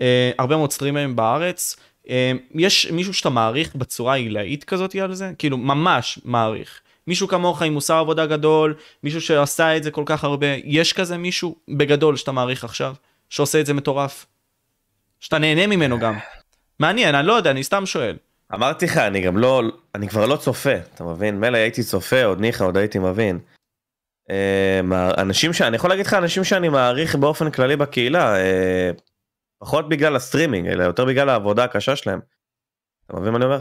אה, 0.00 0.30
הרבה 0.38 0.56
מאוד 0.56 0.72
סטרימרים 0.72 1.16
בארץ 1.16 1.76
אה, 2.10 2.32
יש 2.54 2.86
מישהו 2.90 3.14
שאתה 3.14 3.30
מעריך 3.30 3.74
בצורה 3.76 4.14
עילאית 4.14 4.64
כזאת 4.64 4.94
על 4.94 5.14
זה 5.14 5.32
כאילו 5.38 5.56
ממש 5.56 6.18
מעריך. 6.24 6.80
מישהו 7.06 7.28
כמוך 7.28 7.62
עם 7.62 7.72
מוסר 7.72 7.94
עבודה 7.94 8.26
גדול, 8.26 8.74
מישהו 9.02 9.20
שעשה 9.20 9.76
את 9.76 9.82
זה 9.82 9.90
כל 9.90 10.02
כך 10.06 10.24
הרבה, 10.24 10.46
יש 10.64 10.92
כזה 10.92 11.18
מישהו 11.18 11.56
בגדול 11.68 12.16
שאתה 12.16 12.32
מעריך 12.32 12.64
עכשיו, 12.64 12.94
שעושה 13.30 13.60
את 13.60 13.66
זה 13.66 13.74
מטורף? 13.74 14.26
שאתה 15.20 15.38
נהנה 15.38 15.66
ממנו 15.66 15.98
גם. 15.98 16.18
מעניין, 16.78 17.14
אני 17.14 17.26
לא 17.26 17.32
יודע, 17.32 17.50
אני 17.50 17.64
סתם 17.64 17.86
שואל. 17.86 18.16
אמרתי 18.54 18.84
לך, 18.84 18.96
אני 18.96 19.20
גם 19.20 19.38
לא, 19.38 19.62
אני 19.94 20.08
כבר 20.08 20.26
לא 20.26 20.36
צופה, 20.36 20.76
אתה 20.94 21.04
מבין? 21.04 21.40
מילא 21.40 21.56
הייתי 21.56 21.82
צופה, 21.82 22.24
עוד 22.24 22.40
ניחא, 22.40 22.64
עוד 22.64 22.76
הייתי 22.76 22.98
מבין. 22.98 23.38
מה- 24.82 25.10
אנשים 25.18 25.52
ש... 25.52 25.62
אני 25.62 25.76
יכול 25.76 25.90
להגיד 25.90 26.06
לך 26.06 26.14
אנשים 26.14 26.44
שאני 26.44 26.68
מעריך 26.68 27.14
באופן 27.16 27.50
כללי 27.50 27.76
בקהילה, 27.76 28.36
אה, 28.36 28.90
פחות 29.60 29.88
בגלל 29.88 30.16
הסטרימינג, 30.16 30.68
אלא 30.68 30.84
יותר 30.84 31.04
בגלל 31.04 31.28
העבודה 31.28 31.64
הקשה 31.64 31.96
שלהם. 31.96 32.20
אתה 33.06 33.16
מבין 33.16 33.32
מה 33.32 33.36
אני 33.36 33.44
אומר? 33.44 33.60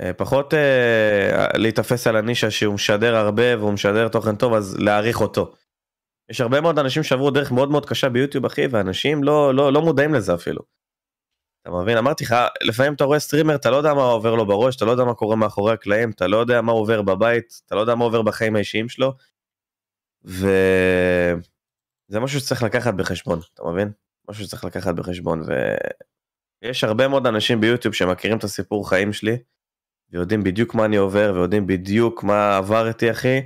אה, 0.00 0.12
פחות 0.12 0.54
אה, 0.54 1.48
להיתפס 1.54 2.06
על 2.06 2.16
הנישה 2.16 2.50
שהוא 2.50 2.74
משדר 2.74 3.16
הרבה 3.16 3.58
והוא 3.58 3.72
משדר 3.72 4.08
תוכן 4.08 4.36
טוב, 4.36 4.54
אז 4.54 4.76
להעריך 4.80 5.20
אותו. 5.20 5.52
יש 6.30 6.40
הרבה 6.40 6.60
מאוד 6.60 6.78
אנשים 6.78 7.02
שעברו 7.02 7.30
דרך 7.30 7.52
מאוד 7.52 7.70
מאוד 7.70 7.86
קשה 7.86 8.08
ביוטיוב 8.08 8.44
אחי, 8.44 8.66
ואנשים 8.66 9.24
לא, 9.24 9.54
לא, 9.54 9.72
לא 9.72 9.82
מודעים 9.82 10.14
לזה 10.14 10.34
אפילו. 10.34 10.62
אתה 11.62 11.70
מבין? 11.70 11.96
אמרתי 11.96 12.24
לך, 12.24 12.36
לפעמים 12.62 12.94
אתה 12.94 13.04
רואה 13.04 13.18
סטרימר, 13.18 13.54
אתה 13.54 13.70
לא 13.70 13.76
יודע 13.76 13.94
מה 13.94 14.02
עובר 14.02 14.34
לו 14.34 14.46
בראש, 14.46 14.76
אתה 14.76 14.84
לא 14.84 14.90
יודע 14.90 15.04
מה 15.04 15.14
קורה 15.14 15.36
מאחורי 15.36 15.72
הקלעים, 15.72 16.10
אתה 16.10 16.26
לא 16.26 16.36
יודע 16.36 16.60
מה 16.60 16.72
עובר 16.72 17.02
בבית, 17.02 17.60
אתה 17.66 17.74
לא 17.74 17.80
יודע 17.80 17.94
מה 17.94 18.04
עובר 18.04 18.22
בחיים 18.22 18.56
האישיים 18.56 18.88
שלו, 18.88 19.12
וזה 20.24 21.40
משהו 22.20 22.40
שצריך 22.40 22.62
לקחת 22.62 22.94
בחשבון, 22.94 23.38
אתה 23.54 23.62
מבין? 23.64 23.92
משהו 24.30 24.44
שצריך 24.44 24.64
לקחת 24.64 24.94
בחשבון, 24.94 25.42
ויש 26.62 26.84
הרבה 26.84 27.08
מאוד 27.08 27.26
אנשים 27.26 27.60
ביוטיוב 27.60 27.94
שמכירים 27.94 28.38
את 28.38 28.44
הסיפור 28.44 28.88
חיים 28.88 29.12
שלי, 29.12 29.38
ויודעים 30.10 30.44
בדיוק 30.44 30.74
מה 30.74 30.84
אני 30.84 30.96
עובר, 30.96 31.32
ויודעים 31.34 31.66
בדיוק 31.66 32.24
מה 32.24 32.56
עברתי, 32.56 33.10
אחי, 33.10 33.40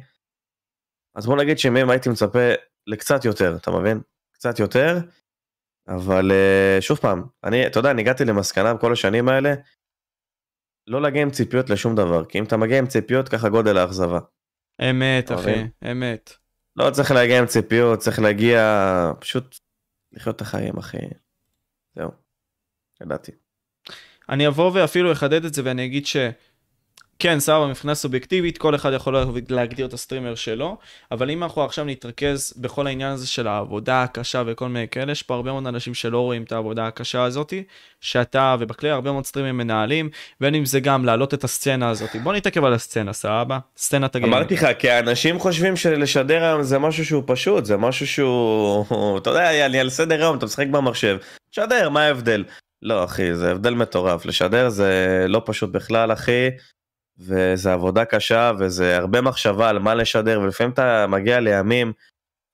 אז 1.15 1.27
בוא 1.27 1.37
נגיד 1.37 1.59
שמהם 1.59 1.91
הייתי 1.91 2.09
מצפה 2.09 2.39
לקצת 2.87 3.25
יותר, 3.25 3.57
אתה 3.57 3.71
מבין? 3.71 4.01
קצת 4.35 4.59
יותר, 4.59 4.99
אבל 5.89 6.31
uh, 6.31 6.81
שוב 6.83 6.99
פעם, 6.99 7.23
אני, 7.45 7.67
אתה 7.67 7.79
יודע, 7.79 7.91
אני 7.91 8.03
הגעתי 8.03 8.25
למסקנה 8.25 8.75
בכל 8.75 8.93
השנים 8.93 9.29
האלה, 9.29 9.55
לא 10.87 11.03
להגיע 11.03 11.23
עם 11.23 11.31
ציפיות 11.31 11.71
לשום 11.71 11.97
דבר, 11.97 12.25
כי 12.25 12.39
אם 12.39 12.45
אתה 12.45 12.57
מגיע 12.57 12.79
עם 12.79 12.87
ציפיות, 12.87 13.29
ככה 13.29 13.49
גודל 13.49 13.79
האכזבה. 13.79 14.19
אמת, 14.91 15.33
אחי? 15.33 15.65
אמת. 15.91 16.42
לא 16.77 16.91
צריך 16.91 17.11
להגיע 17.11 17.39
עם 17.39 17.47
ציפיות, 17.47 17.99
צריך 17.99 18.19
להגיע, 18.19 19.13
פשוט 19.21 19.59
לחיות 20.13 20.37
את 20.37 20.41
החיים, 20.41 20.79
אחי. 20.79 20.99
זהו. 21.97 22.11
ידעתי. 23.03 23.33
אני 24.29 24.49
אבוא 24.49 24.71
ואפילו 24.75 25.13
אחדד 25.13 25.45
את 25.45 25.55
זה 25.55 25.63
ואני 25.65 25.85
אגיד 25.85 26.07
ש... 26.07 26.17
כן, 27.23 27.41
סבבה, 27.41 27.67
מבחינה 27.67 27.95
סובייקטיבית, 27.95 28.59
כל 28.59 28.75
אחד 28.75 28.93
יכול 28.93 29.17
להגדיר 29.49 29.87
את 29.87 29.93
הסטרימר 29.93 30.35
שלו, 30.35 30.77
אבל 31.11 31.31
אם 31.31 31.43
אנחנו 31.43 31.65
עכשיו 31.65 31.85
נתרכז 31.85 32.55
בכל 32.57 32.87
העניין 32.87 33.13
הזה 33.13 33.27
של 33.27 33.47
העבודה 33.47 34.03
הקשה 34.03 34.43
וכל 34.47 34.69
מיני 34.69 34.89
כאלה, 34.89 35.13
יש 35.13 35.23
פה 35.23 35.35
הרבה 35.35 35.53
מאוד 35.53 35.67
אנשים 35.67 35.95
שלא 35.95 36.21
רואים 36.21 36.43
את 36.43 36.53
העבודה 36.53 36.87
הקשה 36.87 37.23
הזאתי, 37.23 37.65
שאתה 38.01 38.57
ובכלי 38.61 38.91
הרבה 38.91 39.13
מאוד 39.13 39.27
סטרימים 39.27 39.57
מנהלים, 39.57 40.11
בין 40.41 40.55
אם 40.55 40.65
זה 40.65 40.81
גם 40.81 41.05
להעלות 41.05 41.35
את 41.35 41.45
הסצנה 41.45 41.91
הזאתי. 41.91 42.19
בוא 42.19 42.33
נתעכב 42.33 42.65
על 42.65 42.73
הסצנה, 42.73 43.13
סבבה? 43.13 43.59
סצנת 43.77 44.17
הגיימינג. 44.17 44.39
אמרתי 44.39 44.55
לך, 44.55 44.67
כי 44.79 44.91
האנשים 44.91 45.39
חושבים 45.39 45.77
שלשדר 45.77 46.45
היום 46.45 46.63
זה 46.63 46.79
משהו 46.79 47.05
שהוא 47.05 47.23
פשוט, 47.27 47.65
זה 47.65 47.77
משהו 47.77 48.07
שהוא, 48.07 49.19
אתה 49.19 49.31
יודע, 49.31 49.67
אני 49.67 49.81
על 49.81 49.91
סדר 49.91 50.23
היום, 50.23 50.39
אתה 50.39 50.47
משחק 50.47 50.67
במחשב, 50.67 51.17
תשדר, 51.51 51.89
מה 51.89 52.03
ההבדל? 52.03 52.45
לא, 52.83 53.05
אחי, 53.05 53.35
זה 53.35 53.51
הבדל 53.51 53.75
מטורף, 53.75 54.27
לשדר 54.27 54.69
זה 54.69 55.25
לא 55.29 55.43
פשוט 55.47 55.71
בכלל, 55.71 56.13
אחי. 56.13 56.49
וזה 57.19 57.73
עבודה 57.73 58.05
קשה 58.05 58.53
וזה 58.59 58.97
הרבה 58.97 59.21
מחשבה 59.21 59.69
על 59.69 59.79
מה 59.79 59.95
לשדר 59.95 60.41
ולפעמים 60.41 60.73
אתה 60.73 61.07
מגיע 61.09 61.41
לימים 61.41 61.93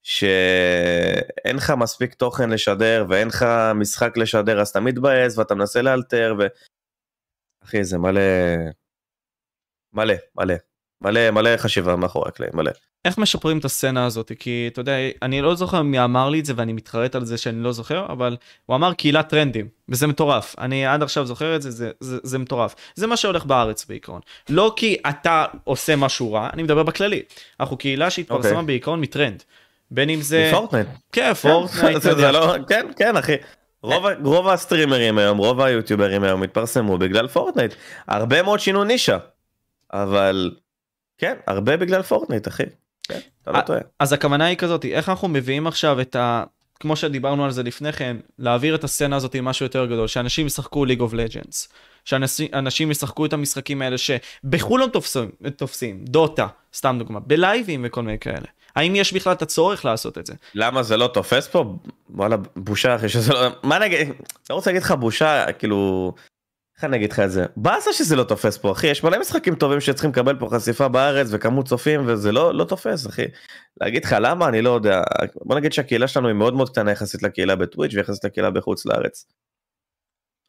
שאין 0.03 1.55
לך 1.55 1.73
מספיק 1.79 2.13
תוכן 2.13 2.49
לשדר 2.49 3.05
ואין 3.09 3.27
לך 3.27 3.45
משחק 3.75 4.17
לשדר 4.17 4.61
אז 4.61 4.69
אתה 4.69 4.79
מתבאס 4.79 5.37
ואתה 5.37 5.55
מנסה 5.55 5.81
לאלתר 5.81 6.35
ו... 6.39 6.47
אחי 7.63 7.83
זה 7.83 7.97
מלא 7.97 8.21
מלא 9.93 10.13
מלא 10.35 10.55
מלא 11.01 11.31
מלא 11.31 11.57
חשיבה 11.57 11.95
מאחורי 11.95 12.25
הקלעים 12.27 12.51
מלא. 12.55 12.71
איך 13.05 13.17
משפרים 13.17 13.57
את 13.57 13.65
הסצנה 13.65 14.05
הזאת? 14.05 14.31
כי 14.39 14.69
אתה 14.73 14.81
יודע 14.81 14.93
אני 15.21 15.41
לא 15.41 15.55
זוכר 15.55 15.81
מי 15.81 16.03
אמר 16.03 16.29
לי 16.29 16.39
את 16.39 16.45
זה 16.45 16.53
ואני 16.55 16.73
מתחרט 16.73 17.15
על 17.15 17.25
זה 17.25 17.37
שאני 17.37 17.63
לא 17.63 17.71
זוכר 17.71 18.05
אבל 18.09 18.37
הוא 18.65 18.75
אמר 18.75 18.93
קהילת 18.93 19.29
trend־ים 19.29 19.67
וזה 19.89 20.07
מטורף. 20.07 20.55
אני 20.59 20.85
עד 20.85 21.03
עכשיו 21.03 21.25
זוכר 21.25 21.55
את 21.55 21.61
זה 21.61 21.71
זה, 21.71 21.91
זה, 21.99 22.17
זה 22.23 22.37
מטורף. 22.37 22.75
זה 22.95 23.07
מה 23.07 23.17
שהולך 23.17 23.45
בארץ 23.45 23.85
בעיקרון. 23.85 24.21
לא 24.49 24.73
כי 24.75 24.97
אתה 25.09 25.45
עושה 25.63 25.95
משהו 25.95 26.33
רע 26.33 26.49
אני 26.53 26.63
מדבר 26.63 26.83
בכללי. 26.83 27.21
אנחנו 27.59 27.77
קהילה 27.77 28.09
שהתפרסמה 28.09 28.49
okay. 28.49 28.53
אוקיי. 28.53 28.65
בעיקרון 28.65 29.01
מטרנד. 29.01 29.43
בין 29.91 30.09
אם 30.09 30.21
זה 30.21 30.49
פורטנייט 30.53 30.87
כן 31.11 31.33
פורטנייט 31.33 32.01
זה, 32.01 32.15
זה 32.15 32.31
לא 32.31 32.55
כן 32.67 32.87
כן 32.95 33.17
אחי. 33.17 33.35
רוב, 33.83 34.05
רוב 34.23 34.47
הסטרימרים 34.47 35.17
היום 35.17 35.37
רוב 35.37 35.61
היוטיוברים 35.61 36.23
היום 36.23 36.43
התפרסמו 36.43 36.97
בגלל 36.97 37.27
פורטנייט. 37.27 37.73
הרבה 38.07 38.41
מאוד 38.41 38.59
שינו 38.59 38.83
נישה 38.83 39.17
אבל 39.93 40.51
כן 41.19 41.33
הרבה 41.47 41.77
בגלל 41.77 42.01
פורטנייט 42.01 42.47
אחי. 42.47 42.63
כן, 43.03 43.19
אתה 43.43 43.51
לא 43.51 43.61
טועה. 43.61 43.79
אז 43.99 44.13
הכוונה 44.13 44.45
היא 44.45 44.57
כזאת, 44.57 44.85
איך 44.85 45.09
אנחנו 45.09 45.27
מביאים 45.27 45.67
עכשיו 45.67 46.01
את 46.01 46.15
ה... 46.15 46.43
כמו 46.79 46.95
שדיברנו 46.95 47.45
על 47.45 47.51
זה 47.51 47.63
לפני 47.63 47.93
כן, 47.93 48.17
להעביר 48.39 48.75
את 48.75 48.83
הסצנה 48.83 49.15
הזאת 49.15 49.35
עם 49.35 49.45
משהו 49.45 49.65
יותר 49.65 49.85
גדול, 49.85 50.07
שאנשים 50.07 50.47
ישחקו 50.47 50.85
League 50.85 50.99
of 50.99 51.13
Legends, 51.13 51.69
שאנשים 52.05 52.91
ישחקו 52.91 53.25
את 53.25 53.33
המשחקים 53.33 53.81
האלה 53.81 53.95
שבחו"ל 53.97 54.83
הם 54.83 54.89
תופסים, 54.89 55.29
תופסים, 55.55 56.05
דוטה, 56.05 56.47
סתם 56.75 56.95
דוגמה, 56.99 57.19
בלייבים 57.19 57.81
וכל 57.87 58.01
מיני 58.03 58.19
כאלה. 58.19 58.45
האם 58.75 58.95
יש 58.95 59.13
בכלל 59.13 59.33
את 59.33 59.41
הצורך 59.41 59.85
לעשות 59.85 60.17
את 60.17 60.25
זה? 60.25 60.33
למה 60.55 60.83
זה 60.83 60.97
לא 60.97 61.07
תופס 61.07 61.47
פה? 61.47 61.75
וואלה, 62.09 62.35
בושה 62.55 62.95
אחי 62.95 63.09
שזה 63.09 63.33
לא... 63.33 63.47
מה 63.63 63.79
נגיד? 63.79 64.07
לא 64.49 64.55
רוצה 64.55 64.69
להגיד 64.69 64.83
לך 64.83 64.91
בושה, 64.91 65.51
כאילו... 65.51 66.13
איך 66.79 66.83
אני 66.83 66.97
אגיד 66.97 67.11
לך 67.11 67.19
את 67.19 67.31
זה? 67.31 67.45
באסה 67.57 67.93
שזה 67.93 68.15
לא 68.15 68.23
תופס 68.23 68.57
פה 68.57 68.71
אחי 68.71 68.87
יש 68.87 69.03
מלא 69.03 69.19
משחקים 69.19 69.55
טובים 69.55 69.81
שצריכים 69.81 70.09
לקבל 70.09 70.39
פה 70.39 70.49
חשיפה 70.51 70.87
בארץ 70.87 71.27
וכמות 71.31 71.67
צופים 71.67 72.01
וזה 72.07 72.31
לא 72.31 72.53
לא 72.53 72.63
תופס 72.63 73.07
אחי. 73.07 73.25
להגיד 73.81 74.05
לך 74.05 74.15
למה 74.21 74.47
אני 74.47 74.61
לא 74.61 74.69
יודע 74.69 75.01
בוא 75.35 75.55
נגיד 75.55 75.73
שהקהילה 75.73 76.07
שלנו 76.07 76.27
היא 76.27 76.35
מאוד 76.35 76.53
מאוד 76.53 76.69
קטנה 76.69 76.91
יחסית 76.91 77.23
לקהילה 77.23 77.55
בטוויץ' 77.55 77.93
ויחסית 77.93 78.23
לקהילה 78.23 78.51
בחוץ 78.51 78.85
לארץ. 78.85 79.25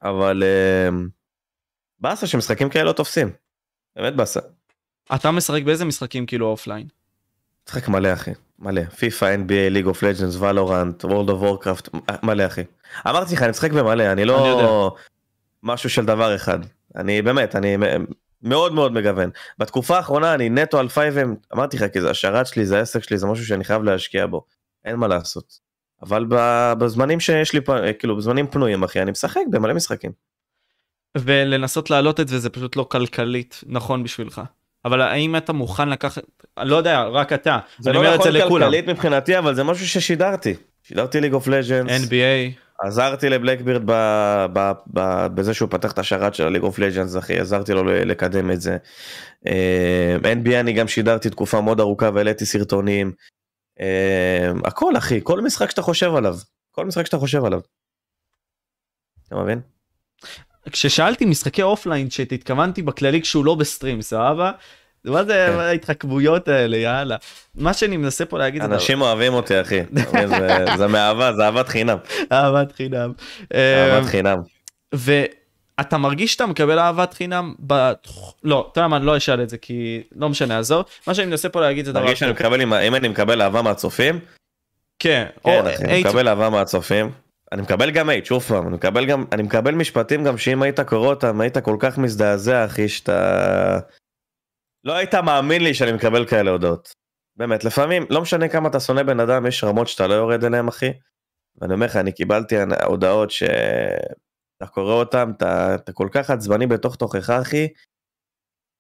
אבל 0.03 0.43
uh, 0.43 0.95
באסה 2.01 2.27
שמשחקים 2.27 2.69
כאלה 2.69 2.85
לא 2.85 2.93
תופסים. 2.93 3.31
באמת 3.97 4.17
באסה. 4.17 4.41
אתה 5.15 5.31
משחק 5.31 5.63
באיזה 5.63 5.85
משחקים 5.85 6.27
כאילו 6.27 6.47
offline? 6.47 6.87
משחק 7.69 7.89
מלא 7.89 8.13
אחי 8.13 8.31
מלא 8.59 8.85
פיפא 8.85 9.37
NBA 9.37 9.71
League 9.71 9.87
of 9.87 10.03
Legends 10.03 10.37
Valorant 10.37 11.05
World 11.05 11.31
of 11.31 11.43
Warcraft 11.43 11.89
מלא 12.23 12.47
אחי. 12.47 12.63
אמרתי 13.09 13.35
לך 13.35 13.43
אני 13.43 13.51
משחק 13.51 13.73
במלא 13.73 14.13
אני 14.13 14.25
לא. 14.25 14.37
אני 14.49 15.11
משהו 15.63 15.91
של 15.91 16.05
דבר 16.05 16.35
אחד. 16.35 16.59
אני 16.97 17.23
באמת, 17.23 17.57
אני 17.57 17.77
מאוד 18.43 18.75
מאוד 18.75 18.93
מגוון. 18.93 19.31
בתקופה 19.59 19.97
האחרונה 19.97 20.35
אני 20.35 20.49
נטו 20.49 20.79
על 20.79 20.89
FiveM, 20.89 21.35
אמרתי 21.55 21.77
לך, 21.77 21.85
כי 21.93 22.01
זה 22.01 22.11
השרת 22.11 22.47
שלי, 22.47 22.67
זה 22.67 22.79
העסק 22.79 23.03
שלי, 23.03 23.19
זה 23.19 23.27
משהו 23.27 23.47
שאני 23.47 23.65
חייב 23.65 23.83
להשקיע 23.83 24.27
בו. 24.27 24.45
אין 24.85 24.97
מה 24.97 25.09
לעשות. 25.09 25.71
אבל 26.03 26.25
בזמנים 26.79 27.21
שיש 27.21 27.53
לי, 27.53 27.61
כאילו, 27.99 28.17
בזמנים 28.17 28.47
פנויים, 28.47 28.83
אחי, 28.83 29.03
אני 29.03 29.11
משחק 29.11 29.41
במלא 29.51 29.75
משחקים. 29.75 30.11
ולנסות 31.19 31.91
להעלות 31.91 32.21
את 32.21 32.29
זה, 32.29 32.39
זה 32.39 32.51
פשוט 32.51 32.77
לא 32.77 32.87
כלכלית 32.91 33.61
נכון 33.67 34.03
בשבילך. 34.03 34.41
אבל 34.85 35.01
האם 35.01 35.37
אתה 35.37 35.53
מוכן 35.53 35.89
לקחת, 35.89 36.23
לא 36.59 36.77
יודע, 36.77 37.03
רק 37.03 37.33
אתה, 37.33 37.59
זה 37.79 37.93
לא 37.93 38.15
נכון 38.15 38.33
כלכלית 38.49 38.87
מבחינתי, 38.89 39.39
אבל 39.39 39.55
זה 39.55 39.65
משהו 39.65 39.89
ששידרתי. 39.89 40.55
שידרתי 40.83 41.21
League 41.21 41.33
of 41.33 41.49
Legends. 41.49 42.05
NBA. 42.05 42.70
עזרתי 42.87 43.29
ל 43.29 43.34
Blackbird 43.34 43.83
ב, 43.87 43.93
ב, 44.53 44.73
ב, 44.87 45.27
בזה 45.27 45.55
שהוא 45.55 45.69
פתח 45.71 45.93
את 45.93 45.99
השרת 45.99 46.35
של 46.35 46.47
ה 46.47 46.49
League 46.49 46.63
of 46.63 46.79
Legends 46.79 47.17
אחי 47.17 47.39
עזרתי 47.39 47.73
לו 47.73 47.85
לקדם 47.85 48.51
את 48.51 48.61
זה. 48.61 48.77
אה, 49.47 50.17
NBA 50.23 50.61
אני 50.61 50.73
גם 50.73 50.89
שידרתי 50.89 51.31
תקופה 51.31 51.61
מאוד 51.61 51.81
ארוכה 51.81 52.11
והעליתי 52.15 52.47
סרטונים. 52.47 53.13
אה, 53.81 54.51
הכל 54.65 54.97
אחי 54.97 55.21
כל 55.23 55.41
משחק 55.41 55.71
שאתה 55.71 55.83
חושב 55.83 56.15
עליו 56.15 56.37
כל 56.71 56.87
משחק 56.87 57.07
שאתה 57.07 57.19
חושב 57.19 57.45
עליו. 57.45 57.61
אתה 59.27 59.37
מבין? 59.37 59.61
כששאלתי 60.71 61.25
משחקי 61.25 61.63
offline 61.63 62.11
שהתכוונתי 62.11 62.83
בכללי 62.83 63.23
כשהוא 63.23 63.45
לא 63.45 63.55
ב 63.55 63.62
stream 63.62 64.03
סבבה 64.03 64.53
מה 65.05 65.25
זה 65.25 65.47
כן. 65.53 65.59
ההתחכבויות 65.59 66.49
האלה 66.49 66.77
יאללה? 66.77 67.17
מה 67.55 67.73
שאני 67.73 67.97
מנסה 67.97 68.25
פה 68.25 68.39
להגיד 68.39 68.63
אנשים 68.63 69.01
אוהבים 69.01 69.35
אותי 69.35 69.61
אחי. 69.61 69.81
זה 70.79 70.87
מאהבה 70.87 71.33
זה 71.33 71.45
אהבת 71.45 71.69
חינם. 71.69 71.99
אהבת 72.33 72.73
חינם. 72.73 73.13
אהבת 73.55 74.05
אה, 74.05 74.11
חינם. 74.11 74.39
ואתה 74.93 75.99
מרגיש 75.99 76.33
שאתה 76.33 76.47
מקבל 76.47 76.79
אהבת 76.79 77.15
חינם 77.15 77.55
ב... 77.67 77.93
לא 78.45 78.69
אתה 78.73 78.79
יודע 78.79 78.89
מה 78.89 78.97
אני 78.97 79.07
לא 79.07 79.17
אשאל 79.17 79.43
את 79.43 79.51
זה 79.51 79.59
כי 79.59 80.03
לא 80.17 80.29
משנה 80.29 80.59
עזוב. 80.59 80.85
מה 81.07 81.15
שאני 81.15 81.27
מנסה 81.27 81.49
פה 81.49 81.61
להגיד 81.61 81.85
זה 81.85 81.93
דבר 81.93 82.15
שאני 82.15 82.31
מקבל 82.31 82.63
אם 82.63 82.95
אני 82.95 83.09
מקבל 83.09 83.43
אהבה 83.43 83.63
מהצופים? 83.63 84.19
כן, 84.99 85.27
כן 85.45 85.65
אני 85.85 86.01
מקבל 86.01 86.29
אהבה 86.29 86.51
מהצופים. 86.51 87.11
אני 87.53 87.63
מקבל 87.63 87.91
גם 87.91 88.11
אייט, 88.11 88.27
שוב 88.27 88.43
פעם, 88.43 88.67
אני 88.67 88.75
מקבל 88.75 89.07
גם, 89.07 89.25
אני 89.33 89.43
מקבל 89.43 89.75
משפטים 89.75 90.25
גם 90.25 90.39
שאם 90.39 90.63
היית 90.63 90.81
קורא 90.81 91.09
אותם, 91.09 91.41
היית 91.41 91.59
כל 91.59 91.77
כך 91.79 91.99
מזדעזע, 91.99 92.65
אחי, 92.65 92.89
שאתה... 92.89 93.79
לא 94.85 94.93
היית 94.93 95.15
מאמין 95.15 95.65
לי 95.65 95.75
שאני 95.75 95.93
מקבל 95.93 96.27
כאלה 96.27 96.51
הודעות. 96.51 96.93
באמת, 97.37 97.65
לפעמים, 97.65 98.07
לא 98.11 98.21
משנה 98.21 98.49
כמה 98.49 98.69
אתה 98.69 98.81
שונא 98.81 99.03
בן 99.03 99.21
אדם, 99.21 99.47
יש 99.47 99.65
רמות 99.65 99.89
שאתה 99.89 100.07
לא 100.07 100.15
יורד 100.15 100.45
אליהם, 100.45 100.69
אחי. 100.69 100.91
ואני 101.61 101.75
אומר 101.75 101.87
לך, 101.87 101.97
אני 101.97 102.13
קיבלתי 102.13 102.57
הודעות 102.85 103.31
שאתה 103.31 104.67
קורא 104.71 104.93
אותם, 104.93 105.33
אתה, 105.37 105.75
אתה 105.75 105.93
כל 105.93 106.09
כך 106.13 106.31
עצבני 106.31 106.67
בתוך 106.67 106.97
תוכך, 106.97 107.31
אחי, 107.31 107.69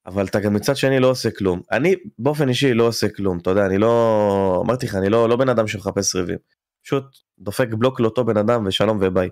אבל 0.06 0.26
אתה 0.26 0.40
גם 0.40 0.54
מצד 0.54 0.76
שני 0.76 1.00
לא 1.00 1.10
עושה 1.10 1.28
כלום. 1.38 1.60
אני 1.70 1.94
באופן 2.18 2.48
אישי 2.48 2.74
לא 2.74 2.86
עושה 2.86 3.06
כלום, 3.16 3.38
אתה 3.38 3.50
יודע, 3.50 3.66
אני 3.66 3.78
לא... 3.78 4.62
אמרתי 4.66 4.86
לך, 4.86 4.94
אני 4.94 5.08
לא, 5.08 5.28
לא 5.28 5.36
בן 5.36 5.48
אדם 5.48 5.68
שמחפש 5.68 6.16
ריבים. 6.16 6.38
פשוט 6.84 7.04
דופק 7.38 7.68
בלוק 7.78 8.00
לאותו 8.00 8.24
בן 8.24 8.36
אדם 8.36 8.66
ושלום 8.66 8.98
וביי. 9.00 9.28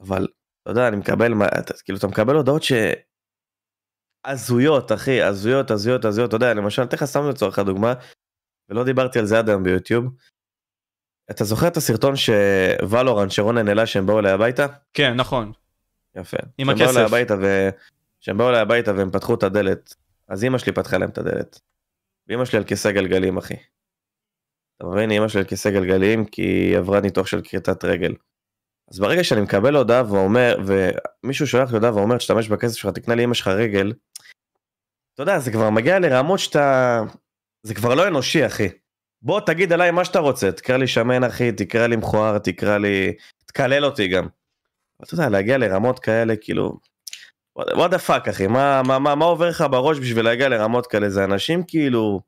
אבל, 0.00 0.28
אתה 0.62 0.70
יודע, 0.70 0.88
אני 0.88 0.96
מקבל, 0.96 1.32
אתה, 1.60 1.74
כאילו, 1.84 1.98
אתה 1.98 2.06
מקבל 2.06 2.36
הודעות 2.36 2.62
ש... 2.62 2.72
הזויות 4.24 4.92
אחי 4.92 5.22
הזויות 5.22 5.70
הזויות 5.70 6.04
הזויות 6.04 6.28
אתה 6.28 6.36
יודע 6.36 6.54
למשל 6.54 6.82
לך 6.92 7.04
סתם 7.04 7.28
לצורך 7.28 7.58
הדוגמה 7.58 7.94
ולא 8.68 8.84
דיברתי 8.84 9.18
על 9.18 9.26
זה 9.26 9.38
עד 9.38 9.48
היום 9.48 9.62
ביוטיוב. 9.62 10.04
אתה 11.30 11.44
זוכר 11.44 11.68
את 11.68 11.76
הסרטון 11.76 12.14
שוולורן 12.16 13.30
שרונן 13.30 13.68
העלה 13.68 13.86
שהם 13.86 14.06
באו 14.06 14.18
אליי 14.18 14.32
הביתה? 14.32 14.66
כן 14.92 15.14
נכון. 15.14 15.52
יפה. 16.16 16.36
עם 16.58 16.68
הכסף. 16.68 16.94
באו 16.94 17.04
הביתה 17.04 17.34
ו... 17.42 17.68
שהם 18.20 18.38
באו 18.38 18.48
אליי 18.48 18.60
הביתה 18.60 18.94
והם 18.94 19.10
פתחו 19.10 19.34
את 19.34 19.42
הדלת 19.42 19.94
אז 20.28 20.44
אמא 20.44 20.58
שלי 20.58 20.72
פתחה 20.72 20.98
להם 20.98 21.08
את 21.08 21.18
הדלת. 21.18 21.60
ואמא 22.28 22.44
שלי 22.44 22.58
על 22.58 22.64
כיסא 22.64 22.90
גלגלים 22.90 23.36
אחי. 23.36 23.54
אתה 24.76 24.86
מבין 24.86 25.10
אמא 25.10 25.28
שלי 25.28 25.40
על 25.40 25.46
כיסא 25.46 25.70
גלגלים 25.70 26.24
כי 26.24 26.42
היא 26.42 26.78
עברה 26.78 27.00
ניתוח 27.00 27.26
של 27.26 27.40
כריתת 27.44 27.84
רגל. 27.84 28.14
אז 28.90 28.98
ברגע 29.00 29.24
שאני 29.24 29.40
מקבל 29.40 29.76
הודעה 29.76 30.12
ואומר, 30.12 30.56
ומישהו 30.66 31.46
שולח 31.46 31.70
לי 31.70 31.74
הודעה 31.74 31.94
ואומר, 31.94 32.16
תשתמש 32.16 32.48
בכסף 32.48 32.76
שלך, 32.76 32.94
תקנה 32.94 33.14
לאמא 33.14 33.34
שלך 33.34 33.48
רגל, 33.48 33.92
אתה 35.14 35.22
יודע, 35.22 35.38
זה 35.38 35.52
כבר 35.52 35.70
מגיע 35.70 35.98
לרמות 35.98 36.38
שאתה... 36.38 37.00
זה 37.62 37.74
כבר 37.74 37.94
לא 37.94 38.08
אנושי, 38.08 38.46
אחי. 38.46 38.68
בוא 39.22 39.40
תגיד 39.40 39.72
עליי 39.72 39.90
מה 39.90 40.04
שאתה 40.04 40.18
רוצה, 40.18 40.52
תקרא 40.52 40.76
לי 40.76 40.86
שמן, 40.86 41.24
אחי, 41.24 41.52
תקרא 41.52 41.86
לי 41.86 41.96
מכוער, 41.96 42.38
תקרא 42.38 42.78
לי... 42.78 43.12
תקלל 43.46 43.84
אותי 43.84 44.08
גם. 44.08 44.26
אתה 45.02 45.14
יודע, 45.14 45.28
להגיע 45.28 45.58
לרמות 45.58 45.98
כאלה, 45.98 46.34
כאילו... 46.40 46.78
what 47.56 47.90
the 47.90 47.98
fuck, 47.98 48.28
אחי, 48.28 48.46
מה, 48.46 48.82
מה, 48.86 48.98
מה, 48.98 49.14
מה 49.14 49.24
עובר 49.24 49.48
לך 49.48 49.64
בראש 49.70 49.98
בשביל 49.98 50.24
להגיע 50.24 50.48
לרמות 50.48 50.86
כאלה? 50.86 51.10
זה 51.10 51.24
אנשים 51.24 51.62
כאילו... 51.66 52.20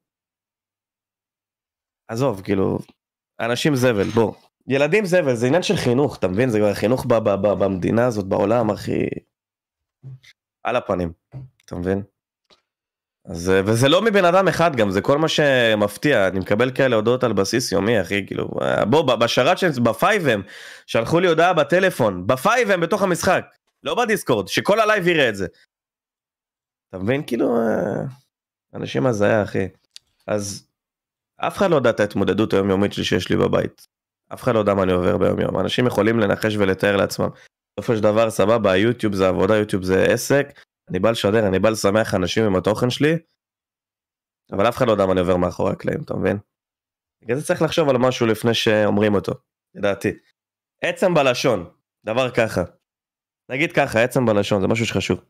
עזוב, 2.09 2.41
כאילו... 2.41 2.79
אנשים 3.41 3.77
זבל, 3.77 4.09
בוא. 4.15 4.35
ילדים 4.69 5.05
זבל, 5.05 5.35
זה 5.35 5.47
עניין 5.47 5.63
של 5.63 5.77
חינוך, 5.77 6.19
אתה 6.19 6.29
מבין? 6.29 6.51
זה 6.51 6.59
כבר 6.59 6.75
חינוך 6.75 7.07
ב- 7.07 7.15
ב- 7.15 7.35
ב- 7.43 7.65
במדינה 7.65 8.07
הזאת, 8.07 8.27
בעולם, 8.27 8.71
אחי. 8.71 9.07
על 10.65 10.77
הפנים, 10.77 11.13
אתה 11.65 11.77
מבין? 11.77 12.03
אז, 13.25 13.51
אה, 13.51 13.61
וזה 13.67 13.89
לא 13.89 14.03
מבן 14.03 14.25
אדם 14.25 14.49
אחד 14.49 14.77
גם, 14.77 14.91
זה 14.91 15.01
כל 15.01 15.19
מה 15.19 15.29
שמפתיע, 15.29 16.29
אני 16.29 16.39
מקבל 16.39 16.71
כאלה 16.75 16.97
הודעות 16.97 17.25
על 17.25 17.33
בסיס 17.33 17.73
יומי, 17.73 18.01
אחי, 18.01 18.27
כאילו, 18.27 18.49
אה, 18.63 18.85
בוא, 18.85 19.17
בשרת 19.17 19.59
של, 19.59 19.69
ב 19.83 19.91
FiveM, 19.91 20.43
שלחו 20.87 21.21
לי 21.21 21.29
הודעה 21.29 21.53
בטלפון, 21.53 22.27
ב 22.27 22.36
FiveM 22.36 22.81
בתוך 22.81 23.03
המשחק, 23.03 23.45
לא 23.83 23.95
בדיסקורד, 23.95 24.49
שכל 24.49 24.81
הלייב 24.81 25.09
יראה 25.09 25.29
את 25.29 25.37
זה. 25.37 25.47
אתה 26.89 26.99
מבין? 26.99 27.23
כאילו, 27.27 27.57
אה, 27.57 28.03
אנשים 28.75 29.07
הזיה, 29.07 29.43
אחי. 29.43 29.69
אז 30.27 30.69
אף 31.37 31.57
אחד 31.57 31.71
לא 31.71 31.77
יודע 31.77 31.91
את 31.91 32.01
ההתמודדות 32.01 32.53
היומיומית 32.53 32.93
שלי 32.93 33.05
שיש 33.05 33.31
לי 33.31 33.37
בבית. 33.37 33.96
אף 34.35 34.43
אחד 34.43 34.55
לא 34.55 34.59
יודע 34.59 34.75
מה 34.75 34.83
אני 34.83 34.93
עובר 34.93 35.19
ביום 35.19 35.41
יום. 35.41 35.61
אנשים 35.61 35.87
יכולים 35.87 36.19
לנחש 36.19 36.57
ולתאר 36.57 36.97
לעצמם. 36.97 37.29
בסופו 37.79 37.97
של 37.97 38.03
דבר, 38.03 38.31
סבבה, 38.31 38.77
יוטיוב 38.77 39.15
זה 39.15 39.29
עבודה, 39.29 39.57
יוטיוב 39.57 39.83
זה 39.83 40.05
עסק, 40.05 40.61
אני 40.91 40.99
בא 40.99 41.11
לשדר, 41.11 41.49
אני 41.49 41.59
בא 41.59 41.71
לשמח 41.71 42.15
אנשים 42.15 42.45
עם 42.45 42.57
התוכן 42.57 42.91
שלי, 42.91 43.19
אבל 44.53 44.69
אף 44.69 44.77
אחד 44.77 44.87
לא 44.87 44.93
יודע 44.93 45.07
מה 45.07 45.13
אני 45.13 45.21
עובר 45.21 45.37
מאחורי 45.37 45.73
הקלעים, 45.73 46.03
אתה 46.03 46.15
מבין? 46.15 46.39
בגלל 47.23 47.39
זה 47.39 47.47
צריך 47.47 47.63
לחשוב 47.63 47.89
על 47.89 47.99
משהו 47.99 48.27
לפני 48.27 48.55
שאומרים 48.55 49.15
אותו, 49.15 49.33
לדעתי. 49.75 50.13
עצם 50.83 51.15
בלשון, 51.15 51.71
דבר 52.05 52.31
ככה. 52.31 52.63
נגיד 53.49 53.73
ככה, 53.73 54.03
עצם 54.03 54.27
בלשון, 54.27 54.61
זה 54.61 54.67
משהו 54.67 54.87
שחשוב. 54.87 55.21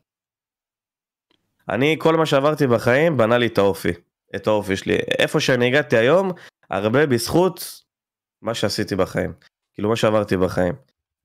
אני, 1.68 1.96
כל 1.98 2.16
מה 2.16 2.26
שעברתי 2.26 2.66
בחיים, 2.66 3.16
בנה 3.16 3.38
לי 3.38 3.46
את 3.46 3.58
האופי. 3.58 3.92
את 4.36 4.46
האופי 4.46 4.76
שלי. 4.76 4.96
איפה 5.18 5.40
שאני 5.40 5.66
הגעתי 5.66 5.96
היום, 5.96 6.32
הרבה 6.70 7.06
בזכות 7.06 7.85
מה 8.42 8.54
שעשיתי 8.54 8.96
בחיים. 8.96 9.32
כאילו, 9.74 9.88
מה 9.88 9.96
שעברתי 9.96 10.36
בחיים. 10.36 10.74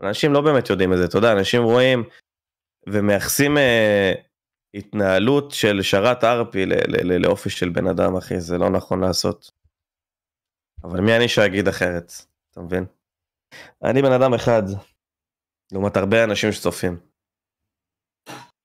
אנשים 0.01 0.33
לא 0.33 0.41
באמת 0.41 0.69
יודעים 0.69 0.93
את 0.93 0.97
זה, 0.97 1.05
אתה 1.05 1.17
יודע, 1.17 1.31
אנשים 1.31 1.63
רואים 1.63 2.03
ומייחסים 2.89 3.57
אה, 3.57 4.13
התנהלות 4.73 5.51
של 5.51 5.81
שרת 5.81 6.23
ארפי 6.23 6.65
לאופי 7.19 7.49
של 7.49 7.69
בן 7.69 7.87
אדם, 7.87 8.15
אחי, 8.15 8.39
זה 8.39 8.57
לא 8.57 8.69
נכון 8.69 9.01
לעשות. 9.01 9.51
אבל 10.83 11.01
מי 11.01 11.15
אני 11.15 11.27
שאגיד 11.27 11.67
אחרת, 11.67 12.11
אתה 12.51 12.61
מבין? 12.61 12.85
אני 13.83 14.01
בן 14.01 14.11
אדם 14.11 14.33
אחד, 14.33 14.63
לעומת 15.71 15.97
הרבה 15.97 16.23
אנשים 16.23 16.51
שצופים. 16.51 16.97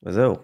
וזהו. 0.02 0.36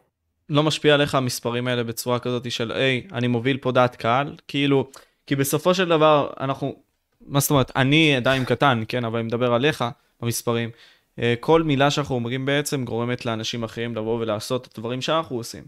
לא 0.49 0.63
משפיע 0.63 0.95
עליך 0.95 1.15
המספרים 1.15 1.69
האלה 1.69 1.85
בצורה 1.85 2.19
כזאת 2.19 2.51
של, 2.51 2.73
היי, 2.73 3.07
אני 3.13 3.29
מוביל 3.29 3.59
פה 3.59 3.73
דעת 3.73 3.97
קהל, 3.97 4.37
כאילו, 4.49 4.91
כי 5.27 5.37
בסופו 5.37 5.75
של 5.75 5.89
דבר, 5.89 6.33
אנחנו, 6.41 6.83
מה 7.27 7.41
זאת 7.41 7.51
אומרת, 7.51 7.73
אני 7.77 8.17
עדיין 8.17 8.45
קטן, 8.45 8.83
כן, 8.89 9.05
אבל 9.05 9.19
אני 9.19 9.27
מדבר 9.27 9.55
עליך, 9.55 9.85
במספרים. 10.21 10.71
אה, 11.19 11.35
כל 11.41 11.63
מילה 11.63 11.91
שאנחנו 11.91 12.15
אומרים 12.15 12.47
בעצם 12.47 12.85
גורמת 12.85 13.27
לאנשים 13.27 13.65
אחרים 13.65 13.97
לבוא 13.97 14.21
ולעשות 14.21 14.67
את 14.67 14.79
הדברים 14.79 15.01
שאנחנו 15.01 15.37
עושים. 15.37 15.65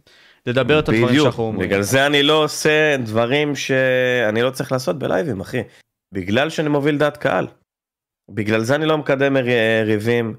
לדבר 0.46 0.78
את 0.78 0.88
הדברים 0.88 1.14
שאנחנו 1.14 1.42
אומרים. 1.42 1.68
בגלל 1.68 1.82
זה 1.82 2.06
אני 2.06 2.22
לא 2.22 2.44
עושה 2.44 2.96
דברים 2.96 3.56
שאני 3.56 4.42
לא 4.42 4.50
צריך 4.50 4.72
לעשות 4.72 4.98
בלייבים, 4.98 5.40
אחי. 5.40 5.62
בגלל 6.12 6.50
שאני 6.50 6.68
מוביל 6.68 6.98
דעת 6.98 7.16
קהל. 7.16 7.46
בגלל 8.30 8.60
זה 8.60 8.74
אני 8.74 8.86
לא 8.86 8.98
מקדם 8.98 9.36
ריבים, 9.84 10.36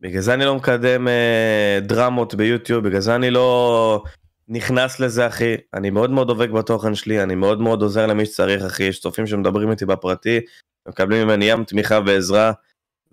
בגלל 0.00 0.20
זה 0.20 0.34
אני 0.34 0.44
לא 0.44 0.54
מקדם 0.54 1.08
אה, 1.08 1.78
דרמות 1.82 2.34
ביוטיוב, 2.34 2.88
בגלל 2.88 3.00
זה 3.00 3.14
אני 3.14 3.30
לא 3.30 4.02
נכנס 4.48 5.00
לזה, 5.00 5.26
אחי. 5.26 5.56
אני 5.74 5.90
מאוד 5.90 6.10
מאוד 6.10 6.26
דובק 6.26 6.50
בתוכן 6.50 6.94
שלי, 6.94 7.22
אני 7.22 7.34
מאוד 7.34 7.60
מאוד 7.60 7.82
עוזר 7.82 8.06
למי 8.06 8.26
שצריך, 8.26 8.64
אחי. 8.64 8.82
יש 8.82 9.00
צופים 9.00 9.26
שמדברים 9.26 9.70
איתי 9.70 9.86
בפרטי, 9.86 10.40
מקבלים 10.88 11.26
ממני 11.26 11.44
ים 11.44 11.64
תמיכה 11.64 11.98
ועזרה, 12.06 12.52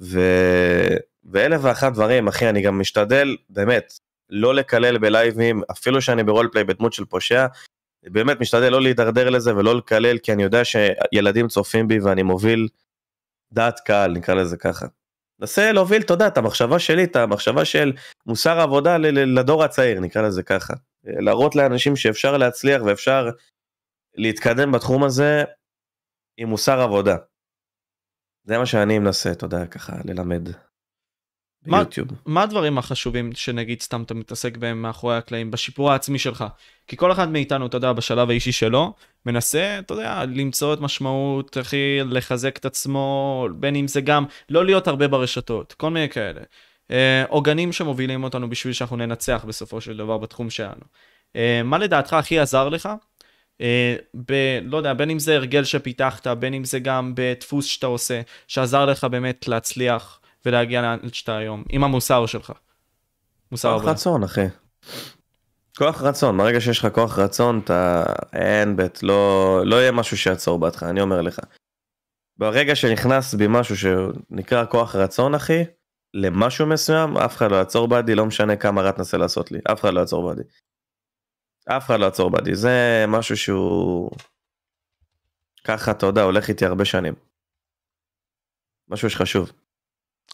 ו... 0.01 0.19
ואלף 1.23 1.61
ואחת 1.63 1.93
דברים, 1.93 2.27
אחי, 2.27 2.49
אני 2.49 2.61
גם 2.61 2.79
משתדל, 2.79 3.35
באמת, 3.49 3.93
לא 4.29 4.55
לקלל 4.55 4.97
בלייבים, 4.97 5.61
אפילו 5.71 6.01
שאני 6.01 6.23
ברולפליי 6.23 6.63
בדמות 6.63 6.93
של 6.93 7.05
פושע, 7.05 7.45
באמת 8.03 8.39
משתדל 8.39 8.71
לא 8.71 8.81
להידרדר 8.81 9.29
לזה 9.29 9.55
ולא 9.55 9.75
לקלל, 9.75 10.17
כי 10.17 10.33
אני 10.33 10.43
יודע 10.43 10.61
שילדים 10.65 11.47
צופים 11.47 11.87
בי 11.87 11.99
ואני 11.99 12.23
מוביל 12.23 12.67
דעת 13.51 13.79
קהל, 13.79 14.11
נקרא 14.11 14.35
לזה 14.35 14.57
ככה. 14.57 14.85
נסה 15.39 15.71
להוביל, 15.71 16.01
אתה 16.01 16.13
יודע, 16.13 16.27
את 16.27 16.37
המחשבה 16.37 16.79
שלי, 16.79 17.03
את 17.03 17.15
המחשבה 17.15 17.65
של 17.65 17.93
מוסר 18.25 18.59
עבודה 18.59 18.97
לדור 18.97 19.63
הצעיר, 19.63 19.99
נקרא 19.99 20.21
לזה 20.21 20.43
ככה. 20.43 20.73
להראות 21.05 21.55
לאנשים 21.55 21.95
שאפשר 21.95 22.37
להצליח 22.37 22.81
ואפשר 22.85 23.29
להתקדם 24.15 24.71
בתחום 24.71 25.03
הזה 25.03 25.43
עם 26.37 26.49
מוסר 26.49 26.79
עבודה. 26.79 27.15
זה 28.43 28.57
מה 28.57 28.65
שאני 28.65 28.99
מנסה, 28.99 29.31
אתה 29.31 29.45
יודע, 29.45 29.65
ככה 29.65 29.93
ללמד. 30.05 30.49
ביוטיוב. 31.67 32.07
מה, 32.11 32.17
מה 32.25 32.43
הדברים 32.43 32.77
החשובים 32.77 33.31
שנגיד 33.33 33.81
סתם 33.81 34.03
אתה 34.03 34.13
מתעסק 34.13 34.57
בהם 34.57 34.81
מאחורי 34.81 35.17
הקלעים 35.17 35.51
בשיפור 35.51 35.91
העצמי 35.91 36.19
שלך? 36.19 36.45
כי 36.87 36.97
כל 36.97 37.11
אחד 37.11 37.29
מאיתנו, 37.29 37.65
אתה 37.65 37.77
יודע, 37.77 37.93
בשלב 37.93 38.29
האישי 38.29 38.51
שלו, 38.51 38.93
מנסה, 39.25 39.79
אתה 39.79 39.93
יודע, 39.93 40.23
למצוא 40.25 40.73
את 40.73 40.79
משמעות, 40.79 41.57
אחי, 41.57 41.99
לחזק 42.05 42.57
את 42.57 42.65
עצמו, 42.65 43.47
בין 43.55 43.75
אם 43.75 43.87
זה 43.87 44.01
גם 44.01 44.25
לא 44.49 44.65
להיות 44.65 44.87
הרבה 44.87 45.07
ברשתות, 45.07 45.73
כל 45.73 45.89
מיני 45.89 46.09
כאלה. 46.09 46.41
אה, 46.91 47.23
עוגנים 47.29 47.71
שמובילים 47.71 48.23
אותנו 48.23 48.49
בשביל 48.49 48.73
שאנחנו 48.73 48.95
ננצח 48.95 49.45
בסופו 49.47 49.81
של 49.81 49.97
דבר 49.97 50.17
בתחום 50.17 50.49
שלנו. 50.49 50.81
אה, 51.35 51.61
מה 51.63 51.77
לדעתך 51.77 52.13
הכי 52.13 52.39
עזר 52.39 52.69
לך? 52.69 52.89
אה, 53.61 53.95
ב... 54.25 54.59
לא 54.63 54.77
יודע, 54.77 54.93
בין 54.93 55.09
אם 55.09 55.19
זה 55.19 55.35
הרגל 55.35 55.63
שפיתחת, 55.63 56.27
בין 56.27 56.53
אם 56.53 56.63
זה 56.63 56.79
גם 56.79 57.11
בדפוס 57.15 57.65
שאתה 57.65 57.87
עושה, 57.87 58.21
שעזר 58.47 58.85
לך 58.85 59.03
באמת 59.03 59.47
להצליח 59.47 60.19
ולהגיע 60.45 60.81
לאן 60.81 60.97
שאתה 61.11 61.37
היום, 61.37 61.63
עם 61.69 61.83
המוסר 61.83 62.25
שלך. 62.25 62.51
מוסר 63.51 63.79
כוח 63.79 63.89
רצון, 63.89 64.23
אחי. 64.23 64.45
כוח 65.77 66.01
רצון, 66.01 66.37
ברגע 66.37 66.61
שיש 66.61 66.79
לך 66.79 66.87
כוח 66.93 67.19
רצון, 67.19 67.61
אתה... 67.63 68.03
אין 68.33 68.75
בית, 68.75 69.03
לא, 69.03 69.61
לא 69.65 69.75
יהיה 69.75 69.91
משהו 69.91 70.17
שיעצור 70.17 70.59
בעדך, 70.59 70.83
אני 70.83 71.01
אומר 71.01 71.21
לך. 71.21 71.39
ברגע 72.37 72.75
שנכנס 72.75 73.33
בי 73.33 73.45
משהו 73.49 73.75
שנקרא 73.77 74.65
כוח 74.65 74.95
רצון, 74.95 75.35
אחי, 75.35 75.63
למשהו 76.15 76.67
מסוים, 76.67 77.17
אף 77.17 77.35
אחד 77.35 77.51
לא 77.51 77.55
יעצור 77.55 77.87
בעדי, 77.87 78.15
לא 78.15 78.25
משנה 78.25 78.55
כמה 78.55 78.81
רע 78.81 78.91
תנסה 78.91 79.17
לעשות 79.17 79.51
לי, 79.51 79.59
אף 79.71 79.81
אחד 79.81 79.93
לא 79.93 79.99
יעצור 79.99 80.27
בעדי. 80.27 80.41
אף 81.65 81.85
אחד 81.85 81.99
לא 81.99 82.05
יעצור 82.05 82.29
בעדי, 82.31 82.55
זה 82.55 83.05
משהו 83.07 83.37
שהוא... 83.37 84.11
ככה, 85.63 85.91
אתה 85.91 86.05
יודע, 86.05 86.21
הולך 86.21 86.49
איתי 86.49 86.65
הרבה 86.65 86.85
שנים. 86.85 87.13
משהו 88.89 89.09
שחשוב. 89.09 89.51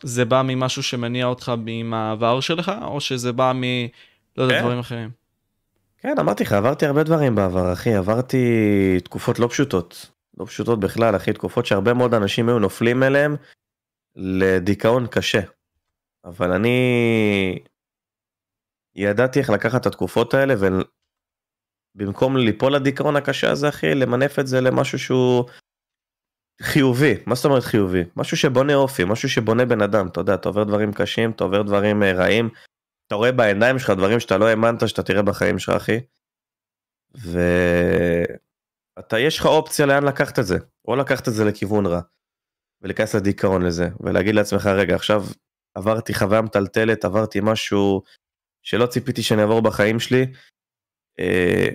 זה 0.04 0.26
בא 0.26 0.42
ממשהו 0.46 0.84
שמניע 0.84 1.26
אותך 1.26 1.52
מהעבר 1.84 2.40
שלך, 2.40 2.72
או 2.82 3.02
שזה 3.02 3.32
בא 3.32 3.52
מ... 3.56 3.64
לא 4.38 4.44
יודע, 4.44 4.56
כן. 4.56 4.62
דברים 4.62 4.80
אחרים? 4.80 5.10
כן, 5.98 6.16
אמרתי 6.20 6.44
לך, 6.44 6.52
עברתי 6.54 6.86
הרבה 6.86 7.04
דברים 7.04 7.36
בעבר, 7.36 7.74
אחי, 7.74 7.94
עברתי 7.94 8.46
תקופות 9.04 9.40
לא 9.40 9.48
פשוטות. 9.48 10.12
לא 10.38 10.46
פשוטות 10.46 10.80
בכלל, 10.80 11.16
אחי, 11.16 11.34
תקופות 11.34 11.66
שהרבה 11.66 11.94
מאוד 11.94 12.14
אנשים 12.14 12.50
היו 12.50 12.60
נופלים 12.60 13.04
אליהם 13.04 13.36
לדיכאון 14.16 15.08
קשה. 15.08 15.42
אבל 16.26 16.52
אני 16.52 17.60
ידעתי 18.96 19.40
איך 19.40 19.50
לקחת 19.50 19.82
את 19.82 19.86
התקופות 19.86 20.34
האלה 20.34 20.54
ובמקום 21.96 22.38
ליפול 22.38 22.76
לדיכאון 22.76 23.16
הקשה 23.16 23.52
הזה, 23.52 23.70
אחי, 23.70 23.96
למנף 23.96 24.40
את 24.40 24.48
זה 24.48 24.62
למשהו 24.62 25.00
שהוא 25.00 25.46
חיובי, 26.62 27.14
מה 27.26 27.36
זאת 27.36 27.46
אומרת 27.46 27.64
חיובי? 27.64 28.04
משהו 28.16 28.38
שבונה 28.38 28.76
אופי, 28.76 29.04
משהו 29.04 29.30
שבונה 29.30 29.66
בן 29.66 29.82
אדם, 29.82 30.08
אתה 30.08 30.20
יודע, 30.20 30.34
אתה 30.34 30.50
עובר 30.50 30.64
דברים 30.64 30.94
קשים, 30.94 31.32
אתה 31.32 31.44
עובר 31.44 31.62
דברים 31.62 32.04
אה, 32.04 32.14
רעים, 32.14 32.50
אתה 33.08 33.16
רואה 33.16 33.32
בעיניים 33.32 33.80
שלך 33.80 33.90
דברים 33.90 34.20
שאתה 34.20 34.38
לא 34.38 34.48
האמנת 34.48 34.90
שאתה 34.90 35.04
תראה 35.04 35.22
בחיים 35.22 35.60
שלך, 35.60 35.76
אחי. 35.76 36.00
ואתה, 38.96 39.20
יש 39.20 39.40
לך 39.40 39.46
אופציה 39.46 39.86
לאן 39.86 40.04
לקחת 40.04 40.40
את 40.40 40.46
זה, 40.46 40.58
או 40.88 40.96
לקחת 40.96 41.28
את 41.28 41.34
זה 41.34 41.46
לכיוון 41.46 41.86
רע, 41.86 42.02
ולהיכנס 42.82 43.16
לדיכאון 43.16 43.62
לזה, 43.62 43.90
ולהגיד 44.00 44.36
לעצמך, 44.36 44.66
רגע, 44.66 44.96
עכשיו 44.96 45.24
עברתי 45.76 46.14
חוויה 46.14 46.42
מטלטלת, 46.42 47.06
עברתי 47.06 47.40
משהו 47.44 48.02
שלא 48.64 48.86
ציפיתי 48.86 49.24
שאני 49.24 49.42
אעבור 49.42 49.62
בחיים 49.62 50.00
שלי, 50.00 50.26
אה, 51.20 51.70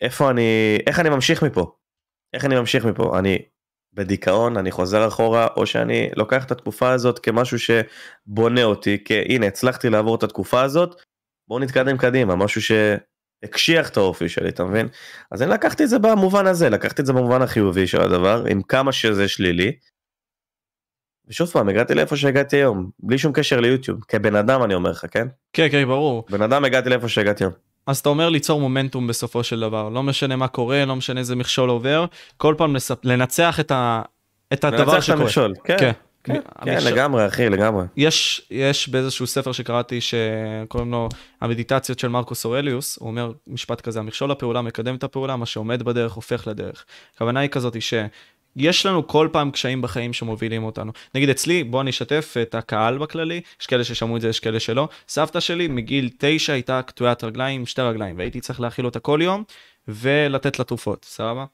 איפה 0.00 0.30
אני, 0.30 0.78
איך 0.86 1.00
אני 1.00 1.08
ממשיך 1.08 1.42
מפה? 1.42 1.72
איך 2.34 2.44
אני 2.44 2.54
ממשיך 2.54 2.84
מפה? 2.84 3.18
אני 3.18 3.38
בדיכאון, 3.92 4.56
אני 4.56 4.70
חוזר 4.70 5.08
אחורה, 5.08 5.46
או 5.56 5.66
שאני 5.66 6.10
לוקח 6.16 6.44
את 6.44 6.50
התקופה 6.50 6.92
הזאת 6.92 7.18
כמשהו 7.18 7.58
שבונה 7.58 8.64
אותי, 8.64 9.04
כי 9.04 9.14
הנה 9.14 9.46
הצלחתי 9.46 9.90
לעבור 9.90 10.14
את 10.14 10.22
התקופה 10.22 10.62
הזאת, 10.62 11.02
בואו 11.48 11.60
נתקדם 11.60 11.96
קדימה, 11.96 12.36
משהו 12.36 12.76
הקשיח 13.42 13.88
את 13.88 13.96
האופי 13.96 14.28
שלי, 14.28 14.48
אתה 14.48 14.64
מבין? 14.64 14.88
אז 15.30 15.42
אני 15.42 15.50
לקחתי 15.50 15.84
את 15.84 15.88
זה 15.88 15.98
במובן 15.98 16.46
הזה, 16.46 16.70
לקחתי 16.70 17.02
את 17.02 17.06
זה 17.06 17.12
במובן 17.12 17.42
החיובי 17.42 17.86
של 17.86 18.00
הדבר, 18.00 18.44
עם 18.50 18.62
כמה 18.62 18.92
שזה 18.92 19.28
שלילי. 19.28 19.72
ושוב 21.28 21.48
פעם, 21.48 21.68
הגעתי 21.68 21.94
לאיפה 21.94 22.16
שהגעתי 22.16 22.56
היום, 22.56 22.90
בלי 23.00 23.18
שום 23.18 23.32
קשר 23.32 23.60
ליוטיוב, 23.60 24.00
כבן 24.08 24.36
אדם 24.36 24.62
אני 24.62 24.74
אומר 24.74 24.90
לך, 24.90 25.04
כן? 25.10 25.26
כן, 25.52 25.68
כן, 25.70 25.84
ברור. 25.86 26.24
בן 26.30 26.42
אדם 26.42 26.64
הגעתי 26.64 26.88
לאיפה 26.88 27.08
שהגעתי 27.08 27.44
היום. 27.44 27.52
אז 27.86 27.98
אתה 27.98 28.08
אומר 28.08 28.28
ליצור 28.28 28.60
מומנטום 28.60 29.06
בסופו 29.06 29.44
של 29.44 29.60
דבר, 29.60 29.88
לא 29.88 30.02
משנה 30.02 30.36
מה 30.36 30.48
קורה, 30.48 30.84
לא 30.84 30.96
משנה 30.96 31.20
איזה 31.20 31.36
מכשול 31.36 31.68
עובר, 31.68 32.04
כל 32.36 32.54
פעם 32.58 32.76
לס... 32.76 32.90
לנצח 33.04 33.60
את, 33.60 33.70
ה... 33.70 34.02
את 34.52 34.64
הדבר 34.64 34.82
לנצח 34.82 34.96
את 34.96 35.02
שקורה. 35.02 35.20
המכשול, 35.22 35.54
כן. 35.64 35.76
כן. 35.78 35.92
כן, 36.24 36.34
כן, 36.34 36.40
המכשול- 36.72 36.92
לגמרי 36.92 37.26
אחי, 37.26 37.48
לגמרי. 37.48 37.84
יש, 37.96 38.46
יש 38.50 38.88
באיזשהו 38.88 39.26
ספר 39.26 39.52
שקראתי 39.52 39.98
שקוראים 40.00 40.90
לו 40.90 41.08
המדיטציות 41.40 41.98
של 41.98 42.08
מרקוס 42.08 42.44
אורליוס, 42.44 42.98
הוא 43.00 43.08
אומר 43.08 43.32
משפט 43.46 43.80
כזה, 43.80 43.98
המכשול 43.98 44.30
הפעולה 44.30 44.62
מקדם 44.62 44.94
את 44.94 45.04
הפעולה, 45.04 45.36
מה 45.36 45.46
שעומד 45.46 45.82
בדרך 45.82 46.12
הופך 46.12 46.46
לדרך. 46.46 46.84
הכוונה 47.14 47.40
היא 47.40 47.50
כזאת 47.50 47.76
שיש 48.58 48.86
לנו 48.86 49.06
כל 49.06 49.28
פעם 49.32 49.50
קשיים 49.50 49.82
בחיים 49.82 50.12
שמובילים 50.12 50.64
אותנו. 50.64 50.92
נגיד 51.14 51.28
אצלי, 51.28 51.64
בוא 51.64 51.80
אני 51.80 51.90
אשתף 51.90 52.34
את 52.42 52.54
הקהל 52.54 52.98
בכללי, 52.98 53.40
יש 53.60 53.66
כאלה 53.66 53.84
ששמעו 53.84 54.16
את 54.16 54.20
זה, 54.20 54.28
יש 54.28 54.40
כאלה 54.40 54.60
שלא. 54.60 54.88
סבתא 55.08 55.40
שלי 55.40 55.68
מגיל 55.68 56.10
תשע 56.18 56.52
הייתה 56.52 56.82
קטועת 56.82 57.24
רגליים, 57.24 57.66
שתי 57.66 57.82
רגליים, 57.82 58.18
והייתי 58.18 58.40
צריך 58.40 58.60
להאכיל 58.60 58.84
אותה 58.84 59.00
כל 59.00 59.20
יום 59.22 59.42
ולתת 59.88 60.58
לה 60.58 60.64
תרופות, 60.64 61.04
סבבה? 61.04 61.44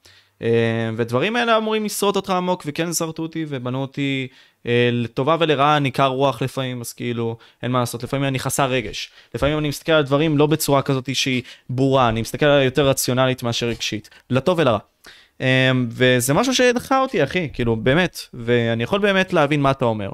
אה, 0.41 0.89
ודברים 0.95 1.35
האלה 1.35 1.57
אמורים 1.57 1.85
לשרוד 1.85 2.15
אותך 2.15 2.29
עמוק 2.29 2.63
וכן 2.65 2.93
שרטו 2.93 3.23
אותי 3.23 3.45
ובנו 3.49 3.81
אותי 3.81 4.27
אה, 4.65 4.89
לטובה 4.91 5.37
ולרעה 5.39 5.77
אני 5.77 5.91
קר 5.91 6.07
רוח 6.07 6.41
לפעמים 6.41 6.81
אז 6.81 6.93
כאילו 6.93 7.37
אין 7.63 7.71
מה 7.71 7.79
לעשות 7.79 8.03
לפעמים 8.03 8.27
אני 8.27 8.39
חסר 8.39 8.65
רגש 8.65 9.11
לפעמים 9.35 9.57
אני 9.57 9.69
מסתכל 9.69 9.91
על 9.91 10.03
דברים 10.03 10.37
לא 10.37 10.45
בצורה 10.45 10.81
כזאת 10.81 11.15
שהיא 11.15 11.41
ברורה 11.69 12.09
אני 12.09 12.21
מסתכל 12.21 12.45
עליה 12.45 12.65
יותר 12.65 12.87
רציונלית 12.87 13.43
מאשר 13.43 13.65
רגשית 13.67 14.09
לטוב 14.29 14.59
ולרע. 14.59 14.79
אה, 15.41 15.71
וזה 15.89 16.33
משהו 16.33 16.55
שהדחה 16.55 16.99
אותי 16.99 17.23
אחי 17.23 17.49
כאילו 17.53 17.75
באמת 17.75 18.19
ואני 18.33 18.83
יכול 18.83 18.99
באמת 18.99 19.33
להבין 19.33 19.61
מה 19.61 19.71
אתה 19.71 19.85
אומר. 19.85 20.11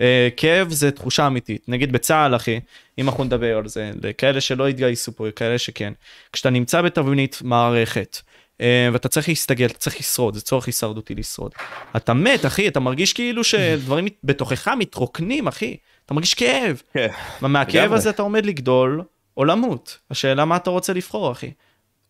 אה, 0.00 0.28
כאב 0.36 0.70
זה 0.70 0.90
תחושה 0.90 1.26
אמיתית 1.26 1.68
נגיד 1.68 1.92
בצה"ל 1.92 2.36
אחי 2.36 2.60
אם 2.98 3.08
אנחנו 3.08 3.24
נדבר 3.24 3.56
על 3.56 3.68
זה 3.68 3.90
לכאלה 4.02 4.40
שלא 4.40 4.68
התגייסו 4.68 5.12
פה 5.12 5.26
כאלה 5.36 5.58
שכן 5.58 5.92
כשאתה 6.32 6.50
נמצא 6.50 6.82
בתבנית 6.82 7.38
מערכת 7.44 8.20
אה, 8.60 8.88
ואתה 8.92 9.08
צריך 9.08 9.28
להסתגל, 9.28 9.66
אתה 9.66 9.78
צריך 9.78 10.00
לשרוד, 10.00 10.34
זה 10.34 10.40
צורך 10.40 10.66
הישרדותי 10.66 11.14
לשרוד. 11.14 11.52
אתה 11.96 12.14
מת, 12.14 12.46
אחי, 12.46 12.68
אתה 12.68 12.80
מרגיש 12.80 13.12
כאילו 13.12 13.44
שדברים 13.44 14.06
בתוכך 14.24 14.68
מתרוקנים, 14.68 15.48
אחי. 15.48 15.76
אתה 16.06 16.14
מרגיש 16.14 16.34
כאב. 16.34 16.82
כן. 16.92 17.08
ומהכאב. 17.42 17.92
הזה 17.92 18.10
אתה 18.10 18.22
עומד 18.22 18.46
לגדול 18.46 19.02
או 19.36 19.44
למות. 19.44 19.98
השאלה 20.10 20.44
מה 20.44 20.56
אתה 20.56 20.70
רוצה 20.70 20.92
לבחור, 20.92 21.32
אחי. 21.32 21.50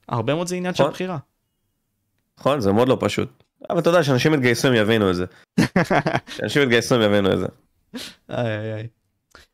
הרבה 0.08 0.34
מאוד 0.34 0.46
זה 0.46 0.56
עניין 0.56 0.74
של 0.74 0.82
נכון. 0.82 0.92
בחירה. 0.92 1.18
נכון, 2.40 2.60
זה 2.60 2.72
מאוד 2.72 2.88
לא 2.88 2.96
פשוט. 3.00 3.42
אבל 3.70 3.78
אתה 3.78 3.90
יודע, 3.90 4.02
שאנשים 4.02 4.34
יתגייסו 4.34 4.68
הם 4.68 4.74
יבינו 4.74 5.10
את 5.10 5.16
זה. 5.16 5.24
שאנשים 6.36 6.62
יתגייסו 6.62 6.94
הם 6.94 7.02
יבינו 7.02 7.32
את 7.32 7.38
זה. 7.38 7.46
איי 8.30 8.58
איי 8.58 8.74
איי. 8.74 8.86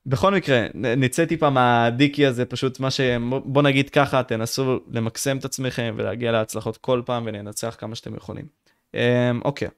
בכל 0.06 0.34
מקרה, 0.34 0.66
נצא 0.74 1.24
טיפה 1.24 1.50
מהדיקי 1.50 2.26
הזה, 2.26 2.44
פשוט 2.44 2.80
מה 2.80 2.90
ש... 2.90 3.00
בוא 3.44 3.62
נגיד 3.62 3.90
ככה, 3.90 4.22
תנסו 4.22 4.80
למקסם 4.92 5.38
את 5.38 5.44
עצמכם 5.44 5.94
ולהגיע 5.96 6.32
להצלחות 6.32 6.76
כל 6.76 7.02
פעם 7.04 7.26
ולנצח 7.26 7.76
כמה 7.78 7.94
שאתם 7.94 8.14
יכולים. 8.14 8.44
אמ, 8.94 9.00
אוקיי. 9.44 9.68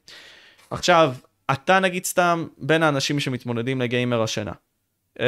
עכשיו, 0.71 1.15
אתה 1.51 1.81
נגיד 1.81 2.05
סתם 2.05 2.47
בין 2.59 2.83
האנשים 2.83 3.21
שמתמודדים 3.21 3.81
לגיימר 3.81 4.23
השנה. 4.23 4.53
אמ, 5.21 5.25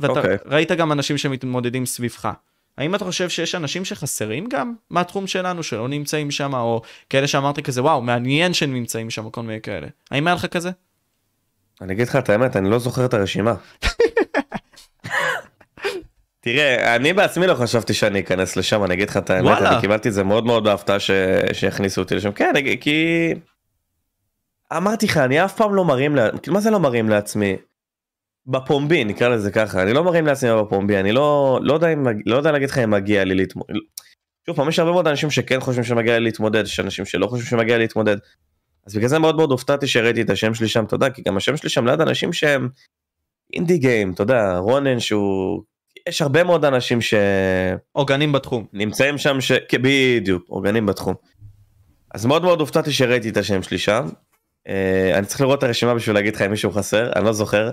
ואתה 0.00 0.20
אוקיי. 0.20 0.36
ראית 0.46 0.72
גם 0.72 0.92
אנשים 0.92 1.18
שמתמודדים 1.18 1.86
סביבך. 1.86 2.32
האם 2.78 2.94
אתה 2.94 3.04
חושב 3.04 3.28
שיש 3.28 3.54
אנשים 3.54 3.84
שחסרים 3.84 4.48
גם 4.48 4.74
מהתחום 4.90 5.26
שלנו 5.26 5.62
שלא 5.62 5.88
נמצאים 5.88 6.30
שם 6.30 6.54
או 6.54 6.82
כאלה 7.10 7.26
שאמרת 7.26 7.60
כזה 7.60 7.82
וואו 7.82 8.02
מעניין 8.02 8.54
שהם 8.54 8.74
נמצאים 8.74 9.10
שם 9.10 9.30
כל 9.30 9.42
מיני 9.42 9.60
כאלה 9.60 9.86
האם 10.10 10.26
היה 10.26 10.34
לך 10.34 10.46
כזה? 10.46 10.70
אני 11.80 11.92
אגיד 11.92 12.08
לך 12.08 12.16
את 12.16 12.28
האמת, 12.28 12.56
אני 12.56 12.70
לא 12.70 12.78
זוכר 12.78 13.04
את 13.04 13.14
הרשימה. 13.14 13.54
תראה, 16.40 16.96
אני 16.96 17.12
בעצמי 17.12 17.46
לא 17.46 17.54
חשבתי 17.54 17.94
שאני 17.94 18.20
אכנס 18.20 18.56
לשם, 18.56 18.84
אני 18.84 18.94
אגיד 18.94 19.10
לך 19.10 19.16
את 19.16 19.30
האמת, 19.30 19.44
וואלה. 19.44 19.72
אני 19.72 19.80
קיבלתי 19.80 20.08
את 20.08 20.14
זה 20.14 20.24
מאוד 20.24 20.46
מאוד 20.46 20.64
בהפתעה 20.64 21.00
ש... 21.00 21.10
שהכניסו 21.52 22.00
אותי 22.00 22.14
לשם. 22.14 22.32
כן, 22.32 22.52
כי... 22.80 23.28
אמרתי 24.76 25.06
לך, 25.06 25.16
אני 25.16 25.44
אף 25.44 25.56
פעם 25.56 25.74
לא 25.74 25.84
מרים, 25.84 26.16
לה... 26.16 26.28
מה 26.48 26.60
זה 26.60 26.70
לא 26.70 26.80
מרים 26.80 27.08
לעצמי? 27.08 27.56
בפומבי, 28.46 29.04
נקרא 29.04 29.28
לזה 29.28 29.50
ככה, 29.50 29.82
אני 29.82 29.92
לא 29.92 30.04
מרים 30.04 30.26
לעצמי 30.26 30.50
בפומבי, 30.60 31.00
אני 31.00 31.12
לא, 31.12 31.58
לא, 31.62 31.74
יודע 31.74 31.92
אם... 31.92 32.06
לא 32.26 32.36
יודע 32.36 32.52
להגיד 32.52 32.70
לך 32.70 32.78
אם 32.78 32.90
מגיע 32.90 33.24
לי 33.24 33.34
להתמודד. 33.34 33.74
שוב 34.46 34.56
פעם, 34.56 34.68
יש 34.68 34.78
הרבה 34.78 34.92
מאוד 34.92 35.06
אנשים 35.06 35.30
שכן 35.30 35.60
חושבים 35.60 35.84
שמגיע 35.84 36.18
לי 36.18 36.24
להתמודד, 36.24 36.64
יש 36.64 36.80
אנשים 36.80 37.04
שלא 37.04 37.26
חושבים 37.26 37.46
שמגיע 37.46 37.76
לי 37.76 37.82
להתמודד. 37.82 38.16
אז 38.86 38.96
בגלל 38.96 39.08
זה 39.08 39.18
מאוד 39.18 39.36
מאוד 39.36 39.50
הופתעתי 39.50 39.86
שראיתי 39.86 40.22
את 40.22 40.30
השם 40.30 40.54
שלי 40.54 40.68
שם, 40.68 40.84
אתה 40.84 40.94
יודע, 40.94 41.10
כי 41.10 41.22
גם 41.26 41.36
השם 41.36 41.56
שלי 41.56 41.70
שם 41.70 41.86
ליד 41.86 42.00
אנשים 42.00 42.32
שהם 42.32 42.68
אינדי 43.52 43.78
גיים, 43.78 44.12
אתה 44.12 44.22
יודע, 44.22 44.56
רונן 44.58 45.00
שהוא... 45.00 45.62
יש 46.08 46.22
הרבה 46.22 46.44
מאוד 46.44 46.64
אנשים 46.64 46.98
עוגנים 47.92 48.32
בתחום. 48.32 48.66
שנמצאים 48.72 49.18
שם, 49.18 49.40
ש... 49.40 49.52
כן, 49.52 49.78
בדיוק, 49.82 50.46
אורגנים 50.48 50.86
בתחום. 50.86 51.14
אז 52.14 52.26
מאוד 52.26 52.42
מאוד 52.42 52.60
הופתעתי 52.60 52.92
שראיתי 52.92 53.28
את 53.28 53.36
השם 53.36 53.62
שלי 53.62 53.78
שם. 53.78 54.08
אה, 54.68 55.18
אני 55.18 55.26
צריך 55.26 55.40
לראות 55.40 55.58
את 55.58 55.64
הרשימה 55.64 55.94
בשביל 55.94 56.16
להגיד 56.16 56.34
לך 56.34 56.42
אם 56.42 56.50
מישהו 56.50 56.70
חסר, 56.70 57.12
אני 57.16 57.24
לא 57.24 57.32
זוכר. 57.32 57.70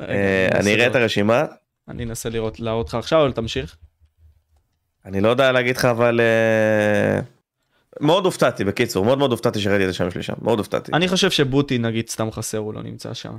אה, 0.00 0.48
אני 0.54 0.74
אראה 0.74 0.86
את 0.86 0.94
הרשימה, 0.94 1.44
אני 1.88 2.04
אנסה 2.04 2.28
לראות 2.28 2.60
להראות 2.60 2.86
אותך 2.86 2.94
עכשיו 2.94 3.22
אבל 3.22 3.32
תמשיך. 3.32 3.76
אני 5.04 5.20
לא 5.20 5.28
יודע 5.28 5.52
להגיד 5.52 5.76
לך 5.76 5.84
אבל... 5.84 6.20
אה, 6.20 7.20
מאוד 8.00 8.24
הופתעתי 8.24 8.64
בקיצור, 8.64 9.04
מאוד 9.04 9.18
מאוד 9.18 9.30
הופתעתי 9.30 9.60
שראיתי 9.60 9.84
את 9.84 9.90
השם 9.90 10.10
שלי 10.10 10.22
שם, 10.22 10.34
מאוד 10.42 10.58
הופתעתי. 10.58 10.92
אני 10.92 11.08
חושב 11.08 11.30
שבוטי 11.30 11.78
נגיד 11.78 12.08
סתם 12.08 12.30
חסר 12.30 12.58
הוא 12.58 12.74
לא 12.74 12.82
נמצא 12.82 13.14
שם. 13.14 13.36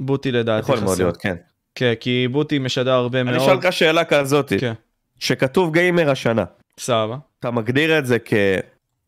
בוטי 0.00 0.32
לדעתי 0.32 0.60
יכול 0.60 0.80
מאוד 0.80 0.94
חסר. 0.94 1.02
להיות, 1.02 1.16
כן. 1.16 1.36
כן 1.74 1.92
כי 2.00 2.28
בוטי 2.30 2.58
משדר 2.58 2.92
הרבה 2.92 3.20
אני 3.20 3.30
מאוד. 3.30 3.42
אשאל 3.42 3.56
אותך 3.56 3.72
שאלה 3.72 4.04
כזאתי, 4.04 4.58
כן. 4.58 4.72
שכתוב 5.18 5.72
גיימר 5.72 6.10
השנה, 6.10 6.44
סבבה. 6.80 7.16
אתה 7.40 7.50
מגדיר 7.50 7.98
את 7.98 8.06
זה 8.06 8.16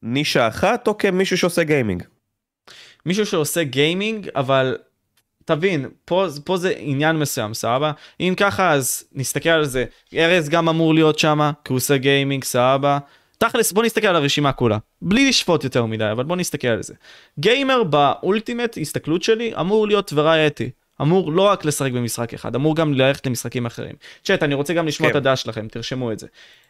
כנישה 0.03 0.49
אחת 0.49 0.89
או 0.89 0.99
כמישהו 0.99 1.39
שעושה 1.39 1.63
גיימינג? 1.63 2.03
מישהו 3.07 3.27
שעושה 3.27 3.63
גיימינג 3.63 4.29
אבל 4.35 4.77
תבין 5.51 5.89
פה 6.05 6.27
פה 6.45 6.57
זה 6.57 6.73
עניין 6.77 7.17
מסוים 7.17 7.55
סבבה 7.55 7.93
אם 8.21 8.35
ככה 8.37 8.73
אז 8.73 9.05
נסתכל 9.13 9.49
על 9.49 9.65
זה 9.65 9.85
ארז 10.15 10.49
גם 10.49 10.69
אמור 10.69 10.95
להיות 10.95 11.19
שם 11.19 11.51
כי 11.65 11.73
הוא 11.73 11.77
עושה 11.77 11.97
גיימינג 11.97 12.45
סבבה. 12.45 12.99
תכלס 13.39 13.73
בוא 13.73 13.85
נסתכל 13.85 14.07
על 14.07 14.17
הרשימה 14.17 14.53
כולה 14.53 14.79
בלי 15.03 15.29
לשפוט 15.29 15.65
יותר 15.65 15.87
מדי 15.87 16.09
אבל 16.13 16.25
בוא 16.25 16.37
נסתכל 16.37 16.69
על 16.69 16.83
זה. 16.83 16.95
גיימר 17.39 17.83
ב 17.83 17.93
ultimate 17.93 18.79
הסתכלות 18.81 19.23
שלי 19.23 19.53
אמור 19.61 19.87
להיות 19.87 20.13
variety. 20.15 20.71
אמור 21.03 21.33
לא 21.33 21.43
רק 21.43 21.65
לשחק 21.65 21.93
במשחק 21.93 22.35
אחד 22.35 22.55
אמור 22.55 22.77
גם 22.77 22.95
ללכת 22.95 23.27
למשחקים 23.27 23.67
אחרים. 23.67 23.95
צ'אט 24.25 24.43
אני 24.43 24.55
רוצה 24.55 24.75
גם 24.75 24.87
לשמוע 24.87 25.11
כן. 25.11 25.17
את 25.17 25.17
הדעה 25.17 25.37
שלכם 25.37 25.69
תרשמו 25.69 26.13
את 26.13 26.19
זה. 26.19 26.27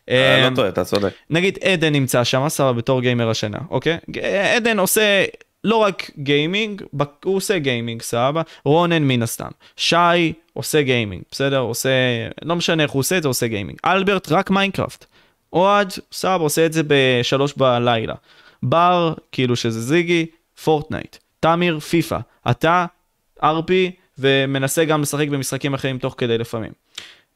אה, 0.08 0.46
אמ, 0.46 0.50
לא 0.50 0.56
טועה, 0.56 0.68
אתה 0.68 0.84
צודק. 0.84 1.12
נגיד 1.30 1.58
עדן 1.64 1.92
נמצא 1.92 2.24
שם 2.24 2.48
סבבה 2.48 2.72
בתור 2.72 3.00
גיימר 3.00 3.30
השנה 3.30 3.58
אוקיי 3.70 3.98
עדן 4.56 4.78
עושה 4.78 5.24
לא 5.64 5.76
רק 5.76 6.10
גיימינג 6.18 6.82
הוא 7.24 7.36
עושה 7.36 7.58
גיימינג 7.58 8.02
סבבה? 8.02 8.42
רונן 8.64 9.02
מן 9.02 9.22
הסתם. 9.22 9.48
שי 9.76 10.32
עושה 10.52 10.82
גיימינג 10.82 11.22
בסדר? 11.30 11.58
עושה 11.58 11.90
לא 12.42 12.56
משנה 12.56 12.82
איך 12.82 12.90
הוא 12.90 13.00
עושה 13.00 13.16
את 13.18 13.22
זה 13.22 13.28
עושה 13.28 13.46
גיימינג. 13.46 13.78
אלברט 13.84 14.32
רק 14.32 14.50
מיינקראפט. 14.50 15.04
אוהד 15.52 15.92
סבבה 16.12 16.44
עושה 16.44 16.66
את 16.66 16.72
זה 16.72 16.82
בשלוש 16.86 17.54
בלילה. 17.56 18.14
בר 18.62 19.14
כאילו 19.32 19.56
שזה 19.56 19.80
זיגי 19.80 20.26
פורטנייט. 20.64 21.16
תמיר 21.40 21.80
פיפא. 21.80 22.18
אתה 22.50 22.86
ארפי 23.42 23.90
ומנסה 24.18 24.84
גם 24.84 25.02
לשחק 25.02 25.28
במשחקים 25.28 25.74
אחרים 25.74 25.98
תוך 25.98 26.14
כדי 26.18 26.38
לפעמים. 26.38 26.72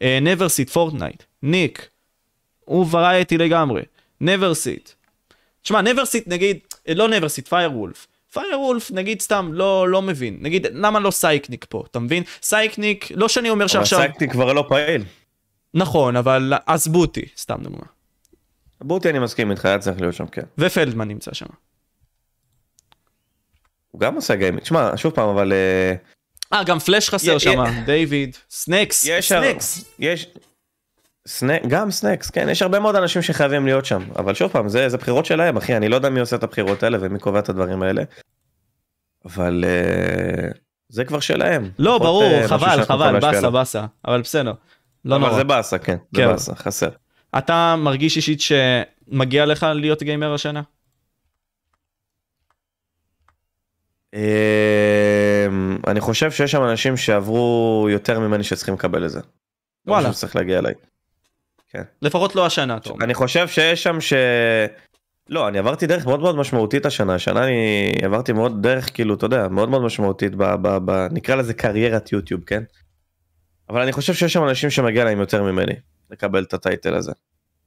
נברסיט 0.01 0.71
פורטנייט. 0.71 1.23
ניק. 1.43 1.89
הוא 2.65 2.87
וריאטי 2.91 3.39
לגמרי. 3.39 3.83
sit. 4.53 4.93
תשמע, 5.63 5.81
sit 5.83 6.23
נגיד, 6.27 6.59
אה, 6.89 6.95
לא 6.95 7.09
never 7.09 7.29
sit, 7.39 7.49
firewolf 8.35 8.95
נגיד 8.95 9.21
סתם 9.21 9.51
לא 9.53 9.89
לא 9.89 10.03
מבין 10.03 10.39
נגיד 10.41 10.67
למה 10.73 11.01
לא 11.01 11.11
סייקניק 11.11 11.67
פה 11.69 11.85
אתה 11.91 11.99
מבין 11.99 12.23
סייקניק 12.43 13.09
לא 13.15 13.29
שאני 13.29 13.51
אומר 13.51 13.67
שעכשיו 13.67 13.99
סייקטי 13.99 14.29
כבר 14.29 14.53
לא 14.53 14.65
פעיל. 14.69 15.05
נכון 15.75 16.17
אבל 16.17 16.53
עזבו 16.67 17.01
אותי 17.01 17.25
סתם 17.37 17.57
דוגמה 17.63 17.85
בוטי 18.85 19.11
אני 19.11 19.19
מסכים 19.19 19.51
איתך, 19.51 19.65
היה 19.65 19.79
צריך 19.79 20.01
להיות 20.01 20.15
שם, 20.15 20.27
כן. 20.27 20.43
ופלדמן 20.59 21.09
נמצא 21.09 21.35
שם. 21.35 21.47
הוא 23.91 24.01
גם 24.01 24.15
עושה 24.15 24.35
גיימינג. 24.37 24.63
תשמע, 24.63 24.97
שוב 24.97 25.13
פעם, 25.13 25.29
אבל... 25.29 25.53
אה, 25.53 25.95
אה 26.53 26.65
גם 26.65 26.79
פלאש 26.79 27.11
חסר 27.11 27.39
שם 27.39 27.65
דיוויד 27.87 28.37
סנקס 28.51 29.07
סנקס 29.21 29.85
יש... 29.99 30.27
סנק, 31.29 31.63
גם 31.69 31.91
סנקס, 31.91 32.31
כן, 32.31 32.49
יש 32.49 32.63
הרבה 32.63 32.81
מאוד 32.81 32.97
אנשים 32.97 33.23
שחייבים 33.23 33.67
להיות 33.67 33.85
שם, 33.85 34.03
אבל 34.17 34.35
שוב 34.35 34.53
פעם, 34.53 34.69
זה, 34.69 34.89
זה 34.89 34.97
בחירות 34.97 35.27
שלהם, 35.27 35.57
אחי, 35.57 35.77
אני 35.77 35.89
לא 35.89 35.97
יודע 35.97 36.09
מי 36.09 36.21
עושה 36.21 36.37
את 36.37 36.43
הבחירות 36.43 36.83
האלה 36.83 36.99
ומי 37.01 37.19
קובע 37.19 37.39
את 37.39 37.49
הדברים 37.49 37.83
האלה, 37.83 38.03
אבל 39.25 39.65
אה, 39.67 40.49
זה 40.89 41.05
כבר 41.05 41.21
שלהם. 41.21 41.71
לא 41.79 41.99
ברור 41.99 42.45
משהו 42.45 42.59
חבל 42.59 42.85
חבל 42.85 43.21
באסה. 43.21 43.51
באסה 43.51 43.87
אבל 44.05 44.21
בסדר 44.21 44.53
לא 45.05 45.17
אבל 45.17 45.25
נורא 45.25 45.35
זה 45.37 45.45
באסה, 45.45 45.79
כן, 45.79 45.97
זה 46.13 46.21
כן. 46.21 46.27
באסה, 46.27 46.55
חסר. 46.55 46.89
אתה 47.39 47.77
מרגיש 47.79 48.17
אישית 48.17 48.41
שמגיע 48.41 49.47
לך 49.47 49.67
להיות 49.75 50.03
גיימר 50.03 50.35
השנה? 50.35 50.63
אמ, 54.15 55.79
אני 55.87 56.01
חושב 56.01 56.31
שיש 56.31 56.53
שם 56.53 56.65
אנשים 56.65 56.97
שעברו 56.97 57.87
יותר 57.91 58.21
ממני 58.21 58.45
שצריכים 58.45 58.75
לקבל 58.75 59.05
את 59.05 59.11
זה. 59.11 59.21
וואלה. 59.87 60.13
שצריך 60.13 60.37
להגיע 60.37 60.59
אליי. 60.59 60.75
לפחות 62.03 62.37
לא 62.37 62.47
השנה, 62.47 62.79
אומר. 62.91 63.05
אני 63.05 63.15
חושב 63.15 63.49
שיש 63.49 63.83
שם 63.83 64.01
ש... 64.01 64.13
לא, 65.29 65.49
אני 65.49 65.59
עברתי 65.59 65.87
דרך 65.87 66.07
מאוד 66.07 66.21
מאוד 66.21 66.37
משמעותית 66.37 66.87
השנה, 66.87 67.15
השנה 67.15 67.45
אני 67.45 67.93
עברתי 68.03 68.33
מאוד 68.33 68.63
דרך 68.63 68.95
כאילו, 68.95 69.15
אתה 69.15 69.27
יודע, 69.27 69.49
מאוד 69.49 69.69
מאוד 69.69 69.83
משמעותית, 69.83 70.35
ב, 70.35 70.45
ב, 70.45 70.79
ב, 70.85 71.07
נקרא 71.11 71.35
לזה 71.35 71.55
קריירת 71.55 72.13
יוטיוב, 72.13 72.45
כן? 72.45 72.63
אבל 73.69 73.81
אני 73.81 73.93
חושב 73.93 74.15
שיש 74.15 74.33
שם 74.33 74.45
אנשים 74.45 74.71
שמגיע 74.71 75.05
להם 75.05 75.21
יותר 75.21 75.43
ממני 75.43 75.73
לקבל 76.11 76.43
את 76.43 76.55
הטייטל 76.55 76.95
הזה. 76.95 77.13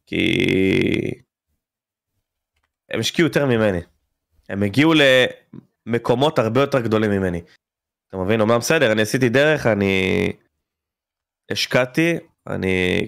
כי... 0.06 1.12
הם 2.90 3.00
השקיעו 3.00 3.28
יותר 3.28 3.46
ממני. 3.46 3.82
הם 4.50 4.64
הגיעו 4.64 4.94
למקומות 5.88 6.40
הרבה 6.40 6.62
יותר 6.62 6.82
גדולים 6.82 7.12
ממני. 7.12 7.42
אתה 8.10 8.18
מבין? 8.18 8.42
אומנם 8.42 8.60
בסדר, 8.60 8.92
אני 8.92 9.02
עשיתי 9.02 9.30
דרך, 9.30 9.66
אני 9.66 10.34
השקעתי, 11.52 12.18
אני 12.48 13.08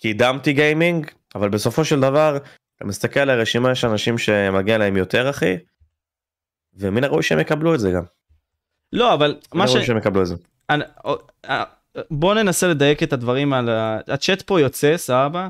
קידמתי 0.00 0.52
גיימינג, 0.52 1.06
אבל 1.34 1.48
בסופו 1.48 1.84
של 1.84 2.00
דבר, 2.00 2.38
אתה 2.76 2.84
מסתכל 2.84 3.20
על 3.20 3.30
הרשימה, 3.30 3.70
יש 3.72 3.84
אנשים 3.84 4.18
שמגיע 4.18 4.78
להם 4.78 4.96
יותר, 4.96 5.30
אחי, 5.30 5.56
ומן 6.74 7.04
הראוי 7.04 7.22
שהם 7.22 7.40
יקבלו 7.40 7.74
את 7.74 7.80
זה 7.80 7.90
גם. 7.90 8.02
לא, 8.92 9.14
אבל 9.14 9.36
מה 9.54 9.68
ש... 9.68 9.76
שהם 9.76 9.98
יקבלו 9.98 10.22
את 10.22 10.26
זה. 10.26 10.34
אני- 10.70 10.84
אה, 11.48 11.64
בוא 12.10 12.34
ננסה 12.34 12.68
לדייק 12.68 13.02
את 13.02 13.12
הדברים 13.12 13.52
על 13.52 13.68
ה... 13.68 13.98
הצ'אט 14.08 14.42
פה 14.42 14.60
יוצא, 14.60 14.96
סבבה. 14.96 15.48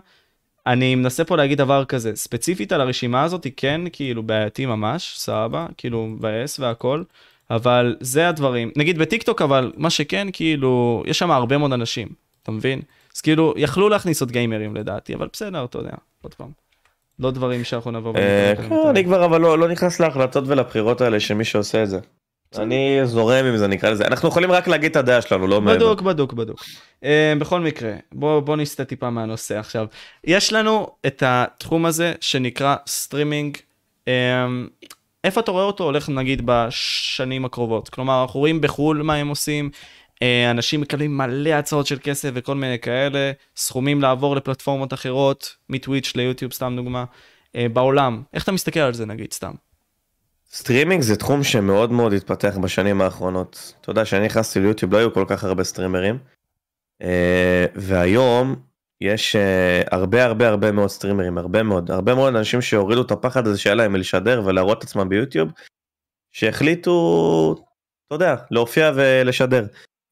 אני 0.66 0.94
מנסה 0.94 1.24
פה 1.24 1.36
להגיד 1.36 1.58
דבר 1.58 1.84
כזה, 1.84 2.16
ספציפית 2.16 2.72
על 2.72 2.80
הרשימה 2.80 3.22
הזאת, 3.22 3.44
היא 3.44 3.52
כן 3.56 3.80
כאילו 3.92 4.22
בעייתי 4.22 4.66
ממש, 4.66 5.18
סבבה, 5.18 5.66
כאילו 5.76 6.06
מבאס 6.06 6.60
והכל, 6.60 7.02
אבל 7.50 7.96
זה 8.00 8.28
הדברים. 8.28 8.70
נגיד 8.76 8.98
בטיקטוק, 8.98 9.42
אבל 9.42 9.72
מה 9.76 9.90
שכן, 9.90 10.28
כאילו, 10.32 11.02
יש 11.06 11.18
שם 11.18 11.30
הרבה 11.30 11.58
מאוד 11.58 11.72
אנשים, 11.72 12.08
אתה 12.42 12.50
מבין? 12.50 12.80
אז 13.16 13.20
כאילו, 13.20 13.54
יכלו 13.56 13.88
להכניס 13.88 14.20
עוד 14.20 14.32
גיימרים 14.32 14.76
לדעתי, 14.76 15.14
אבל 15.14 15.28
בסדר, 15.32 15.64
אתה 15.64 15.78
יודע, 15.78 15.92
עוד 16.22 16.34
פעם. 16.34 16.50
לא 17.18 17.30
דברים 17.30 17.64
שאנחנו 17.64 17.90
נבוא 17.90 18.14
אה. 18.16 18.52
אני 18.90 19.04
כבר 19.04 19.24
אבל 19.24 19.40
לא 19.40 19.58
לא 19.58 19.68
נכנס 19.68 20.00
להחלטות 20.00 20.44
ולבחירות 20.46 21.00
האלה 21.00 21.20
של 21.20 21.34
מי 21.34 21.44
שעושה 21.44 21.82
את 21.82 21.90
זה. 21.90 21.98
אני 22.58 23.00
זורם 23.04 23.44
עם 23.44 23.56
זה 23.56 23.66
נקרא 23.66 23.90
לזה 23.90 24.06
אנחנו 24.06 24.28
יכולים 24.28 24.52
רק 24.52 24.68
להגיד 24.68 24.90
את 24.90 24.96
הדעה 24.96 25.20
שלנו 25.20 25.46
לא 25.46 25.60
מעבר. 25.60 25.76
בדוק, 25.76 26.00
בדוק, 26.00 26.32
בדוק. 26.32 26.60
Uh, 27.02 27.06
בכל 27.38 27.60
מקרה, 27.60 27.92
בוא, 28.12 28.40
בוא 28.40 28.56
נסטה 28.56 28.84
טיפה 28.84 29.10
מהנושא 29.10 29.58
עכשיו. 29.58 29.86
יש 30.24 30.52
לנו 30.52 30.88
את 31.06 31.22
התחום 31.26 31.86
הזה 31.86 32.12
שנקרא 32.20 32.76
סטרימינג. 32.86 33.56
Um, 34.04 34.10
איפה 35.24 35.40
אתה 35.40 35.50
רואה 35.50 35.64
אותו 35.64 35.84
הולך 35.84 36.08
נגיד 36.08 36.42
בשנים 36.44 37.44
הקרובות? 37.44 37.88
כלומר, 37.88 38.22
אנחנו 38.22 38.40
רואים 38.40 38.60
בחו"ל 38.60 39.02
מה 39.02 39.14
הם 39.14 39.28
עושים, 39.28 39.70
אנשים 40.50 40.80
מקבלים 40.80 41.16
מלא 41.16 41.50
הצעות 41.50 41.86
של 41.86 41.98
כסף 42.02 42.30
וכל 42.34 42.54
מיני 42.54 42.78
כאלה, 42.78 43.32
סכומים 43.56 44.02
לעבור 44.02 44.36
לפלטפורמות 44.36 44.92
אחרות, 44.92 45.56
מטוויץ' 45.68 46.12
ליוטיוב, 46.16 46.52
סתם 46.52 46.72
דוגמה, 46.76 47.04
uh, 47.04 47.58
בעולם. 47.72 48.22
איך 48.34 48.44
אתה 48.44 48.52
מסתכל 48.52 48.80
על 48.80 48.94
זה 48.94 49.06
נגיד, 49.06 49.32
סתם? 49.32 49.52
סטרימינג 50.52 51.02
זה 51.02 51.16
תחום 51.16 51.44
שמאוד 51.44 51.92
מאוד 51.92 52.12
התפתח 52.12 52.58
בשנים 52.62 53.00
האחרונות. 53.00 53.74
אתה 53.80 53.90
יודע 53.90 54.04
שאני 54.04 54.26
נכנסתי 54.26 54.60
ליוטיוב 54.60 54.92
לא 54.92 54.98
היו 54.98 55.14
כל 55.14 55.24
כך 55.28 55.44
הרבה 55.44 55.64
סטרימרים. 55.64 56.18
אה, 57.02 57.66
והיום 57.74 58.56
יש 59.00 59.36
אה, 59.36 59.82
הרבה 59.90 60.24
הרבה 60.24 60.48
הרבה 60.48 60.72
מאוד 60.72 60.88
סטרימרים 60.88 61.38
הרבה 61.38 61.62
מאוד 61.62 61.90
הרבה 61.90 62.14
מאוד 62.14 62.36
אנשים 62.36 62.60
שהורידו 62.60 63.02
את 63.02 63.10
הפחד 63.10 63.46
הזה 63.46 63.58
שהיה 63.58 63.74
להם 63.74 63.92
מלשדר 63.92 64.42
ולהראות 64.44 64.78
את 64.78 64.82
עצמם 64.82 65.08
ביוטיוב. 65.08 65.50
שהחליטו 66.32 67.54
אתה 68.06 68.14
יודע 68.14 68.36
להופיע 68.50 68.92
ולשדר. 68.94 69.66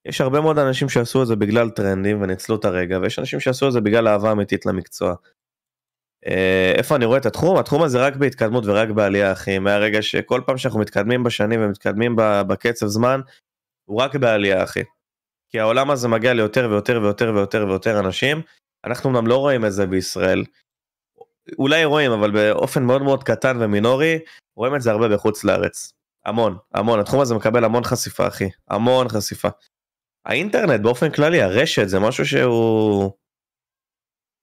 יש 0.08 0.20
הרבה 0.20 0.40
מאוד 0.40 0.58
אנשים 0.58 0.88
שעשו 0.88 1.22
את 1.22 1.26
זה 1.26 1.36
בגלל 1.36 1.70
טרנדים 1.70 2.22
וניצלו 2.22 2.56
את 2.56 2.64
הרגע 2.64 2.98
ויש 3.02 3.18
אנשים 3.18 3.40
שעשו 3.40 3.68
את 3.68 3.72
זה 3.72 3.80
בגלל 3.80 4.08
אהבה 4.08 4.32
אמיתית 4.32 4.66
למקצוע. 4.66 5.14
אה, 6.26 6.72
איפה 6.76 6.96
אני 6.96 7.04
רואה 7.04 7.18
את 7.18 7.26
התחום? 7.26 7.58
התחום 7.58 7.82
הזה 7.82 7.98
רק 8.06 8.16
בהתקדמות 8.16 8.66
ורק 8.66 8.88
בעלייה 8.88 9.32
אחי, 9.32 9.58
מהרגע 9.58 10.02
שכל 10.02 10.40
פעם 10.46 10.58
שאנחנו 10.58 10.80
מתקדמים 10.80 11.24
בשנים 11.24 11.60
ומתקדמים 11.62 12.16
בקצב 12.48 12.86
זמן, 12.86 13.20
הוא 13.84 14.00
רק 14.00 14.16
בעלייה 14.16 14.64
אחי. 14.64 14.82
כי 15.50 15.60
העולם 15.60 15.90
הזה 15.90 16.08
מגיע 16.08 16.34
ליותר 16.34 16.68
ויותר 16.70 17.00
ויותר 17.02 17.32
ויותר 17.34 17.66
ויותר 17.68 18.00
אנשים, 18.00 18.42
אנחנו 18.84 19.10
אמנם 19.10 19.26
לא 19.26 19.36
רואים 19.36 19.64
את 19.64 19.72
זה 19.72 19.86
בישראל, 19.86 20.44
אולי 21.58 21.84
רואים 21.84 22.12
אבל 22.12 22.30
באופן 22.30 22.82
מאוד 22.82 23.02
מאוד 23.02 23.24
קטן 23.24 23.56
ומינורי, 23.60 24.18
רואים 24.56 24.74
את 24.74 24.80
זה 24.82 24.90
הרבה 24.90 25.08
בחוץ 25.08 25.44
לארץ. 25.44 25.92
המון, 26.26 26.56
המון, 26.74 27.00
התחום 27.00 27.20
הזה 27.20 27.34
מקבל 27.34 27.64
המון 27.64 27.84
חשיפה 27.84 28.28
אחי, 28.28 28.48
המון 28.68 29.08
חשיפה. 29.08 29.48
האינטרנט 30.28 30.80
באופן 30.80 31.10
כללי, 31.10 31.42
הרשת 31.42 31.88
זה 31.88 32.00
משהו 32.00 32.26
שהוא... 32.26 33.10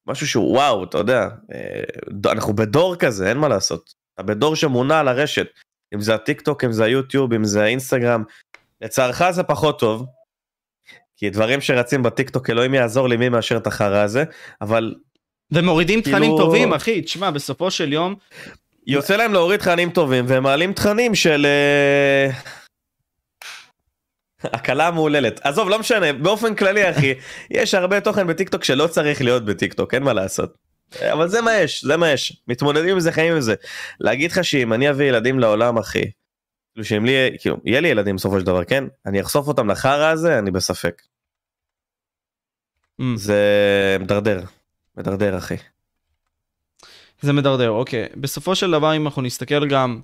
משהו 0.07 0.27
שהוא 0.27 0.51
וואו, 0.51 0.83
אתה 0.83 0.97
יודע, 0.97 1.27
אה, 1.53 2.31
אנחנו 2.31 2.53
בדור 2.53 2.95
כזה, 2.95 3.29
אין 3.29 3.37
מה 3.37 3.47
לעשות. 3.47 3.93
אתה 4.13 4.23
בדור 4.23 4.55
שמונע 4.55 4.99
על 4.99 5.07
הרשת, 5.07 5.47
אם 5.95 6.01
זה 6.01 6.15
הטיק 6.15 6.41
טוק, 6.41 6.63
אם 6.63 6.71
זה 6.71 6.83
היוטיוב, 6.83 7.33
אם 7.33 7.43
זה 7.43 7.63
האינסטגרם. 7.63 8.23
לצערך 8.81 9.31
זה 9.31 9.43
פחות 9.43 9.79
טוב, 9.79 10.05
כי 11.17 11.29
דברים 11.29 11.61
שרצים 11.61 12.03
בטיק 12.03 12.29
טוק, 12.29 12.49
אלוהים 12.49 12.73
יעזור 12.73 13.09
לי 13.09 13.17
מי 13.17 13.29
מאשר 13.29 13.57
את 13.57 13.67
החרא 13.67 13.97
הזה, 13.97 14.23
אבל 14.61 14.95
ומורידים 15.51 16.01
כאילו- 16.01 16.17
תכנים 16.17 16.37
טובים, 16.37 16.73
אחי, 16.73 17.01
תשמע, 17.01 17.31
בסופו 17.31 17.71
של 17.71 17.93
יום, 17.93 18.15
יוצא 18.87 19.15
להם 19.15 19.33
להוריד 19.33 19.59
תכנים 19.59 19.89
טובים, 19.89 20.25
והם 20.27 20.43
מעלים 20.43 20.73
תכנים 20.73 21.15
של... 21.15 21.45
הקלה 24.43 24.87
המהוללת. 24.87 25.39
עזוב, 25.43 25.69
לא 25.69 25.79
משנה, 25.79 26.13
באופן 26.13 26.55
כללי, 26.55 26.89
אחי, 26.91 27.13
יש 27.51 27.73
הרבה 27.73 28.01
תוכן 28.01 28.27
בטיקטוק 28.27 28.63
שלא 28.63 28.87
צריך 28.87 29.21
להיות 29.21 29.45
בטיקטוק, 29.45 29.93
אין 29.93 30.03
מה 30.03 30.13
לעשות. 30.13 30.57
אבל 31.01 31.27
זה 31.27 31.41
מה 31.41 31.53
יש, 31.53 31.83
זה 31.83 31.97
מה 31.97 32.11
יש. 32.11 32.43
מתמודדים 32.47 32.89
עם 32.89 32.99
זה, 32.99 33.11
חיים 33.11 33.33
עם 33.33 33.41
זה. 33.41 33.55
להגיד 33.99 34.31
לך 34.31 34.43
שאם 34.43 34.73
אני 34.73 34.89
אביא 34.89 35.05
ילדים 35.05 35.39
לעולם, 35.39 35.77
אחי, 35.77 36.11
כאילו 36.73 36.85
שאם 36.85 37.05
לי, 37.05 37.13
כאילו, 37.39 37.57
יהיה 37.65 37.81
לי 37.81 37.87
ילדים 37.87 38.15
בסופו 38.15 38.39
של 38.39 38.45
דבר, 38.45 38.63
כן? 38.63 38.83
אני 39.05 39.21
אחשוף 39.21 39.47
אותם 39.47 39.69
לחרא 39.69 40.11
הזה, 40.11 40.39
אני 40.39 40.51
בספק. 40.51 41.01
Mm. 43.01 43.03
זה 43.15 43.97
מדרדר. 43.99 44.41
מדרדר, 44.97 45.37
אחי. 45.37 45.55
זה 47.21 47.33
מדרדר, 47.33 47.69
אוקיי. 47.69 48.07
בסופו 48.15 48.55
של 48.55 48.71
דבר, 48.71 48.95
אם 48.95 49.05
אנחנו 49.05 49.21
נסתכל 49.21 49.67
גם 49.67 50.01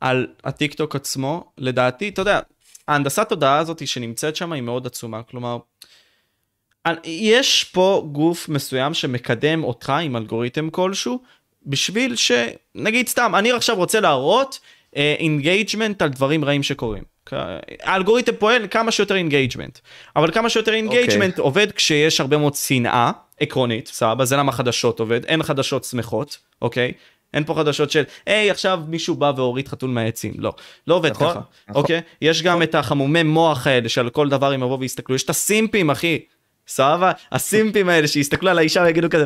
על 0.00 0.26
הטיק 0.44 0.74
טוק 0.74 0.96
עצמו, 0.96 1.52
לדעתי, 1.58 2.08
אתה 2.08 2.20
יודע, 2.20 2.40
ההנדסת 2.88 3.28
תודעה 3.28 3.58
הזאת 3.58 3.86
שנמצאת 3.86 4.36
שם 4.36 4.52
היא 4.52 4.62
מאוד 4.62 4.86
עצומה. 4.86 5.22
כלומר, 5.22 5.58
יש 7.04 7.64
פה 7.64 8.06
גוף 8.12 8.48
מסוים 8.48 8.94
שמקדם 8.94 9.64
אותך 9.64 9.92
עם 10.02 10.16
אלגוריתם 10.16 10.70
כלשהו, 10.70 11.22
בשביל 11.66 12.16
ש... 12.16 12.32
נגיד 12.74 13.08
סתם, 13.08 13.32
אני 13.34 13.52
עכשיו 13.52 13.76
רוצה 13.76 14.00
להראות 14.00 14.60
engagement 14.96 16.02
על 16.02 16.08
דברים 16.08 16.44
רעים 16.44 16.62
שקורים. 16.62 17.02
האלגוריתם 17.82 18.36
פועל 18.38 18.66
כמה 18.70 18.90
שיותר 18.90 19.14
engagement, 19.14 19.78
אבל 20.16 20.32
כמה 20.32 20.50
שיותר 20.50 20.74
engagement 20.74 21.38
עובד 21.38 21.72
כשיש 21.72 22.20
הרבה 22.20 22.36
מאוד 22.36 22.54
שנאה 22.54 23.10
עקרונית, 23.40 23.86
סבבה, 23.86 24.24
זה 24.24 24.36
למה 24.36 24.52
חדשות 24.52 25.00
עובד, 25.00 25.24
אין 25.24 25.42
חדשות 25.42 25.84
שמחות, 25.84 26.38
אוקיי? 26.62 26.92
אין 27.34 27.44
פה 27.44 27.54
חדשות 27.54 27.90
של, 27.90 28.02
היי, 28.26 28.50
עכשיו 28.50 28.80
מישהו 28.88 29.14
בא 29.14 29.32
והוריד 29.36 29.68
חתול 29.68 29.90
מהעצים. 29.90 30.32
לא, 30.38 30.52
לא 30.86 30.94
עובד 30.94 31.10
נכון, 31.10 31.30
ככה, 31.30 31.40
נכון. 31.68 31.82
אוקיי? 31.82 32.00
יש 32.22 32.42
גם 32.42 32.62
את 32.62 32.74
החמומי 32.74 33.22
מוח 33.22 33.66
האלה 33.66 33.88
שעל 33.88 34.10
כל 34.10 34.28
דבר 34.28 34.52
הם 34.52 34.62
יבואו 34.62 34.80
ויסתכלו, 34.80 35.16
יש 35.16 35.22
את 35.22 35.30
הסימפים, 35.30 35.90
אחי. 35.90 36.20
סבבה? 36.68 37.12
הסימפים 37.32 37.88
האלה 37.88 38.08
שיסתכלו 38.08 38.50
על 38.50 38.58
האישה 38.58 38.82
ויגידו 38.82 39.10
כזה, 39.10 39.24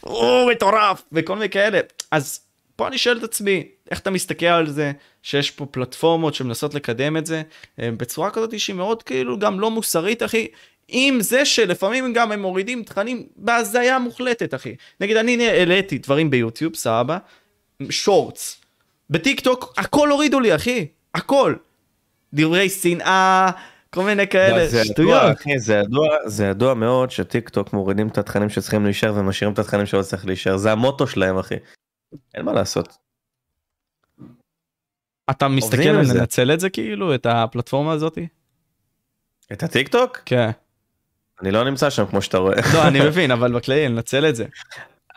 הוא 0.00 0.50
מטורף, 0.50 1.02
וכל 1.12 1.34
מיני 1.34 1.48
כאלה. 1.48 1.80
אז 2.10 2.40
פה 2.76 2.88
אני 2.88 2.98
שואל 2.98 3.18
את 3.18 3.22
עצמי, 3.22 3.64
איך 3.90 4.00
אתה 4.00 4.10
מסתכל 4.10 4.46
על 4.46 4.70
זה, 4.70 4.92
שיש 5.22 5.50
פה 5.50 5.66
פלטפורמות 5.66 6.34
שמנסות 6.34 6.74
לקדם 6.74 7.16
את 7.16 7.26
זה, 7.26 7.42
אה, 7.80 7.90
בצורה 7.96 8.30
כזאת 8.30 8.60
שהיא 8.60 8.76
מאוד 8.76 9.02
כאילו 9.02 9.38
גם 9.38 9.60
לא 9.60 9.70
מוסרית, 9.70 10.22
אחי. 10.22 10.46
עם 10.88 11.20
זה 11.20 11.44
שלפעמים 11.44 12.12
גם 12.12 12.32
הם 12.32 12.42
מורידים 12.42 12.82
תכנים 12.82 13.26
בהזיה 13.36 13.98
מוחלטת, 13.98 14.54
אחי. 14.54 14.74
נגיד, 15.00 15.16
אני 15.16 15.48
העליתי 15.48 15.98
דברים 15.98 16.30
ביוטיוב, 16.30 16.76
סבבה, 16.76 17.18
Shorts. 17.90 18.60
בטיק 19.10 19.40
טוק, 19.40 19.74
הכל 19.76 20.10
הורידו 20.10 20.40
לי, 20.40 20.54
אחי. 20.54 20.86
הכל. 21.14 21.54
דברי 22.34 22.68
שנאה, 22.68 23.50
כל 23.90 24.02
מיני 24.02 24.28
כאלה, 24.28 24.66
זה 24.66 24.78
ידוע, 24.78 24.92
שטויות. 24.92 25.36
אחי, 25.40 25.58
זה 25.58 25.74
ידוע, 25.74 26.08
זה 26.26 26.46
ידוע 26.46 26.74
מאוד 26.74 27.10
שטיק 27.10 27.48
טוק 27.48 27.72
מורידים 27.72 28.08
את 28.08 28.18
התכנים 28.18 28.48
שצריכים 28.48 28.84
להישאר 28.84 29.14
ומשאירים 29.16 29.54
את 29.54 29.58
התכנים 29.58 29.86
שלא 29.86 30.02
צריך 30.02 30.26
להישאר, 30.26 30.56
זה 30.56 30.72
המוטו 30.72 31.06
שלהם 31.06 31.38
אחי. 31.38 31.54
אין 32.34 32.44
מה 32.44 32.52
לעשות. 32.52 32.98
אתה 35.30 35.48
מסתכל 35.48 35.88
על. 35.88 36.04
לנצל 36.14 36.52
את 36.52 36.60
זה 36.60 36.70
כאילו, 36.70 37.14
את 37.14 37.26
הפלטפורמה 37.26 37.92
הזאתי? 37.92 38.26
את 39.52 39.62
הטיק 39.62 39.88
טוק? 39.88 40.18
כן. 40.26 40.50
אני 41.42 41.50
לא 41.50 41.64
נמצא 41.64 41.90
שם 41.90 42.06
כמו 42.06 42.22
שאתה 42.22 42.38
רואה. 42.38 42.56
לא, 42.74 42.88
אני 42.88 43.00
מבין, 43.08 43.30
אבל 43.30 43.52
בכללי, 43.52 43.88
לנצל 43.88 44.28
את 44.28 44.36
זה. 44.36 44.46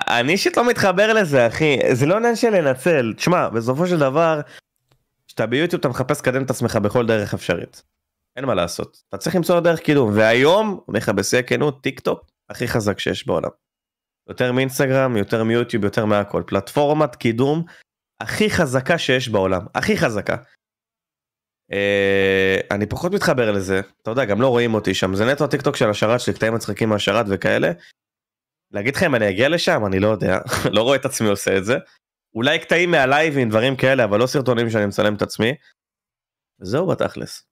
אני 0.07 0.31
אישית 0.31 0.57
לא 0.57 0.67
מתחבר 0.67 1.13
לזה 1.13 1.47
אחי 1.47 1.77
זה 1.93 2.05
לא 2.05 2.17
עניין 2.17 2.35
של 2.35 2.49
לנצל 2.49 3.13
תשמע 3.17 3.49
בסופו 3.49 3.87
של 3.87 3.99
דבר. 3.99 4.41
כשאתה 5.27 5.45
ביוטיוב 5.45 5.79
אתה 5.79 5.89
מחפש 5.89 6.21
לקדם 6.21 6.43
את 6.43 6.49
עצמך 6.49 6.75
בכל 6.75 7.05
דרך 7.05 7.33
אפשרית. 7.33 7.83
אין 8.35 8.45
מה 8.45 8.55
לעשות 8.55 9.03
אתה 9.09 9.17
צריך 9.17 9.35
למצוא 9.35 9.59
דרך 9.59 9.79
קידום 9.79 10.11
והיום 10.13 10.79
אומר 10.87 10.97
לך 10.99 11.09
בשיא 11.09 11.39
הכנות 11.39 11.83
טיק 11.83 11.99
טוק 11.99 12.25
הכי 12.49 12.67
חזק 12.67 12.99
שיש 12.99 13.27
בעולם. 13.27 13.49
יותר 14.29 14.51
מאינסטגרם 14.51 15.17
יותר 15.17 15.43
מיוטיוב 15.43 15.83
יותר 15.83 16.05
מהכל 16.05 16.43
פלטפורמת 16.47 17.15
קידום 17.15 17.63
הכי 18.21 18.49
חזקה 18.49 18.97
שיש 18.97 19.29
בעולם 19.29 19.61
הכי 19.75 19.97
חזקה. 19.97 20.35
אה, 21.71 22.59
אני 22.71 22.85
פחות 22.85 23.11
מתחבר 23.11 23.51
לזה 23.51 23.81
אתה 24.01 24.11
יודע 24.11 24.25
גם 24.25 24.41
לא 24.41 24.47
רואים 24.47 24.73
אותי 24.73 24.93
שם 24.93 25.15
זה 25.15 25.25
נטו 25.25 25.43
הטיק 25.43 25.61
טוק 25.61 25.75
של 25.75 25.89
השרת 25.89 26.19
שלי 26.19 26.33
קטעים 26.33 26.53
מצחיקים 26.53 26.89
מהשרת 26.89 27.25
וכאלה. 27.29 27.71
להגיד 28.73 28.95
לך 28.95 29.03
אם 29.03 29.15
אני 29.15 29.29
אגיע 29.29 29.49
לשם 29.49 29.85
אני 29.85 29.99
לא 29.99 30.07
יודע 30.07 30.37
לא 30.75 30.81
רואה 30.81 30.95
את 30.95 31.05
עצמי 31.05 31.27
עושה 31.27 31.57
את 31.57 31.65
זה. 31.65 31.77
אולי 32.35 32.59
קטעים 32.59 32.91
מהלייבים 32.91 33.49
דברים 33.49 33.75
כאלה 33.75 34.03
אבל 34.03 34.19
לא 34.19 34.27
סרטונים 34.27 34.69
שאני 34.69 34.85
מצלם 34.85 35.15
את 35.15 35.21
עצמי. 35.21 35.53
זהו 36.59 36.87
בתכלס. 36.87 37.43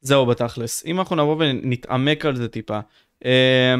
זהו 0.00 0.26
בתכלס 0.26 0.86
אם 0.86 0.98
אנחנו 0.98 1.16
נבוא 1.16 1.36
ונתעמק 1.38 2.26
על 2.26 2.36
זה 2.36 2.48
טיפה. 2.48 2.80
אה, 3.24 3.74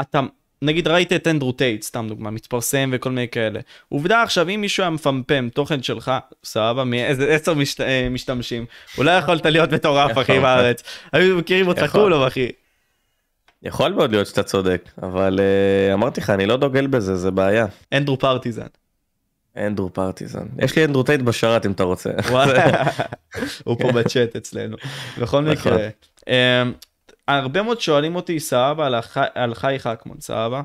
אתה 0.00 0.20
נגיד 0.62 0.88
ראית 0.88 1.12
את 1.12 1.26
אנדרו 1.26 1.52
טייט 1.52 1.82
סתם 1.82 2.06
דוגמה 2.08 2.30
מתפרסם 2.30 2.90
וכל 2.92 3.10
מיני 3.10 3.28
כאלה 3.28 3.60
עובדה 3.88 4.22
עכשיו 4.22 4.48
אם 4.48 4.60
מישהו 4.60 4.82
היה 4.82 4.90
מפמפם 4.90 5.48
תוכן 5.48 5.82
שלך 5.82 6.12
סבבה 6.44 6.84
מאיזה 6.84 7.28
עשר 7.34 7.54
משת, 7.54 7.80
אה, 7.80 8.08
משתמשים 8.10 8.66
אולי 8.98 9.18
יכולת 9.18 9.46
להיות 9.46 9.72
מטורף 9.72 10.18
אחי 10.18 10.40
בארץ 10.40 10.82
היו 11.12 11.36
מכירים 11.36 11.68
אותך 11.68 11.86
כולו 11.86 12.26
אחי. 12.26 12.48
יכול 13.62 13.92
מאוד 13.92 14.10
להיות 14.10 14.26
שאתה 14.26 14.42
צודק 14.42 14.90
אבל 15.02 15.38
uh, 15.38 15.94
אמרתי 15.94 16.20
לך 16.20 16.30
אני 16.30 16.46
לא 16.46 16.56
דוגל 16.56 16.86
בזה 16.86 17.16
זה 17.16 17.30
בעיה. 17.30 17.66
אנדרו 17.92 18.18
פרטיזן. 18.18 18.66
אנדרו 19.56 19.92
פרטיזן 19.92 20.46
יש 20.58 20.76
לי 20.76 20.84
אנדרו 20.84 21.02
טייט 21.02 21.20
בשרת 21.20 21.66
אם 21.66 21.72
אתה 21.72 21.82
רוצה. 21.82 22.10
הוא 23.64 23.78
פה 23.78 23.92
בצ'אט 23.92 24.36
אצלנו. 24.36 24.76
בכל 25.20 25.40
נכון. 25.40 25.72
מקרה. 25.72 25.88
אמ, 26.28 26.72
הרבה 27.28 27.62
מאוד 27.62 27.80
שואלים 27.80 28.16
אותי 28.16 28.40
סבבה 28.40 28.86
על, 28.86 28.94
הח... 28.94 29.16
על 29.34 29.54
חי 29.54 29.76
חכמון 29.78 30.20
סבבה. 30.20 30.62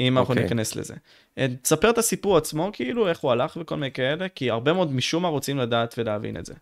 אם 0.00 0.18
אנחנו 0.18 0.34
okay. 0.34 0.36
אוקיי. 0.36 0.42
ניכנס 0.42 0.76
לזה. 0.76 0.94
אה, 1.38 1.46
תספר 1.62 1.90
את 1.90 1.98
הסיפור 1.98 2.36
עצמו 2.36 2.70
כאילו 2.72 3.08
איך 3.08 3.18
הוא 3.18 3.32
הלך 3.32 3.58
וכל 3.60 3.76
מיני 3.76 3.92
כאלה 3.92 4.28
כי 4.28 4.50
הרבה 4.50 4.72
מאוד 4.72 4.92
משום 4.92 5.22
מה 5.22 5.28
רוצים 5.28 5.58
לדעת 5.58 5.94
ולהבין 5.98 6.36
את 6.36 6.46
זה. 6.46 6.54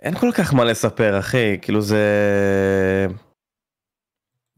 אין 0.00 0.14
כל 0.14 0.30
כך 0.34 0.54
מה 0.54 0.64
לספר 0.64 1.18
אחי 1.18 1.58
כאילו 1.62 1.80
זה 1.80 2.06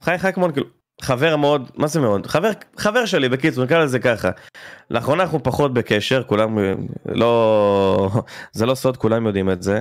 חי 0.03 0.19
חכמון 0.19 0.53
כאילו 0.53 0.67
חבר 1.03 1.37
מאוד 1.37 1.71
מה 1.75 1.87
זה 1.87 2.01
מאוד 2.01 2.27
חבר 2.27 2.51
חבר 2.77 3.07
שלי 3.07 3.29
בקיצור 3.29 3.65
נקרא 3.65 3.85
לזה 3.85 3.99
ככה. 3.99 4.31
לאחרונה 4.91 5.23
אנחנו 5.23 5.43
פחות 5.43 5.75
בקשר 5.75 6.23
כולם 6.25 6.59
לא 7.07 8.11
זה 8.53 8.67
לא 8.67 8.75
סוד 8.75 8.97
כולם 8.97 9.27
יודעים 9.27 9.51
את 9.51 9.63
זה. 9.63 9.81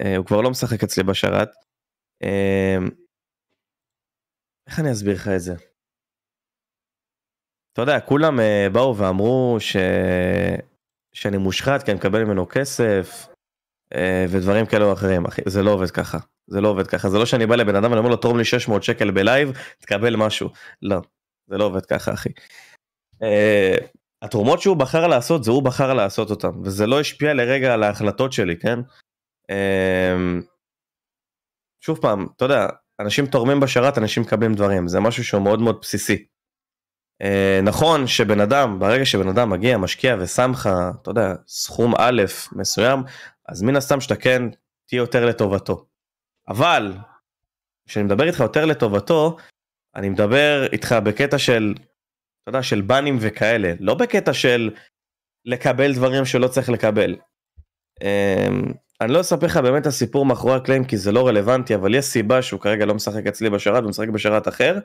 אה, 0.00 0.16
הוא 0.16 0.26
כבר 0.26 0.40
לא 0.40 0.50
משחק 0.50 0.82
אצלי 0.82 1.02
בשרת. 1.02 1.50
אמ, 2.22 2.88
איך 4.66 4.80
אני 4.80 4.92
אסביר 4.92 5.14
לך 5.14 5.28
את 5.28 5.40
זה? 5.40 5.54
אתה 7.72 7.82
יודע, 7.82 8.00
כולם 8.00 8.40
אה, 8.40 8.66
באו 8.72 8.96
ואמרו 8.96 9.56
ש... 9.60 9.76
שאני 11.12 11.36
מושחת 11.36 11.82
כי 11.82 11.90
אני 11.90 11.98
מקבל 11.98 12.24
ממנו 12.24 12.48
כסף 12.48 13.26
אה, 13.28 13.29
ודברים 14.28 14.66
כאלה 14.66 14.84
או 14.84 14.92
אחרים, 14.92 15.24
אחי, 15.24 15.42
זה 15.46 15.62
לא 15.62 15.70
עובד 15.70 15.90
ככה. 15.90 16.18
זה 16.46 16.60
לא 16.60 16.68
עובד 16.68 16.86
ככה, 16.86 17.08
זה 17.08 17.18
לא 17.18 17.26
שאני 17.26 17.46
בא 17.46 17.56
לבן 17.56 17.76
אדם 17.76 17.90
ואני 17.90 17.98
אומר 17.98 18.10
לו 18.10 18.16
תורם 18.16 18.38
לי 18.38 18.44
600 18.44 18.82
שקל 18.82 19.10
בלייב, 19.10 19.52
תקבל 19.78 20.16
משהו. 20.16 20.48
לא, 20.82 21.00
זה 21.46 21.58
לא 21.58 21.64
עובד 21.64 21.86
ככה, 21.86 22.12
אחי. 22.12 22.28
Uh, 23.14 23.84
התרומות 24.22 24.60
שהוא 24.60 24.76
בחר 24.76 25.06
לעשות, 25.06 25.44
זה 25.44 25.50
הוא 25.50 25.62
בחר 25.62 25.94
לעשות 25.94 26.30
אותם, 26.30 26.62
וזה 26.64 26.86
לא 26.86 27.00
השפיע 27.00 27.34
לרגע 27.34 27.74
על 27.74 27.82
ההחלטות 27.82 28.32
שלי, 28.32 28.56
כן? 28.56 28.78
Uh, 29.50 30.44
שוב 31.80 31.98
פעם, 32.02 32.26
אתה 32.36 32.44
יודע, 32.44 32.66
אנשים 33.00 33.26
תורמים 33.26 33.60
בשרת, 33.60 33.98
אנשים 33.98 34.22
מקבלים 34.22 34.54
דברים, 34.54 34.88
זה 34.88 35.00
משהו 35.00 35.24
שהוא 35.24 35.42
מאוד 35.42 35.60
מאוד 35.60 35.78
בסיסי. 35.82 36.24
אה, 37.22 37.60
נכון 37.62 38.06
שבן 38.06 38.40
אדם, 38.40 38.78
ברגע 38.78 39.04
שבן 39.04 39.28
אדם 39.28 39.50
מגיע, 39.50 39.78
משקיע 39.78 40.16
ושם 40.20 40.50
לך, 40.54 40.68
אתה 41.02 41.10
יודע, 41.10 41.34
סכום 41.46 41.94
א' 41.98 42.22
מסוים, 42.52 43.02
אז 43.50 43.62
מן 43.62 43.76
הסתם 43.76 44.00
שאתה 44.00 44.16
כן 44.16 44.42
תהיה 44.88 44.98
יותר 44.98 45.26
לטובתו. 45.26 45.86
אבל, 46.48 46.92
כשאני 47.88 48.04
מדבר 48.04 48.24
איתך 48.26 48.40
יותר 48.40 48.64
לטובתו, 48.64 49.36
אני 49.96 50.08
מדבר 50.08 50.66
איתך 50.72 50.94
בקטע 51.04 51.38
של, 51.38 51.74
אתה 51.76 52.48
יודע, 52.48 52.62
של 52.62 52.80
בנים 52.80 53.16
וכאלה, 53.20 53.72
לא 53.80 53.94
בקטע 53.94 54.32
של 54.32 54.70
לקבל 55.44 55.94
דברים 55.94 56.24
שלא 56.24 56.48
צריך 56.48 56.68
לקבל. 56.68 57.16
אה, 58.02 58.48
אני 59.00 59.12
לא 59.12 59.20
אספר 59.20 59.46
לך 59.46 59.56
באמת 59.56 59.86
הסיפור 59.86 60.26
מאחורי 60.26 60.54
הקלעים 60.54 60.84
כי 60.84 60.96
זה 60.96 61.12
לא 61.12 61.28
רלוונטי 61.28 61.74
אבל 61.74 61.94
יש 61.94 62.04
סיבה 62.04 62.42
שהוא 62.42 62.60
כרגע 62.60 62.86
לא 62.86 62.94
משחק 62.94 63.26
אצלי 63.26 63.50
בשרת 63.50 63.84
ומשחק 63.84 64.08
בשרת 64.08 64.48
אחר. 64.48 64.78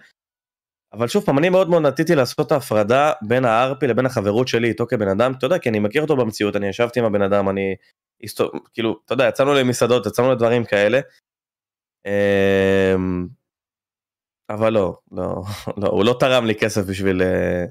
אבל 0.98 1.08
שוב 1.08 1.26
פעם 1.26 1.38
אני 1.38 1.50
מאוד 1.50 1.70
מאוד 1.70 1.82
נטיתי 1.82 2.16
לעשות 2.16 2.48
את 2.48 2.52
ההפרדה 2.52 3.12
בין 3.22 3.46
הארפי 3.46 3.88
לבין 3.88 4.06
החברות 4.06 4.48
שלי 4.48 4.68
איתו 4.68 4.88
כבן 4.88 5.08
אדם 5.08 5.34
אתה 5.38 5.46
יודע 5.46 5.60
כי 5.60 5.70
אני 5.70 5.80
מכיר 5.80 6.02
אותו 6.02 6.16
במציאות 6.16 6.56
אני 6.56 6.68
ישבתי 6.68 7.00
עם 7.00 7.06
הבן 7.06 7.22
אדם 7.22 7.50
אני 7.50 7.76
כאילו 8.74 9.00
אתה 9.06 9.14
יודע 9.14 9.28
יצאנו 9.28 9.54
למסעדות 9.54 10.06
יצאנו 10.06 10.32
לדברים 10.32 10.66
כאלה. 10.66 11.00
אמ, 12.06 13.28
אבל 14.50 14.74
לא 14.74 14.98
לא 15.12 15.44
לא 15.82 15.88
הוא 15.88 16.06
לא 16.06 16.16
תרם 16.20 16.46
לי 16.46 16.56
כסף 16.56 16.82
בשביל 16.82 17.22
אה, 17.22 17.66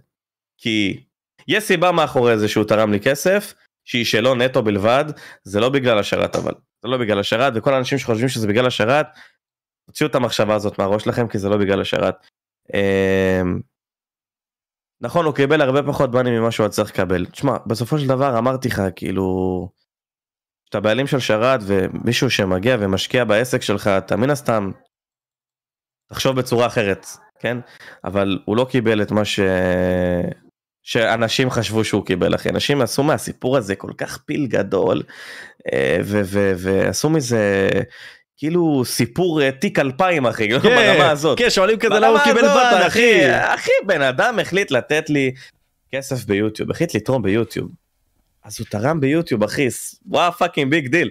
כי 0.59 1.05
יש 1.49 1.65
סיבה 1.65 1.93
מאחורי 1.93 2.39
זה 2.39 2.49
שהוא 2.49 2.65
תרם 2.65 2.93
לי 2.93 3.01
כסף 3.01 3.55
שהיא 3.85 4.05
שלו 4.05 4.35
נטו 4.35 4.63
בלבד, 4.63 5.05
זה 5.43 5.61
לא 5.61 5.69
בגלל 5.69 5.99
השרת 5.99 6.37
אבל, 6.37 6.53
זה 6.83 6.89
לא 6.89 6.99
בגלל 6.99 7.19
השרת, 7.19 7.53
וכל 7.57 7.75
האנשים 7.75 7.99
שחושבים 7.99 8.29
שזה 8.29 8.49
בגלל 8.49 8.67
השרת, 8.67 9.07
תוציאו 9.87 10.09
את 10.09 10.15
המחשבה 10.15 10.55
הזאת 10.55 10.79
מהראש 10.79 11.05
שלכם 11.05 11.29
כי 11.29 11.39
זה 11.39 11.49
לא 11.49 11.57
בגלל 11.57 11.81
השרת. 11.81 12.15
אמ, 12.75 13.61
נכון 15.01 15.25
הוא 15.25 15.35
קיבל 15.35 15.61
הרבה 15.61 15.83
פחות 15.83 16.11
בנים 16.11 16.35
ממה 16.35 16.51
שהוא 16.51 16.69
צריך 16.69 16.91
לקבל. 16.91 17.27
תשמע, 17.27 17.57
בסופו 17.67 17.99
של 17.99 18.07
דבר 18.07 18.39
אמרתי 18.39 18.69
לך 18.69 18.83
כאילו, 18.97 19.25
כשאתה 20.65 20.81
בעלים 20.81 21.07
של 21.07 21.21
שרת 21.21 21.61
ומישהו 21.67 22.31
שמגיע 22.31 22.77
ומשקיע 22.81 23.25
בעסק 23.25 23.63
שלך, 23.63 23.89
אתה 23.89 24.17
מן 24.17 24.31
הסתם 24.31 24.71
תחשוב 26.09 26.37
בצורה 26.37 26.67
אחרת, 26.67 27.07
כן? 27.39 27.59
אבל 28.05 28.39
הוא 28.45 28.57
לא 28.57 28.67
קיבל 28.71 29.03
את 29.03 29.11
מה 29.11 29.25
ש... 29.25 29.41
שאנשים 30.83 31.51
חשבו 31.51 31.85
שהוא 31.85 32.07
קיבל 32.07 32.35
אחי 32.35 32.49
אנשים 32.49 32.81
עשו 32.81 33.03
מהסיפור 33.03 33.57
הזה 33.57 33.77
כל 33.77 33.93
כך 33.97 34.19
פיל 34.19 34.47
גדול 34.47 35.03
אה, 35.73 35.99
ועשו 36.57 37.11
מזה 37.11 37.69
כאילו 38.37 38.83
סיפור 38.85 39.43
אה, 39.43 39.53
תיק 39.53 39.79
2000 39.79 40.27
אחי 40.27 40.49
כן, 40.51 40.59
ברמה 40.59 41.11
הזאת 41.11 41.39
כן 41.39 41.51
שואלים 41.51 41.79
כזה 41.79 41.95
למה 41.95 42.07
הוא 42.07 42.19
קיבל 42.19 42.43
בן 42.43 42.83
אחי 42.87 43.21
אחי 43.55 43.71
בן 43.87 44.03
אדם 44.03 44.39
החליט 44.39 44.71
לתת 44.71 45.11
לי 45.11 45.33
כסף 45.93 46.25
ביוטיוב 46.25 46.71
החליט 46.71 46.95
לתרום 46.95 47.23
ביוטיוב. 47.23 47.71
אז 48.45 48.61
הוא 48.61 48.67
תרם 48.71 49.01
ביוטיוב 49.01 49.43
אחי 49.43 49.69
וואו 50.07 50.33
fucking 50.33 50.71
big 50.71 50.89
deal. 50.89 51.11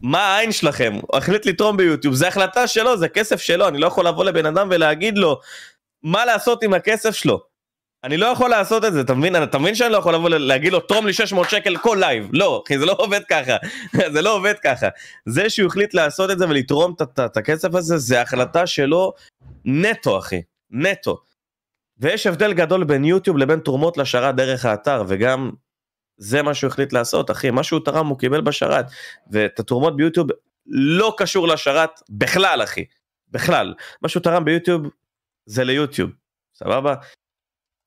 מה 0.00 0.36
העין 0.36 0.52
שלכם 0.52 0.92
הוא 0.94 1.16
החליט 1.16 1.46
לתרום 1.46 1.76
ביוטיוב 1.76 2.14
זה 2.14 2.28
החלטה 2.28 2.66
שלו 2.66 2.96
זה 2.96 3.08
כסף 3.08 3.40
שלו 3.40 3.68
אני 3.68 3.78
לא 3.78 3.86
יכול 3.86 4.06
לבוא 4.06 4.24
לבן 4.24 4.46
אדם 4.46 4.68
ולהגיד 4.70 5.18
לו 5.18 5.40
מה 6.02 6.24
לעשות 6.24 6.62
עם 6.62 6.74
הכסף 6.74 7.14
שלו. 7.14 7.40
אני 8.08 8.16
לא 8.16 8.26
יכול 8.26 8.50
לעשות 8.50 8.84
את 8.84 8.92
זה, 8.92 9.00
אתה 9.00 9.14
מבין? 9.14 9.42
אתה 9.42 9.58
מבין 9.58 9.74
שאני 9.74 9.92
לא 9.92 9.98
יכול 9.98 10.14
לבוא 10.14 10.30
להגיד 10.30 10.72
לו 10.72 10.80
תרום 10.80 11.06
לי 11.06 11.12
600 11.12 11.50
שקל 11.50 11.76
כל 11.76 11.96
לייב, 12.00 12.28
לא, 12.32 12.62
אחי 12.66 12.78
זה 12.78 12.86
לא 12.86 12.96
עובד 12.98 13.20
ככה, 13.28 13.56
זה 14.14 14.22
לא 14.22 14.36
עובד 14.36 14.54
ככה. 14.64 14.88
זה 15.26 15.50
שהוא 15.50 15.66
החליט 15.66 15.94
לעשות 15.94 16.30
את 16.30 16.38
זה 16.38 16.48
ולתרום 16.48 16.94
את 17.02 17.36
הכסף 17.36 17.74
הזה, 17.74 17.98
זה 17.98 18.22
החלטה 18.22 18.66
שלו 18.66 19.12
נטו 19.64 20.18
אחי, 20.18 20.42
נטו. 20.70 21.18
ויש 21.98 22.26
הבדל 22.26 22.52
גדול 22.52 22.84
בין 22.84 23.04
יוטיוב 23.04 23.38
לבין 23.38 23.60
תרומות 23.60 23.96
לשרת 23.96 24.34
דרך 24.34 24.64
האתר, 24.64 25.04
וגם 25.08 25.50
זה 26.16 26.42
מה 26.42 26.54
שהוא 26.54 26.68
החליט 26.68 26.92
לעשות, 26.92 27.30
אחי, 27.30 27.50
מה 27.50 27.62
שהוא 27.62 27.80
תרם 27.84 28.06
הוא 28.06 28.18
קיבל 28.18 28.40
בשרת, 28.40 28.86
ואת 29.30 29.60
התרומות 29.60 29.96
ביוטיוב 29.96 30.28
לא 30.66 31.14
קשור 31.18 31.48
לשרת 31.48 31.90
בכלל, 32.10 32.60
אחי, 32.64 32.84
בכלל. 33.30 33.74
מה 34.02 34.08
שהוא 34.08 34.22
תרם 34.22 34.44
ביוטיוב 34.44 34.86
זה 35.46 35.64
ליוטיוב, 35.64 36.10
סבבה? 36.54 36.94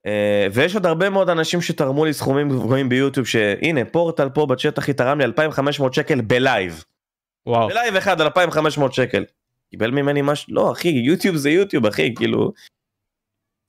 Uh, 0.07 0.51
ויש 0.53 0.75
עוד 0.75 0.85
הרבה 0.85 1.09
מאוד 1.09 1.29
אנשים 1.29 1.61
שתרמו 1.61 2.05
לי 2.05 2.13
סכומים 2.13 2.49
גבוהים 2.49 2.89
ביוטיוב 2.89 3.27
שהנה 3.27 3.85
פורטל 3.85 4.29
פה 4.29 4.45
בצ'אט 4.45 4.79
אחי 4.79 4.93
תרם 4.93 5.17
לי 5.17 5.23
2500 5.23 5.93
שקל 5.93 6.21
בלייב. 6.21 6.83
וואו. 7.45 7.67
בלייב 7.67 7.95
אחד 7.95 8.21
על 8.21 8.27
2500 8.27 8.93
שקל. 8.93 9.25
קיבל 9.69 9.91
ממני 9.91 10.21
משהו 10.23 10.53
לא 10.53 10.71
אחי 10.71 10.89
יוטיוב 10.89 11.35
זה 11.35 11.49
יוטיוב 11.49 11.85
אחי 11.85 12.13
כאילו. 12.15 12.51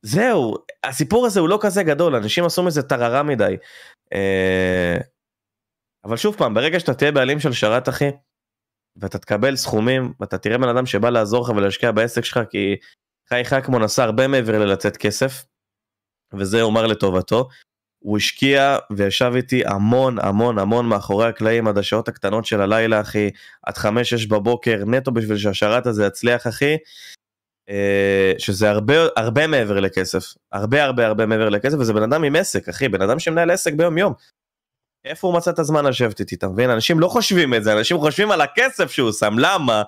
זהו 0.02 0.54
הסיפור 0.84 1.26
הזה 1.26 1.40
הוא 1.40 1.48
לא 1.48 1.58
כזה 1.62 1.82
גדול 1.82 2.14
אנשים 2.14 2.44
עשו 2.44 2.62
מזה 2.62 2.82
טררה 2.82 3.22
מדי. 3.22 3.56
Uh, 4.14 5.02
אבל 6.04 6.16
שוב 6.16 6.36
פעם 6.36 6.54
ברגע 6.54 6.80
שאתה 6.80 6.94
תהיה 6.94 7.12
בעלים 7.12 7.40
של 7.40 7.52
שרת 7.52 7.88
אחי 7.88 8.10
ואתה 8.96 9.18
תקבל 9.18 9.56
סכומים 9.56 10.12
ואתה 10.20 10.38
תראה 10.38 10.58
בן 10.58 10.68
אדם 10.68 10.86
שבא 10.86 11.10
לעזור 11.10 11.44
לך 11.44 11.50
ולהשקיע 11.56 11.92
בעסק 11.92 12.24
שלך 12.24 12.40
כי 12.50 12.76
חי 13.28 13.44
חכמון 13.44 13.82
עשה 13.82 14.04
הרבה 14.04 14.28
מעבר 14.28 14.58
ללצאת 14.58 14.96
כסף. 14.96 15.44
וזה 16.38 16.58
יאמר 16.58 16.86
לטובתו, 16.86 17.48
הוא 18.02 18.16
השקיע 18.16 18.78
וישב 18.96 19.32
איתי 19.36 19.66
המון 19.66 20.18
המון 20.18 20.58
המון 20.58 20.86
מאחורי 20.86 21.26
הקלעים 21.26 21.68
עד 21.68 21.78
השעות 21.78 22.08
הקטנות 22.08 22.46
של 22.46 22.60
הלילה 22.60 23.00
אחי, 23.00 23.30
עד 23.62 23.74
5-6 23.76 23.84
בבוקר 24.28 24.84
נטו 24.86 25.12
בשביל 25.12 25.38
שהשרת 25.38 25.86
הזה 25.86 26.06
יצליח 26.06 26.46
אחי, 26.46 26.76
אה, 27.68 28.32
שזה 28.38 28.70
הרבה 28.70 28.94
הרבה 29.16 29.46
מעבר 29.46 29.80
לכסף, 29.80 30.34
הרבה 30.52 30.84
הרבה 30.84 31.06
הרבה 31.06 31.26
מעבר 31.26 31.48
לכסף 31.48 31.76
וזה 31.78 31.92
בן 31.92 32.02
אדם 32.02 32.24
עם 32.24 32.36
עסק 32.36 32.68
אחי, 32.68 32.88
בן 32.88 33.02
אדם 33.02 33.18
שמנהל 33.18 33.50
עסק 33.50 33.72
ביום 33.72 33.98
יום. 33.98 34.12
איפה 35.04 35.28
הוא 35.28 35.36
מצא 35.36 35.50
את 35.50 35.58
הזמן 35.58 35.84
לשבת 35.84 36.20
איתי, 36.20 36.34
אתה 36.34 36.48
מבין? 36.48 36.70
אנשים 36.70 37.00
לא 37.00 37.08
חושבים 37.08 37.54
את 37.54 37.64
זה, 37.64 37.72
אנשים 37.72 37.98
חושבים 37.98 38.30
על 38.30 38.40
הכסף 38.40 38.90
שהוא 38.90 39.12
שם, 39.12 39.34
למה? 39.38 39.82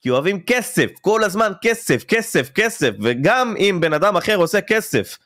כי 0.00 0.10
אוהבים 0.10 0.42
כסף, 0.46 0.90
כל 1.00 1.24
הזמן 1.24 1.52
כסף, 1.62 2.04
כסף, 2.04 2.50
כסף, 2.54 2.90
וגם 3.02 3.54
אם 3.58 3.78
בן 3.80 3.92
אדם 3.92 4.16
אחר 4.16 4.36
עושה 4.36 4.60
כסף, 4.60 5.18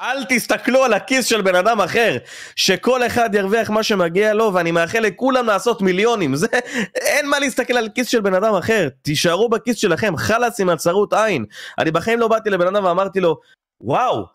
אל 0.00 0.24
תסתכלו 0.28 0.84
על 0.84 0.92
הכיס 0.92 1.26
של 1.26 1.42
בן 1.42 1.54
אדם 1.54 1.80
אחר, 1.80 2.16
שכל 2.56 3.06
אחד 3.06 3.34
ירוויח 3.34 3.70
מה 3.70 3.82
שמגיע 3.82 4.34
לו, 4.34 4.54
ואני 4.54 4.70
מאחל 4.70 5.00
לכולם 5.00 5.46
לעשות 5.46 5.82
מיליונים, 5.82 6.36
זה, 6.36 6.46
אין 6.94 7.28
מה 7.28 7.38
להסתכל 7.38 7.76
על 7.76 7.88
כיס 7.94 8.08
של 8.08 8.20
בן 8.20 8.34
אדם 8.34 8.54
אחר, 8.54 8.88
תישארו 9.02 9.48
בכיס 9.48 9.76
שלכם, 9.76 10.16
חלאס 10.16 10.60
עם 10.60 10.68
הצרות 10.68 11.12
עין. 11.12 11.44
אני 11.78 11.90
בחיים 11.90 12.18
לא 12.18 12.28
באתי 12.28 12.50
לבן 12.50 12.66
אדם 12.66 12.84
ואמרתי 12.84 13.20
לו, 13.20 13.40
וואו, 13.80 14.26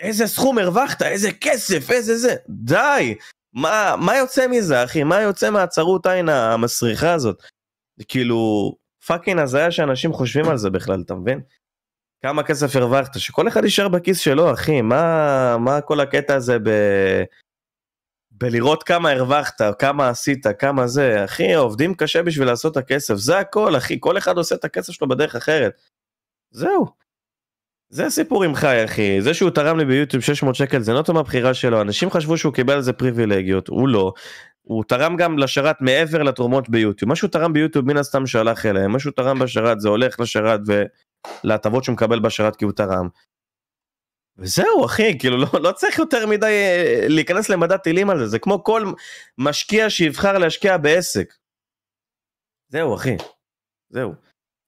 איזה 0.00 0.26
סכום 0.26 0.58
הרווחת, 0.58 1.02
איזה 1.02 1.32
כסף, 1.32 1.90
איזה 1.90 2.16
זה, 2.16 2.34
די, 2.48 3.14
מה, 3.52 3.94
מה 3.98 4.16
יוצא 4.16 4.46
מזה 4.46 4.84
אחי, 4.84 5.04
מה 5.04 5.20
יוצא 5.20 5.50
מהצרות 5.50 6.06
עין 6.06 6.28
המסריחה 6.28 7.12
הזאת? 7.12 7.42
כאילו, 8.08 8.72
fucking 9.06 9.40
הזיה 9.40 9.70
שאנשים 9.70 10.12
חושבים 10.12 10.48
על 10.48 10.56
זה 10.56 10.70
בכלל, 10.70 11.02
אתה 11.06 11.14
מבין? 11.14 11.40
כמה 12.26 12.42
כסף 12.42 12.76
הרווחת, 12.76 13.18
שכל 13.18 13.48
אחד 13.48 13.64
יישאר 13.64 13.88
בכיס 13.88 14.18
שלו, 14.18 14.52
אחי, 14.52 14.82
מה, 14.82 15.56
מה 15.58 15.80
כל 15.80 16.00
הקטע 16.00 16.34
הזה 16.34 16.58
ב... 16.58 16.70
בלראות 18.30 18.82
כמה 18.82 19.10
הרווחת, 19.10 19.60
כמה 19.78 20.08
עשית, 20.08 20.46
כמה 20.58 20.86
זה, 20.86 21.24
אחי, 21.24 21.54
עובדים 21.54 21.94
קשה 21.94 22.22
בשביל 22.22 22.46
לעשות 22.46 22.72
את 22.72 22.76
הכסף, 22.76 23.14
זה 23.14 23.38
הכל, 23.38 23.76
אחי, 23.76 23.96
כל 24.00 24.18
אחד 24.18 24.36
עושה 24.36 24.54
את 24.54 24.64
הכסף 24.64 24.92
שלו 24.92 25.08
בדרך 25.08 25.36
אחרת. 25.36 25.80
זהו. 26.50 26.86
זה 27.88 28.06
הסיפור 28.06 28.44
עם 28.44 28.54
חי, 28.54 28.84
אחי, 28.84 29.22
זה 29.22 29.34
שהוא 29.34 29.50
תרם 29.50 29.78
לי 29.78 29.84
ביוטיוב 29.84 30.22
600 30.22 30.54
שקל 30.54 30.80
זה 30.80 30.92
נוטו 30.92 31.14
מהבחירה 31.14 31.54
שלו, 31.54 31.80
אנשים 31.80 32.10
חשבו 32.10 32.38
שהוא 32.38 32.54
קיבל 32.54 32.74
על 32.74 32.82
זה 32.82 32.92
פריבילגיות, 32.92 33.68
הוא 33.68 33.88
לא. 33.88 34.12
הוא 34.62 34.84
תרם 34.88 35.16
גם 35.16 35.38
לשרת 35.38 35.80
מעבר 35.80 36.22
לתרומות 36.22 36.68
ביוטיוב, 36.68 37.08
מה 37.08 37.16
שהוא 37.16 37.30
תרם 37.30 37.52
ביוטיוב 37.52 37.86
מן 37.86 37.96
הסתם 37.96 38.26
שהלך 38.26 38.66
אליהם, 38.66 38.92
מה 38.92 38.98
שהוא 38.98 39.12
תרם 39.12 39.38
בשרת 39.38 39.80
זה 39.80 39.88
הולך 39.88 40.20
לשרת 40.20 40.60
ולהטבות 41.44 41.84
שהוא 41.84 41.92
מקבל 41.92 42.20
בשרת 42.20 42.56
כי 42.56 42.64
הוא 42.64 42.72
תרם. 42.72 43.08
וזהו 44.38 44.84
אחי, 44.84 45.18
כאילו 45.18 45.36
לא, 45.36 45.46
לא 45.62 45.72
צריך 45.72 45.98
יותר 45.98 46.26
מדי 46.26 46.46
אה, 46.46 47.06
להיכנס 47.08 47.48
למדע 47.48 47.76
טילים 47.76 48.10
על 48.10 48.18
זה, 48.18 48.26
זה 48.26 48.38
כמו 48.38 48.64
כל 48.64 48.92
משקיע 49.38 49.90
שיבחר 49.90 50.38
להשקיע 50.38 50.76
בעסק. 50.76 51.34
זהו 52.68 52.94
אחי, 52.94 53.16
זהו. 53.90 54.14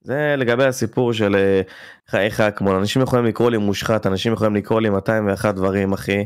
זה 0.01 0.35
לגבי 0.37 0.65
הסיפור 0.65 1.13
של 1.13 1.35
אה, 1.35 1.61
חייך 2.07 2.43
כמו 2.55 2.77
אנשים 2.77 3.01
יכולים 3.01 3.25
לקרוא 3.25 3.51
לי 3.51 3.57
מושחת, 3.57 4.07
אנשים 4.07 4.33
יכולים 4.33 4.55
לקרוא 4.55 4.81
לי 4.81 4.89
201 4.89 5.55
דברים 5.55 5.93
אחי. 5.93 6.25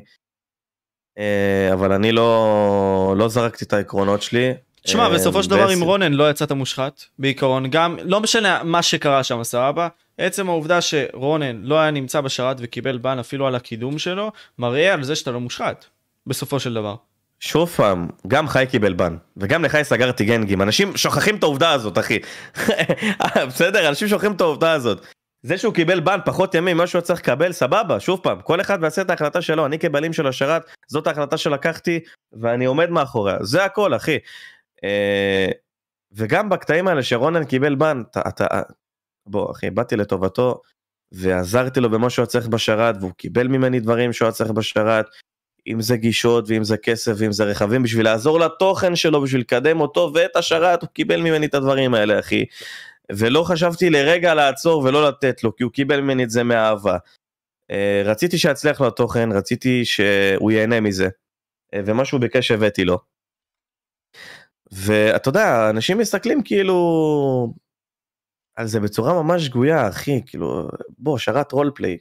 אה, 1.17 1.69
אבל 1.73 1.91
אני 1.91 2.11
לא, 2.11 3.15
לא 3.17 3.27
זרקתי 3.27 3.65
את 3.65 3.73
העקרונות 3.73 4.21
שלי. 4.21 4.53
תשמע, 4.81 5.03
אה, 5.03 5.13
בסופו 5.13 5.43
של 5.43 5.49
דבר 5.49 5.69
עם 5.69 5.81
רונן 5.81 6.13
לא 6.13 6.29
יצאת 6.29 6.51
מושחת, 6.51 7.01
בעיקרון, 7.19 7.69
גם, 7.69 7.97
לא 8.03 8.21
משנה 8.21 8.63
מה 8.63 8.81
שקרה 8.81 9.23
שם, 9.23 9.43
סבבה? 9.43 9.87
עצם 10.17 10.49
העובדה 10.49 10.81
שרונן 10.81 11.61
לא 11.63 11.79
היה 11.79 11.91
נמצא 11.91 12.21
בשרת 12.21 12.57
וקיבל 12.59 12.97
בן 12.97 13.19
אפילו 13.19 13.47
על 13.47 13.55
הקידום 13.55 13.99
שלו, 13.99 14.31
מראה 14.59 14.93
על 14.93 15.03
זה 15.03 15.15
שאתה 15.15 15.31
לא 15.31 15.39
מושחת, 15.39 15.85
בסופו 16.27 16.59
של 16.59 16.73
דבר. 16.73 16.95
שוב 17.39 17.69
פעם, 17.69 18.07
גם 18.27 18.47
חי 18.47 18.65
קיבל 18.71 18.93
בן, 18.93 19.17
וגם 19.37 19.65
לחי 19.65 19.83
סגרתי 19.83 20.25
גנגים, 20.25 20.61
אנשים 20.61 20.97
שוכחים 20.97 21.35
את 21.35 21.43
העובדה 21.43 21.71
הזאת 21.71 21.97
אחי. 21.97 22.19
בסדר, 23.47 23.89
אנשים 23.89 24.07
שוכחים 24.07 24.31
את 24.31 24.41
העובדה 24.41 24.71
הזאת. 24.71 25.05
זה 25.43 25.57
שהוא 25.57 25.73
קיבל 25.73 25.99
בן 25.99 26.19
פחות 26.25 26.55
ימים 26.55 26.77
ממה 26.77 26.87
שהוא 26.87 27.01
צריך 27.01 27.19
לקבל, 27.19 27.51
סבבה, 27.51 27.99
שוב 27.99 28.19
פעם, 28.23 28.41
כל 28.41 28.61
אחד 28.61 28.83
יעשה 28.83 29.01
את 29.01 29.09
ההחלטה 29.09 29.41
שלו, 29.41 29.65
אני 29.65 29.79
כבעלים 29.79 30.13
של 30.13 30.27
השרת, 30.27 30.61
זאת 30.87 31.07
ההחלטה 31.07 31.37
שלקחתי, 31.37 31.99
ואני 32.41 32.65
עומד 32.65 32.89
מאחוריה, 32.89 33.37
זה 33.41 33.65
הכל 33.65 33.95
אחי. 33.95 34.17
אה, 34.83 35.47
וגם 36.11 36.49
בקטעים 36.49 36.87
האלה 36.87 37.03
שרונן 37.03 37.45
קיבל 37.45 37.75
בן, 37.75 38.03
אתה, 38.11 38.21
אתה, 38.27 38.61
בוא 39.25 39.51
אחי, 39.51 39.69
באתי 39.69 39.95
לטובתו, 39.95 40.61
ועזרתי 41.11 41.79
לו 41.79 41.89
במה 41.89 42.09
שהוא 42.09 42.25
צריך 42.25 42.47
בשרת, 42.47 42.95
והוא 42.99 43.11
קיבל 43.11 43.47
ממני 43.47 43.79
דברים 43.79 44.13
שהוא 44.13 44.31
צריך 44.31 44.51
בשרת, 44.51 45.05
אם 45.67 45.81
זה 45.81 45.97
גישות 45.97 46.45
ואם 46.47 46.63
זה 46.63 46.77
כסף 46.77 47.11
ואם 47.17 47.31
זה 47.31 47.43
רכבים 47.43 47.83
בשביל 47.83 48.05
לעזור 48.05 48.39
לתוכן 48.39 48.95
שלו 48.95 49.21
בשביל 49.21 49.41
לקדם 49.41 49.81
אותו 49.81 50.11
ואת 50.13 50.35
השרת 50.35 50.81
הוא 50.81 50.89
קיבל 50.89 51.21
ממני 51.21 51.45
את 51.45 51.53
הדברים 51.53 51.93
האלה 51.93 52.19
אחי. 52.19 52.45
ולא 53.11 53.43
חשבתי 53.43 53.89
לרגע 53.89 54.33
לעצור 54.33 54.83
ולא 54.83 55.07
לתת 55.07 55.43
לו 55.43 55.55
כי 55.55 55.63
הוא 55.63 55.71
קיבל 55.71 56.01
ממני 56.01 56.23
את 56.23 56.29
זה 56.29 56.43
מאהבה. 56.43 56.97
אה, 57.71 58.01
רציתי 58.05 58.37
שיצליח 58.37 58.81
לו 58.81 58.87
התוכן 58.87 59.31
רציתי 59.31 59.85
שהוא 59.85 60.51
ייהנה 60.51 60.81
מזה. 60.81 61.09
אה, 61.73 61.81
ומה 61.85 62.05
שהוא 62.05 62.21
ביקש 62.21 62.51
הבאתי 62.51 62.85
לו. 62.85 62.99
ואתה 64.71 65.29
יודע 65.29 65.69
אנשים 65.69 65.97
מסתכלים 65.97 66.43
כאילו 66.43 67.53
על 68.55 68.67
זה 68.67 68.79
בצורה 68.79 69.23
ממש 69.23 69.45
שגויה 69.45 69.89
אחי 69.89 70.21
כאילו 70.25 70.69
בוא 70.97 71.17
שרת 71.17 71.51
רולפליי. 71.51 71.97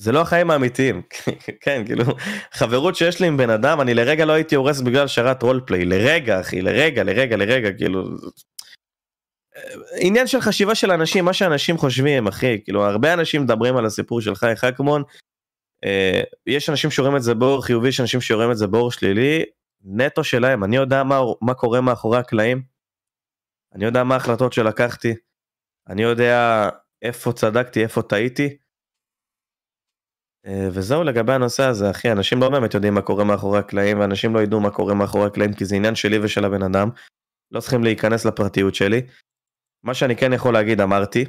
זה 0.00 0.12
לא 0.12 0.20
החיים 0.20 0.50
האמיתיים, 0.50 1.02
כן, 1.62 1.82
כאילו, 1.86 2.04
חברות 2.52 2.96
שיש 2.96 3.20
לי 3.20 3.26
עם 3.26 3.36
בן 3.36 3.50
אדם, 3.50 3.80
אני 3.80 3.94
לרגע 3.94 4.24
לא 4.24 4.32
הייתי 4.32 4.54
הורס 4.54 4.80
בגלל 4.80 5.06
שרת 5.06 5.42
רולפליי, 5.42 5.84
לרגע, 5.84 6.40
אחי, 6.40 6.62
לרגע, 6.62 7.04
לרגע, 7.04 7.36
לרגע, 7.36 7.72
כאילו... 7.72 8.04
עניין 9.96 10.26
של 10.26 10.40
חשיבה 10.40 10.74
של 10.74 10.90
אנשים, 10.90 11.24
מה 11.24 11.32
שאנשים 11.32 11.78
חושבים, 11.78 12.26
אחי, 12.26 12.60
כאילו, 12.64 12.84
הרבה 12.84 13.12
אנשים 13.12 13.42
מדברים 13.42 13.76
על 13.76 13.86
הסיפור 13.86 14.20
של 14.20 14.34
חי 14.34 14.52
חכמון, 14.56 15.02
אה, 15.84 16.22
יש 16.46 16.70
אנשים 16.70 16.90
שרואים 16.90 17.16
את 17.16 17.22
זה 17.22 17.34
באור 17.34 17.64
חיובי, 17.64 17.88
יש 17.88 18.00
אנשים 18.00 18.20
שרואים 18.20 18.50
את 18.50 18.56
זה 18.56 18.66
באור 18.66 18.92
שלילי, 18.92 19.44
נטו 19.84 20.24
שלהם, 20.24 20.64
אני 20.64 20.76
יודע 20.76 21.02
מה, 21.02 21.20
מה 21.42 21.54
קורה 21.54 21.80
מאחורי 21.80 22.18
הקלעים, 22.18 22.62
אני 23.74 23.84
יודע 23.84 24.04
מה 24.04 24.14
ההחלטות 24.14 24.52
שלקחתי, 24.52 25.14
אני 25.88 26.02
יודע 26.02 26.68
איפה 27.02 27.32
צדקתי, 27.32 27.82
איפה 27.82 28.02
טעיתי, 28.02 28.56
אה, 30.46 30.68
וזהו 30.72 31.04
לגבי 31.04 31.32
הנושא 31.32 31.62
הזה 31.62 31.90
אחי 31.90 32.12
אנשים 32.12 32.40
לא 32.40 32.50
באמת 32.50 32.74
יודעים 32.74 32.94
מה 32.94 33.02
קורה 33.02 33.24
מאחורי 33.24 33.58
הקלעים 33.58 34.00
ואנשים 34.00 34.34
לא 34.34 34.40
ידעו 34.40 34.60
מה 34.60 34.70
קורה 34.70 34.94
מאחורי 34.94 35.26
הקלעים 35.26 35.52
כי 35.54 35.64
זה 35.64 35.76
עניין 35.76 35.94
שלי 35.94 36.18
ושל 36.18 36.44
הבן 36.44 36.62
אדם. 36.62 36.88
לא 37.50 37.60
צריכים 37.60 37.84
להיכנס 37.84 38.24
לפרטיות 38.24 38.74
שלי. 38.74 39.06
מה 39.82 39.94
שאני 39.94 40.16
כן 40.16 40.32
יכול 40.32 40.52
להגיד 40.54 40.80
אמרתי. 40.80 41.24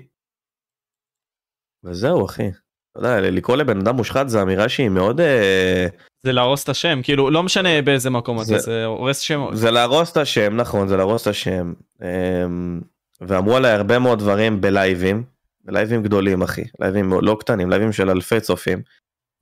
וזהו 1.84 2.26
אחי. 2.26 2.50
אתה 2.92 3.00
יודע, 3.00 3.22
לקרוא 3.32 3.58
לבן 3.58 3.78
אדם 3.80 3.96
מושחת 3.96 4.30
זה 4.30 4.42
אמירה 4.42 4.70
שהיא 4.70 4.90
מאוד 4.90 5.22
אה, 5.22 5.88
זה 6.24 6.32
להרוס 6.32 6.64
את 6.64 6.70
השם, 6.70 7.00
כאילו, 7.04 7.30
לא 7.32 7.44
משנה 7.44 7.82
באיזה 7.82 8.10
מקום 8.10 8.44
זה- 8.44 8.56
אתה, 8.56 8.64
זה 8.64 8.86
הורס 8.86 9.20
שם. 9.20 9.46
זה 9.54 9.72
להרוס 9.72 10.12
את 10.12 10.18
השם 10.18 10.56
נכון 10.56 10.88
זה 10.88 10.98
להרוס 10.98 11.22
את 11.22 11.28
השם. 11.28 11.74
אמ, 12.02 12.82
ואמרו 13.22 13.56
עליי 13.58 13.72
הרבה 13.72 14.00
מאוד 14.00 14.20
דברים 14.20 14.62
בלייבים. 14.62 15.24
בלייבים 15.64 16.04
גדולים 16.04 16.42
אחי. 16.42 16.64
לייבים 16.80 17.14
לא 17.22 17.38
קטנים 17.40 17.70
לייבים 17.70 17.92
של 17.92 18.10
אלפי 18.10 18.40
צופים. 18.42 18.82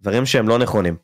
דברים 0.02 0.26
שהם 0.26 0.48
לא 0.48 0.58
נכונים. 0.58 0.96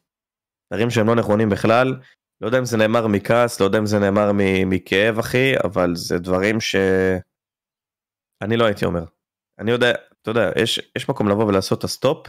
דברים 0.74 0.90
שהם 0.90 1.08
לא 1.08 1.16
נכונים 1.16 1.50
בכלל. 1.50 1.96
לא 2.42 2.48
יודע 2.48 2.58
אם 2.60 2.66
זה 2.66 2.78
נאמר 2.78 3.08
מכעס, 3.08 3.60
לא 3.60 3.66
יודע 3.66 3.78
אם 3.80 3.86
זה 3.86 4.00
נאמר 4.00 4.32
מכאב 4.66 5.20
אחי, 5.20 5.54
אבל 5.64 5.96
זה 5.96 6.18
דברים 6.20 6.62
ש... 6.62 6.76
אני 8.42 8.58
לא 8.58 8.66
הייתי 8.66 8.86
אומר. 8.86 9.04
אני 9.60 9.72
יודע, 9.72 9.94
אתה 10.26 10.32
יודע, 10.32 10.52
יש, 10.62 10.80
יש 10.98 11.10
מקום 11.10 11.30
לבוא 11.30 11.46
ולעשות 11.46 11.80
את 11.80 11.84
ה 11.84 11.91
stop, 11.91 12.28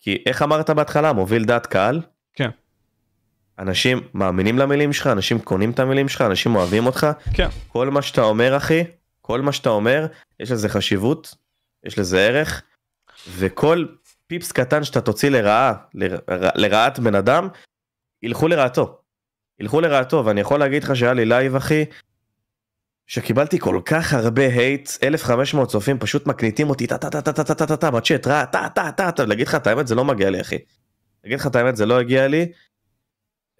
כי 0.00 0.22
איך 0.26 0.42
אמרת 0.42 0.70
בהתחלה, 0.70 1.12
מוביל 1.12 1.44
דעת 1.44 1.66
קהל? 1.66 2.00
כן. 2.34 2.50
אנשים 3.58 4.08
מאמינים 4.14 4.58
למילים 4.58 4.92
שלך, 4.92 5.06
אנשים 5.06 5.38
קונים 5.40 5.70
את 5.70 5.78
המילים 5.78 6.08
שלך, 6.08 6.20
אנשים 6.20 6.56
אוהבים 6.56 6.86
אותך. 6.86 7.06
כן. 7.34 7.48
כל 7.68 7.90
מה 7.90 8.02
שאתה 8.02 8.22
אומר 8.22 8.56
אחי, 8.56 8.84
כל 9.20 9.40
מה 9.40 9.52
שאתה 9.52 9.68
אומר, 9.70 10.06
יש 10.40 10.50
לזה 10.50 10.68
חשיבות, 10.68 11.34
יש 11.84 11.98
לזה 11.98 12.20
ערך, 12.20 12.62
וכל 13.28 13.86
פיפס 14.26 14.52
קטן 14.52 14.84
שאתה 14.84 15.00
תוציא 15.00 15.28
לרעה, 15.30 15.74
לר- 15.94 16.18
לרעת 16.54 16.98
בן 16.98 17.14
אדם, 17.14 17.48
ילכו 18.22 18.48
לרעתו. 18.48 18.98
ילכו 19.60 19.80
לרעתו, 19.80 20.24
ואני 20.24 20.40
יכול 20.40 20.60
להגיד 20.60 20.84
לך 20.84 20.96
שהיה 20.96 21.12
לי 21.12 21.24
לייב 21.24 21.56
אחי, 21.56 21.84
שקיבלתי 23.08 23.58
כל 23.58 23.80
כך 23.84 24.12
הרבה 24.12 24.42
hate, 24.42 24.90
1500 25.02 25.68
צופים 25.68 25.98
פשוט 25.98 26.26
מקניטים 26.26 26.70
אותי 26.70 26.86
טה 26.86 26.98
טה 26.98 27.10
טה 27.10 27.22
טה 27.22 27.32
טה 27.32 27.44
טה 27.44 27.54
טה 27.54 27.66
טה 27.66 27.76
טה 27.76 27.88
רע 28.26 28.44
טה 28.44 28.68
טה 28.74 28.90
טה 28.96 29.12
טה 29.12 29.24
להגיד 29.24 29.46
לך 29.46 29.54
את 29.54 29.66
האמת 29.66 29.86
זה 29.86 29.94
לא 29.94 30.04
מגיע 30.04 30.30
לי 30.30 30.40
אחי. 30.40 30.58
להגיד 31.24 31.40
לך 31.40 31.46
את 31.46 31.56
האמת 31.56 31.76
זה 31.76 31.86
לא 31.86 32.00
הגיע 32.00 32.28
לי. 32.28 32.52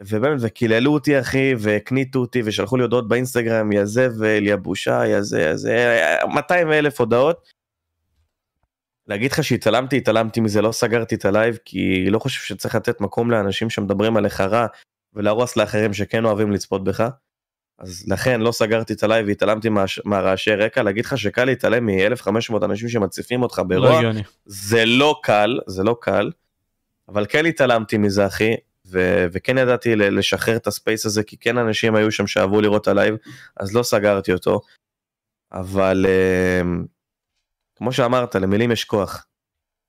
ובאמת 0.01 0.39
וקיללו 0.41 0.93
אותי 0.93 1.21
אחי 1.21 1.55
והקניטו 1.59 2.19
אותי 2.19 2.43
ושלחו 2.45 2.77
לי 2.77 2.83
הודעות 2.83 3.09
באינסטגרם 3.09 3.73
יא 3.73 3.85
זבל 3.85 4.47
יא 4.47 4.57
בושה 4.57 5.07
יא 5.07 5.21
זה 5.21 5.41
יא 5.41 5.55
זה 5.55 5.99
200 6.35 6.73
אלף 6.73 7.01
הודעות. 7.01 7.53
להגיד 9.07 9.33
לך 9.33 9.45
שהתעלמתי, 9.45 9.97
התעלמתי 9.97 10.41
מזה, 10.41 10.63
לא 10.63 10.73
סגרתי 10.73 11.15
את 11.15 11.25
הלייב, 11.25 11.59
כי 11.65 12.11
לא 12.11 12.19
חושב 12.19 12.41
שצריך 12.43 12.75
לתת 12.75 13.01
מקום 13.01 13.31
לאנשים 13.31 13.71
שמדברים 13.71 14.17
עליך 14.17 14.41
רע, 14.41 14.67
ולהרוס 15.15 15.57
לאחרים 15.57 15.95
שכן 15.95 16.25
אוהבים 16.25 16.53
לצפות 16.53 16.85
בך. 16.85 17.09
אז 17.79 18.05
לכן 18.09 18.41
לא 18.41 18.53
סגרתי 18.53 18.93
את 18.93 19.03
הלייב 19.03 19.27
והתעלמתי 19.27 19.69
מה, 19.69 19.85
מהרעשי 20.05 20.55
רקע, 20.55 20.83
להגיד 20.83 21.05
לך 21.05 21.19
שקל 21.19 21.45
להתעלם 21.45 21.87
מ-1500 21.87 22.65
אנשים 22.65 22.89
שמציפים 22.89 23.43
אותך 23.43 23.59
לא 23.59 23.65
ברוע, 23.65 23.97
הגיוני. 23.97 24.23
זה 24.47 24.85
לא 24.85 25.21
קל, 25.23 25.59
זה 25.67 25.85
לא 25.85 25.97
קל, 26.01 26.31
אבל 27.09 27.27
כן 27.29 27.47
התעלמתי 27.47 27.99
מזה 27.99 28.27
אחי, 28.27 28.55
ו- 28.87 29.27
וכן 29.33 29.59
ידעתי 29.59 29.97
לשחרר 29.97 30.57
את 30.57 30.67
ה 30.67 30.74
space 30.74 31.07
הזה, 31.07 31.23
כי 31.23 31.37
כן 31.37 31.59
אנשים 31.59 31.95
היו 31.95 32.13
שם 32.13 32.27
שאהבו 32.27 32.61
לראות 32.61 32.83
את 32.83 32.89
הלייב, 32.89 33.15
אז 33.57 33.75
לא 33.75 33.83
סגרתי 33.83 34.33
אותו, 34.33 34.61
אבל 35.53 36.07
אה, 36.07 36.87
כמו 37.77 37.93
שאמרת, 37.93 38.35
למילים 38.35 38.73
יש 38.73 38.85
כוח. 38.85 39.27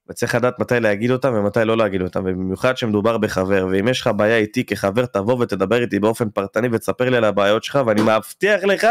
וצריך 0.10 0.36
לדעת 0.36 0.60
מתי 0.60 0.80
להגיד 0.80 1.12
אותם 1.12 1.34
ומתי 1.34 1.60
לא 1.66 1.78
להגיד 1.78 2.02
אותם, 2.02 2.20
ובמיוחד 2.26 2.78
שמדובר 2.78 3.18
בחבר, 3.18 3.68
ואם 3.72 3.88
יש 3.88 4.02
לך 4.02 4.10
בעיה 4.16 4.38
איתי 4.38 4.66
כחבר, 4.66 5.06
תבוא 5.06 5.38
ותדבר 5.40 5.82
איתי 5.82 6.00
באופן 6.00 6.30
פרטני 6.30 6.68
ותספר 6.72 7.10
לי 7.10 7.18
על 7.18 7.24
הבעיות 7.24 7.64
שלך, 7.64 7.80
ואני 7.86 8.02
מבטיח 8.02 8.64
לך 8.64 8.88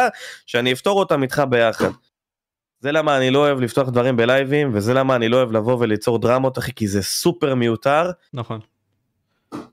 שאני 0.47 0.73
אפתור 0.73 0.99
אותם 0.99 1.23
איתך 1.23 1.43
ביחד. 1.51 1.91
זה 2.81 2.93
למה 2.93 3.17
אני 3.17 3.31
לא 3.31 3.39
אוהב 3.39 3.61
לפתוח 3.61 3.89
דברים 3.89 4.17
בלייבים, 4.17 4.71
וזה 4.75 4.95
למה 4.95 5.17
אני 5.17 5.29
לא 5.29 5.37
אוהב 5.37 5.53
לבוא 5.53 5.77
וליצור 5.81 6.19
דרמות, 6.19 6.59
אחי, 6.59 6.73
כי 6.73 6.89
זה 6.89 7.03
סופר 7.03 7.55
מיותר, 7.55 8.11
נכון. 8.35 8.61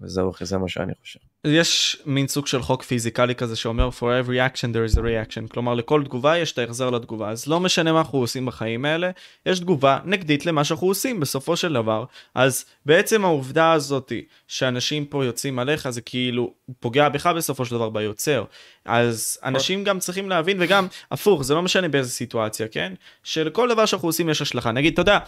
וזהו, 0.02 0.32
אחי, 0.32 0.46
זה 0.46 0.58
מה 0.58 0.70
שאני 0.70 0.94
חושב. 1.02 1.20
יש 1.48 1.98
מין 2.06 2.28
סוג 2.28 2.48
של 2.48 2.62
חוק 2.62 2.84
פיזיקלי 2.84 3.36
כזה 3.36 3.56
שאומר 3.56 3.90
for 3.90 4.26
every 4.26 4.54
action 4.54 4.74
there 4.74 4.94
is 4.94 4.98
a 4.98 5.02
reaction. 5.02 5.48
כלומר 5.54 5.74
לכל 5.74 6.04
תגובה 6.04 6.38
יש 6.38 6.52
את 6.52 6.58
ההחזר 6.58 6.90
לתגובה. 6.90 7.30
אז 7.30 7.48
לא 7.48 7.60
משנה 7.60 7.94
מה 7.94 8.00
אנחנו 8.00 8.20
עושים 8.20 8.46
בחיים 8.46 8.86
האלה 8.86 9.12
יש 9.46 9.60
תגובה 9.60 10.00
נגדית 10.06 10.46
למה 10.46 10.64
שאנחנו 10.64 10.88
עושים 10.88 11.20
בסופו 11.20 11.58
של 11.58 11.74
דבר. 11.74 12.06
אז 12.36 12.66
בעצם 12.86 13.26
העובדה 13.26 13.74
הזאתי 13.74 14.26
שאנשים 14.48 15.06
פה 15.06 15.26
יוצאים 15.26 15.60
עליך 15.60 15.90
זה 15.90 16.02
כאילו 16.02 16.54
פוגע 16.80 17.10
בך 17.10 17.28
בסופו 17.28 17.66
של 17.66 17.76
דבר 17.76 17.90
ביוצר. 17.90 18.44
אז 18.86 19.40
אנשים 19.44 19.84
גם 19.84 20.00
צריכים 20.00 20.30
להבין 20.30 20.58
וגם 20.60 20.88
הפוך 21.12 21.44
זה 21.44 21.54
לא 21.54 21.62
משנה 21.62 21.88
באיזה 21.88 22.10
סיטואציה 22.10 22.68
כן? 22.68 22.94
שלכל 23.24 23.70
דבר 23.70 23.86
שאנחנו 23.86 24.08
עושים 24.08 24.30
יש 24.30 24.42
השלכה. 24.42 24.72
נגיד 24.72 24.94
אתה 24.94 25.02
יודע 25.02 25.20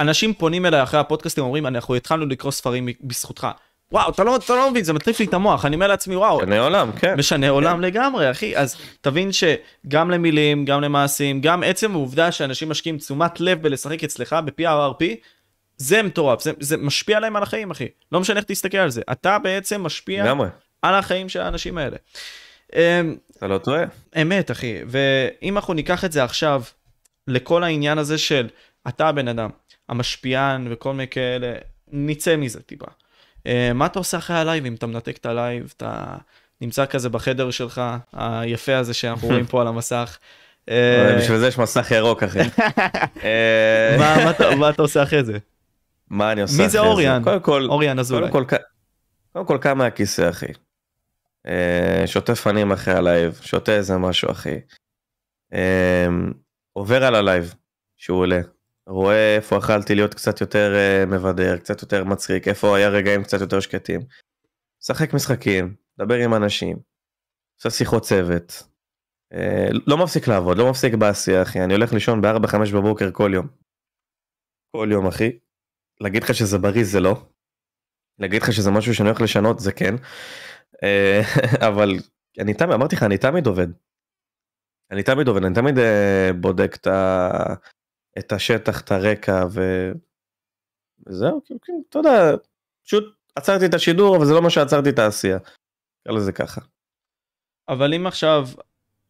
אנשים 0.00 0.34
פונים 0.34 0.66
אליי 0.66 0.82
אחרי 0.82 1.00
הפודקאסטים 1.00 1.44
אומרים 1.44 1.66
אנחנו 1.66 1.94
התחלנו 1.94 2.26
לקרוא 2.26 2.52
ספרים 2.52 2.88
בזכותך. 3.00 3.46
וואו, 3.92 4.10
אתה 4.10 4.24
לא, 4.24 4.36
אתה 4.36 4.54
לא 4.54 4.70
מבין, 4.70 4.84
זה 4.84 4.92
מטריף 4.92 5.20
לי 5.20 5.26
את 5.26 5.34
המוח, 5.34 5.64
אני 5.64 5.74
אומר 5.74 5.86
לעצמי, 5.86 6.16
וואו, 6.16 6.36
משנה 6.36 6.60
עולם, 6.60 6.92
כן. 6.92 7.14
משנה 7.18 7.48
עולם 7.48 7.80
לגמרי, 7.80 8.30
אחי. 8.30 8.56
אז 8.56 8.76
תבין 9.00 9.30
שגם 9.32 10.10
למילים, 10.10 10.64
גם 10.64 10.80
למעשים, 10.80 11.40
גם 11.40 11.62
עצם 11.62 11.92
העובדה 11.92 12.32
שאנשים 12.32 12.68
משקיעים 12.68 12.98
תשומת 12.98 13.40
לב 13.40 13.62
בלשחק 13.62 14.04
אצלך 14.04 14.36
ב-PRRP, 14.44 15.04
זה 15.76 16.02
מטורף, 16.02 16.42
זה, 16.42 16.52
זה 16.60 16.76
משפיע 16.76 17.16
עליהם 17.16 17.36
על 17.36 17.42
החיים, 17.42 17.70
אחי. 17.70 17.88
לא 18.12 18.20
משנה 18.20 18.36
איך 18.36 18.44
תסתכל 18.44 18.78
על 18.78 18.90
זה. 18.90 19.02
אתה 19.12 19.38
בעצם 19.38 19.82
משפיע 19.82 20.24
לגמרי, 20.24 20.48
על 20.82 20.94
החיים 20.94 21.28
של 21.28 21.40
האנשים 21.40 21.78
האלה. 21.78 21.96
אמ, 22.74 23.16
אתה 23.36 23.46
לא 23.46 23.58
טועה. 23.58 23.84
אמת, 24.22 24.50
אחי. 24.50 24.74
ואם 24.86 25.56
אנחנו 25.56 25.74
ניקח 25.74 26.04
את 26.04 26.12
זה 26.12 26.24
עכשיו 26.24 26.62
לכל 27.28 27.64
העניין 27.64 27.98
הזה 27.98 28.18
של 28.18 28.48
אתה 28.88 29.08
הבן 29.08 29.28
אדם, 29.28 29.50
המשפיען 29.88 30.66
וכל 30.70 30.92
מיני 30.92 31.08
כאלה, 31.08 31.54
נצא 31.92 32.36
מזה 32.36 32.62
טיפה. 32.62 32.86
אה, 33.46 33.48
מה 33.74 33.86
אתה 33.86 33.98
עושה 33.98 34.18
אחרי 34.18 34.36
הלייב 34.36 34.64
אם 34.66 34.74
אתה 34.74 34.86
מנתק 34.86 35.16
את 35.16 35.26
הלייב, 35.26 35.74
אתה 35.76 36.16
נמצא 36.60 36.86
כזה 36.86 37.08
בחדר 37.08 37.50
שלך, 37.50 37.82
היפה 38.12 38.76
הזה 38.76 38.94
שאנחנו 38.94 39.28
רואים 39.30 39.46
פה 39.46 39.60
על 39.60 39.66
המסך. 39.66 40.18
אה, 40.70 41.16
בשביל 41.18 41.38
זה 41.38 41.48
יש 41.48 41.58
מסך 41.58 41.90
ירוק, 41.90 42.22
אחי. 42.22 42.38
אה, 43.24 43.96
מה- 43.98 44.70
אתה- 44.70 44.82
עושה 44.82 45.02
אחרי 45.02 45.24
זה? 45.24 45.38
מה 46.10 46.32
אני 46.32 46.42
עושה 46.42 46.62
מי 46.62 46.68
זה 46.68 46.78
אחרי 46.78 46.90
אוריאן? 46.90 47.24
קודם 47.24 47.40
כל, 47.40 47.66
אוריאן 47.68 47.98
אזולאי. 47.98 48.30
קודם 49.32 49.46
כל, 49.46 49.58
קם 49.60 49.78
מהכיסא 49.78 50.30
אחי. 50.30 50.46
אה, 51.46 52.02
שוטף 52.06 52.34
פנים 52.34 52.72
אחרי 52.72 52.94
הלייב, 52.94 53.40
שותה 53.42 53.72
איזה 53.72 53.96
משהו 53.96 54.30
אחי. 54.30 54.54
אה, 55.52 56.06
עובר 56.72 57.04
על 57.04 57.14
הלייב 57.14 57.54
שהוא 57.96 58.18
עולה. 58.18 58.40
רואה 58.86 59.36
איפה 59.36 59.58
יכלתי 59.58 59.94
להיות 59.94 60.14
קצת 60.14 60.40
יותר 60.40 60.74
אה, 60.74 61.06
מבדר, 61.06 61.58
קצת 61.58 61.82
יותר 61.82 62.04
מצחיק, 62.04 62.48
איפה 62.48 62.76
היה 62.76 62.88
רגעים 62.88 63.22
קצת 63.22 63.40
יותר 63.40 63.60
שקטים. 63.60 64.00
משחק 64.82 65.14
משחקים, 65.14 65.74
מדבר 65.98 66.14
עם 66.14 66.34
אנשים, 66.34 66.76
עושה 67.58 67.70
שיחות 67.70 68.02
צוות. 68.02 68.62
אה, 69.32 69.68
לא 69.86 69.96
מפסיק 69.96 70.28
לעבוד, 70.28 70.58
לא 70.58 70.70
מפסיק 70.70 70.94
בעשייה 70.94 71.42
אחי, 71.42 71.64
אני 71.64 71.74
הולך 71.74 71.92
לישון 71.92 72.20
ב-4-5 72.20 72.56
בבוקר 72.74 73.10
כל 73.12 73.30
יום. 73.34 73.46
כל 74.76 74.88
יום 74.92 75.06
אחי. 75.06 75.38
להגיד 76.00 76.22
לך 76.22 76.34
שזה 76.34 76.58
בריא 76.58 76.84
זה 76.84 77.00
לא. 77.00 77.26
להגיד 78.18 78.42
לך 78.42 78.52
שזה 78.52 78.70
משהו 78.70 78.94
שאני 78.94 79.08
הולך 79.08 79.20
לשנות 79.20 79.60
זה 79.60 79.72
כן. 79.72 79.94
אה, 80.82 81.20
אבל 81.68 81.90
אני 82.40 82.54
תמיד, 82.54 82.72
אמרתי 82.72 82.96
לך, 82.96 83.02
אני 83.02 83.18
תמיד 83.18 83.46
עובד. 83.46 83.66
אני 84.90 85.02
תמיד 85.02 85.28
עובד, 85.28 85.44
אני 85.44 85.54
תמיד 85.54 85.78
אה, 85.78 86.30
בודק 86.40 86.76
את, 86.80 86.86
ה... 86.86 87.54
את 88.18 88.32
השטח, 88.32 88.80
את 88.80 88.92
הרקע 88.92 89.44
ו... 89.50 89.90
וזהו, 91.06 91.42
כאילו, 91.44 91.60
כאילו, 91.60 91.78
אתה 91.90 91.98
יודע, 91.98 92.34
פשוט 92.84 93.14
עצרתי 93.34 93.66
את 93.66 93.74
השידור, 93.74 94.16
אבל 94.16 94.26
זה 94.26 94.34
לא 94.34 94.42
מה 94.42 94.50
שעצרתי 94.50 94.88
את 94.88 94.98
העשייה. 94.98 95.38
נקרא 96.00 96.16
לזה 96.16 96.32
ככה. 96.32 96.60
אבל 97.68 97.94
אם 97.94 98.06
עכשיו, 98.06 98.48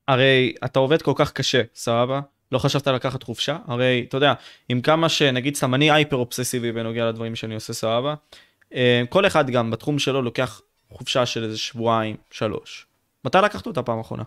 הרי 0.08 0.54
אתה 0.64 0.78
עובד 0.78 1.02
כל 1.02 1.12
כך 1.16 1.32
קשה, 1.32 1.62
סבבה? 1.74 2.20
לא 2.52 2.58
חשבת 2.58 2.86
לקחת 2.86 3.22
חופשה? 3.22 3.58
הרי, 3.66 4.04
אתה 4.08 4.16
יודע, 4.16 4.34
עם 4.68 4.80
כמה 4.80 5.08
שנגיד 5.08 5.56
סתם 5.56 5.74
אני 5.74 5.90
הייפר 5.90 6.16
אובססיבי 6.16 6.72
בנוגע 6.72 7.08
לדברים 7.08 7.36
שאני 7.36 7.54
עושה, 7.54 7.72
סבבה? 7.72 8.14
אה, 8.74 9.02
כל 9.08 9.26
אחד 9.26 9.50
גם 9.50 9.70
בתחום 9.70 9.98
שלו 9.98 10.22
לוקח 10.22 10.60
חופשה 10.90 11.26
של 11.26 11.44
איזה 11.44 11.58
שבועיים, 11.58 12.16
שלוש. 12.30 12.86
מתי 13.24 13.38
לקחת 13.44 13.66
אותה 13.66 13.82
פעם 13.82 14.00
אחרונה? 14.00 14.22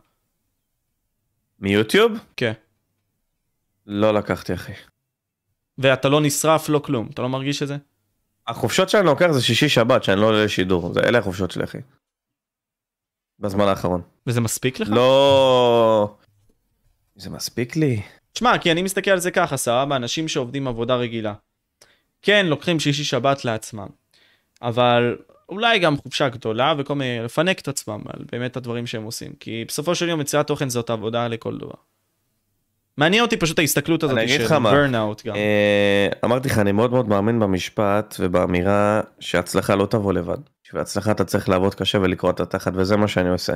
מיוטיוב? 1.59 2.11
כן. 2.37 2.53
לא 3.89 4.13
לקחתי 4.13 4.53
אחי. 4.53 4.73
ואתה 5.77 6.09
לא 6.09 6.21
נשרף, 6.21 6.69
לא 6.69 6.79
כלום. 6.79 7.09
אתה 7.13 7.21
לא 7.21 7.29
מרגיש 7.29 7.63
את 7.63 7.67
זה? 7.67 7.77
החופשות 8.47 8.89
שאני 8.89 9.05
לוקח 9.05 9.31
זה 9.31 9.41
שישי 9.41 9.69
שבת 9.69 10.03
שאני 10.03 10.21
לא 10.21 10.25
עולה 10.25 10.45
לשידור, 10.45 10.93
זה 10.93 10.99
אלה 10.99 11.17
החופשות 11.17 11.51
שלי 11.51 11.63
אחי. 11.63 11.77
בזמן 13.39 13.67
האחרון. 13.67 14.01
וזה 14.27 14.41
מספיק 14.41 14.79
לך? 14.79 14.87
לא... 14.91 16.15
זה 17.15 17.29
מספיק 17.29 17.75
לי? 17.75 18.01
תשמע, 18.33 18.57
כי 18.57 18.71
אני 18.71 18.81
מסתכל 18.81 19.11
על 19.11 19.19
זה 19.19 19.31
ככה, 19.31 19.57
סבבה, 19.57 19.95
אנשים 19.95 20.27
שעובדים 20.27 20.67
עבודה 20.67 20.95
רגילה. 20.95 21.33
כן, 22.21 22.45
לוקחים 22.45 22.79
שישי 22.79 23.03
שבת 23.03 23.45
לעצמם, 23.45 23.87
אבל 24.61 25.17
אולי 25.49 25.79
גם 25.79 25.97
חופשה 25.97 26.29
גדולה 26.29 26.73
וכל 26.77 26.95
מיני, 26.95 27.23
לפנק 27.23 27.59
את 27.59 27.67
עצמם 27.67 28.01
על 28.07 28.25
באמת 28.31 28.57
הדברים 28.57 28.87
שהם 28.87 29.03
עושים, 29.03 29.33
כי 29.39 29.65
בסופו 29.67 29.95
של 29.95 30.09
יום 30.09 30.21
יצירת 30.21 30.47
תוכן 30.47 30.69
זאת 30.69 30.89
עבודה 30.89 31.27
לכל 31.27 31.57
דבר. 31.57 31.75
מעניין 32.99 33.23
אותי 33.23 33.37
פשוט 33.37 33.59
ההסתכלות 33.59 34.03
הזאת 34.03 34.17
אני 34.17 34.25
אגיד 34.25 34.47
של 34.47 34.55
burnout 34.55 35.23
גם. 35.25 35.35
אה, 35.35 36.09
אמרתי 36.25 36.49
לך, 36.49 36.59
אני 36.59 36.71
מאוד 36.71 36.91
מאוד 36.91 37.07
מאמין 37.07 37.39
במשפט 37.39 38.15
ובאמירה 38.19 39.01
שהצלחה 39.19 39.75
לא 39.75 39.85
תבוא 39.85 40.13
לבד. 40.13 40.37
בשביל 40.63 40.81
הצלחה 40.81 41.11
אתה 41.11 41.25
צריך 41.25 41.49
לעבוד 41.49 41.75
קשה 41.75 41.97
ולקרוא 41.97 42.31
את 42.31 42.39
התחת, 42.39 42.71
וזה 42.75 42.97
מה 42.97 43.07
שאני 43.07 43.29
עושה. 43.29 43.53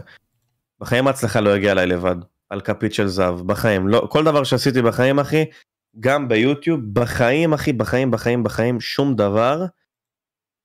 בחיים 0.80 1.08
ההצלחה 1.08 1.42
לא 1.42 1.56
הגיעה 1.56 1.72
אליי 1.72 1.86
לבד, 1.86 2.16
על 2.50 2.62
כפית 2.62 2.94
של 2.94 3.08
זהב, 3.08 3.42
בחיים. 3.48 3.88
לא, 3.88 4.08
כל 4.10 4.24
דבר 4.24 4.44
שעשיתי 4.44 4.82
בחיים, 4.82 5.20
אחי, 5.20 5.46
גם 6.00 6.28
ביוטיוב, 6.28 6.80
בחיים, 6.94 7.54
אחי, 7.54 7.74
בחיים, 7.74 8.12
בחיים, 8.12 8.44
בחיים, 8.44 8.82
שום 8.82 9.16
דבר 9.16 9.66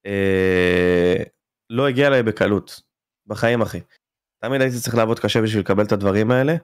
אה, 0.06 1.22
לא 1.70 1.88
הגיע 1.88 2.06
אליי 2.06 2.22
בקלות. 2.22 2.80
בחיים, 3.26 3.62
אחי. 3.62 3.80
תמיד 4.42 4.60
הייתי 4.60 4.76
צריך 4.76 4.94
לעבוד 4.94 5.20
קשה 5.20 5.42
בשביל 5.42 5.60
לקבל 5.60 5.84
את 5.84 5.92
הדברים 5.92 6.30
האלה, 6.30 6.56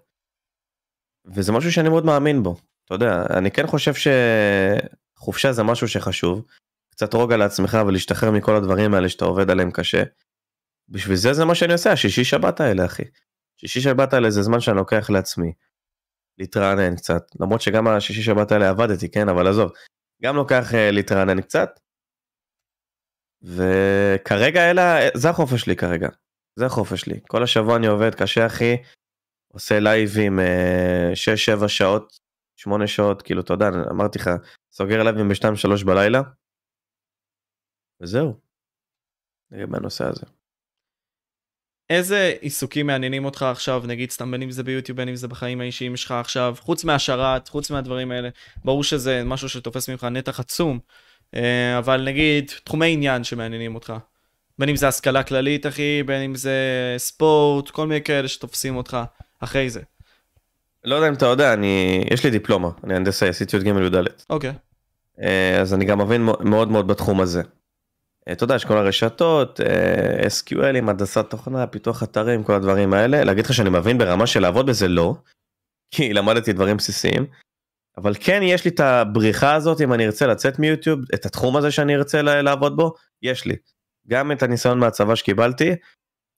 וזה 1.26 1.52
משהו 1.52 1.72
שאני 1.72 1.88
מאוד 1.88 2.04
מאמין 2.04 2.42
בו. 2.42 2.56
אתה 2.84 2.94
יודע, 2.94 3.22
אני 3.30 3.50
כן 3.50 3.66
חושב 3.66 3.92
שחופשה 3.94 5.52
זה 5.52 5.62
משהו 5.62 5.88
שחשוב. 5.88 6.44
קצת 6.90 7.14
רוגע 7.14 7.36
לעצמך 7.36 7.78
ולהשתחרר 7.86 8.30
מכל 8.30 8.56
הדברים 8.56 8.94
האלה 8.94 9.08
שאתה 9.08 9.24
עובד 9.24 9.50
עליהם 9.50 9.70
קשה. 9.70 10.02
בשביל 10.88 11.16
זה 11.16 11.32
זה 11.32 11.44
מה 11.44 11.54
שאני 11.54 11.72
עושה, 11.72 11.92
השישי 11.92 12.24
שבת 12.24 12.60
האלה, 12.60 12.84
אחי. 12.84 13.02
שישי 13.60 13.80
שבת 13.80 14.12
האלה 14.12 14.30
זה 14.30 14.42
זמן 14.42 14.60
שאני 14.60 14.76
לוקח 14.76 15.10
לעצמי. 15.10 15.52
להתרענן 16.38 16.96
קצת, 16.96 17.22
למרות 17.40 17.60
שגם 17.60 17.88
השישי 17.88 18.22
שבת 18.22 18.52
האלה 18.52 18.70
עבדתי, 18.70 19.10
כן, 19.10 19.28
אבל 19.28 19.46
עזוב. 19.46 19.72
גם 20.22 20.36
לוקח 20.36 20.70
uh, 20.70 20.92
להתרענן 20.92 21.40
קצת. 21.40 21.80
וכרגע 23.42 24.70
אלה, 24.70 24.98
זה 25.14 25.30
החופש 25.30 25.60
שלי 25.60 25.76
כרגע. 25.76 26.08
זה 26.56 26.66
החופש 26.66 27.00
שלי. 27.00 27.20
כל 27.28 27.42
השבוע 27.42 27.76
אני 27.76 27.86
עובד 27.86 28.14
קשה, 28.14 28.46
אחי. 28.46 28.76
עושה 29.54 29.80
לייבים 29.80 30.38
6-7 31.64 31.68
שעות, 31.68 32.18
8 32.56 32.86
שעות, 32.86 33.22
כאילו, 33.22 33.40
אתה 33.40 33.52
יודע, 33.52 33.68
אמרתי 33.90 34.18
לך, 34.18 34.30
סוגר 34.72 35.02
לייבים 35.02 35.28
ב-2-3 35.28 35.84
בלילה. 35.86 36.22
וזהו. 38.00 38.34
לגבי 39.50 39.76
הנושא 39.76 40.04
הזה. 40.04 40.26
איזה 41.90 42.34
עיסוקים 42.40 42.86
מעניינים 42.86 43.24
אותך 43.24 43.42
עכשיו, 43.42 43.82
נגיד 43.86 44.10
סתם 44.10 44.30
בין 44.30 44.42
אם 44.42 44.50
זה 44.50 44.62
ביוטיוב, 44.62 44.96
בין 44.96 45.08
אם 45.08 45.16
זה 45.16 45.28
בחיים 45.28 45.60
האישיים 45.60 45.96
שלך 45.96 46.10
עכשיו, 46.10 46.54
חוץ 46.60 46.84
מהשרת, 46.84 47.48
חוץ 47.48 47.70
מהדברים 47.70 48.10
האלה, 48.10 48.28
ברור 48.64 48.84
שזה 48.84 49.22
משהו 49.24 49.48
שתופס 49.48 49.88
ממך 49.88 50.04
נתח 50.04 50.40
עצום, 50.40 50.78
אה, 51.34 51.78
אבל 51.78 52.04
נגיד 52.04 52.52
תחומי 52.64 52.92
עניין 52.92 53.24
שמעניינים 53.24 53.74
אותך. 53.74 53.92
בין 54.58 54.68
אם 54.68 54.76
זה 54.76 54.88
השכלה 54.88 55.22
כללית, 55.22 55.66
אחי, 55.66 56.02
בין 56.02 56.22
אם 56.22 56.34
זה 56.34 56.58
ספורט, 56.98 57.70
כל 57.70 57.86
מיני 57.86 58.02
כאלה 58.02 58.28
שתופסים 58.28 58.76
אותך 58.76 58.96
אחרי 59.44 59.70
זה. 59.70 59.80
לא 60.84 60.94
יודע 60.94 61.08
אם 61.08 61.14
אתה 61.14 61.26
יודע, 61.26 61.52
אני, 61.52 62.04
יש 62.10 62.24
לי 62.24 62.30
דיפלומה, 62.30 62.68
אני 62.84 62.94
הנדסאי, 62.94 63.28
עשיתי 63.28 63.56
י"ג 63.56 63.66
י"ד. 63.66 63.96
אוקיי. 64.30 64.52
אה, 65.20 65.60
אז 65.60 65.74
אני 65.74 65.84
גם 65.84 65.98
מבין 65.98 66.28
מאוד 66.40 66.70
מאוד 66.70 66.86
בתחום 66.86 67.20
הזה. 67.20 67.42
אה, 68.28 68.32
אתה 68.32 68.44
יודע, 68.44 68.54
יש 68.54 68.64
כל 68.64 68.78
הרשתות, 68.78 69.60
אה, 69.60 70.26
SQL, 70.26 70.76
הנדסת 70.78 71.30
תוכנה, 71.30 71.66
פיתוח 71.66 72.02
אתרים, 72.02 72.44
כל 72.44 72.54
הדברים 72.54 72.94
האלה. 72.94 73.24
להגיד 73.24 73.44
לך 73.44 73.54
שאני 73.54 73.70
מבין 73.70 73.98
ברמה 73.98 74.26
של 74.26 74.40
לעבוד 74.40 74.66
בזה, 74.66 74.88
לא. 74.88 75.14
כי 75.94 76.12
למדתי 76.12 76.52
דברים 76.52 76.76
בסיסיים. 76.76 77.26
אבל 77.96 78.14
כן 78.20 78.40
יש 78.42 78.64
לי 78.64 78.70
את 78.70 78.80
הבריחה 78.80 79.54
הזאת 79.54 79.80
אם 79.80 79.92
אני 79.92 80.06
ארצה 80.06 80.26
לצאת 80.26 80.58
מיוטיוב, 80.58 81.00
את 81.14 81.26
התחום 81.26 81.56
הזה 81.56 81.70
שאני 81.70 81.96
ארצה 81.96 82.22
לעבוד 82.22 82.76
בו, 82.76 82.94
יש 83.22 83.44
לי. 83.44 83.56
גם 84.08 84.32
את 84.32 84.42
הניסיון 84.42 84.78
מהצבא 84.78 85.14
שקיבלתי, 85.14 85.74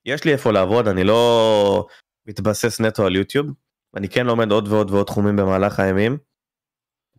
יש 0.06 0.24
לי 0.24 0.32
איפה 0.32 0.52
לעבוד, 0.52 0.88
אני 0.88 1.04
לא 1.04 1.86
מתבסס 2.26 2.80
נטו 2.80 3.06
על 3.06 3.16
יוטיוב. 3.16 3.46
אני 3.96 4.08
כן 4.08 4.26
לומד 4.26 4.52
עוד 4.52 4.68
ועוד 4.68 4.90
ועוד 4.90 5.06
תחומים 5.06 5.36
במהלך 5.36 5.80
הימים. 5.80 6.18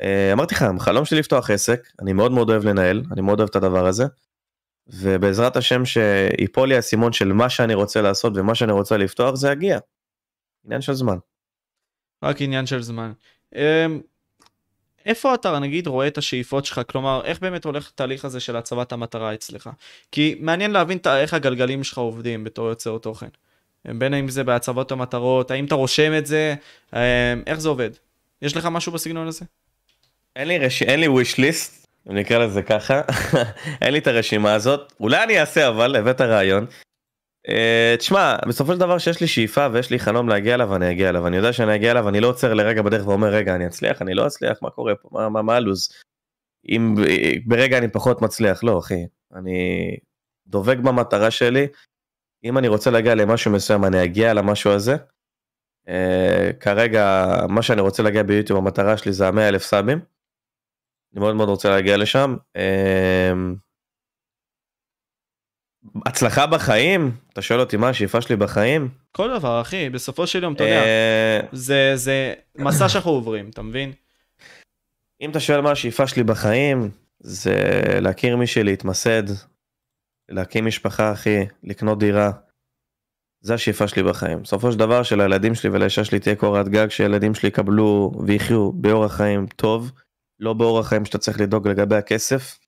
אה, 0.02 0.34
אמרתי 0.34 0.56
לך, 0.56 0.62
החלום 0.62 1.06
שלי 1.06 1.20
לפתוח 1.20 1.50
עסק, 1.50 1.88
אני 2.02 2.14
מאוד 2.14 2.32
מאוד 2.32 2.50
אוהב 2.50 2.66
לנהל, 2.66 3.04
אני 3.12 3.22
מאוד 3.22 3.40
אוהב 3.40 3.50
את 3.50 3.56
הדבר 3.56 3.88
הזה. 3.88 4.04
ובעזרת 4.88 5.58
השם 5.58 5.86
שיפול 5.86 6.68
לי 6.68 6.76
האסימון 6.76 7.14
של 7.14 7.34
מה 7.34 7.50
שאני 7.50 7.74
רוצה 7.74 8.02
לעשות 8.02 8.34
ומה 8.36 8.56
שאני 8.56 8.72
רוצה 8.72 8.98
לפתוח 8.98 9.36
זה 9.36 9.52
יגיע. 9.52 9.80
עניין 10.66 10.82
של 10.82 10.94
זמן. 10.94 11.18
רק 12.24 12.42
עניין 12.42 12.66
של 12.66 12.82
זמן. 12.82 13.12
אמ, 13.56 14.02
איפה 15.06 15.34
אתה 15.34 15.60
נגיד 15.60 15.88
רואה 15.88 16.08
את 16.08 16.18
השאיפות 16.18 16.66
שלך 16.66 16.82
כלומר 16.90 17.22
איך 17.26 17.40
באמת 17.40 17.66
הולך 17.66 17.90
התהליך 17.94 18.26
הזה 18.26 18.40
של 18.40 18.56
הצבת 18.56 18.92
המטרה 18.92 19.34
אצלך 19.34 19.70
כי 20.12 20.36
מעניין 20.40 20.72
להבין 20.72 20.98
איך 21.08 21.34
הגלגלים 21.34 21.84
שלך 21.84 21.98
עובדים 21.98 22.44
בתור 22.44 22.70
יוצר 22.70 22.98
תוכן. 22.98 23.30
בין 23.96 24.14
אם 24.14 24.30
זה 24.30 24.44
בהצבות 24.44 24.92
המטרות 24.92 25.52
האם 25.52 25.66
אתה 25.66 25.76
רושם 25.76 26.12
את 26.18 26.26
זה? 26.26 26.56
אמ, 26.94 27.00
איך 27.48 27.60
זה 27.60 27.70
עובד? 27.70 27.90
יש 28.42 28.58
לך 28.58 28.66
משהו 28.66 28.92
בסגנון 28.92 29.28
הזה. 29.28 29.46
אין 30.36 30.48
לי, 30.48 30.58
רש... 30.60 30.84
אין 30.84 31.00
לי 31.00 31.08
wish 31.08 31.36
list 31.36 31.88
אם 32.10 32.16
נקרא 32.16 32.38
לזה 32.38 32.62
ככה, 32.62 33.02
אין 33.82 33.94
לי 33.94 34.00
את 34.00 34.08
הרשימה 34.08 34.54
הזאת, 34.54 34.94
אולי 35.00 35.24
אני 35.24 35.40
אעשה 35.40 35.68
אבל, 35.68 35.96
הבאת 35.96 36.22
רעיון. 36.22 36.66
Uh, 37.48 37.98
תשמע, 37.98 38.36
בסופו 38.48 38.74
של 38.74 38.80
דבר 38.80 38.98
שיש 38.98 39.22
לי 39.22 39.28
שאיפה 39.28 39.68
ויש 39.74 39.92
לי 39.92 40.00
חלום 40.00 40.30
להגיע 40.30 40.54
אליו, 40.54 40.76
אני 40.76 40.92
אגיע 40.92 41.10
אליו, 41.10 41.28
אני 41.28 41.38
יודע 41.38 41.54
שאני 41.54 41.76
אגיע 41.76 41.92
אליו, 41.92 42.10
אני 42.10 42.20
לא 42.20 42.28
עוצר 42.28 42.54
לרגע 42.54 42.82
בדרך 42.82 43.08
ואומר 43.08 43.28
רגע 43.28 43.56
אני 43.56 43.68
אצליח, 43.68 44.02
אני 44.02 44.14
לא 44.14 44.28
אצליח, 44.28 44.58
מה 44.62 44.70
קורה 44.70 44.96
פה, 44.96 45.10
מה, 45.12 45.30
מה, 45.30 45.42
מה 45.42 45.56
הלו"ז? 45.56 45.90
אם 46.70 46.96
ברגע 47.46 47.78
אני 47.78 47.88
פחות 47.88 48.22
מצליח, 48.22 48.64
לא 48.64 48.80
אחי, 48.80 49.06
אני 49.36 49.90
דובק 50.48 50.78
במטרה 50.78 51.32
שלי, 51.32 51.68
אם 52.44 52.58
אני 52.58 52.68
רוצה 52.68 52.92
להגיע 52.92 53.16
למשהו 53.16 53.52
מסוים 53.52 53.86
אני 53.86 54.04
אגיע 54.04 54.34
למשהו 54.34 54.72
הזה. 54.72 54.96
Uh, 55.88 56.54
כרגע 56.60 57.26
מה 57.50 57.62
שאני 57.62 57.82
רוצה 57.82 58.04
להגיע 58.04 58.24
ביוטיוב 58.24 58.60
המטרה 58.60 58.98
שלי 58.98 59.14
זה 59.14 59.28
המאה 59.28 59.48
אלף 59.48 59.64
סאבים. 59.64 60.00
אני 61.14 61.20
מאוד 61.20 61.36
מאוד 61.36 61.50
רוצה 61.50 61.70
להגיע 61.70 61.98
לשם. 61.98 62.36
אמ, 62.56 63.56
הצלחה 66.06 66.48
בחיים? 66.48 67.12
אתה 67.34 67.42
שואל 67.42 67.60
אותי 67.60 67.78
מה 67.78 67.90
השאיפה 67.90 68.22
שלי 68.22 68.36
בחיים? 68.36 68.90
כל 69.12 69.40
דבר 69.40 69.62
אחי, 69.62 69.90
בסופו 69.90 70.28
של 70.28 70.44
יום 70.44 70.54
אתה 70.54 70.64
יודע, 70.64 70.84
אה, 70.84 71.40
זה, 71.52 71.92
זה 71.96 72.34
מסע 72.56 72.90
שאנחנו 72.90 73.12
עוברים, 73.12 73.50
אתה 73.50 73.62
מבין? 73.62 73.92
אם 75.22 75.32
אתה 75.32 75.40
שואל 75.40 75.62
מה 75.62 75.72
השאיפה 75.72 76.08
שלי 76.08 76.24
בחיים, 76.24 76.90
זה 77.20 77.56
להכיר 78.02 78.38
מישהי 78.38 78.64
להתמסד, 78.64 79.24
להקים 80.30 80.66
משפחה 80.66 81.14
אחי, 81.14 81.38
לקנות 81.64 82.00
דירה. 82.00 82.32
זה 83.40 83.54
השאיפה 83.54 83.88
שלי 83.88 84.04
בחיים. 84.04 84.42
בסופו 84.42 84.72
של 84.72 84.80
דבר 84.80 85.04
שלילדים 85.04 85.56
שלי 85.56 85.70
ולאישה 85.70 86.04
שלי 86.04 86.20
תהיה 86.20 86.36
קורת 86.36 86.70
גג, 86.70 86.88
שילדים 86.90 87.34
שלי 87.34 87.50
יקבלו 87.50 88.12
ויחיו 88.28 88.72
באורח 88.72 89.18
חיים 89.18 89.48
טוב. 89.48 89.92
לא 90.40 90.54
באורח 90.54 90.88
חיים 90.88 91.06
שאתה 91.06 91.18
צריך 91.18 91.40
לדאוג 91.42 91.68
לגבי 91.68 91.96
הכסף, 91.96 92.60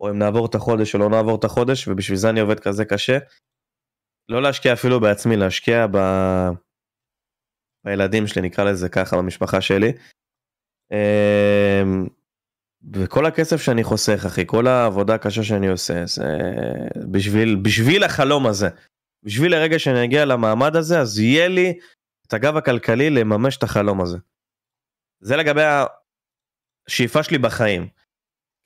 או 0.00 0.10
אם 0.10 0.18
נעבור 0.18 0.46
את 0.46 0.54
החודש 0.54 0.94
או 0.94 1.00
לא 1.00 1.08
נעבור 1.08 1.38
את 1.38 1.44
החודש, 1.44 1.88
ובשביל 1.88 2.18
זה 2.18 2.30
אני 2.30 2.40
עובד 2.40 2.60
כזה 2.60 2.84
קשה. 2.84 3.18
לא 4.28 4.42
להשקיע 4.42 4.72
אפילו 4.72 5.00
בעצמי, 5.00 5.36
להשקיע 5.36 5.86
ב... 5.92 5.96
בילדים 7.84 8.26
שלי, 8.26 8.42
נקרא 8.42 8.64
לזה 8.64 8.88
ככה, 8.88 9.16
במשפחה 9.16 9.60
שלי. 9.60 9.92
וכל 12.92 13.26
הכסף 13.26 13.56
שאני 13.56 13.84
חוסך, 13.84 14.24
אחי, 14.26 14.46
כל 14.46 14.66
העבודה 14.66 15.14
הקשה 15.14 15.42
שאני 15.42 15.68
עושה, 15.68 16.06
זה 16.06 16.38
בשביל, 17.12 17.60
בשביל 17.62 18.04
החלום 18.04 18.46
הזה. 18.46 18.68
בשביל 19.22 19.54
הרגע 19.54 19.78
שאני 19.78 20.04
אגיע 20.04 20.24
למעמד 20.24 20.76
הזה, 20.76 21.00
אז 21.00 21.18
יהיה 21.18 21.48
לי 21.48 21.78
את 22.26 22.32
הגב 22.32 22.56
הכלכלי 22.56 23.10
לממש 23.10 23.56
את 23.56 23.62
החלום 23.62 24.00
הזה. 24.00 24.18
זה 25.20 25.36
לגבי 25.36 25.62
השאיפה 26.88 27.22
שלי 27.22 27.38
בחיים. 27.38 27.88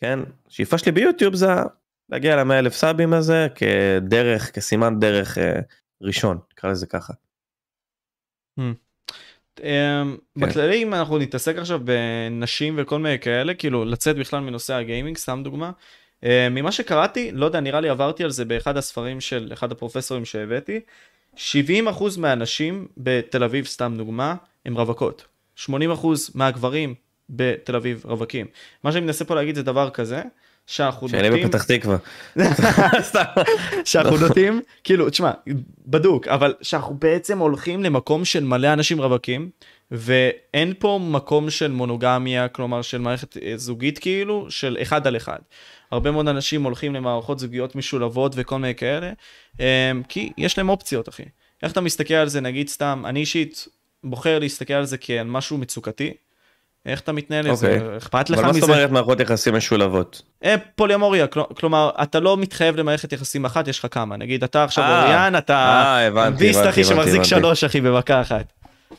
כן? 0.00 0.18
השאיפה 0.46 0.78
שלי 0.78 0.92
ביוטיוב 0.92 1.34
זה 1.34 1.46
להגיע 2.08 2.36
למאה 2.36 2.58
אלף 2.58 2.74
סאבים 2.74 3.12
הזה 3.12 3.46
כדרך, 3.54 4.54
כסימן 4.54 5.00
דרך 5.00 5.38
אה, 5.38 5.60
ראשון, 6.02 6.38
נקרא 6.52 6.70
לזה 6.70 6.86
ככה. 6.86 7.12
Hmm. 8.60 8.85
Um, 9.58 9.62
כן. 9.62 10.46
בכללי 10.46 10.82
אם 10.82 10.94
אנחנו 10.94 11.18
נתעסק 11.18 11.56
עכשיו 11.58 11.80
בנשים 11.84 12.74
וכל 12.78 12.98
מיני 12.98 13.18
כאלה 13.18 13.54
כאילו 13.54 13.84
לצאת 13.84 14.16
בכלל 14.16 14.40
מנושא 14.40 14.74
הגיימינג 14.74 15.16
סתם 15.16 15.40
דוגמה 15.44 15.70
uh, 16.24 16.26
ממה 16.50 16.72
שקראתי 16.72 17.30
לא 17.32 17.46
יודע 17.46 17.60
נראה 17.60 17.80
לי 17.80 17.88
עברתי 17.88 18.24
על 18.24 18.30
זה 18.30 18.44
באחד 18.44 18.76
הספרים 18.76 19.20
של 19.20 19.50
אחד 19.52 19.72
הפרופסורים 19.72 20.24
שהבאתי 20.24 20.80
70% 21.36 21.38
מהנשים 22.18 22.86
בתל 22.96 23.44
אביב 23.44 23.66
סתם 23.66 23.94
דוגמה 23.96 24.34
הם 24.66 24.76
רווקות 24.76 25.24
80% 25.66 25.70
מהגברים 26.34 26.94
בתל 27.30 27.76
אביב 27.76 28.02
רווקים. 28.04 28.46
מה 28.84 28.92
שאני 28.92 29.04
מנסה 29.04 29.24
פה 29.24 29.34
להגיד 29.34 29.54
זה 29.54 29.62
דבר 29.62 29.90
כזה, 29.90 30.22
שאנחנו 30.66 31.06
נוטים... 31.06 31.20
שאני 31.20 31.44
בפתח 31.44 31.64
תקווה. 31.64 31.96
שאנחנו 33.84 34.16
נוטים, 34.16 34.60
כאילו, 34.84 35.10
תשמע, 35.10 35.30
בדוק, 35.86 36.28
אבל 36.28 36.54
שאנחנו 36.62 36.94
בעצם 36.94 37.38
הולכים 37.38 37.82
למקום 37.82 38.24
של 38.24 38.44
מלא 38.44 38.72
אנשים 38.72 39.00
רווקים, 39.00 39.50
ואין 39.90 40.74
פה 40.78 41.00
מקום 41.10 41.50
של 41.50 41.70
מונוגמיה, 41.72 42.48
כלומר 42.48 42.82
של 42.82 42.98
מערכת 42.98 43.36
אה, 43.36 43.52
זוגית 43.56 43.98
כאילו, 43.98 44.46
של 44.50 44.76
אחד 44.82 45.06
על 45.06 45.16
אחד. 45.16 45.38
הרבה 45.90 46.10
מאוד 46.10 46.28
אנשים 46.28 46.62
הולכים 46.62 46.94
למערכות 46.94 47.38
זוגיות 47.38 47.76
משולבות 47.76 48.32
וכל 48.36 48.58
מיני 48.58 48.74
כאלה, 48.74 49.12
אה, 49.60 49.92
כי 50.08 50.32
יש 50.38 50.58
להם 50.58 50.68
אופציות, 50.68 51.08
אחי. 51.08 51.22
איך 51.62 51.72
אתה 51.72 51.80
מסתכל 51.80 52.14
על 52.14 52.28
זה, 52.28 52.40
נגיד 52.40 52.68
סתם, 52.68 53.02
אני 53.06 53.20
אישית 53.20 53.68
בוחר 54.04 54.38
להסתכל 54.38 54.74
על 54.74 54.84
זה 54.84 54.98
כעל 54.98 55.26
משהו 55.26 55.58
מצוקתי, 55.58 56.12
איך 56.86 57.00
אתה 57.00 57.12
מתנהל 57.12 57.50
לזה? 57.50 57.78
אוקיי. 57.80 57.96
אכפת 57.96 58.30
לך 58.30 58.38
מזה? 58.38 58.46
אבל 58.46 58.52
מה 58.52 58.60
זאת 58.60 58.70
אומרת 58.70 58.90
מערכות 58.90 59.20
יחסים 59.20 59.54
משולבות? 59.54 60.22
אה, 60.44 60.54
פוליומוריה, 60.74 61.26
כלומר, 61.26 61.90
אתה 62.02 62.20
לא 62.20 62.36
מתחייב 62.36 62.76
למערכת 62.76 63.12
יחסים 63.12 63.44
אחת, 63.44 63.68
יש 63.68 63.78
לך 63.78 63.86
כמה. 63.90 64.16
נגיד, 64.16 64.44
אתה 64.44 64.64
עכשיו 64.64 64.84
אה, 64.84 65.02
אוריאן, 65.02 65.36
אתה 65.36 65.98
ביסט 66.38 66.66
אחי 66.68 66.84
שמחזיק 66.84 67.22
שלוש 67.22 67.64
אחי 67.64 67.80
במכה 67.80 68.20
אחת. 68.20 68.52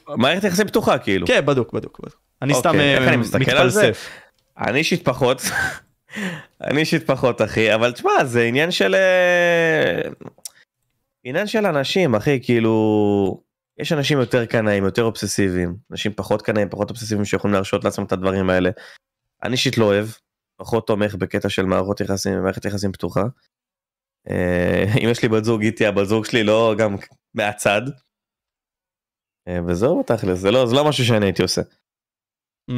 מערכת 0.08 0.44
יחסים 0.44 0.68
פתוחה 0.68 0.98
כאילו. 0.98 1.28
כן, 1.28 1.46
בדוק, 1.46 1.74
בדוק. 1.74 2.00
אני 2.42 2.54
סתם 2.54 2.70
אוקיי, 2.70 3.18
מתפלסף. 3.18 4.10
אני 4.60 4.80
אישית 4.80 5.06
פחות. 5.06 5.42
אני 6.68 6.80
אישית 6.80 7.08
פחות 7.08 7.42
אחי, 7.42 7.74
אבל 7.74 7.92
תשמע, 7.92 8.26
זה 8.26 8.44
עניין 8.44 8.72
של... 8.72 8.96
עניין 11.24 11.48
של 11.48 11.66
אנשים 11.66 12.16
אחי, 12.16 12.40
כאילו... 12.44 13.47
יש 13.80 13.92
אנשים 13.92 14.20
יותר 14.20 14.46
קנאים, 14.46 14.84
יותר 14.84 15.04
אובססיביים, 15.04 15.76
אנשים 15.92 16.14
פחות 16.16 16.42
קנאים, 16.42 16.70
פחות 16.70 16.90
אובססיביים 16.90 17.26
שיכולים 17.26 17.54
להרשות 17.54 17.84
לעצמם 17.84 18.06
את 18.06 18.12
הדברים 18.12 18.50
האלה. 18.50 18.70
אני 19.44 19.52
אישית 19.52 19.78
לא 19.78 19.86
אוהב, 19.86 20.08
פחות 20.58 20.88
תומך 20.88 21.16
בקטע 21.16 21.50
של 21.50 21.66
מערכות 21.66 22.02
יחסים, 22.02 22.44
מערכת 22.44 22.66
יחסים 22.66 22.92
פתוחה. 22.92 23.24
אה, 24.30 24.86
אם 25.04 25.10
יש 25.12 25.24
לי 25.24 25.30
בת 25.30 25.44
זוג 25.44 25.62
איתי, 25.62 25.86
הבת 25.86 26.06
זוג 26.06 26.26
שלי 26.26 26.44
לא 26.44 26.76
גם 26.78 26.96
מהצד. 27.34 27.82
אה, 29.48 29.60
וזהו 29.68 30.00
בתכלס, 30.00 30.40
זה 30.40 30.52
לא, 30.52 30.66
זה 30.66 30.76
לא 30.76 30.90
משהו 30.90 31.06
שאני 31.06 31.26
הייתי 31.26 31.42
עושה. 31.42 31.62
Mm. 32.72 32.74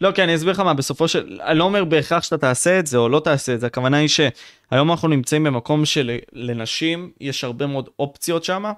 לא 0.00 0.12
כי 0.12 0.24
אני 0.24 0.34
אסביר 0.34 0.52
לך 0.52 0.60
מה 0.60 0.74
בסופו 0.74 1.08
של 1.08 1.40
אני 1.42 1.58
לא 1.58 1.64
אומר 1.64 1.84
בהכרח 1.84 2.22
שאתה 2.22 2.38
תעשה 2.38 2.78
את 2.78 2.86
זה 2.86 2.98
או 2.98 3.08
לא 3.08 3.20
תעשה 3.20 3.54
את 3.54 3.60
זה 3.60 3.66
הכוונה 3.66 3.96
היא 3.96 4.08
שהיום 4.08 4.90
אנחנו 4.90 5.08
נמצאים 5.08 5.44
במקום 5.44 5.84
שלנשים 5.84 7.12
יש 7.20 7.44
הרבה 7.44 7.66
מאוד 7.66 7.88
אופציות 7.98 8.44
שמה 8.44 8.72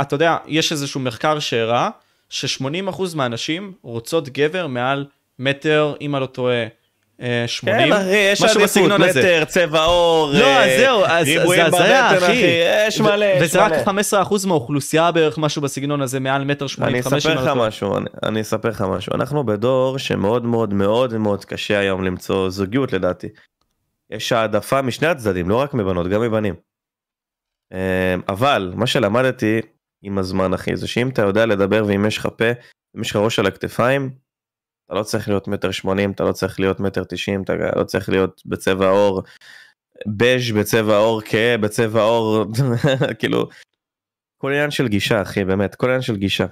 אתה 0.00 0.14
יודע, 0.14 0.36
יש 0.46 0.72
איזשהו 0.72 1.00
מחקר 1.00 1.38
שהראה 1.38 1.90
ש-80% 2.28 3.02
מהנשים 3.14 3.72
רוצות 3.82 4.28
גבר 4.28 4.66
מעל 4.66 5.06
מטר, 5.38 5.94
אם 6.00 6.14
אני 6.14 6.20
לא 6.20 6.26
טועה, 6.26 6.66
אה, 7.20 7.44
80, 7.46 7.86
כן 7.86 7.92
אחי, 7.92 8.16
יש 8.16 8.42
משהו 8.42 8.60
בסגנון 8.62 9.02
הזה. 9.02 9.20
מטר, 9.20 9.44
צבע 9.44 9.84
עור, 9.84 10.30
לא, 10.32 10.44
אה, 10.44 10.64
אז 10.64 10.80
זהו, 10.80 11.04
אז 11.04 11.26
ריבועים 11.26 11.70
זה 11.70 11.76
הזיה, 11.76 12.18
אחי. 12.18 12.42
יש 12.86 13.00
מלא, 13.00 13.24
יש 13.24 13.42
וזה 13.42 13.64
רק 13.64 13.72
מלא. 13.72 14.02
15% 14.02 14.46
מהאוכלוסייה 14.46 15.12
בערך, 15.12 15.38
משהו 15.38 15.62
בסגנון 15.62 16.00
הזה, 16.00 16.20
מעל 16.20 16.44
מטר 16.44 16.66
85. 16.66 17.12
אני 17.12 17.18
אספר 17.18 17.34
לך 17.34 17.46
לא 17.46 17.54
טועה. 17.54 17.68
משהו, 17.68 17.96
אני, 17.96 18.06
אני 18.22 18.40
אספר 18.40 18.68
לך 18.68 18.80
משהו. 18.80 19.14
אנחנו 19.14 19.46
בדור 19.46 19.98
שמאוד 19.98 20.44
מאוד 20.44 20.74
מאוד 20.74 21.16
מאוד 21.16 21.44
קשה 21.44 21.78
היום 21.78 22.04
למצוא 22.04 22.50
זוגיות 22.50 22.92
לדעתי. 22.92 23.28
יש 24.10 24.32
העדפה 24.32 24.82
משני 24.82 25.08
הצדדים, 25.08 25.48
לא 25.48 25.56
רק 25.56 25.74
מבנות, 25.74 26.08
גם 26.08 26.20
מבנים. 26.20 26.54
אה, 27.72 28.14
אבל 28.28 28.72
מה 28.74 28.86
שלמדתי 28.86 29.60
עם 30.06 30.18
הזמן 30.18 30.54
אחי, 30.54 30.76
זה 30.76 30.88
שאם 30.88 31.08
אתה 31.08 31.22
יודע 31.22 31.46
לדבר 31.46 31.84
ואם 31.88 32.06
יש 32.06 32.18
לך 32.18 32.28
פה, 32.38 32.44
אם 32.96 33.00
יש 33.00 33.10
לך 33.10 33.16
ראש 33.16 33.38
על 33.38 33.46
הכתפיים, 33.46 34.10
אתה 34.86 34.94
לא 34.94 35.02
צריך 35.02 35.28
להיות 35.28 35.48
מטר 35.48 35.70
שמונים, 35.70 36.10
אתה 36.10 36.24
לא 36.24 36.32
צריך 36.32 36.60
להיות 36.60 36.80
מטר 36.80 37.04
תשעים, 37.04 37.42
אתה 37.42 37.52
לא 37.76 37.84
צריך 37.84 38.08
להיות 38.08 38.42
בצבע 38.46 38.88
עור 38.88 39.22
בז' 40.06 40.52
בצבע 40.58 40.96
עור 40.96 41.22
כהה, 41.24 41.58
בצבע 41.58 42.02
עור, 42.02 42.44
כאילו, 43.18 43.48
כל 44.38 44.52
עניין 44.52 44.70
של 44.70 44.88
גישה 44.88 45.22
אחי, 45.22 45.44
באמת, 45.44 45.74
כל 45.74 45.86
עניין 45.86 46.02
של 46.02 46.16
גישה. 46.16 46.46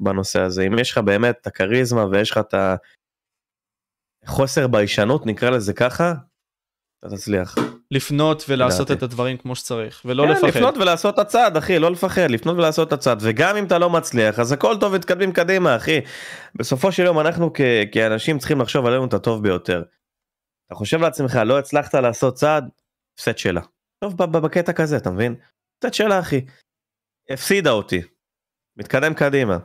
בנושא 0.00 0.40
הזה 0.40 0.62
אם 0.62 0.78
יש 0.78 0.90
לך 0.90 0.98
באמת 0.98 1.36
את 1.40 1.46
הכריזמה 1.46 2.04
ויש 2.06 2.30
לך 2.30 2.38
את 2.38 2.54
החוסר 4.24 4.66
ביישנות 4.66 5.26
נקרא 5.26 5.50
לזה 5.50 5.72
ככה. 5.72 6.12
אתה 7.06 7.16
תצליח. 7.16 7.54
לפנות 7.90 8.44
ולעשות. 8.48 8.90
את 8.90 9.02
הדברים 9.02 9.36
כמו 9.36 9.56
שצריך, 9.56 10.02
ולא 10.04 10.22
כן, 10.22 10.30
לפחד. 10.30 10.46
לפנות 10.48 10.76
ולעשות 10.76 11.14
את 11.14 11.18
הצעד 11.18 11.56
אחי 11.56 11.78
לא 11.78 11.90
לפחד 11.90 12.30
לפנות 12.30 12.56
ולעשות 12.56 12.88
את 12.88 12.92
הצעד 12.92 13.18
וגם 13.22 13.56
אם 13.56 13.64
אתה 13.66 13.78
לא 13.78 13.90
מצליח 13.90 14.38
אז 14.38 14.52
הכל 14.52 14.76
טוב 14.80 14.94
מתקדמים 14.94 15.32
קדימה 15.32 15.76
אחי. 15.76 16.00
בסופו 16.54 16.92
של 16.92 17.02
יום 17.02 17.20
אנחנו 17.20 17.52
כ- 17.54 17.60
כאנשים 17.92 18.38
צריכים 18.38 18.60
לחשוב 18.60 18.86
עלינו 18.86 19.04
את 19.04 19.14
הטוב 19.14 19.42
ביותר. 19.42 19.82
אתה 20.66 20.74
חושב 20.74 21.00
לעצמך 21.00 21.36
לא 21.46 21.58
הצלחת 21.58 21.94
לעשות 21.94 22.34
צעד 22.34 22.68
הפסד 23.14 23.38
שלה. 23.38 23.60
טוב 24.04 24.16
בקטע 24.16 24.72
כזה 24.72 24.96
אתה 24.96 25.10
מבין? 25.10 25.34
הפסד 25.78 25.94
שלה 25.94 26.20
אחי. 26.20 26.40
הפסידה 27.30 27.70
אותי. 27.70 28.02
מתקדם 28.76 29.14
קדימה. 29.14 29.58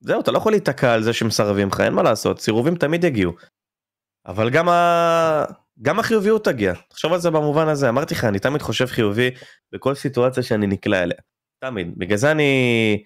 זהו 0.00 0.20
אתה 0.20 0.30
לא 0.30 0.38
יכול 0.38 0.52
להיתקע 0.52 0.94
על 0.94 1.02
זה 1.02 1.12
שמסרבים 1.12 1.68
לך 1.68 1.80
אין 1.80 1.92
מה 1.92 2.02
לעשות 2.02 2.40
סירובים 2.40 2.74
תמיד 2.74 3.04
יגיעו. 3.04 3.32
אבל 4.26 4.50
גם 4.50 4.68
ה... 4.68 5.44
גם 5.82 5.98
החיוביות 5.98 6.44
תגיע 6.44 6.74
תחשוב 6.88 7.12
על 7.12 7.20
זה 7.20 7.30
במובן 7.30 7.68
הזה 7.68 7.88
אמרתי 7.88 8.14
לך 8.14 8.24
אני 8.24 8.38
תמיד 8.38 8.62
חושב 8.62 8.86
חיובי 8.86 9.30
בכל 9.72 9.94
סיטואציה 9.94 10.42
שאני 10.42 10.66
נקלע 10.66 11.02
אליה. 11.02 11.18
תמיד 11.58 11.98
בגלל 11.98 12.16
זה 12.16 12.30
אני 12.30 13.04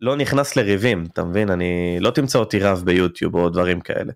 לא 0.00 0.16
נכנס 0.16 0.56
לריבים 0.56 1.04
אתה 1.12 1.24
מבין 1.24 1.50
אני 1.50 1.96
לא 2.00 2.10
תמצא 2.10 2.38
אותי 2.38 2.58
רב 2.58 2.82
ביוטיוב 2.84 3.34
או 3.34 3.48
דברים 3.48 3.80
כאלה. 3.80 4.12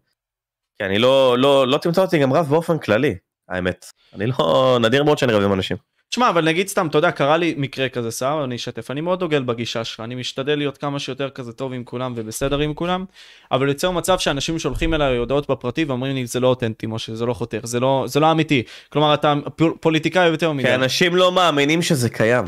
כי 0.78 0.84
אני 0.84 0.98
לא 0.98 1.38
לא 1.38 1.66
לא 1.68 1.78
תמצא 1.78 2.02
אותי 2.02 2.18
גם 2.18 2.32
רב 2.32 2.46
באופן 2.46 2.78
כללי 2.78 3.14
האמת 3.48 3.86
אני 4.12 4.26
לא 4.26 4.78
נדיר 4.82 5.04
מאוד 5.04 5.18
שאני 5.18 5.32
רב 5.32 5.42
עם 5.42 5.52
אנשים. 5.52 5.76
תשמע, 6.10 6.28
אבל 6.30 6.44
נגיד 6.44 6.68
סתם, 6.68 6.86
אתה 6.86 6.98
יודע, 6.98 7.10
קרה 7.10 7.36
לי 7.36 7.54
מקרה 7.58 7.88
כזה, 7.88 8.10
סער, 8.10 8.44
אני 8.44 8.56
אשתף, 8.56 8.90
אני 8.90 9.00
מאוד 9.00 9.20
דוגל 9.20 9.42
בגישה 9.42 9.84
שלך, 9.84 10.00
אני 10.00 10.14
משתדל 10.14 10.58
להיות 10.58 10.78
כמה 10.78 10.98
שיותר 10.98 11.30
כזה 11.30 11.52
טוב 11.52 11.72
עם 11.72 11.84
כולם 11.84 12.12
ובסדר 12.16 12.58
עם 12.58 12.74
כולם, 12.74 13.04
אבל 13.52 13.68
יוצא 13.68 13.90
מצב 13.90 14.18
שאנשים 14.18 14.58
שולחים 14.58 14.94
אליי 14.94 15.16
הודעות 15.16 15.50
בפרטי 15.50 15.84
ואומרים 15.84 16.14
לי, 16.14 16.26
זה 16.26 16.40
לא 16.40 16.48
אותנטי, 16.48 16.86
משה, 16.86 17.14
זה 17.14 17.26
לא 17.26 17.34
חותך, 17.34 17.58
זה 17.62 17.80
לא, 17.80 18.04
זה 18.08 18.20
לא 18.20 18.32
אמיתי. 18.32 18.62
כלומר, 18.92 19.14
אתה 19.14 19.34
פול- 19.56 19.74
פוליטיקאי 19.80 20.26
יותר 20.28 20.52
מדי. 20.52 20.68
כי 20.68 20.74
אנשים 20.74 21.16
לא 21.16 21.32
מאמינים 21.32 21.82
שזה 21.82 22.10
קיים. 22.10 22.44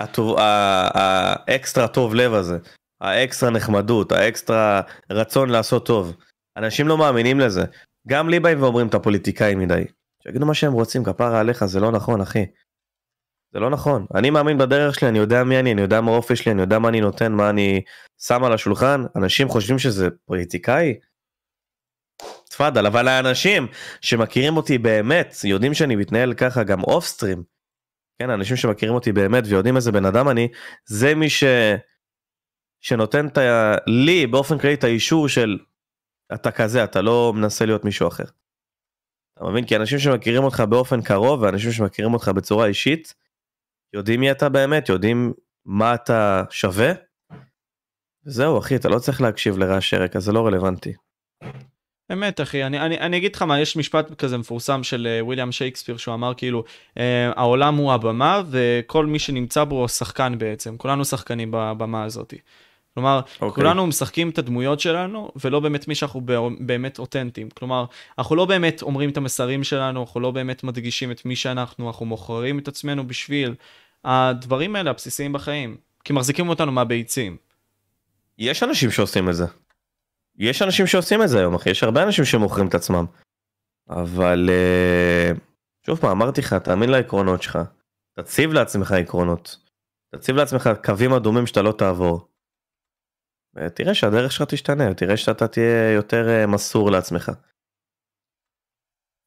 האקסטרה 0.00 1.88
טוב 1.88 2.14
לב 2.14 2.34
הזה, 2.34 2.58
האקסטרה 3.00 3.50
נחמדות, 3.50 4.12
האקסטרה 4.12 4.80
רצון 5.10 5.50
לעשות 5.50 5.86
טוב. 5.86 6.16
אנשים 6.56 6.88
לא 6.88 6.98
מאמינים 6.98 7.40
לזה. 7.40 7.64
גם 8.08 8.28
לי 8.28 8.40
באים 8.40 8.62
ואומרים 8.62 8.86
אתה 8.86 8.98
פוליטיקאי 8.98 9.54
מדי. 9.54 9.84
שיגידו 10.22 10.46
מה 10.46 10.54
שהם 10.54 10.72
רוצים, 10.72 11.04
כפרה 11.04 11.40
עליך, 11.40 11.64
זה 11.64 11.80
לא 11.80 11.92
נכון 11.92 12.20
אחי. 12.20 12.46
זה 13.52 13.60
לא 13.60 13.70
נכון. 13.70 14.06
אני 14.14 14.30
מאמין 14.30 14.58
בדרך 14.58 14.94
שלי, 14.94 15.08
אני 15.08 15.18
יודע 15.18 15.44
מי 15.44 15.60
אני, 15.60 15.72
אני 15.72 15.80
יודע 15.80 16.00
מה 16.00 16.10
האופי 16.10 16.36
שלי, 16.36 16.52
אני 16.52 16.60
יודע 16.60 16.78
מה 16.78 16.88
אני 16.88 17.00
נותן, 17.00 17.32
מה 17.32 17.50
אני 17.50 17.82
שם 18.20 18.44
על 18.44 18.52
השולחן. 18.52 19.04
אנשים 19.16 19.48
חושבים 19.48 19.78
שזה 19.78 20.08
פוליטיקאי? 20.24 20.94
תפאדל, 22.50 22.86
אבל 22.86 23.08
האנשים 23.08 23.66
שמכירים 24.00 24.56
אותי 24.56 24.78
באמת, 24.78 25.34
יודעים 25.44 25.74
שאני 25.74 25.96
מתנהל 25.96 26.34
ככה 26.34 26.62
גם 26.62 26.82
אוף 26.82 27.06
סטרים. 27.06 27.42
כן, 28.18 28.30
האנשים 28.30 28.56
שמכירים 28.56 28.94
אותי 28.94 29.12
באמת 29.12 29.44
ויודעים 29.46 29.76
איזה 29.76 29.92
בן 29.92 30.04
אדם 30.04 30.28
אני, 30.28 30.48
זה 30.84 31.14
מי 31.14 31.30
ש... 31.30 31.44
שנותן 32.80 33.26
את 33.26 33.38
ה... 33.38 33.74
לי 33.86 34.26
באופן 34.26 34.58
כללי 34.58 34.74
את 34.74 34.84
האישור 34.84 35.28
של 35.28 35.58
אתה 36.34 36.50
כזה, 36.50 36.84
אתה 36.84 37.02
לא 37.02 37.32
מנסה 37.36 37.66
להיות 37.66 37.84
מישהו 37.84 38.08
אחר. 38.08 38.24
אתה 39.38 39.46
מבין? 39.46 39.64
כי 39.64 39.76
אנשים 39.76 39.98
שמכירים 39.98 40.44
אותך 40.44 40.60
באופן 40.60 41.02
קרוב 41.02 41.42
ואנשים 41.42 41.72
שמכירים 41.72 42.14
אותך 42.14 42.28
בצורה 42.28 42.66
אישית, 42.66 43.14
יודעים 43.94 44.20
מי 44.20 44.30
אתה 44.30 44.48
באמת, 44.48 44.88
יודעים 44.88 45.32
מה 45.64 45.94
אתה 45.94 46.44
שווה. 46.50 46.92
וזהו 48.26 48.58
אחי, 48.58 48.76
אתה 48.76 48.88
לא 48.88 48.98
צריך 48.98 49.20
להקשיב 49.20 49.58
לרעשי 49.58 49.96
רקע, 49.96 50.20
זה 50.20 50.32
לא 50.32 50.46
רלוונטי. 50.46 50.92
אמת 52.12 52.40
אחי, 52.40 52.64
אני, 52.64 52.80
אני, 52.80 52.98
אני 52.98 53.16
אגיד 53.16 53.34
לך 53.34 53.42
מה, 53.42 53.60
יש 53.60 53.76
משפט 53.76 54.14
כזה 54.14 54.38
מפורסם 54.38 54.82
של 54.82 55.06
אה, 55.06 55.24
וויליאם 55.24 55.52
שייקספיר 55.52 55.96
שהוא 55.96 56.14
אמר 56.14 56.34
כאילו, 56.34 56.64
אה, 56.98 57.30
העולם 57.36 57.76
הוא 57.76 57.92
הבמה 57.92 58.42
וכל 58.50 59.06
מי 59.06 59.18
שנמצא 59.18 59.64
בו 59.64 59.80
הוא 59.80 59.88
שחקן 59.88 60.38
בעצם, 60.38 60.76
כולנו 60.76 61.04
שחקנים 61.04 61.50
בבמה 61.50 62.04
הזאת. 62.04 62.34
כלומר, 62.98 63.20
okay. 63.20 63.42
אוקיי. 63.42 63.64
כולנו 63.64 63.86
משחקים 63.86 64.30
את 64.30 64.38
הדמויות 64.38 64.80
שלנו 64.80 65.30
ולא 65.44 65.60
באמת 65.60 65.88
מי 65.88 65.94
שאנחנו 65.94 66.20
באמת 66.60 66.98
אותנטיים. 66.98 67.50
כלומר, 67.50 67.84
אנחנו 68.18 68.36
לא 68.36 68.44
באמת 68.44 68.82
אומרים 68.82 69.10
את 69.10 69.16
המסרים 69.16 69.64
שלנו, 69.64 70.00
אנחנו 70.00 70.20
לא 70.20 70.30
באמת 70.30 70.64
מדגישים 70.64 71.10
את 71.10 71.24
מי 71.24 71.36
שאנחנו, 71.36 71.86
אנחנו 71.88 72.06
מוכרים 72.06 72.58
את 72.58 72.68
עצמנו 72.68 73.06
בשביל 73.06 73.54
הדברים 74.04 74.76
האלה 74.76 74.90
הבסיסיים 74.90 75.32
בחיים, 75.32 75.76
כי 76.04 76.12
מחזיקים 76.12 76.48
אותנו 76.48 76.72
מהביצים. 76.72 77.36
יש 78.38 78.62
אנשים 78.62 78.90
שעושים 78.90 79.28
את 79.28 79.34
זה. 79.34 79.46
יש 80.38 80.62
אנשים 80.62 80.86
שעושים 80.86 81.22
את 81.22 81.28
זה 81.28 81.38
היום 81.38 81.54
אחי, 81.54 81.70
יש 81.70 81.82
הרבה 81.82 82.02
אנשים 82.02 82.24
שמוכרים 82.24 82.66
את 82.66 82.74
עצמם. 82.74 83.04
אבל 83.90 84.50
אה, 84.52 85.32
שוב 85.86 85.98
פעם 85.98 86.10
אמרתי 86.10 86.40
לך 86.40 86.54
תאמין 86.54 86.90
לעקרונות 86.90 87.42
שלך. 87.42 87.58
תציב 88.16 88.52
לעצמך 88.52 88.92
עקרונות. 88.92 89.56
תציב 90.14 90.36
לעצמך 90.36 90.70
קווים 90.84 91.12
אדומים 91.12 91.46
שאתה 91.46 91.62
לא 91.62 91.72
תעבור. 91.72 92.27
ותראה 93.66 93.94
שהדרך 93.94 94.32
שלך 94.32 94.48
תשתנה, 94.48 94.94
תראה 94.94 95.16
שאתה 95.16 95.48
תהיה 95.48 95.92
יותר 95.92 96.28
אה, 96.28 96.46
מסור 96.46 96.90
לעצמך. 96.90 97.32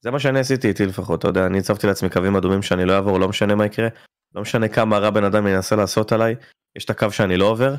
זה 0.01 0.11
מה 0.11 0.19
שאני 0.19 0.39
עשיתי 0.39 0.67
איתי 0.67 0.85
לפחות, 0.85 1.19
אתה 1.19 1.27
יודע, 1.27 1.45
אני 1.45 1.59
הצבתי 1.59 1.87
לעצמי 1.87 2.09
קווים 2.09 2.35
אדומים 2.35 2.61
שאני 2.61 2.85
לא 2.85 2.93
אעבור, 2.93 3.19
לא 3.19 3.29
משנה 3.29 3.55
מה 3.55 3.65
יקרה, 3.65 3.87
לא 4.35 4.41
משנה 4.41 4.67
כמה 4.67 4.97
רע 4.97 5.09
בן 5.09 5.23
אדם 5.23 5.47
ינסה 5.47 5.75
לעשות 5.75 6.11
עליי, 6.11 6.35
יש 6.75 6.85
את 6.85 6.89
הקו 6.89 7.11
שאני 7.11 7.37
לא 7.37 7.45
עובר. 7.45 7.75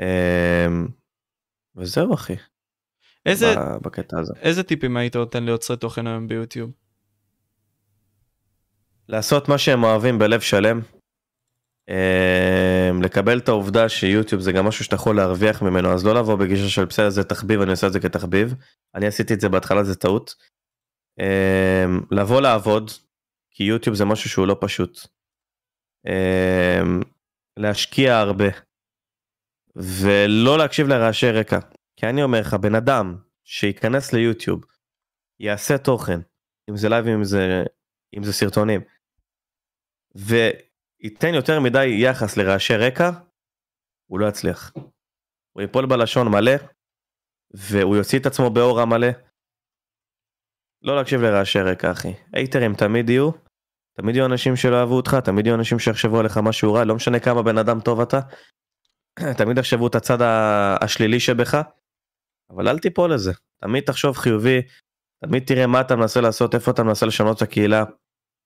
אמ, 0.00 0.88
וזהו 1.76 2.14
אחי, 2.14 2.36
איזה, 3.26 3.54
בקטע 3.82 4.18
הזה. 4.20 4.32
איזה 4.40 4.62
טיפים 4.62 4.96
היית 4.96 5.16
נותן 5.16 5.44
ליוצרי 5.44 5.76
תוכן 5.76 6.06
היום 6.06 6.28
ביוטיוב? 6.28 6.70
לעשות 9.08 9.48
מה 9.48 9.58
שהם 9.58 9.84
אוהבים 9.84 10.18
בלב 10.18 10.40
שלם. 10.40 10.80
אמ, 11.88 13.02
לקבל 13.02 13.38
את 13.38 13.48
העובדה 13.48 13.88
שיוטיוב 13.88 14.42
זה 14.42 14.52
גם 14.52 14.66
משהו 14.66 14.84
שאתה 14.84 14.94
יכול 14.96 15.16
להרוויח 15.16 15.62
ממנו 15.62 15.92
אז 15.92 16.06
לא 16.06 16.14
לבוא 16.14 16.36
בגישה 16.36 16.68
של 16.68 16.84
בסדר 16.84 17.10
זה 17.10 17.24
תחביב 17.24 17.60
אני 17.60 17.70
עושה 17.70 17.86
את 17.86 17.92
זה 17.92 18.00
כתחביב 18.00 18.54
אני 18.94 19.06
עשיתי 19.06 19.34
את 19.34 19.40
זה 19.40 19.48
בהתחלה 19.48 19.84
זה 19.84 19.94
טעות. 19.94 20.34
אמ, 21.20 22.00
לבוא 22.10 22.40
לעבוד 22.40 22.90
כי 23.50 23.64
יוטיוב 23.64 23.96
זה 23.96 24.04
משהו 24.04 24.30
שהוא 24.30 24.46
לא 24.46 24.56
פשוט. 24.60 25.00
אמ, 26.06 27.00
להשקיע 27.56 28.18
הרבה 28.18 28.48
ולא 29.76 30.58
להקשיב 30.58 30.86
לרעשי 30.88 31.30
רקע 31.30 31.58
כי 31.96 32.06
אני 32.06 32.22
אומר 32.22 32.40
לך 32.40 32.54
בן 32.54 32.74
אדם 32.74 33.16
שייכנס 33.44 34.12
ליוטיוב 34.12 34.64
יעשה 35.40 35.78
תוכן 35.78 36.20
אם 36.70 36.76
זה 36.76 36.88
לייב 36.88 37.06
אם 37.06 37.24
זה 37.24 37.64
אם 38.16 38.24
זה 38.24 38.32
סרטונים 38.32 38.80
וייתן 41.00 41.34
יותר 41.34 41.60
מדי 41.60 41.86
יחס 41.86 42.36
לרעשי 42.36 42.76
רקע 42.76 43.10
הוא 44.10 44.20
לא 44.20 44.26
יצליח. 44.26 44.72
הוא 45.52 45.62
ייפול 45.62 45.86
בלשון 45.86 46.28
מלא 46.28 46.52
והוא 47.54 47.96
יוציא 47.96 48.18
את 48.18 48.26
עצמו 48.26 48.50
באור 48.50 48.80
המלא. 48.80 49.08
לא 50.82 50.96
להקשיב 50.96 51.20
לרעשי 51.20 51.58
רקע 51.58 51.92
אחי 51.92 52.12
הייטרים 52.32 52.74
תמיד 52.74 53.10
יהיו 53.10 53.30
תמיד 53.96 54.16
יהיו 54.16 54.26
אנשים 54.26 54.56
שלא 54.56 54.80
אהבו 54.80 54.94
אותך 54.94 55.14
תמיד 55.24 55.46
יהיו 55.46 55.56
אנשים 55.56 55.78
שיחשבו 55.78 56.18
עליך 56.18 56.38
משהו 56.42 56.72
רע 56.72 56.84
לא 56.84 56.94
משנה 56.94 57.20
כמה 57.20 57.42
בן 57.42 57.58
אדם 57.58 57.80
טוב 57.80 58.00
אתה. 58.00 58.20
תמיד 59.38 59.58
יחשבו 59.58 59.86
את 59.86 59.94
הצד 59.94 60.18
השלילי 60.20 61.20
שבך. 61.20 61.62
אבל 62.50 62.68
אל 62.68 62.78
תיפול 62.78 63.14
לזה 63.14 63.32
תמיד 63.62 63.84
תחשוב 63.84 64.16
חיובי 64.16 64.62
תמיד 65.24 65.42
תראה 65.46 65.66
מה 65.66 65.80
אתה 65.80 65.96
מנסה 65.96 66.20
לעשות 66.20 66.54
איפה 66.54 66.70
אתה 66.70 66.82
מנסה 66.82 67.06
לשנות 67.06 67.36
את 67.36 67.42
הקהילה. 67.42 67.84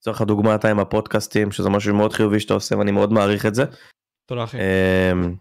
לצורך 0.03 0.21
הדוגמה 0.21 0.55
אתה 0.55 0.69
עם 0.69 0.79
הפודקאסטים 0.79 1.51
שזה 1.51 1.69
משהו 1.69 1.95
מאוד 1.95 2.13
חיובי 2.13 2.39
שאתה 2.39 2.53
עושה 2.53 2.77
ואני 2.77 2.91
מאוד 2.91 3.13
מעריך 3.13 3.45
את 3.45 3.55
זה. 3.55 3.63
תודה 4.25 4.43
אחי. 4.43 4.57
אמ, 4.57 5.35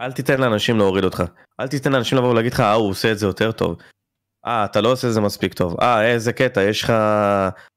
אל 0.00 0.12
תיתן 0.12 0.40
לאנשים 0.40 0.76
להוריד 0.76 1.04
אותך 1.04 1.22
אל 1.60 1.68
תיתן 1.68 1.92
לאנשים 1.92 2.18
לבוא 2.18 2.30
ולהגיד 2.30 2.52
לך 2.52 2.60
אה 2.60 2.72
הוא 2.72 2.90
עושה 2.90 3.12
את 3.12 3.18
זה 3.18 3.26
יותר 3.26 3.52
טוב. 3.52 3.76
אה, 4.46 4.64
אתה 4.64 4.80
לא 4.80 4.92
עושה 4.92 5.08
את 5.08 5.12
זה 5.12 5.20
מספיק 5.20 5.54
טוב. 5.54 5.80
אה, 5.80 6.12
איזה 6.12 6.32
קטע, 6.32 6.62
יש 6.62 6.82
לך... 6.82 6.92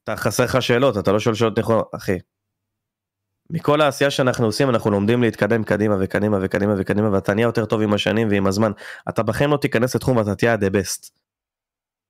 אתה 0.04 0.16
חסר 0.16 0.44
לך 0.44 0.62
שאלות, 0.62 0.98
אתה 0.98 1.12
לא 1.12 1.20
שואל 1.20 1.36
שאלות 1.36 1.60
נכונות. 1.60 1.90
אחי, 1.96 2.18
מכל 3.50 3.82
העשייה 3.82 4.12
שאנחנו 4.12 4.46
עושים 4.46 4.70
אנחנו 4.70 4.92
לומדים 4.92 5.22
להתקדם 5.22 5.64
קדימה 5.64 5.96
וקדימה 6.00 6.38
וקדימה 6.42 6.74
וקדימה 6.78 7.12
ואתה 7.12 7.34
נהיה 7.34 7.46
יותר 7.46 7.66
טוב 7.66 7.82
עם 7.82 7.94
השנים 7.94 8.28
ועם 8.32 8.48
הזמן. 8.48 8.72
אתה 9.10 9.24
בחיים 9.24 9.52
לא 9.52 9.58
תיכנס 9.58 9.96
לתחום 9.96 10.18
ואתה 10.18 10.36
תהיה 10.36 10.54
ה-the 10.54 10.70
best. 10.70 11.23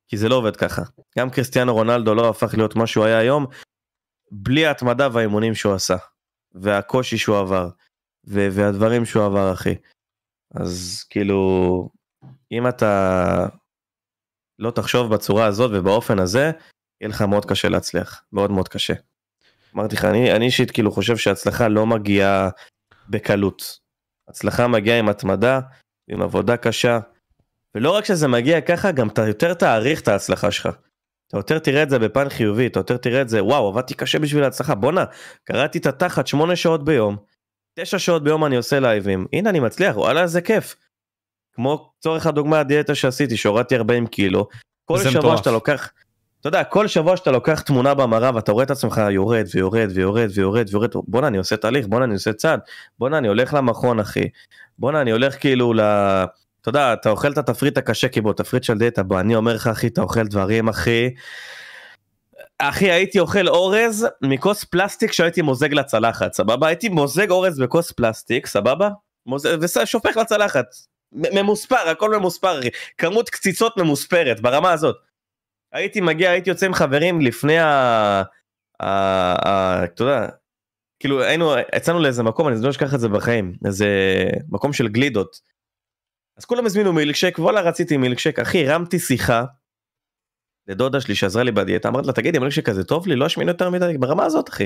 כי 0.07 0.17
זה 0.17 0.29
לא 0.29 0.35
עובד 0.35 0.55
ככה. 0.55 0.81
גם 1.17 1.29
קריסטיאנו 1.29 1.73
רונלדו 1.73 2.15
לא 2.15 2.29
הפך 2.29 2.53
להיות 2.53 2.75
מה 2.75 2.87
שהוא 2.87 3.05
היה 3.05 3.17
היום 3.17 3.45
בלי 4.31 4.65
ההתמדה 4.65 5.07
והאימונים 5.13 5.55
שהוא 5.55 5.73
עשה. 5.73 5.97
והקושי 6.51 7.17
שהוא 7.17 7.37
עבר. 7.37 7.69
ו- 8.27 8.47
והדברים 8.51 9.05
שהוא 9.05 9.25
עבר 9.25 9.53
אחי. 9.53 9.75
אז 10.55 11.03
כאילו 11.09 11.89
אם 12.51 12.67
אתה 12.67 13.47
לא 14.59 14.71
תחשוב 14.71 15.13
בצורה 15.13 15.45
הזאת 15.45 15.71
ובאופן 15.73 16.19
הזה 16.19 16.51
יהיה 17.01 17.09
לך 17.09 17.21
מאוד 17.21 17.45
קשה 17.45 17.69
להצליח 17.69 18.23
מאוד 18.33 18.51
מאוד 18.51 18.67
קשה. 18.67 18.93
אמרתי 19.75 19.95
לך 19.95 20.05
אני 20.05 20.45
אישית 20.45 20.71
כאילו 20.71 20.91
חושב 20.91 21.17
שהצלחה 21.17 21.67
לא 21.67 21.85
מגיעה 21.85 22.49
בקלות. 23.09 23.79
הצלחה 24.27 24.67
מגיעה 24.67 24.99
עם 24.99 25.09
התמדה 25.09 25.59
עם 26.07 26.21
עבודה 26.21 26.57
קשה. 26.57 26.99
ולא 27.75 27.91
רק 27.91 28.05
שזה 28.05 28.27
מגיע 28.27 28.61
ככה 28.61 28.91
גם 28.91 29.07
אתה 29.07 29.27
יותר 29.27 29.53
תעריך 29.53 30.01
את 30.01 30.07
ההצלחה 30.07 30.51
שלך. 30.51 30.69
אתה 31.27 31.37
יותר 31.37 31.59
תראה 31.59 31.83
את 31.83 31.89
זה 31.89 31.99
בפן 31.99 32.29
חיובי 32.29 32.67
אתה 32.67 32.79
יותר 32.79 32.97
תראה 32.97 33.21
את 33.21 33.29
זה 33.29 33.43
וואו 33.43 33.67
עבדתי 33.67 33.93
קשה 33.93 34.19
בשביל 34.19 34.43
ההצלחה 34.43 34.75
בואנה 34.75 35.05
קראתי 35.43 35.77
את 35.77 35.85
התחת 35.85 36.27
שמונה 36.27 36.55
שעות 36.55 36.85
ביום. 36.85 37.17
תשע 37.79 37.99
שעות 37.99 38.23
ביום 38.23 38.45
אני 38.45 38.55
עושה 38.55 38.79
לייבים 38.79 39.25
הנה 39.33 39.49
אני 39.49 39.59
מצליח 39.59 39.97
וואלה 39.97 40.27
זה 40.27 40.41
כיף. 40.41 40.75
כמו 41.53 41.91
צורך 41.99 42.27
הדוגמה 42.27 42.59
הדיאטה 42.59 42.95
שעשיתי 42.95 43.37
שהורדתי 43.37 43.75
40 43.75 44.07
קילו. 44.07 44.47
כל 44.85 44.97
שבוע 44.97 45.19
מטורף. 45.19 45.37
שאתה 45.37 45.51
לוקח. 45.51 45.91
אתה 46.39 46.47
יודע 46.47 46.63
כל 46.63 46.87
שבוע 46.87 47.17
שאתה 47.17 47.31
לוקח 47.31 47.61
תמונה 47.61 47.93
במראה 47.93 48.31
ואתה 48.35 48.51
רואה 48.51 48.63
את 48.63 48.71
עצמך 48.71 49.01
יורד 49.09 49.45
ויורד 49.53 49.89
ויורד 49.93 50.29
ויורד 50.35 50.65
ויורד 50.69 50.91
בואנה 51.07 51.27
אני 51.27 51.37
עושה 51.37 51.57
תהליך 51.57 51.87
בואנה 51.87 52.05
אני 52.05 52.13
עושה 52.13 52.33
צעד 52.33 52.59
בואנה 52.99 53.17
אני 53.17 53.27
הולך 53.27 53.53
למכון 53.53 53.99
אחי 53.99 54.29
בואנה 54.79 55.01
אני 55.01 55.11
הולך 55.11 55.39
כאילו 55.39 55.73
ל... 55.73 55.81
אתה 56.63 56.69
יודע 56.69 56.93
אתה 56.93 57.09
אוכל 57.09 57.31
את 57.31 57.37
התפריט 57.37 57.77
הקשה 57.77 58.07
כי 58.07 58.21
בוא 58.21 58.33
תפריט 58.33 58.63
של 58.63 58.77
דיאטה 58.77 59.03
בוא 59.03 59.19
אני 59.19 59.35
אומר 59.35 59.55
לך 59.55 59.67
אחי 59.67 59.87
אתה 59.87 60.01
אוכל 60.01 60.23
דברים 60.23 60.69
אחי. 60.69 61.09
אחי 62.59 62.91
הייתי 62.91 63.19
אוכל 63.19 63.47
אורז 63.47 64.07
מכוס 64.21 64.63
פלסטיק 64.63 65.11
שהייתי 65.11 65.41
מוזג 65.41 65.73
לצלחת 65.73 66.33
סבבה 66.33 66.67
הייתי 66.67 66.89
מוזג 66.89 67.31
אורז 67.31 67.59
בכוס 67.59 67.91
פלסטיק 67.91 68.47
סבבה 68.47 68.89
ושופך 69.61 70.17
לצלחת 70.17 70.65
ממוספר 71.11 71.89
הכל 71.89 72.17
ממוספר 72.17 72.59
אחי. 72.59 72.69
כמות 72.97 73.29
קציצות 73.29 73.77
ממוספרת 73.77 74.41
ברמה 74.41 74.71
הזאת. 74.71 74.95
הייתי 75.73 76.01
מגיע 76.01 76.31
הייתי 76.31 76.49
יוצא 76.49 76.65
עם 76.65 76.73
חברים 76.73 77.21
לפני 77.21 77.59
ה... 77.59 77.67
ה... 78.79 78.87
ה... 79.49 79.83
אתה 79.83 80.01
יודע 80.01 80.27
כאילו 80.99 81.23
היינו 81.23 81.53
יצאנו 81.75 81.99
לאיזה 81.99 82.23
מקום 82.23 82.47
אני 82.47 82.55
לא 82.61 82.69
אשכח 82.69 82.93
את 82.93 82.99
זה 82.99 83.09
בחיים 83.09 83.53
איזה 83.65 83.87
מקום 84.49 84.73
של 84.73 84.87
גלידות. 84.87 85.52
אז 86.43 86.47
כולם 86.47 86.65
הזמינו 86.65 86.93
מילקשק 86.93 87.35
וואלה 87.39 87.61
רציתי 87.61 87.97
מילקשק 87.97 88.39
אחי 88.39 88.69
הרמתי 88.69 88.99
שיחה. 88.99 89.43
לדודה 90.67 91.01
שלי 91.01 91.15
שעזרה 91.15 91.43
לי 91.43 91.51
בדיאטה 91.51 91.89
אמרתי 91.89 92.07
לה 92.07 92.13
תגידי 92.13 92.39
מילקשק 92.39 92.65
כזה 92.65 92.83
טוב 92.83 93.07
לי 93.07 93.15
לא 93.15 93.25
אשמין 93.25 93.47
יותר 93.47 93.69
מדי 93.69 93.97
ברמה 93.97 94.25
הזאת 94.25 94.49
אחי. 94.49 94.65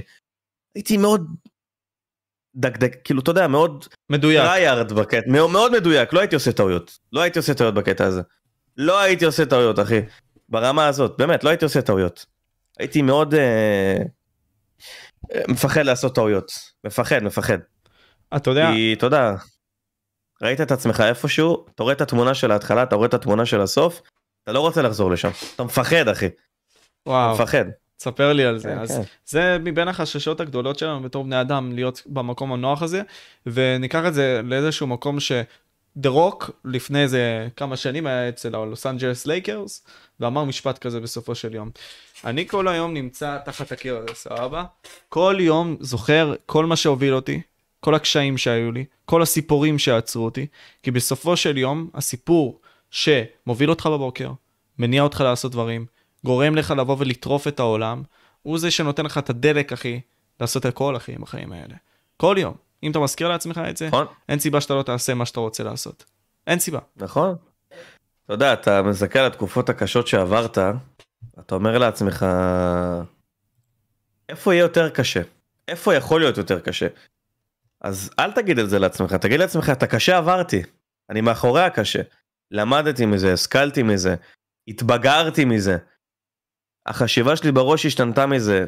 הייתי 0.76 0.98
מאוד 0.98 1.36
דקדק 2.56 2.98
כאילו 3.04 3.22
אתה 3.22 3.32
יודע 3.32 3.48
מאוד 3.48 3.86
מדויק. 4.10 4.44
בקטע 4.96 5.32
מאוד, 5.32 5.52
מאוד 5.52 5.72
מדויק 5.72 6.14
לא 6.14 6.20
הייתי 6.20 6.36
עושה 6.36 6.52
טעויות 6.52 7.00
לא 7.14 7.22
הייתי 7.22 7.40
עושה 7.40 7.54
טעויות 7.54 7.76
בקטע 7.76 8.06
הזה. 8.06 8.22
לא 8.78 9.00
הייתי 9.00 9.26
עושה 9.26 9.46
טעויות 9.46 9.80
אחי 9.80 10.00
ברמה 10.50 10.88
הזאת 10.88 11.18
באמת 11.18 11.44
לא 11.44 11.50
הייתי 11.50 11.66
עושה 11.66 11.82
טעויות. 11.82 12.26
הייתי 12.80 13.02
מאוד 13.02 13.34
אה, 13.34 13.98
אה, 15.36 15.42
מפחד 15.48 15.82
לעשות 15.82 16.16
טעויות 16.16 16.52
מפחד 16.84 17.24
מפחד 17.24 17.58
אתה 18.36 18.50
יודע, 18.50 18.70
כי 18.74 18.94
אתה 18.98 19.06
יודע 19.06 19.36
ראית 20.42 20.62
את 20.62 20.72
עצמך 20.72 21.02
איפשהו 21.02 21.66
אתה 21.76 21.84
רואה 21.84 21.94
את 21.94 22.02
התמונה 22.02 22.34
של 22.34 22.52
ההתחלה 22.52 22.84
אתה 22.84 22.96
רואה 22.96 23.08
את 23.08 23.14
התמונה 23.14 23.46
של 23.46 23.62
הסוף 23.62 24.02
אתה 24.44 24.52
לא 24.52 24.60
רוצה 24.60 24.82
לחזור 24.82 25.12
לשם 25.12 25.30
אתה 25.56 25.64
מפחד 25.64 26.08
אחי 26.08 26.30
וואו, 27.06 27.34
מפחד. 27.34 27.66
תספר 27.98 28.34
לי 28.34 28.46
על 28.46 28.58
זה. 28.58 28.70
כן, 28.70 28.80
אז 28.80 28.92
כן. 28.92 29.02
זה 29.26 29.58
מבין 29.60 29.88
החששות 29.88 30.40
הגדולות 30.40 30.80
שלנו 30.80 31.02
בתור 31.02 31.24
בני 31.24 31.42
אדם 31.42 31.72
להיות 31.72 32.02
במקום 32.06 32.54
הנוח 32.54 32.82
הזה 32.82 33.02
וניקח 33.46 34.04
את 34.08 34.14
זה 34.14 34.42
לאיזשהו 34.44 34.88
מקום 34.88 35.20
ש... 35.20 35.32
The 35.98 36.10
Rock 36.10 36.52
לפני 36.66 37.04
איזה 37.04 37.48
כמה 37.56 37.78
שנים 37.78 38.08
היה 38.08 38.30
אצל 38.30 38.56
הלוס 38.56 38.86
אנג'לס 38.86 39.26
לייקרס 39.26 39.86
ואמר 40.20 40.44
משפט 40.44 40.78
כזה 40.78 41.00
בסופו 41.00 41.36
של 41.36 41.56
יום. 41.56 41.70
אני 42.26 42.48
כל 42.48 42.68
היום 42.68 42.94
נמצא 42.94 43.38
תחת 43.46 43.72
הקיר 43.72 43.98
הזה 43.98 44.14
סבבה? 44.14 44.64
כל 45.10 45.36
יום 45.40 45.78
זוכר 45.80 46.34
כל 46.46 46.66
מה 46.66 46.76
שהוביל 46.76 47.14
אותי, 47.14 47.42
כל 47.80 47.96
הקשיים 47.96 48.38
שהיו 48.38 48.72
לי, 48.72 48.86
כל 49.06 49.22
הסיפורים 49.22 49.80
שעצרו 49.80 50.26
אותי, 50.26 50.48
כי 50.84 50.92
בסופו 50.92 51.38
של 51.38 51.58
יום 51.58 51.90
הסיפור 51.94 52.62
שמוביל 52.92 53.70
אותך 53.70 53.86
בבוקר, 53.86 54.32
מניע 54.80 55.04
אותך 55.04 55.22
לעשות 55.22 55.52
דברים, 55.52 55.86
גורם 56.26 56.56
לך 56.56 56.72
לבוא 56.72 56.96
ולטרוף 57.00 57.48
את 57.48 57.60
העולם, 57.60 58.04
הוא 58.42 58.60
זה 58.60 58.72
שנותן 58.72 59.06
לך 59.06 59.18
את 59.18 59.30
הדלק 59.30 59.74
אחי, 59.74 60.00
לעשות 60.42 60.66
הכל 60.66 60.96
אחי 60.98 61.14
עם 61.16 61.24
החיים 61.24 61.52
האלה. 61.52 61.76
כל 62.18 62.36
יום. 62.40 62.54
אם 62.84 62.92
אתה 62.92 63.00
מזכיר 63.00 63.28
לעצמך 63.28 63.62
את 63.70 63.78
זה, 63.78 63.88
נכון 63.88 64.06
אין 64.30 64.40
סיבה 64.40 64.62
שאתה 64.62 64.74
לא 64.74 64.84
תעשה 64.84 65.14
מה 65.14 65.26
שאתה 65.26 65.40
רוצה 65.40 65.64
לעשות. 65.64 66.06
אין 66.48 66.60
סיבה. 66.60 66.80
נכון. 66.96 67.36
אתה 68.26 68.34
יודע 68.34 68.54
אתה 68.54 68.82
מסתכל 68.82 69.20
על 69.20 69.26
התקופות 69.26 69.70
הקשות 69.70 70.08
שעברת 70.08 70.58
אתה 71.40 71.56
אומר 71.56 71.78
לעצמך 71.78 72.26
איפה 74.30 74.54
יהיה 74.54 74.62
יותר 74.62 74.90
קשה 74.90 75.22
איפה 75.68 75.96
יכול 75.96 76.22
להיות 76.22 76.38
יותר 76.38 76.60
קשה. 76.60 76.88
אז 77.82 78.10
אל 78.20 78.32
תגיד 78.32 78.60
את 78.60 78.70
זה 78.70 78.80
לעצמך 78.80 79.14
תגיד 79.14 79.40
לעצמך 79.40 79.70
את 79.70 79.84
הקשה 79.84 80.18
עברתי 80.18 80.64
אני 81.10 81.22
מאחורי 81.22 81.62
הקשה 81.62 82.02
למדתי 82.52 83.06
מזה 83.06 83.34
השכלתי 83.34 83.84
מזה 83.84 84.16
התבגרתי 84.68 85.46
מזה. 85.46 85.78
החשיבה 86.86 87.36
שלי 87.36 87.52
בראש 87.52 87.86
השתנתה 87.86 88.26
מזה. 88.26 88.66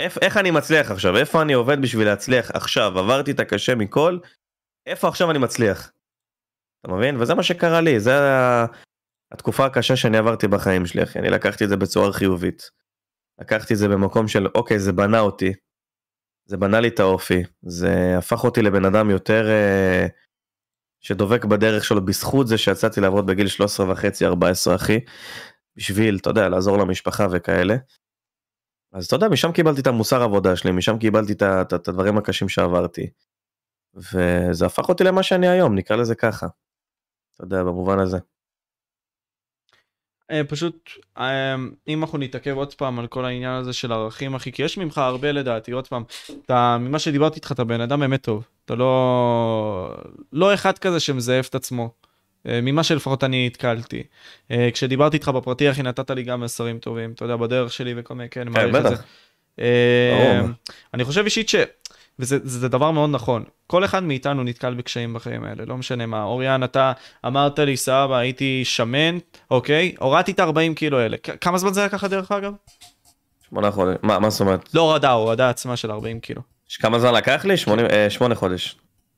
איך, 0.00 0.18
איך 0.22 0.36
אני 0.36 0.50
מצליח 0.50 0.90
עכשיו 0.90 1.16
איפה 1.16 1.42
אני 1.42 1.52
עובד 1.52 1.82
בשביל 1.82 2.06
להצליח 2.06 2.50
עכשיו 2.50 2.98
עברתי 2.98 3.30
את 3.30 3.40
הקשה 3.40 3.74
מכל 3.74 4.18
איפה 4.86 5.08
עכשיו 5.08 5.30
אני 5.30 5.38
מצליח. 5.38 5.92
אתה 6.80 6.94
מבין? 6.94 7.20
וזה 7.20 7.34
מה 7.34 7.42
שקרה 7.42 7.80
לי, 7.80 8.00
זה 8.00 8.12
התקופה 9.32 9.66
הקשה 9.66 9.96
שאני 9.96 10.18
עברתי 10.18 10.48
בחיים 10.48 10.86
שלי, 10.86 11.02
אחי. 11.02 11.18
אני 11.18 11.30
לקחתי 11.30 11.64
את 11.64 11.68
זה 11.68 11.76
בצורה 11.76 12.12
חיובית. 12.12 12.70
לקחתי 13.40 13.74
את 13.74 13.78
זה 13.78 13.88
במקום 13.88 14.28
של, 14.28 14.46
אוקיי, 14.54 14.78
זה 14.78 14.92
בנה 14.92 15.20
אותי. 15.20 15.52
זה 16.46 16.56
בנה 16.56 16.80
לי 16.80 16.88
את 16.88 17.00
האופי. 17.00 17.42
זה 17.62 18.18
הפך 18.18 18.44
אותי 18.44 18.62
לבן 18.62 18.84
אדם 18.84 19.10
יותר 19.10 19.48
אה, 19.48 20.06
שדובק 21.00 21.44
בדרך 21.44 21.84
שלו 21.84 22.04
בזכות 22.04 22.46
זה 22.48 22.58
שיצאתי 22.58 23.00
לעבוד 23.00 23.26
בגיל 23.26 23.48
13 23.48 23.92
וחצי, 23.92 24.26
14, 24.26 24.74
אחי. 24.74 25.00
בשביל, 25.76 26.16
אתה 26.20 26.30
יודע, 26.30 26.48
לעזור 26.48 26.78
למשפחה 26.78 27.26
וכאלה. 27.30 27.76
אז 28.92 29.06
אתה 29.06 29.16
יודע, 29.16 29.28
משם 29.28 29.52
קיבלתי 29.52 29.80
את 29.80 29.86
המוסר 29.86 30.22
עבודה 30.22 30.56
שלי, 30.56 30.72
משם 30.72 30.98
קיבלתי 30.98 31.32
את 31.32 31.42
את 31.42 31.74
את 31.74 31.88
הדברים 31.88 32.18
הקשים 32.18 32.48
שעברתי. 32.48 33.10
וזה 33.94 34.66
הפך 34.66 34.88
אותי 34.88 35.04
למה 35.04 35.22
שאני 35.22 35.48
היום, 35.48 35.74
נקרא 35.74 35.96
לזה 35.96 36.14
ככה. 36.14 36.46
אתה 37.34 37.44
יודע, 37.44 37.62
במובן 37.62 37.98
הזה. 37.98 38.18
אה, 40.30 40.44
פשוט 40.48 40.90
אה, 41.18 41.54
אם 41.88 42.02
אנחנו 42.02 42.18
נתעכב 42.18 42.56
עוד 42.56 42.74
פעם 42.74 42.98
על 42.98 43.06
כל 43.06 43.24
העניין 43.24 43.52
הזה 43.52 43.72
של 43.72 43.92
ערכים 43.92 44.34
אחי 44.34 44.52
כי 44.52 44.62
יש 44.62 44.78
ממך 44.78 44.98
הרבה 44.98 45.32
לדעתי 45.32 45.72
עוד 45.72 45.88
פעם 45.88 46.02
אתה 46.44 46.76
ממה 46.80 46.98
שדיברתי 46.98 47.36
איתך 47.36 47.52
אתה 47.52 47.64
בן 47.64 47.80
אדם 47.80 48.00
באמת 48.00 48.22
טוב 48.22 48.44
אתה 48.64 48.74
לא 48.74 49.94
לא 50.32 50.54
אחד 50.54 50.78
כזה 50.78 51.00
שמזייף 51.00 51.48
את 51.48 51.54
עצמו. 51.54 51.90
אה, 52.48 52.60
ממה 52.62 52.82
שלפחות 52.82 53.24
אני 53.24 53.46
נתקלתי. 53.46 54.02
כשדיברתי 54.72 55.16
איתך 55.16 55.28
בפרטי 55.28 55.70
אחי 55.70 55.82
נתת 55.82 56.10
לי 56.10 56.22
גם 56.22 56.40
מסרים 56.40 56.78
טובים 56.78 57.12
אתה 57.12 57.24
יודע 57.24 57.36
בדרך 57.36 57.72
שלי 57.72 57.94
וכל 57.96 58.14
מיני 58.14 58.28
כן, 58.28 58.48
מעריך 58.48 58.76
את. 58.76 58.82
זה. 58.88 58.96
אני 60.94 61.04
חושב 61.04 61.24
אישית 61.24 61.48
ש... 61.48 61.54
וזה 62.18 62.38
זה 62.44 62.68
דבר 62.68 62.90
מאוד 62.90 63.10
נכון, 63.10 63.44
כל 63.66 63.84
אחד 63.84 64.02
מאיתנו 64.02 64.44
נתקל 64.44 64.74
בקשיים 64.74 65.14
בחיים 65.14 65.44
האלה, 65.44 65.64
לא 65.64 65.76
משנה 65.76 66.06
מה. 66.06 66.22
אוריאן, 66.22 66.64
אתה 66.64 66.92
אמרת 67.26 67.58
לי, 67.58 67.76
סבא, 67.76 68.16
הייתי 68.16 68.64
שמן, 68.64 69.18
אוקיי? 69.50 69.94
הורדתי 69.98 70.32
את 70.32 70.40
ה-40 70.40 70.74
קילו 70.76 70.98
האלה. 70.98 71.16
כמה 71.40 71.58
זמן 71.58 71.72
זה 71.72 71.80
היה 71.80 71.88
ככה 71.88 72.08
דרך 72.08 72.32
אגב? 72.32 72.52
שמונה 73.48 73.70
חודש, 73.70 73.96
מה, 74.02 74.18
מה 74.18 74.30
זאת 74.30 74.40
אומרת? 74.40 74.74
לא 74.74 74.80
הורדה, 74.80 75.10
הורדה 75.10 75.50
עצמה 75.50 75.76
של 75.76 75.90
40 75.90 76.20
קילו. 76.20 76.42
כמה 76.80 76.98
זמן 76.98 77.14
לקח 77.14 77.44
לי? 77.44 77.56
שמונה, 77.56 77.82
אה, 77.86 78.10
שמונה 78.10 78.34
חודש. 78.34 78.76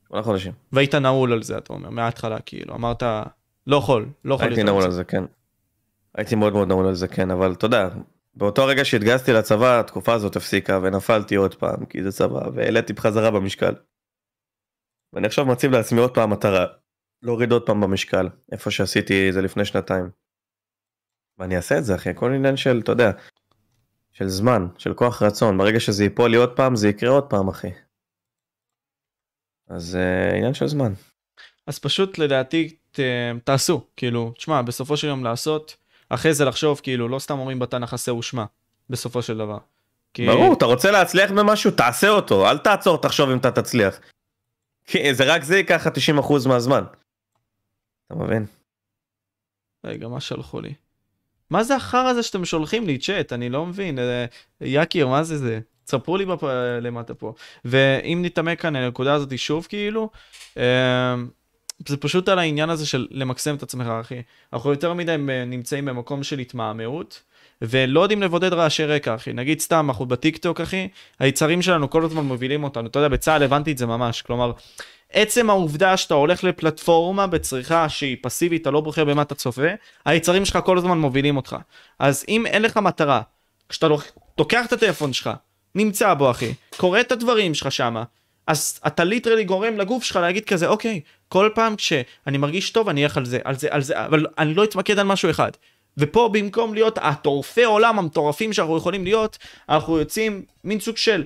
שמונה 0.09 0.23
חודשים. 0.23 0.53
והיית 0.73 0.95
נעול 0.95 1.33
על 1.33 1.43
זה, 1.43 1.59
אתה 1.59 1.73
אומר, 1.73 1.91
מההתחלה, 1.91 2.39
כאילו. 2.41 2.75
אמרת, 2.75 3.03
לא 3.66 3.77
יכול, 3.77 4.09
לא 4.25 4.35
יכול 4.35 4.47
הייתי 4.47 4.62
נעול 4.62 4.79
מזה." 4.79 4.87
על 4.87 4.93
זה, 4.93 5.05
כן. 5.05 5.25
הייתי 6.15 6.35
מאוד 6.35 6.53
מאוד 6.53 6.69
נעול 6.69 6.87
על 6.87 6.95
זה, 6.95 7.09
כן, 7.09 7.31
אבל 7.31 7.53
אתה 7.53 7.66
יודע, 7.66 7.89
באותו 8.39 8.66
רגע 8.66 8.85
שהתגייסתי 8.85 9.32
לצבא, 9.32 9.81
התקופה 9.81 10.15
הזאת 10.15 10.36
הפסיקה, 10.36 10.78
ונפלתי 10.82 11.35
עוד 11.35 11.55
פעם, 11.55 11.86
כי 11.86 12.02
זה 12.02 12.12
צבא, 12.12 12.48
והעליתי 12.55 12.93
בחזרה 12.93 13.31
במשקל. 13.31 13.74
ואני 15.12 15.27
עכשיו 15.27 15.47
מציב 15.47 15.70
לעצמי 15.70 16.01
עוד 16.01 16.15
פעם 16.15 16.31
מטרה, 16.31 16.66
להוריד 17.23 17.52
עוד 17.52 17.66
פעם 17.66 17.81
במשקל, 17.81 18.28
איפה 18.52 18.70
שעשיתי 18.70 19.32
זה 19.32 19.43
לפני 19.43 19.65
שנתיים. 19.65 20.10
ואני 21.39 21.56
אעשה 21.56 21.78
את 21.78 21.85
זה 21.85 21.94
אחי, 21.94 22.10
הכל 22.10 22.32
עניין 22.32 22.56
של, 22.56 22.81
אתה 22.85 22.93
יודע, 22.93 23.10
של 24.12 24.28
זמן, 24.28 24.66
של 24.78 24.94
כוח 24.94 25.23
רצון, 25.23 25.59
ברגע 25.59 25.81
שזה 25.81 26.05
ייפול 26.05 26.31
לי 26.31 26.36
עוד 26.36 26.56
פעם, 26.56 26.77
זה 26.77 26.89
יקרה 26.89 27.10
עוד 27.10 27.31
פעם 27.31 27.48
אחי. 27.48 27.70
אז 29.69 29.98
uh, 30.01 30.36
עניין 30.36 30.55
של 30.55 30.66
זמן. 30.66 30.93
אז 31.66 31.78
פשוט 31.78 32.19
לדעתי 32.19 32.77
ת, 32.93 33.01
תעשו, 33.44 33.86
כאילו, 33.97 34.32
תשמע, 34.36 34.62
בסופו 34.62 34.97
של 34.97 35.06
יום 35.06 35.24
לעשות, 35.24 35.77
אחרי 36.09 36.35
זה 36.35 36.44
לחשוב, 36.44 36.80
כאילו, 36.82 37.09
לא 37.09 37.18
סתם 37.18 37.39
אומרים 37.39 37.59
בתנ"ך 37.59 37.93
עשה 37.94 38.12
ושמע, 38.12 38.44
בסופו 38.90 39.22
של 39.22 39.39
דבר. 39.39 39.59
כי... 40.14 40.26
ברור, 40.26 40.52
אתה 40.52 40.64
רוצה 40.64 40.90
להצליח 40.90 41.30
במשהו, 41.30 41.70
תעשה 41.70 42.09
אותו, 42.09 42.51
אל 42.51 42.59
תעצור, 42.59 42.98
תחשוב 43.02 43.30
אם 43.30 43.39
אתה 43.39 43.51
תצליח. 43.51 44.01
כי 44.86 45.14
זה 45.14 45.35
רק 45.35 45.43
זה 45.43 45.56
ייקח 45.56 45.86
90% 45.86 46.48
מהזמן. 46.48 46.85
אתה 48.06 48.14
מבין? 48.14 48.47
רגע, 49.85 50.09
מה 50.09 50.20
שלחו 50.20 50.60
לי? 50.60 50.74
מה 51.51 51.64
זה 51.64 51.76
החרא 51.76 52.09
הזה 52.09 52.22
שאתם 52.22 52.44
שולחים 52.44 52.86
לי 52.86 52.98
צ'אט? 52.98 53.32
אני 53.32 53.48
לא 53.48 53.66
מבין. 53.66 53.98
אה, 53.98 54.24
יקיר, 54.60 55.09
מה 55.09 55.22
זה 55.22 55.39
זה? 55.39 55.60
תספרו 55.85 56.16
לי 56.16 56.26
בפ... 56.26 56.43
למטה 56.82 57.14
פה. 57.14 57.35
ואם 57.64 58.18
נתעמק 58.22 58.60
כאן 58.60 58.76
לנקודה 58.76 59.14
הזאת 59.14 59.39
שוב, 59.39 59.66
כאילו, 59.68 60.10
אה, 60.56 61.14
זה 61.87 61.97
פשוט 61.97 62.29
על 62.29 62.39
העניין 62.39 62.71
הזה 62.71 62.87
של 62.87 63.07
למקסם 63.11 63.55
את 63.55 63.63
עצמך, 63.63 63.87
אחי. 64.01 64.23
אנחנו 64.53 64.71
יותר 64.71 64.93
מדי 64.95 65.17
נמצאים 65.47 65.85
במקום 65.85 66.23
של 66.23 66.39
התמהמהות, 66.39 67.23
ולא 67.63 68.01
יודעים 68.01 68.23
לבודד 68.23 68.53
רעשי 68.53 68.85
רקע, 68.85 69.15
אחי. 69.15 69.33
נגיד 69.33 69.61
סתם, 69.61 69.87
אנחנו 69.89 70.07
בטיקטוק, 70.07 70.61
אחי, 70.61 70.89
היצרים 71.19 71.63
שלנו 71.63 71.91
כל 71.91 72.05
הזמן 72.05 72.25
מובילים 72.25 72.65
אותנו. 72.65 72.87
אתה 72.87 72.99
יודע, 72.99 73.09
בצה"ל 73.09 73.43
הבנתי 73.43 73.73
את 73.73 73.79
זה 73.79 73.87
ממש. 73.87 74.23
כלומר, 74.23 74.53
עצם 75.13 75.51
העובדה 75.51 75.97
שאתה 75.97 76.15
הולך 76.15 76.45
לפלטפורמה 76.45 77.27
בצריכה 77.27 77.89
שהיא 77.89 78.17
פסיבית, 78.23 78.63
אתה 78.63 78.71
לא 78.71 78.81
בוחר 78.81 79.05
במה 79.05 79.23
אתה 79.23 79.35
צופה, 79.35 79.69
היצרים 80.05 80.45
שלך 80.45 80.59
כל 80.65 80.79
הזמן 80.79 80.99
מובילים 80.99 81.37
אותך. 81.37 81.57
אז 81.99 82.25
אם 82.29 82.47
אין 82.47 82.63
לך 82.63 82.77
מטרה, 82.77 83.21
כשאתה 83.69 83.87
לוקח 84.39 84.67
את 84.67 84.73
הטלפון 84.73 85.13
שלך, 85.13 85.31
נמצא 85.75 86.15
בו 86.15 86.31
אחי, 86.31 86.55
קורא 86.77 87.01
את 87.01 87.13
הדברים 87.13 87.55
שלך 87.55 87.73
שמה, 87.73 88.05
אז 88.49 88.81
אתה 88.87 89.05
ליטרלי 89.05 89.45
גורם 89.45 89.79
לגוף 89.79 90.05
שלך 90.05 90.16
להגיד 90.16 90.45
כזה, 90.45 90.69
אוקיי, 90.69 91.01
כל 91.29 91.51
פעם 91.55 91.77
כשאני 91.77 92.39
מרגיש 92.39 92.70
טוב 92.70 92.89
אני 92.89 93.05
אלך 93.05 93.16
על 93.16 93.25
זה, 93.25 93.39
על 93.45 93.55
זה, 93.55 93.69
על 93.70 93.83
זה, 93.83 94.05
אבל 94.07 94.27
אני 94.39 94.55
לא 94.55 94.65
אתמקד 94.65 94.99
על 94.99 95.07
משהו 95.07 95.31
אחד. 95.31 95.51
ופה 95.99 96.31
במקום 96.33 96.75
להיות 96.75 96.99
הטורפי 97.03 97.65
עולם 97.65 97.99
המטורפים 97.99 98.53
שאנחנו 98.53 98.77
יכולים 98.77 99.05
להיות, 99.05 99.39
אנחנו 99.69 99.99
יוצאים 99.99 100.45
מין 100.65 100.81
סוג 100.81 100.97
של, 100.97 101.25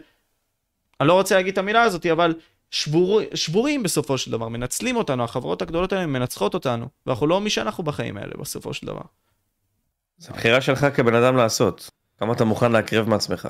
אני 1.01 1.09
לא 1.09 1.13
רוצה 1.13 1.35
להגיד 1.35 1.53
את 1.53 1.59
המילה 1.59 1.83
הזאת, 1.83 2.07
אבל 2.07 2.35
שבור, 2.71 3.21
שבורים 3.35 3.83
בסופו 3.83 4.19
של 4.19 4.31
דבר, 4.31 4.49
מנצלים 4.49 4.97
אותנו, 4.97 5.25
החברות 5.25 5.63
הגדולות 5.63 5.93
האלה 5.93 6.07
מנצחות 6.07 6.55
אותנו, 6.55 6.89
ואנחנו 7.07 7.27
לא 7.27 7.41
מי 7.41 7.51
שאנחנו 7.51 7.85
בחיים 7.85 8.17
האלה 8.17 8.33
בסופו 8.39 8.75
של 8.75 8.87
דבר. 8.87 9.03
זו 10.19 10.33
בחירה 10.33 10.61
שלך 10.61 10.87
כבן 10.95 11.15
אדם 11.15 11.37
לעשות, 11.37 11.91
כמה 12.19 12.33
אתה 12.33 12.45
מוכן 12.45 12.73
להקריב 12.73 13.09
מעצמך, 13.09 13.49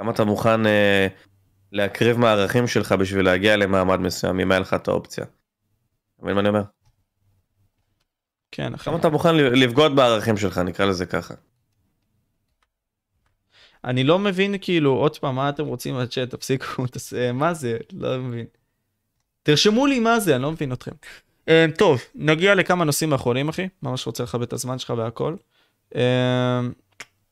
כמה 0.00 0.10
אתה 0.10 0.24
מוכן 0.24 0.66
אה, 0.66 1.06
להקריב 1.72 2.18
מהערכים 2.18 2.66
שלך 2.66 2.92
בשביל 2.92 3.24
להגיע 3.24 3.56
למעמד 3.56 4.00
מסוים, 4.00 4.40
אם 4.40 4.52
היה 4.52 4.60
לך 4.60 4.74
את 4.74 4.88
האופציה. 4.88 5.24
אתה 5.24 6.22
מבין 6.22 6.34
מה 6.34 6.40
אני 6.40 6.48
אומר? 6.48 6.62
כן, 8.50 8.74
אחי. 8.74 8.84
כמה 8.84 8.96
אתה 8.96 9.08
מוכן 9.08 9.36
לבגוד 9.36 9.96
בערכים 9.96 10.36
שלך, 10.36 10.58
נקרא 10.58 10.86
לזה 10.86 11.06
ככה. 11.06 11.34
אני 13.84 14.04
לא 14.04 14.18
מבין 14.18 14.54
כאילו, 14.60 14.92
עוד 14.92 15.18
פעם, 15.18 15.34
מה 15.34 15.48
אתם 15.48 15.66
רוצים 15.66 15.96
בצ'אט, 15.98 16.30
תפסיקו. 16.30 16.64
אה, 17.18 17.32
מה 17.32 17.54
זה? 17.54 17.78
לא 17.92 18.18
מבין. 18.18 18.46
תרשמו 19.42 19.86
לי 19.86 20.00
מה 20.00 20.20
זה, 20.20 20.34
אני 20.34 20.42
לא 20.42 20.52
מבין 20.52 20.72
אתכם. 20.72 20.92
Uh, 21.46 21.52
טוב, 21.78 22.00
נגיע 22.14 22.54
לכמה 22.54 22.84
נושאים 22.84 23.12
אחרונים, 23.12 23.48
אחי. 23.48 23.68
ממש 23.82 24.06
רוצה 24.06 24.22
לכבד 24.22 24.42
את 24.42 24.52
הזמן 24.52 24.78
שלך 24.78 24.92
והכל. 24.96 25.34
Uh, 25.92 25.96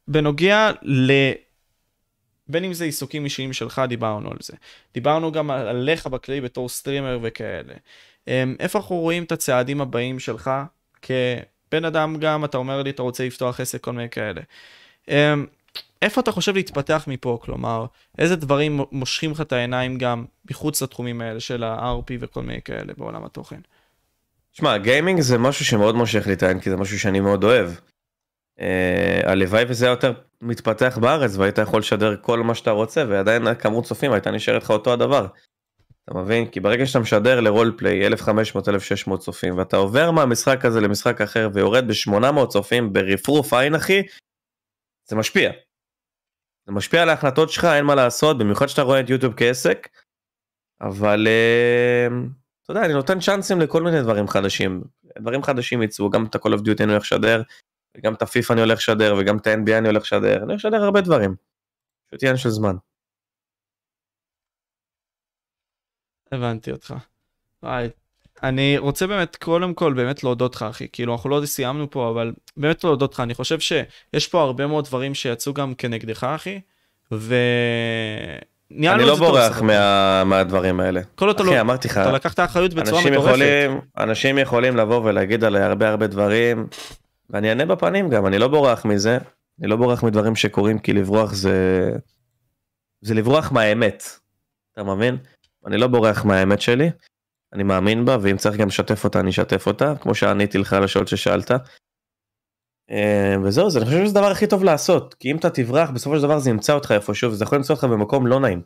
בנוגע 0.09 0.71
ל... 0.83 1.13
בין 2.51 2.65
אם 2.65 2.73
זה 2.73 2.85
עיסוקים 2.85 3.25
אישיים 3.25 3.53
שלך, 3.53 3.83
דיברנו 3.89 4.31
על 4.31 4.37
זה. 4.41 4.53
דיברנו 4.95 5.33
גם 5.33 5.51
עליך 5.51 6.07
בכללי 6.07 6.41
בתור 6.41 6.69
סטרימר 6.69 7.19
וכאלה. 7.23 7.75
Um, 8.27 8.31
איפה 8.61 8.79
אנחנו 8.79 8.97
רואים 8.97 9.25
את 9.25 9.33
הצעדים 9.33 9.81
הבאים 9.81 10.19
שלך 10.19 10.51
כבן 11.03 11.85
אדם 11.85 12.17
גם, 12.17 12.45
אתה 12.45 12.59
אומר 12.59 12.83
לי, 12.83 12.91
אתה 12.91 13.03
רוצה 13.03 13.27
לפתוח 13.27 13.61
עסק, 13.61 13.81
כל 13.81 13.93
מיני 13.93 14.09
כאלה. 14.09 14.41
Um, 15.07 15.11
איפה 16.03 16.21
אתה 16.21 16.33
חושב 16.33 16.55
להתפתח 16.55 17.05
מפה? 17.07 17.39
כלומר, 17.43 17.87
איזה 18.19 18.37
דברים 18.37 18.81
מושכים 18.93 19.31
לך 19.31 19.41
את 19.41 19.53
העיניים 19.53 19.99
גם 19.99 20.25
מחוץ 20.51 20.83
לתחומים 20.83 21.21
האלה 21.21 21.41
של 21.41 21.65
ה-RP 21.65 22.13
וכל 22.21 22.43
מיני 22.43 22.63
כאלה 22.63 22.93
בעולם 22.97 23.25
התוכן? 23.25 23.61
שמע, 24.53 24.79
גיימינג 24.79 25.21
זה 25.21 25.39
משהו 25.39 25.65
שמאוד 25.65 25.95
מושך 25.95 26.27
לי 26.27 26.33
את 26.33 26.43
העין, 26.43 26.61
כי 26.61 26.71
זה 26.71 26.77
משהו 26.77 26.99
שאני 26.99 27.21
מאוד 27.21 27.45
אוהב. 27.45 27.71
Uh, 28.59 28.63
הלוואי 29.25 29.65
וזה 29.69 29.85
היה 29.85 29.93
יותר 29.93 30.13
מתפתח 30.43 30.99
בארץ 31.01 31.37
והיית 31.37 31.59
יכול 31.59 31.81
לשדר 31.81 32.17
כל 32.17 32.43
מה 32.43 32.55
שאתה 32.55 32.71
רוצה 32.71 33.05
ועדיין 33.09 33.47
הכמות 33.47 33.85
צופים 33.85 34.13
הייתה 34.13 34.31
נשארת 34.31 34.63
לך 34.63 34.71
אותו 34.71 34.93
הדבר. 34.93 35.27
אתה 36.05 36.19
מבין? 36.19 36.47
כי 36.51 36.61
ברגע 36.61 36.87
שאתה 36.87 36.99
משדר 36.99 37.41
לרול 37.41 37.75
פליי 37.79 38.09
1500-1600 38.09 39.17
צופים 39.19 39.59
ואתה 39.59 39.77
עובר 39.77 40.11
מהמשחק 40.11 40.65
הזה 40.65 40.81
למשחק 40.81 41.21
אחר 41.21 41.49
ויורד 41.55 41.85
ב-800 41.89 42.47
צופים 42.49 42.93
ברפרוף 42.93 43.53
עין 43.53 43.75
אחי, 43.75 44.03
זה 45.09 45.17
משפיע. 45.17 45.51
זה 46.67 46.73
משפיע 46.73 47.03
על 47.03 47.09
ההחלטות 47.09 47.51
שלך, 47.51 47.65
אין 47.65 47.85
מה 47.85 47.95
לעשות, 47.95 48.39
במיוחד 48.39 48.67
שאתה 48.67 48.83
רואה 48.83 49.01
את 49.01 49.11
יוטיוב 49.11 49.35
כעסק, 49.37 49.89
אבל 50.81 51.27
uh, 51.27 52.13
אתה 52.65 52.73
יודע, 52.73 52.85
אני 52.85 52.93
נותן 52.93 53.21
צ'אנסים 53.21 53.61
לכל 53.61 53.83
מיני 53.83 54.03
דברים 54.03 54.29
חדשים. 54.29 54.83
דברים 55.19 55.43
חדשים 55.43 55.83
יצאו, 55.83 56.11
גם 56.11 56.27
את 56.27 56.35
ה-call 56.35 56.51
of 56.51 56.61
duty 56.61 56.83
אני 56.83 56.93
הולך 56.93 57.03
לשדר, 57.03 57.43
וגם 57.97 58.15
את 58.15 58.23
הפיפא 58.23 58.53
אני 58.53 58.61
הולך 58.61 58.79
לשדר, 58.79 59.15
וגם 59.19 59.37
את 59.37 59.47
ה-NBA 59.47 59.79
אני 59.79 59.89
הולך 59.89 60.03
לשדר, 60.03 60.37
אני 60.37 60.43
הולך 60.43 60.65
לשדר 60.65 60.85
הרבה 60.85 61.01
דברים. 61.01 61.35
פשוט 62.07 62.23
עניין 62.23 62.37
של 62.37 62.49
זמן. 62.49 62.77
הבנתי 66.33 66.73
אותך. 66.73 66.95
וואי, 67.63 67.89
אני 68.43 68.79
רוצה 68.79 69.07
באמת, 69.07 69.37
קודם 69.37 69.75
כל, 69.75 69.93
באמת 69.93 70.25
להודות 70.25 70.55
לך, 70.55 70.63
אחי. 70.63 70.89
כאילו, 70.93 71.13
אנחנו 71.15 71.31
לא 71.31 71.47
סיימנו 71.47 71.91
פה, 71.91 72.11
אבל 72.11 72.33
באמת 72.57 72.85
להודות 72.85 73.15
לך. 73.15 73.21
אני 73.21 73.35
חושב 73.35 73.61
שיש 73.61 74.29
פה 74.29 74.43
הרבה 74.43 74.67
מאוד 74.67 74.85
דברים 74.85 75.15
שיצאו 75.15 75.55
גם 75.55 75.75
כנגדך, 75.75 76.25
אחי, 76.25 76.61
ו... 77.13 77.35
אני 78.71 79.05
לא 79.05 79.17
בורח 79.17 79.63
מה, 79.63 80.25
מהדברים 80.25 80.81
האלה. 80.81 81.01
כל 81.15 81.27
עוד 81.27 81.41
אחי, 81.41 81.51
לא, 81.51 81.61
אמרתי 81.61 81.89
לך, 81.89 81.99
אתה 81.99 82.13
לקחת 82.13 82.41
אחריות 82.41 82.75
בצורה 82.75 83.03
מטורפת. 83.11 83.69
אנשים 83.99 84.39
יכולים 84.39 84.77
לבוא 84.77 85.01
ולהגיד 85.05 85.45
עליי 85.45 85.63
הרבה 85.63 85.89
הרבה 85.89 86.07
דברים, 86.07 86.67
ואני 87.31 87.49
אענה 87.49 87.67
בפנים 87.67 88.11
גם, 88.11 88.27
אני 88.27 88.39
לא 88.39 88.49
בורח 88.49 88.85
מזה, 88.85 89.19
אני 89.61 89.69
לא 89.69 89.77
בורח 89.77 90.03
מדברים 90.03 90.37
שקורים, 90.37 90.79
כי 90.79 90.93
לברוח 90.93 91.33
זה... 91.35 91.91
זה 93.01 93.15
לברוח 93.15 93.53
מהאמת, 93.53 94.03
אתה 94.73 94.85
מבין? 94.85 95.17
אני 95.67 95.79
לא 95.79 95.87
בורח 95.87 96.25
מהאמת 96.25 96.61
שלי, 96.61 96.91
אני 97.53 97.63
מאמין 97.63 98.05
בה, 98.05 98.17
ואם 98.23 98.37
צריך 98.37 98.57
גם 98.57 98.69
לשתף 98.69 99.05
אותה, 99.05 99.21
אני 99.21 99.31
אשתף 99.31 99.67
אותה, 99.67 99.95
כמו 100.01 100.15
שעניתי 100.15 100.59
לך 100.59 100.73
על 100.73 100.85
השאלות 100.85 101.09
ששאלת. 101.09 101.51
אה, 102.91 103.35
וזהו, 103.45 103.71
זה, 103.71 103.79
אני 103.79 103.87
חושב 103.87 104.05
שזה 104.05 104.19
הדבר 104.19 104.31
הכי 104.31 104.47
טוב 104.47 104.65
לעשות, 104.65 105.15
כי 105.15 105.31
אם 105.31 105.37
אתה 105.37 105.51
תברח, 105.51 105.91
בסופו 105.91 106.17
של 106.17 106.23
דבר 106.23 106.39
זה 106.39 106.51
ימצא 106.51 106.73
אותך 106.73 106.93
איפשהו, 106.93 107.31
וזה 107.31 107.45
יכול 107.45 107.59
למצוא 107.59 107.75
אותך 107.75 107.85
במקום 107.85 108.27
לא 108.27 108.41
נעים. 108.41 108.63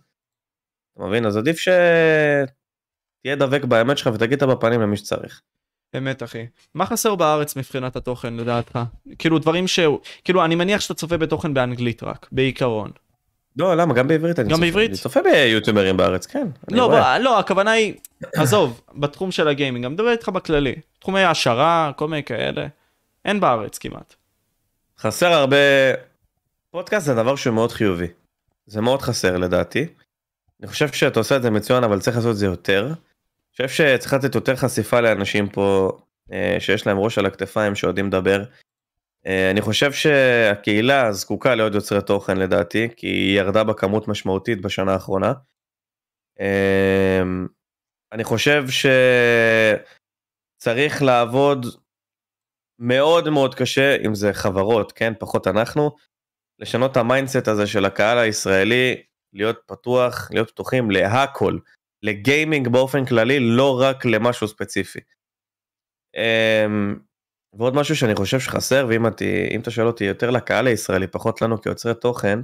אתה 0.97 1.05
מבין? 1.05 1.27
אז 1.27 1.37
עדיף 1.37 1.59
שתהיה 1.59 3.37
דבק 3.37 3.65
באמת 3.65 3.99
שלך 3.99 4.11
ותגיד 4.15 4.43
אותה 4.43 4.55
בפנים 4.55 4.81
למי 4.81 4.97
שצריך. 4.97 5.43
אמת, 5.97 6.23
אחי. 6.23 6.47
מה 6.75 6.87
חסר 6.87 7.15
בארץ 7.15 7.57
מבחינת 7.57 7.97
התוכן, 7.97 8.35
לדעתך? 8.35 8.79
כאילו, 9.19 9.39
דברים 9.39 9.69
ש... 9.69 9.81
כאילו, 10.25 10.45
אני 10.45 10.55
מניח 10.55 10.81
שאתה 10.81 10.95
צופה 10.95 11.17
בתוכן 11.17 11.55
באנגלית 11.55 12.03
רק, 12.03 12.29
בעיקרון. 12.33 12.91
לא, 13.57 13.77
למה? 13.77 13.95
גם 13.95 14.09
בעברית 14.09 14.39
אני 14.39 14.49
גם 14.49 14.55
צופה. 14.55 14.67
בעברית? 14.67 14.91
אני 14.91 14.99
צופה 14.99 15.21
ביוטיוברים 15.23 15.97
בארץ, 15.97 16.27
כן. 16.27 16.49
לא, 16.71 16.87
רואה. 16.87 17.19
ב... 17.19 17.23
לא, 17.23 17.39
הכוונה 17.39 17.71
היא, 17.71 17.95
עזוב, 18.41 18.81
בתחום 18.95 19.31
של 19.33 19.49
הגיימינג, 19.49 19.85
אני 19.85 19.95
מדבר 19.95 20.11
איתך 20.11 20.29
בכללי. 20.29 20.75
תחומי 20.99 21.21
העשרה, 21.21 21.93
כל 21.97 22.09
מיני 22.09 22.23
כאלה. 22.23 22.67
אין 23.25 23.41
בארץ 23.41 23.79
כמעט. 23.79 24.15
חסר 24.99 25.33
הרבה... 25.33 25.57
פודקאסט 26.71 27.07
זה 27.07 27.15
דבר 27.15 27.37
שהוא 27.37 27.55
מאוד 27.55 27.73
חיובי. 27.73 28.07
זה 28.67 28.81
מאוד 28.81 29.03
חסר 29.03 29.37
לדעתי. 29.37 29.87
אני 30.61 30.69
חושב 30.69 30.89
שאתה 30.89 31.21
עושה 31.21 31.37
את 31.37 31.43
זה 31.43 31.51
מצוין, 31.51 31.85
אבל 31.85 32.01
צריך 32.01 32.17
לעשות 32.17 32.31
את 32.31 32.37
זה 32.37 32.47
יותר. 32.47 32.93
חושב 33.57 33.69
שצריך 33.69 34.13
לתת 34.13 34.35
יותר 34.35 34.57
חשיפה 34.57 35.01
לאנשים 35.01 35.49
פה 35.49 35.99
אה, 36.33 36.57
שיש 36.61 36.87
להם 36.87 36.99
ראש 36.99 37.19
על 37.19 37.27
הכתפיים 37.27 37.75
שיודעים 37.75 38.07
לדבר. 38.07 38.45
אה, 39.27 39.51
אני 39.51 39.61
חושב 39.61 39.93
שהקהילה 39.93 41.13
זקוקה 41.13 41.55
לעוד 41.55 41.75
יוצרי 41.75 42.03
תוכן 42.03 42.37
לדעתי, 42.37 42.89
כי 42.97 43.07
היא 43.07 43.39
ירדה 43.39 43.65
בכמות 43.65 44.09
משמעותית 44.09 44.63
בשנה 44.63 44.93
האחרונה. 44.93 45.33
אה, 46.41 47.23
אני 48.13 48.25
חושב 48.25 48.65
שצריך 50.61 51.03
לעבוד 51.03 51.67
מאוד 52.79 53.31
מאוד 53.31 53.55
קשה, 53.55 53.97
אם 54.07 54.15
זה 54.15 54.33
חברות, 54.33 54.93
כן, 54.93 55.13
פחות 55.19 55.47
אנחנו, 55.47 55.97
לשנות 56.59 56.93
את 56.93 56.97
ה 56.97 57.03
mindset 57.03 57.49
הזה 57.49 57.67
של 57.67 57.85
הקהל 57.85 58.19
הישראלי, 58.19 59.03
להיות 59.33 59.59
פתוח, 59.67 60.29
להיות 60.31 60.51
פתוחים 60.51 60.91
להכל, 60.91 61.59
לגיימינג 62.05 62.69
באופן 62.69 63.05
כללי, 63.07 63.41
לא 63.41 63.81
רק 63.81 64.05
למשהו 64.05 64.49
ספציפי. 64.49 65.01
אמ, 66.17 66.99
ועוד 67.59 67.75
משהו 67.75 67.97
שאני 67.97 68.15
חושב 68.15 68.41
שחסר, 68.41 68.87
ואם 68.89 69.07
את, 69.07 69.23
אתה 69.63 69.71
שואל 69.71 69.87
אותי 69.87 70.05
יותר 70.05 70.31
לקהל 70.31 70.67
הישראלי, 70.67 71.07
פחות 71.07 71.43
לנו 71.43 71.63
כיוצרי 71.63 71.95
תוכן, 71.95 72.39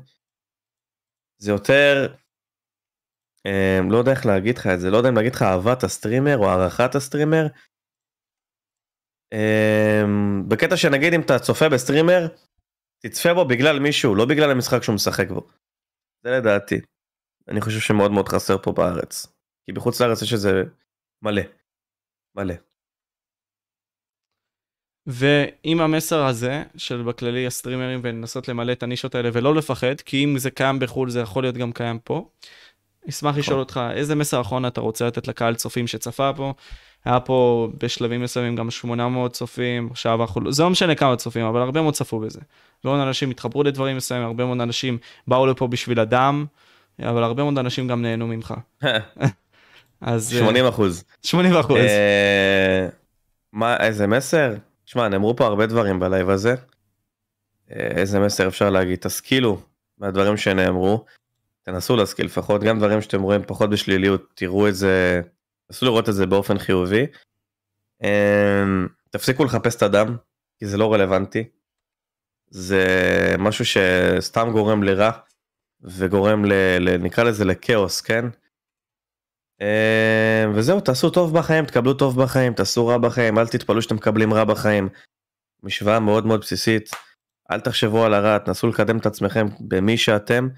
זה 1.39 1.51
יותר, 1.51 2.15
אה, 3.47 3.81
לא 3.91 3.99
יודע 3.99 4.11
איך 4.11 4.27
להגיד 4.27 4.59
לך 4.59 4.66
את 4.66 4.81
זה, 4.81 4.91
לא 4.91 4.97
יודע 4.97 5.09
אם 5.09 5.16
להגיד 5.16 5.35
לך 5.35 5.43
אהבת 5.43 5.85
הסטרימר 5.85 6.37
או 6.39 6.49
הערכת 6.49 6.95
הסטרימר. 6.95 7.47
אה, 9.32 10.03
בקטע 10.49 10.77
שנגיד 10.77 11.12
אם 11.15 11.20
אתה 11.20 11.39
צופה 11.39 11.69
בסטרימר, 11.69 12.27
תצפה 13.03 13.35
בו 13.35 13.45
בגלל 13.45 13.78
מישהו, 13.78 14.15
לא 14.15 14.24
בגלל 14.24 14.51
המשחק 14.51 14.82
שהוא 14.82 14.95
משחק 14.95 15.28
בו. 15.28 15.49
זה 16.23 16.31
לדעתי. 16.31 16.81
אני 17.49 17.61
חושב 17.61 17.81
שמאוד 17.81 18.11
מאוד 18.11 18.28
חסר 18.28 18.59
פה 18.62 18.73
בארץ. 18.73 19.40
כי 19.66 19.73
בחוץ 19.73 20.01
לארץ 20.01 20.23
יש 20.23 20.32
איזה 20.32 20.62
מלא. 21.23 21.43
מלא. 22.37 22.55
ועם 25.07 25.81
המסר 25.81 26.24
הזה 26.24 26.62
של 26.77 27.03
בכללי 27.03 27.47
הסטרימרים 27.47 28.01
ולנסות 28.03 28.49
למלא 28.49 28.73
את 28.73 28.82
הנישות 28.82 29.15
האלה 29.15 29.31
ולא 29.32 29.55
לפחד, 29.55 30.01
כי 30.01 30.24
אם 30.24 30.39
זה 30.39 30.51
קיים 30.51 30.78
בחו"ל 30.78 31.11
זה 31.11 31.20
יכול 31.20 31.45
להיות 31.45 31.57
גם 31.57 31.73
קיים 31.73 31.99
פה. 31.99 32.28
אשמח 33.09 33.37
לשאול 33.37 33.61
נכון. 33.61 33.61
אותך 33.61 33.81
איזה 33.99 34.15
מסר 34.15 34.41
אחרון 34.41 34.66
אתה 34.66 34.81
רוצה 34.81 35.07
לתת 35.07 35.28
לקהל 35.28 35.55
צופים 35.55 35.87
שצפה 35.87 36.32
פה. 36.37 36.55
היה 37.05 37.20
פה 37.20 37.69
בשלבים 37.78 38.23
מסוימים 38.23 38.57
גם 38.57 38.70
800 38.70 39.32
צופים, 39.32 39.89
עכשיו 39.91 40.23
אנחנו, 40.23 40.53
זה 40.53 40.62
לא 40.62 40.70
משנה 40.70 40.95
כמה 40.95 41.16
צופים, 41.16 41.47
אבל 41.47 41.61
הרבה 41.61 41.82
מאוד 41.82 41.95
צפו 41.95 42.20
בזה. 42.20 42.41
הרבה 42.85 42.97
מאוד 42.97 43.07
אנשים 43.09 43.31
התחברו 43.31 43.62
לדברים 43.62 43.97
מסוימים, 43.97 44.27
הרבה 44.27 44.45
מאוד 44.45 44.61
אנשים 44.61 44.99
באו 45.27 45.47
לפה 45.47 45.66
בשביל 45.66 46.01
הדם, 46.01 46.47
אבל 47.03 47.23
הרבה 47.23 47.43
מאוד 47.43 47.59
אנשים 47.59 47.89
גם 47.89 48.03
נהנו 48.03 48.27
ממך. 48.27 48.55
אז... 50.01 50.31
80 50.31 50.66
אחוז. 50.66 51.05
80 51.22 51.55
אחוז. 51.55 51.77
אה, 51.77 52.89
מה, 53.52 53.77
איזה 53.77 54.06
מסר? 54.06 54.55
שמע, 54.86 55.09
נאמרו 55.09 55.36
פה 55.36 55.47
הרבה 55.47 55.66
דברים 55.66 56.01
בלייב 56.01 56.31
הזה. 56.31 56.55
אה, 57.70 57.86
איזה 57.97 58.20
מסר 58.20 58.48
אפשר 58.48 58.70
להגיד? 58.70 58.98
תשכילו 58.98 59.60
מהדברים 59.98 60.36
שנאמרו. 60.36 61.05
תנסו 61.62 61.97
להשכיל 61.97 62.27
לפחות, 62.27 62.62
גם 62.62 62.78
דברים 62.78 63.01
שאתם 63.01 63.22
רואים 63.22 63.43
פחות 63.47 63.70
בשליליות, 63.70 64.27
תראו 64.35 64.68
את 64.68 64.74
זה, 64.74 65.20
תנסו 65.66 65.86
לראות 65.86 66.09
את 66.09 66.14
זה 66.14 66.27
באופן 66.27 66.59
חיובי. 66.59 67.06
אמ, 68.02 68.86
תפסיקו 69.10 69.44
לחפש 69.44 69.77
את 69.77 69.82
הדם, 69.82 70.16
כי 70.59 70.66
זה 70.66 70.77
לא 70.77 70.93
רלוונטי. 70.93 71.44
זה 72.51 72.85
משהו 73.39 73.64
שסתם 73.64 74.48
גורם 74.52 74.82
לרע, 74.82 75.10
וגורם 75.82 76.44
ל... 76.44 76.52
ל 76.81 76.97
נקרא 76.97 77.24
לזה 77.24 77.44
לכאוס, 77.44 78.01
כן? 78.01 78.24
אמ, 79.61 80.53
וזהו, 80.55 80.81
תעשו 80.81 81.11
טוב 81.11 81.39
בחיים, 81.39 81.66
תקבלו 81.66 81.95
טוב 81.95 82.23
בחיים, 82.23 82.55
תעשו 82.55 82.87
רע 82.87 82.99
בחיים, 82.99 83.39
אל 83.39 83.47
תתפלאו 83.47 83.82
שאתם 83.82 83.95
מקבלים 83.95 84.35
רע 84.35 84.45
בחיים. 84.45 84.89
משוואה 85.62 86.01
מאוד 86.01 86.27
מאוד 86.27 86.41
בסיסית, 86.41 86.91
אל 87.51 87.61
תחשבו 87.61 88.05
על 88.05 88.15
הרע, 88.15 88.39
תנסו 88.39 88.69
לקדם 88.69 88.99
את 88.99 89.07
עצמכם 89.07 89.47
במי 89.69 89.97
שאתם. 89.97 90.49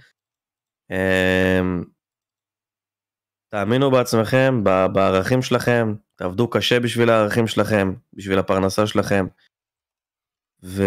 אמ, 0.90 1.84
תאמינו 3.48 3.90
בעצמכם, 3.90 4.64
בערכים 4.94 5.42
שלכם, 5.42 5.94
תעבדו 6.14 6.50
קשה 6.50 6.80
בשביל 6.80 7.10
הערכים 7.10 7.46
שלכם, 7.46 7.94
בשביל 8.12 8.38
הפרנסה 8.38 8.86
שלכם. 8.86 9.26
ו... 10.64 10.82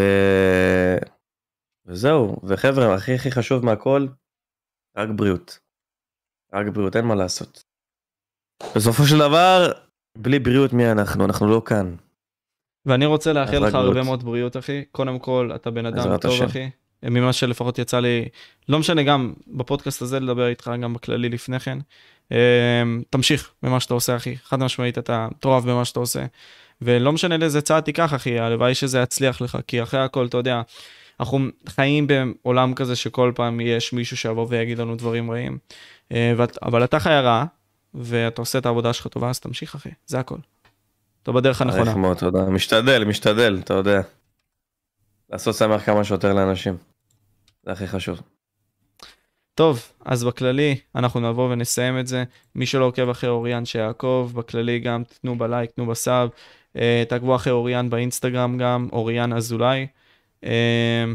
וזהו, 1.86 2.36
וחבר'ה, 2.44 2.96
הכי 2.96 3.16
הכי 3.16 3.32
חשוב 3.32 3.66
מהכל, 3.66 4.08
רק 4.98 5.10
בריאות. 5.16 5.60
רק 6.54 6.68
בריאות, 6.74 6.96
אין 6.96 7.06
מה 7.06 7.16
לעשות. 7.16 7.65
בסופו 8.76 9.06
של 9.06 9.18
דבר, 9.18 9.72
בלי 10.18 10.40
בריאות 10.40 10.74
מי 10.74 10.92
אנחנו? 10.92 11.26
אנחנו 11.26 11.48
לא 11.48 11.62
כאן. 11.66 11.96
ואני 12.86 13.06
רוצה 13.06 13.34
לאחל 13.34 13.60
לך 13.68 13.76
הרבה 13.76 14.04
מאוד 14.04 14.24
בריאות, 14.24 14.58
אחי. 14.58 14.84
קודם 14.92 15.20
כל, 15.20 15.52
אתה 15.56 15.72
בן 15.72 15.86
אדם 15.86 16.18
טוב, 16.18 16.32
השם. 16.32 16.46
אחי. 16.46 16.70
ממה 17.04 17.34
שלפחות 17.34 17.80
יצא 17.80 18.00
לי, 18.00 18.26
לא 18.70 18.80
משנה, 18.80 19.04
גם 19.04 19.34
בפודקאסט 19.48 20.02
הזה 20.02 20.20
לדבר 20.20 20.48
איתך, 20.48 20.72
גם 20.82 20.94
בכללי 20.94 21.30
לפני 21.30 21.60
כן. 21.60 21.78
אמ, 22.32 22.38
תמשיך 23.10 23.52
במה 23.64 23.80
שאתה 23.80 23.94
עושה, 23.94 24.16
אחי. 24.16 24.36
חד 24.38 24.60
משמעית, 24.60 24.98
אתה 24.98 25.28
מטורף 25.32 25.64
במה 25.64 25.86
שאתה 25.86 26.00
עושה. 26.00 26.26
ולא 26.82 27.12
משנה 27.12 27.38
לאיזה 27.38 27.62
צעד 27.62 27.84
תיקח, 27.84 28.14
אחי, 28.14 28.40
הלוואי 28.40 28.76
שזה 28.76 29.00
יצליח 29.00 29.42
לך, 29.42 29.58
כי 29.68 29.84
אחרי 29.84 30.00
הכל, 30.00 30.26
אתה 30.26 30.38
יודע, 30.38 30.62
אנחנו 31.20 31.40
חיים 31.70 32.08
בעולם 32.08 32.74
כזה 32.74 32.96
שכל 32.96 33.32
פעם 33.36 33.60
יש 33.60 33.94
מישהו 33.94 34.18
שיבוא 34.18 34.46
ויגיד 34.50 34.78
לנו 34.78 34.96
דברים 34.96 35.32
רעים. 35.32 35.58
אה, 36.12 36.34
אבל 36.64 36.84
אתה 36.84 37.00
חי 37.00 37.10
רע, 37.10 37.46
ואתה 38.02 38.42
עושה 38.42 38.60
את 38.60 38.66
העבודה 38.66 38.94
שלך 38.94 39.08
טובה, 39.08 39.30
אז 39.30 39.40
תמשיך, 39.40 39.76
אחי, 39.76 39.90
זה 40.06 40.20
הכל. 40.20 40.38
אתה 41.24 41.32
בדרך 41.32 41.62
הנכונה. 41.62 41.84
מעריך 41.84 41.98
מאוד, 41.98 42.18
תודה. 42.18 42.46
משתדל, 42.46 43.04
משתדל, 43.04 43.60
אתה 43.64 43.74
יודע. 43.74 44.02
לעשות 45.30 45.56
שמח 45.56 45.86
כמה 45.86 46.04
שיותר 46.04 46.34
לאנשים. 46.34 46.78
זה 47.64 47.72
הכי 47.72 47.88
חשוב. 47.88 48.22
טוב, 49.56 49.92
אז 50.06 50.24
בכללי 50.24 50.76
אנחנו 50.96 51.20
נבוא 51.20 51.54
ונסיים 51.54 52.00
את 52.00 52.08
זה. 52.08 52.24
מי 52.56 52.66
שלא 52.66 52.86
עוקב 52.86 53.10
אחרי 53.10 53.30
אוריאן 53.30 53.66
שיעקב, 53.66 54.32
בכללי 54.36 54.80
גם 54.80 55.04
תנו 55.04 55.38
בלייק, 55.38 55.72
תנו 55.72 55.86
בסאב, 55.86 56.30
אה, 56.78 57.04
תעקבו 57.10 57.36
אחרי 57.36 57.54
אוריאן 57.54 57.90
באינסטגרם 57.90 58.58
גם, 58.58 58.90
אוריאן 58.92 59.34
אזולאי. 59.34 59.88
אה, 60.44 61.06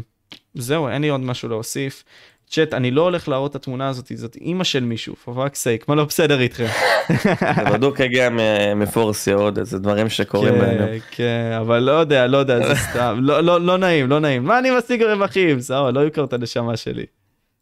זהו, 0.53 0.89
אין 0.89 1.01
לי 1.01 1.09
עוד 1.09 1.21
משהו 1.21 1.49
להוסיף. 1.49 2.03
צ'אט, 2.51 2.73
אני 2.73 2.91
לא 2.91 3.01
הולך 3.01 3.29
להראות 3.29 3.51
את 3.51 3.55
התמונה 3.55 3.87
הזאת, 3.87 4.11
זאת 4.15 4.35
אימא 4.35 4.63
של 4.63 4.83
מישהו, 4.83 5.15
for 5.25 5.29
fuck's 5.29 5.55
sake, 5.63 5.85
מה 5.87 5.95
לא 5.95 6.05
בסדר 6.05 6.39
איתכם? 6.39 6.65
זה 7.55 7.71
בדוק 7.73 8.01
הגיע 8.01 8.29
מפורסיה 8.75 9.35
עוד 9.35 9.57
איזה 9.57 9.79
דברים 9.79 10.09
שקורים 10.09 10.53
כן, 10.53 10.59
בינינו. 10.59 10.85
כן, 11.11 11.57
אבל 11.59 11.79
לא 11.79 11.91
יודע, 11.91 12.27
לא 12.27 12.37
יודע, 12.37 12.67
זה 12.67 12.75
סתם, 12.75 13.17
לא, 13.21 13.41
לא, 13.41 13.61
לא 13.61 13.77
נעים, 13.77 14.09
לא 14.09 14.19
נעים. 14.19 14.43
מה 14.43 14.59
אני 14.59 14.69
משיג 14.77 15.03
רווחים? 15.03 15.59
סבבה, 15.59 15.91
לא 15.91 16.03
ימכור 16.03 16.23
את 16.23 16.33
הנשמה 16.33 16.77
שלי. 16.77 17.05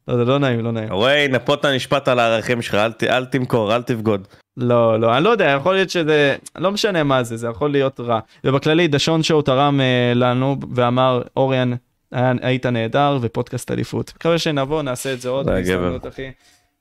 לא, 0.08 0.18
זה 0.18 0.26
לא 0.26 0.38
נעים, 0.38 0.64
לא 0.64 0.72
נעים. 0.72 0.92
וואי, 0.92 1.28
פה 1.46 1.54
אתה 1.54 1.72
נשפט 1.72 2.08
על 2.08 2.20
הערכים 2.20 2.62
שלך, 2.62 2.78
אל, 3.10 3.26
תמכור, 3.26 3.76
אל 3.76 3.82
תבגוד. 3.82 4.28
לא, 4.58 5.00
לא, 5.00 5.16
אני 5.18 5.24
לא 5.24 5.30
יודע, 5.30 5.46
יכול 5.46 5.74
להיות 5.74 5.90
שזה, 5.90 6.36
לא 6.58 6.72
משנה 6.72 7.04
מה 7.04 7.24
זה, 7.24 7.38
זה 7.38 7.48
יכול 7.48 7.72
להיות 7.72 8.00
רע. 8.00 8.20
ובכללי, 8.44 8.88
דשון 8.88 9.24
שואו 9.24 9.42
תרם 9.42 9.80
uh, 9.80 10.18
לנו 10.18 10.58
ואמר, 10.76 11.22
אוריאן, 11.38 11.74
היית 12.12 12.66
נהדר 12.66 13.18
ופודקאסט 13.22 13.72
אליפות. 13.72 14.14
מקווה 14.16 14.38
שנבוא, 14.38 14.82
נעשה 14.82 15.14
את 15.14 15.22
זה 15.22 15.30
עוד 15.30 15.46
בהזדמנות, 15.46 16.08
אחי. 16.08 16.32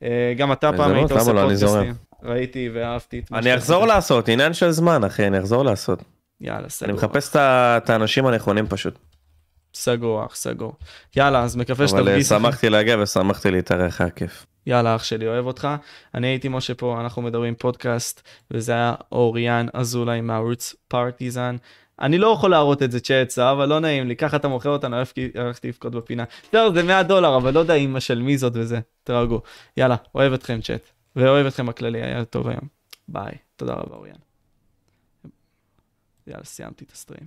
אה, 0.02 0.34
גם 0.36 0.52
אתה 0.52 0.70
פעם 0.76 0.94
היית 0.94 1.12
עושה 1.12 1.32
פודקאסטים. 1.32 1.94
ראיתי 2.22 2.70
ואהבתי 2.74 3.18
את 3.18 3.30
מה 3.30 3.38
אני 3.38 3.54
אחזור 3.54 3.86
לעשות, 3.86 4.28
עניין 4.28 4.54
של 4.54 4.70
זמן, 4.70 5.04
אחי, 5.04 5.26
אני 5.26 5.38
אחזור 5.38 5.64
לעשות. 5.64 6.02
יאללה, 6.40 6.68
סגור. 6.68 6.90
אני 6.90 6.96
מחפש 6.98 7.36
את 7.36 7.90
האנשים 7.90 8.26
הנכונים 8.26 8.66
פשוט. 8.66 8.98
סגור, 9.74 10.26
אח, 10.26 10.34
סגור. 10.34 10.72
יאללה, 11.16 11.42
אז 11.42 11.56
מקווה 11.56 11.88
שתרגיש... 11.88 12.32
אבל 12.32 12.40
שמחתי 12.40 12.70
להגיע 12.70 12.96
ושמחתי 13.02 13.50
להתארח, 13.50 14.00
היה 14.00 14.10
כיף. 14.10 14.46
יאללה, 14.66 14.96
אח 14.96 15.04
שלי, 15.04 15.26
אוהב 15.26 15.46
אותך. 15.46 15.68
אני 16.14 16.26
הייתי 16.26 16.48
משה 16.48 16.74
פה, 16.74 17.00
אנחנו 17.00 17.22
מדברים 17.22 17.54
פודקאסט, 17.54 18.22
וזה 18.50 18.72
היה 18.72 18.94
אוריאן 19.12 19.66
אזולאי 19.74 20.20
מהרוץ 20.20 20.74
פרטיזן. 20.88 21.56
אני 22.00 22.18
לא 22.18 22.26
יכול 22.26 22.50
להראות 22.50 22.82
את 22.82 22.92
זה 22.92 23.00
צ'אט, 23.00 23.38
אבל 23.38 23.68
לא 23.68 23.80
נעים 23.80 24.08
לי, 24.08 24.16
ככה 24.16 24.36
אתה 24.36 24.48
מוכר 24.48 24.70
אותנו, 24.70 24.96
הלכתי 24.96 25.68
לבכות 25.68 25.92
בפינה. 25.92 26.24
זהו, 26.52 26.74
זה 26.74 26.82
100 26.82 27.02
דולר, 27.02 27.36
אבל 27.36 27.54
לא 27.54 27.60
יודע 27.60 27.74
אימא 27.74 28.00
של 28.00 28.22
מי 28.22 28.38
זאת 28.38 28.52
וזה, 28.56 28.80
תרגעו. 29.04 29.40
יאללה, 29.76 29.96
אוהב 30.14 30.32
אתכם 30.32 30.60
צ'אט, 30.60 30.82
ואוהב 31.16 31.46
אתכם 31.46 31.66
בכללי, 31.66 32.02
היה 32.02 32.24
טוב 32.24 32.48
היום. 32.48 32.68
ביי, 33.08 33.32
תודה 33.56 33.74
רבה 33.74 33.96
אוריאן. 33.96 34.16
יאללה, 36.26 36.44
סיימתי 36.44 36.84
את 36.84 36.90
הסטרים. 36.90 37.26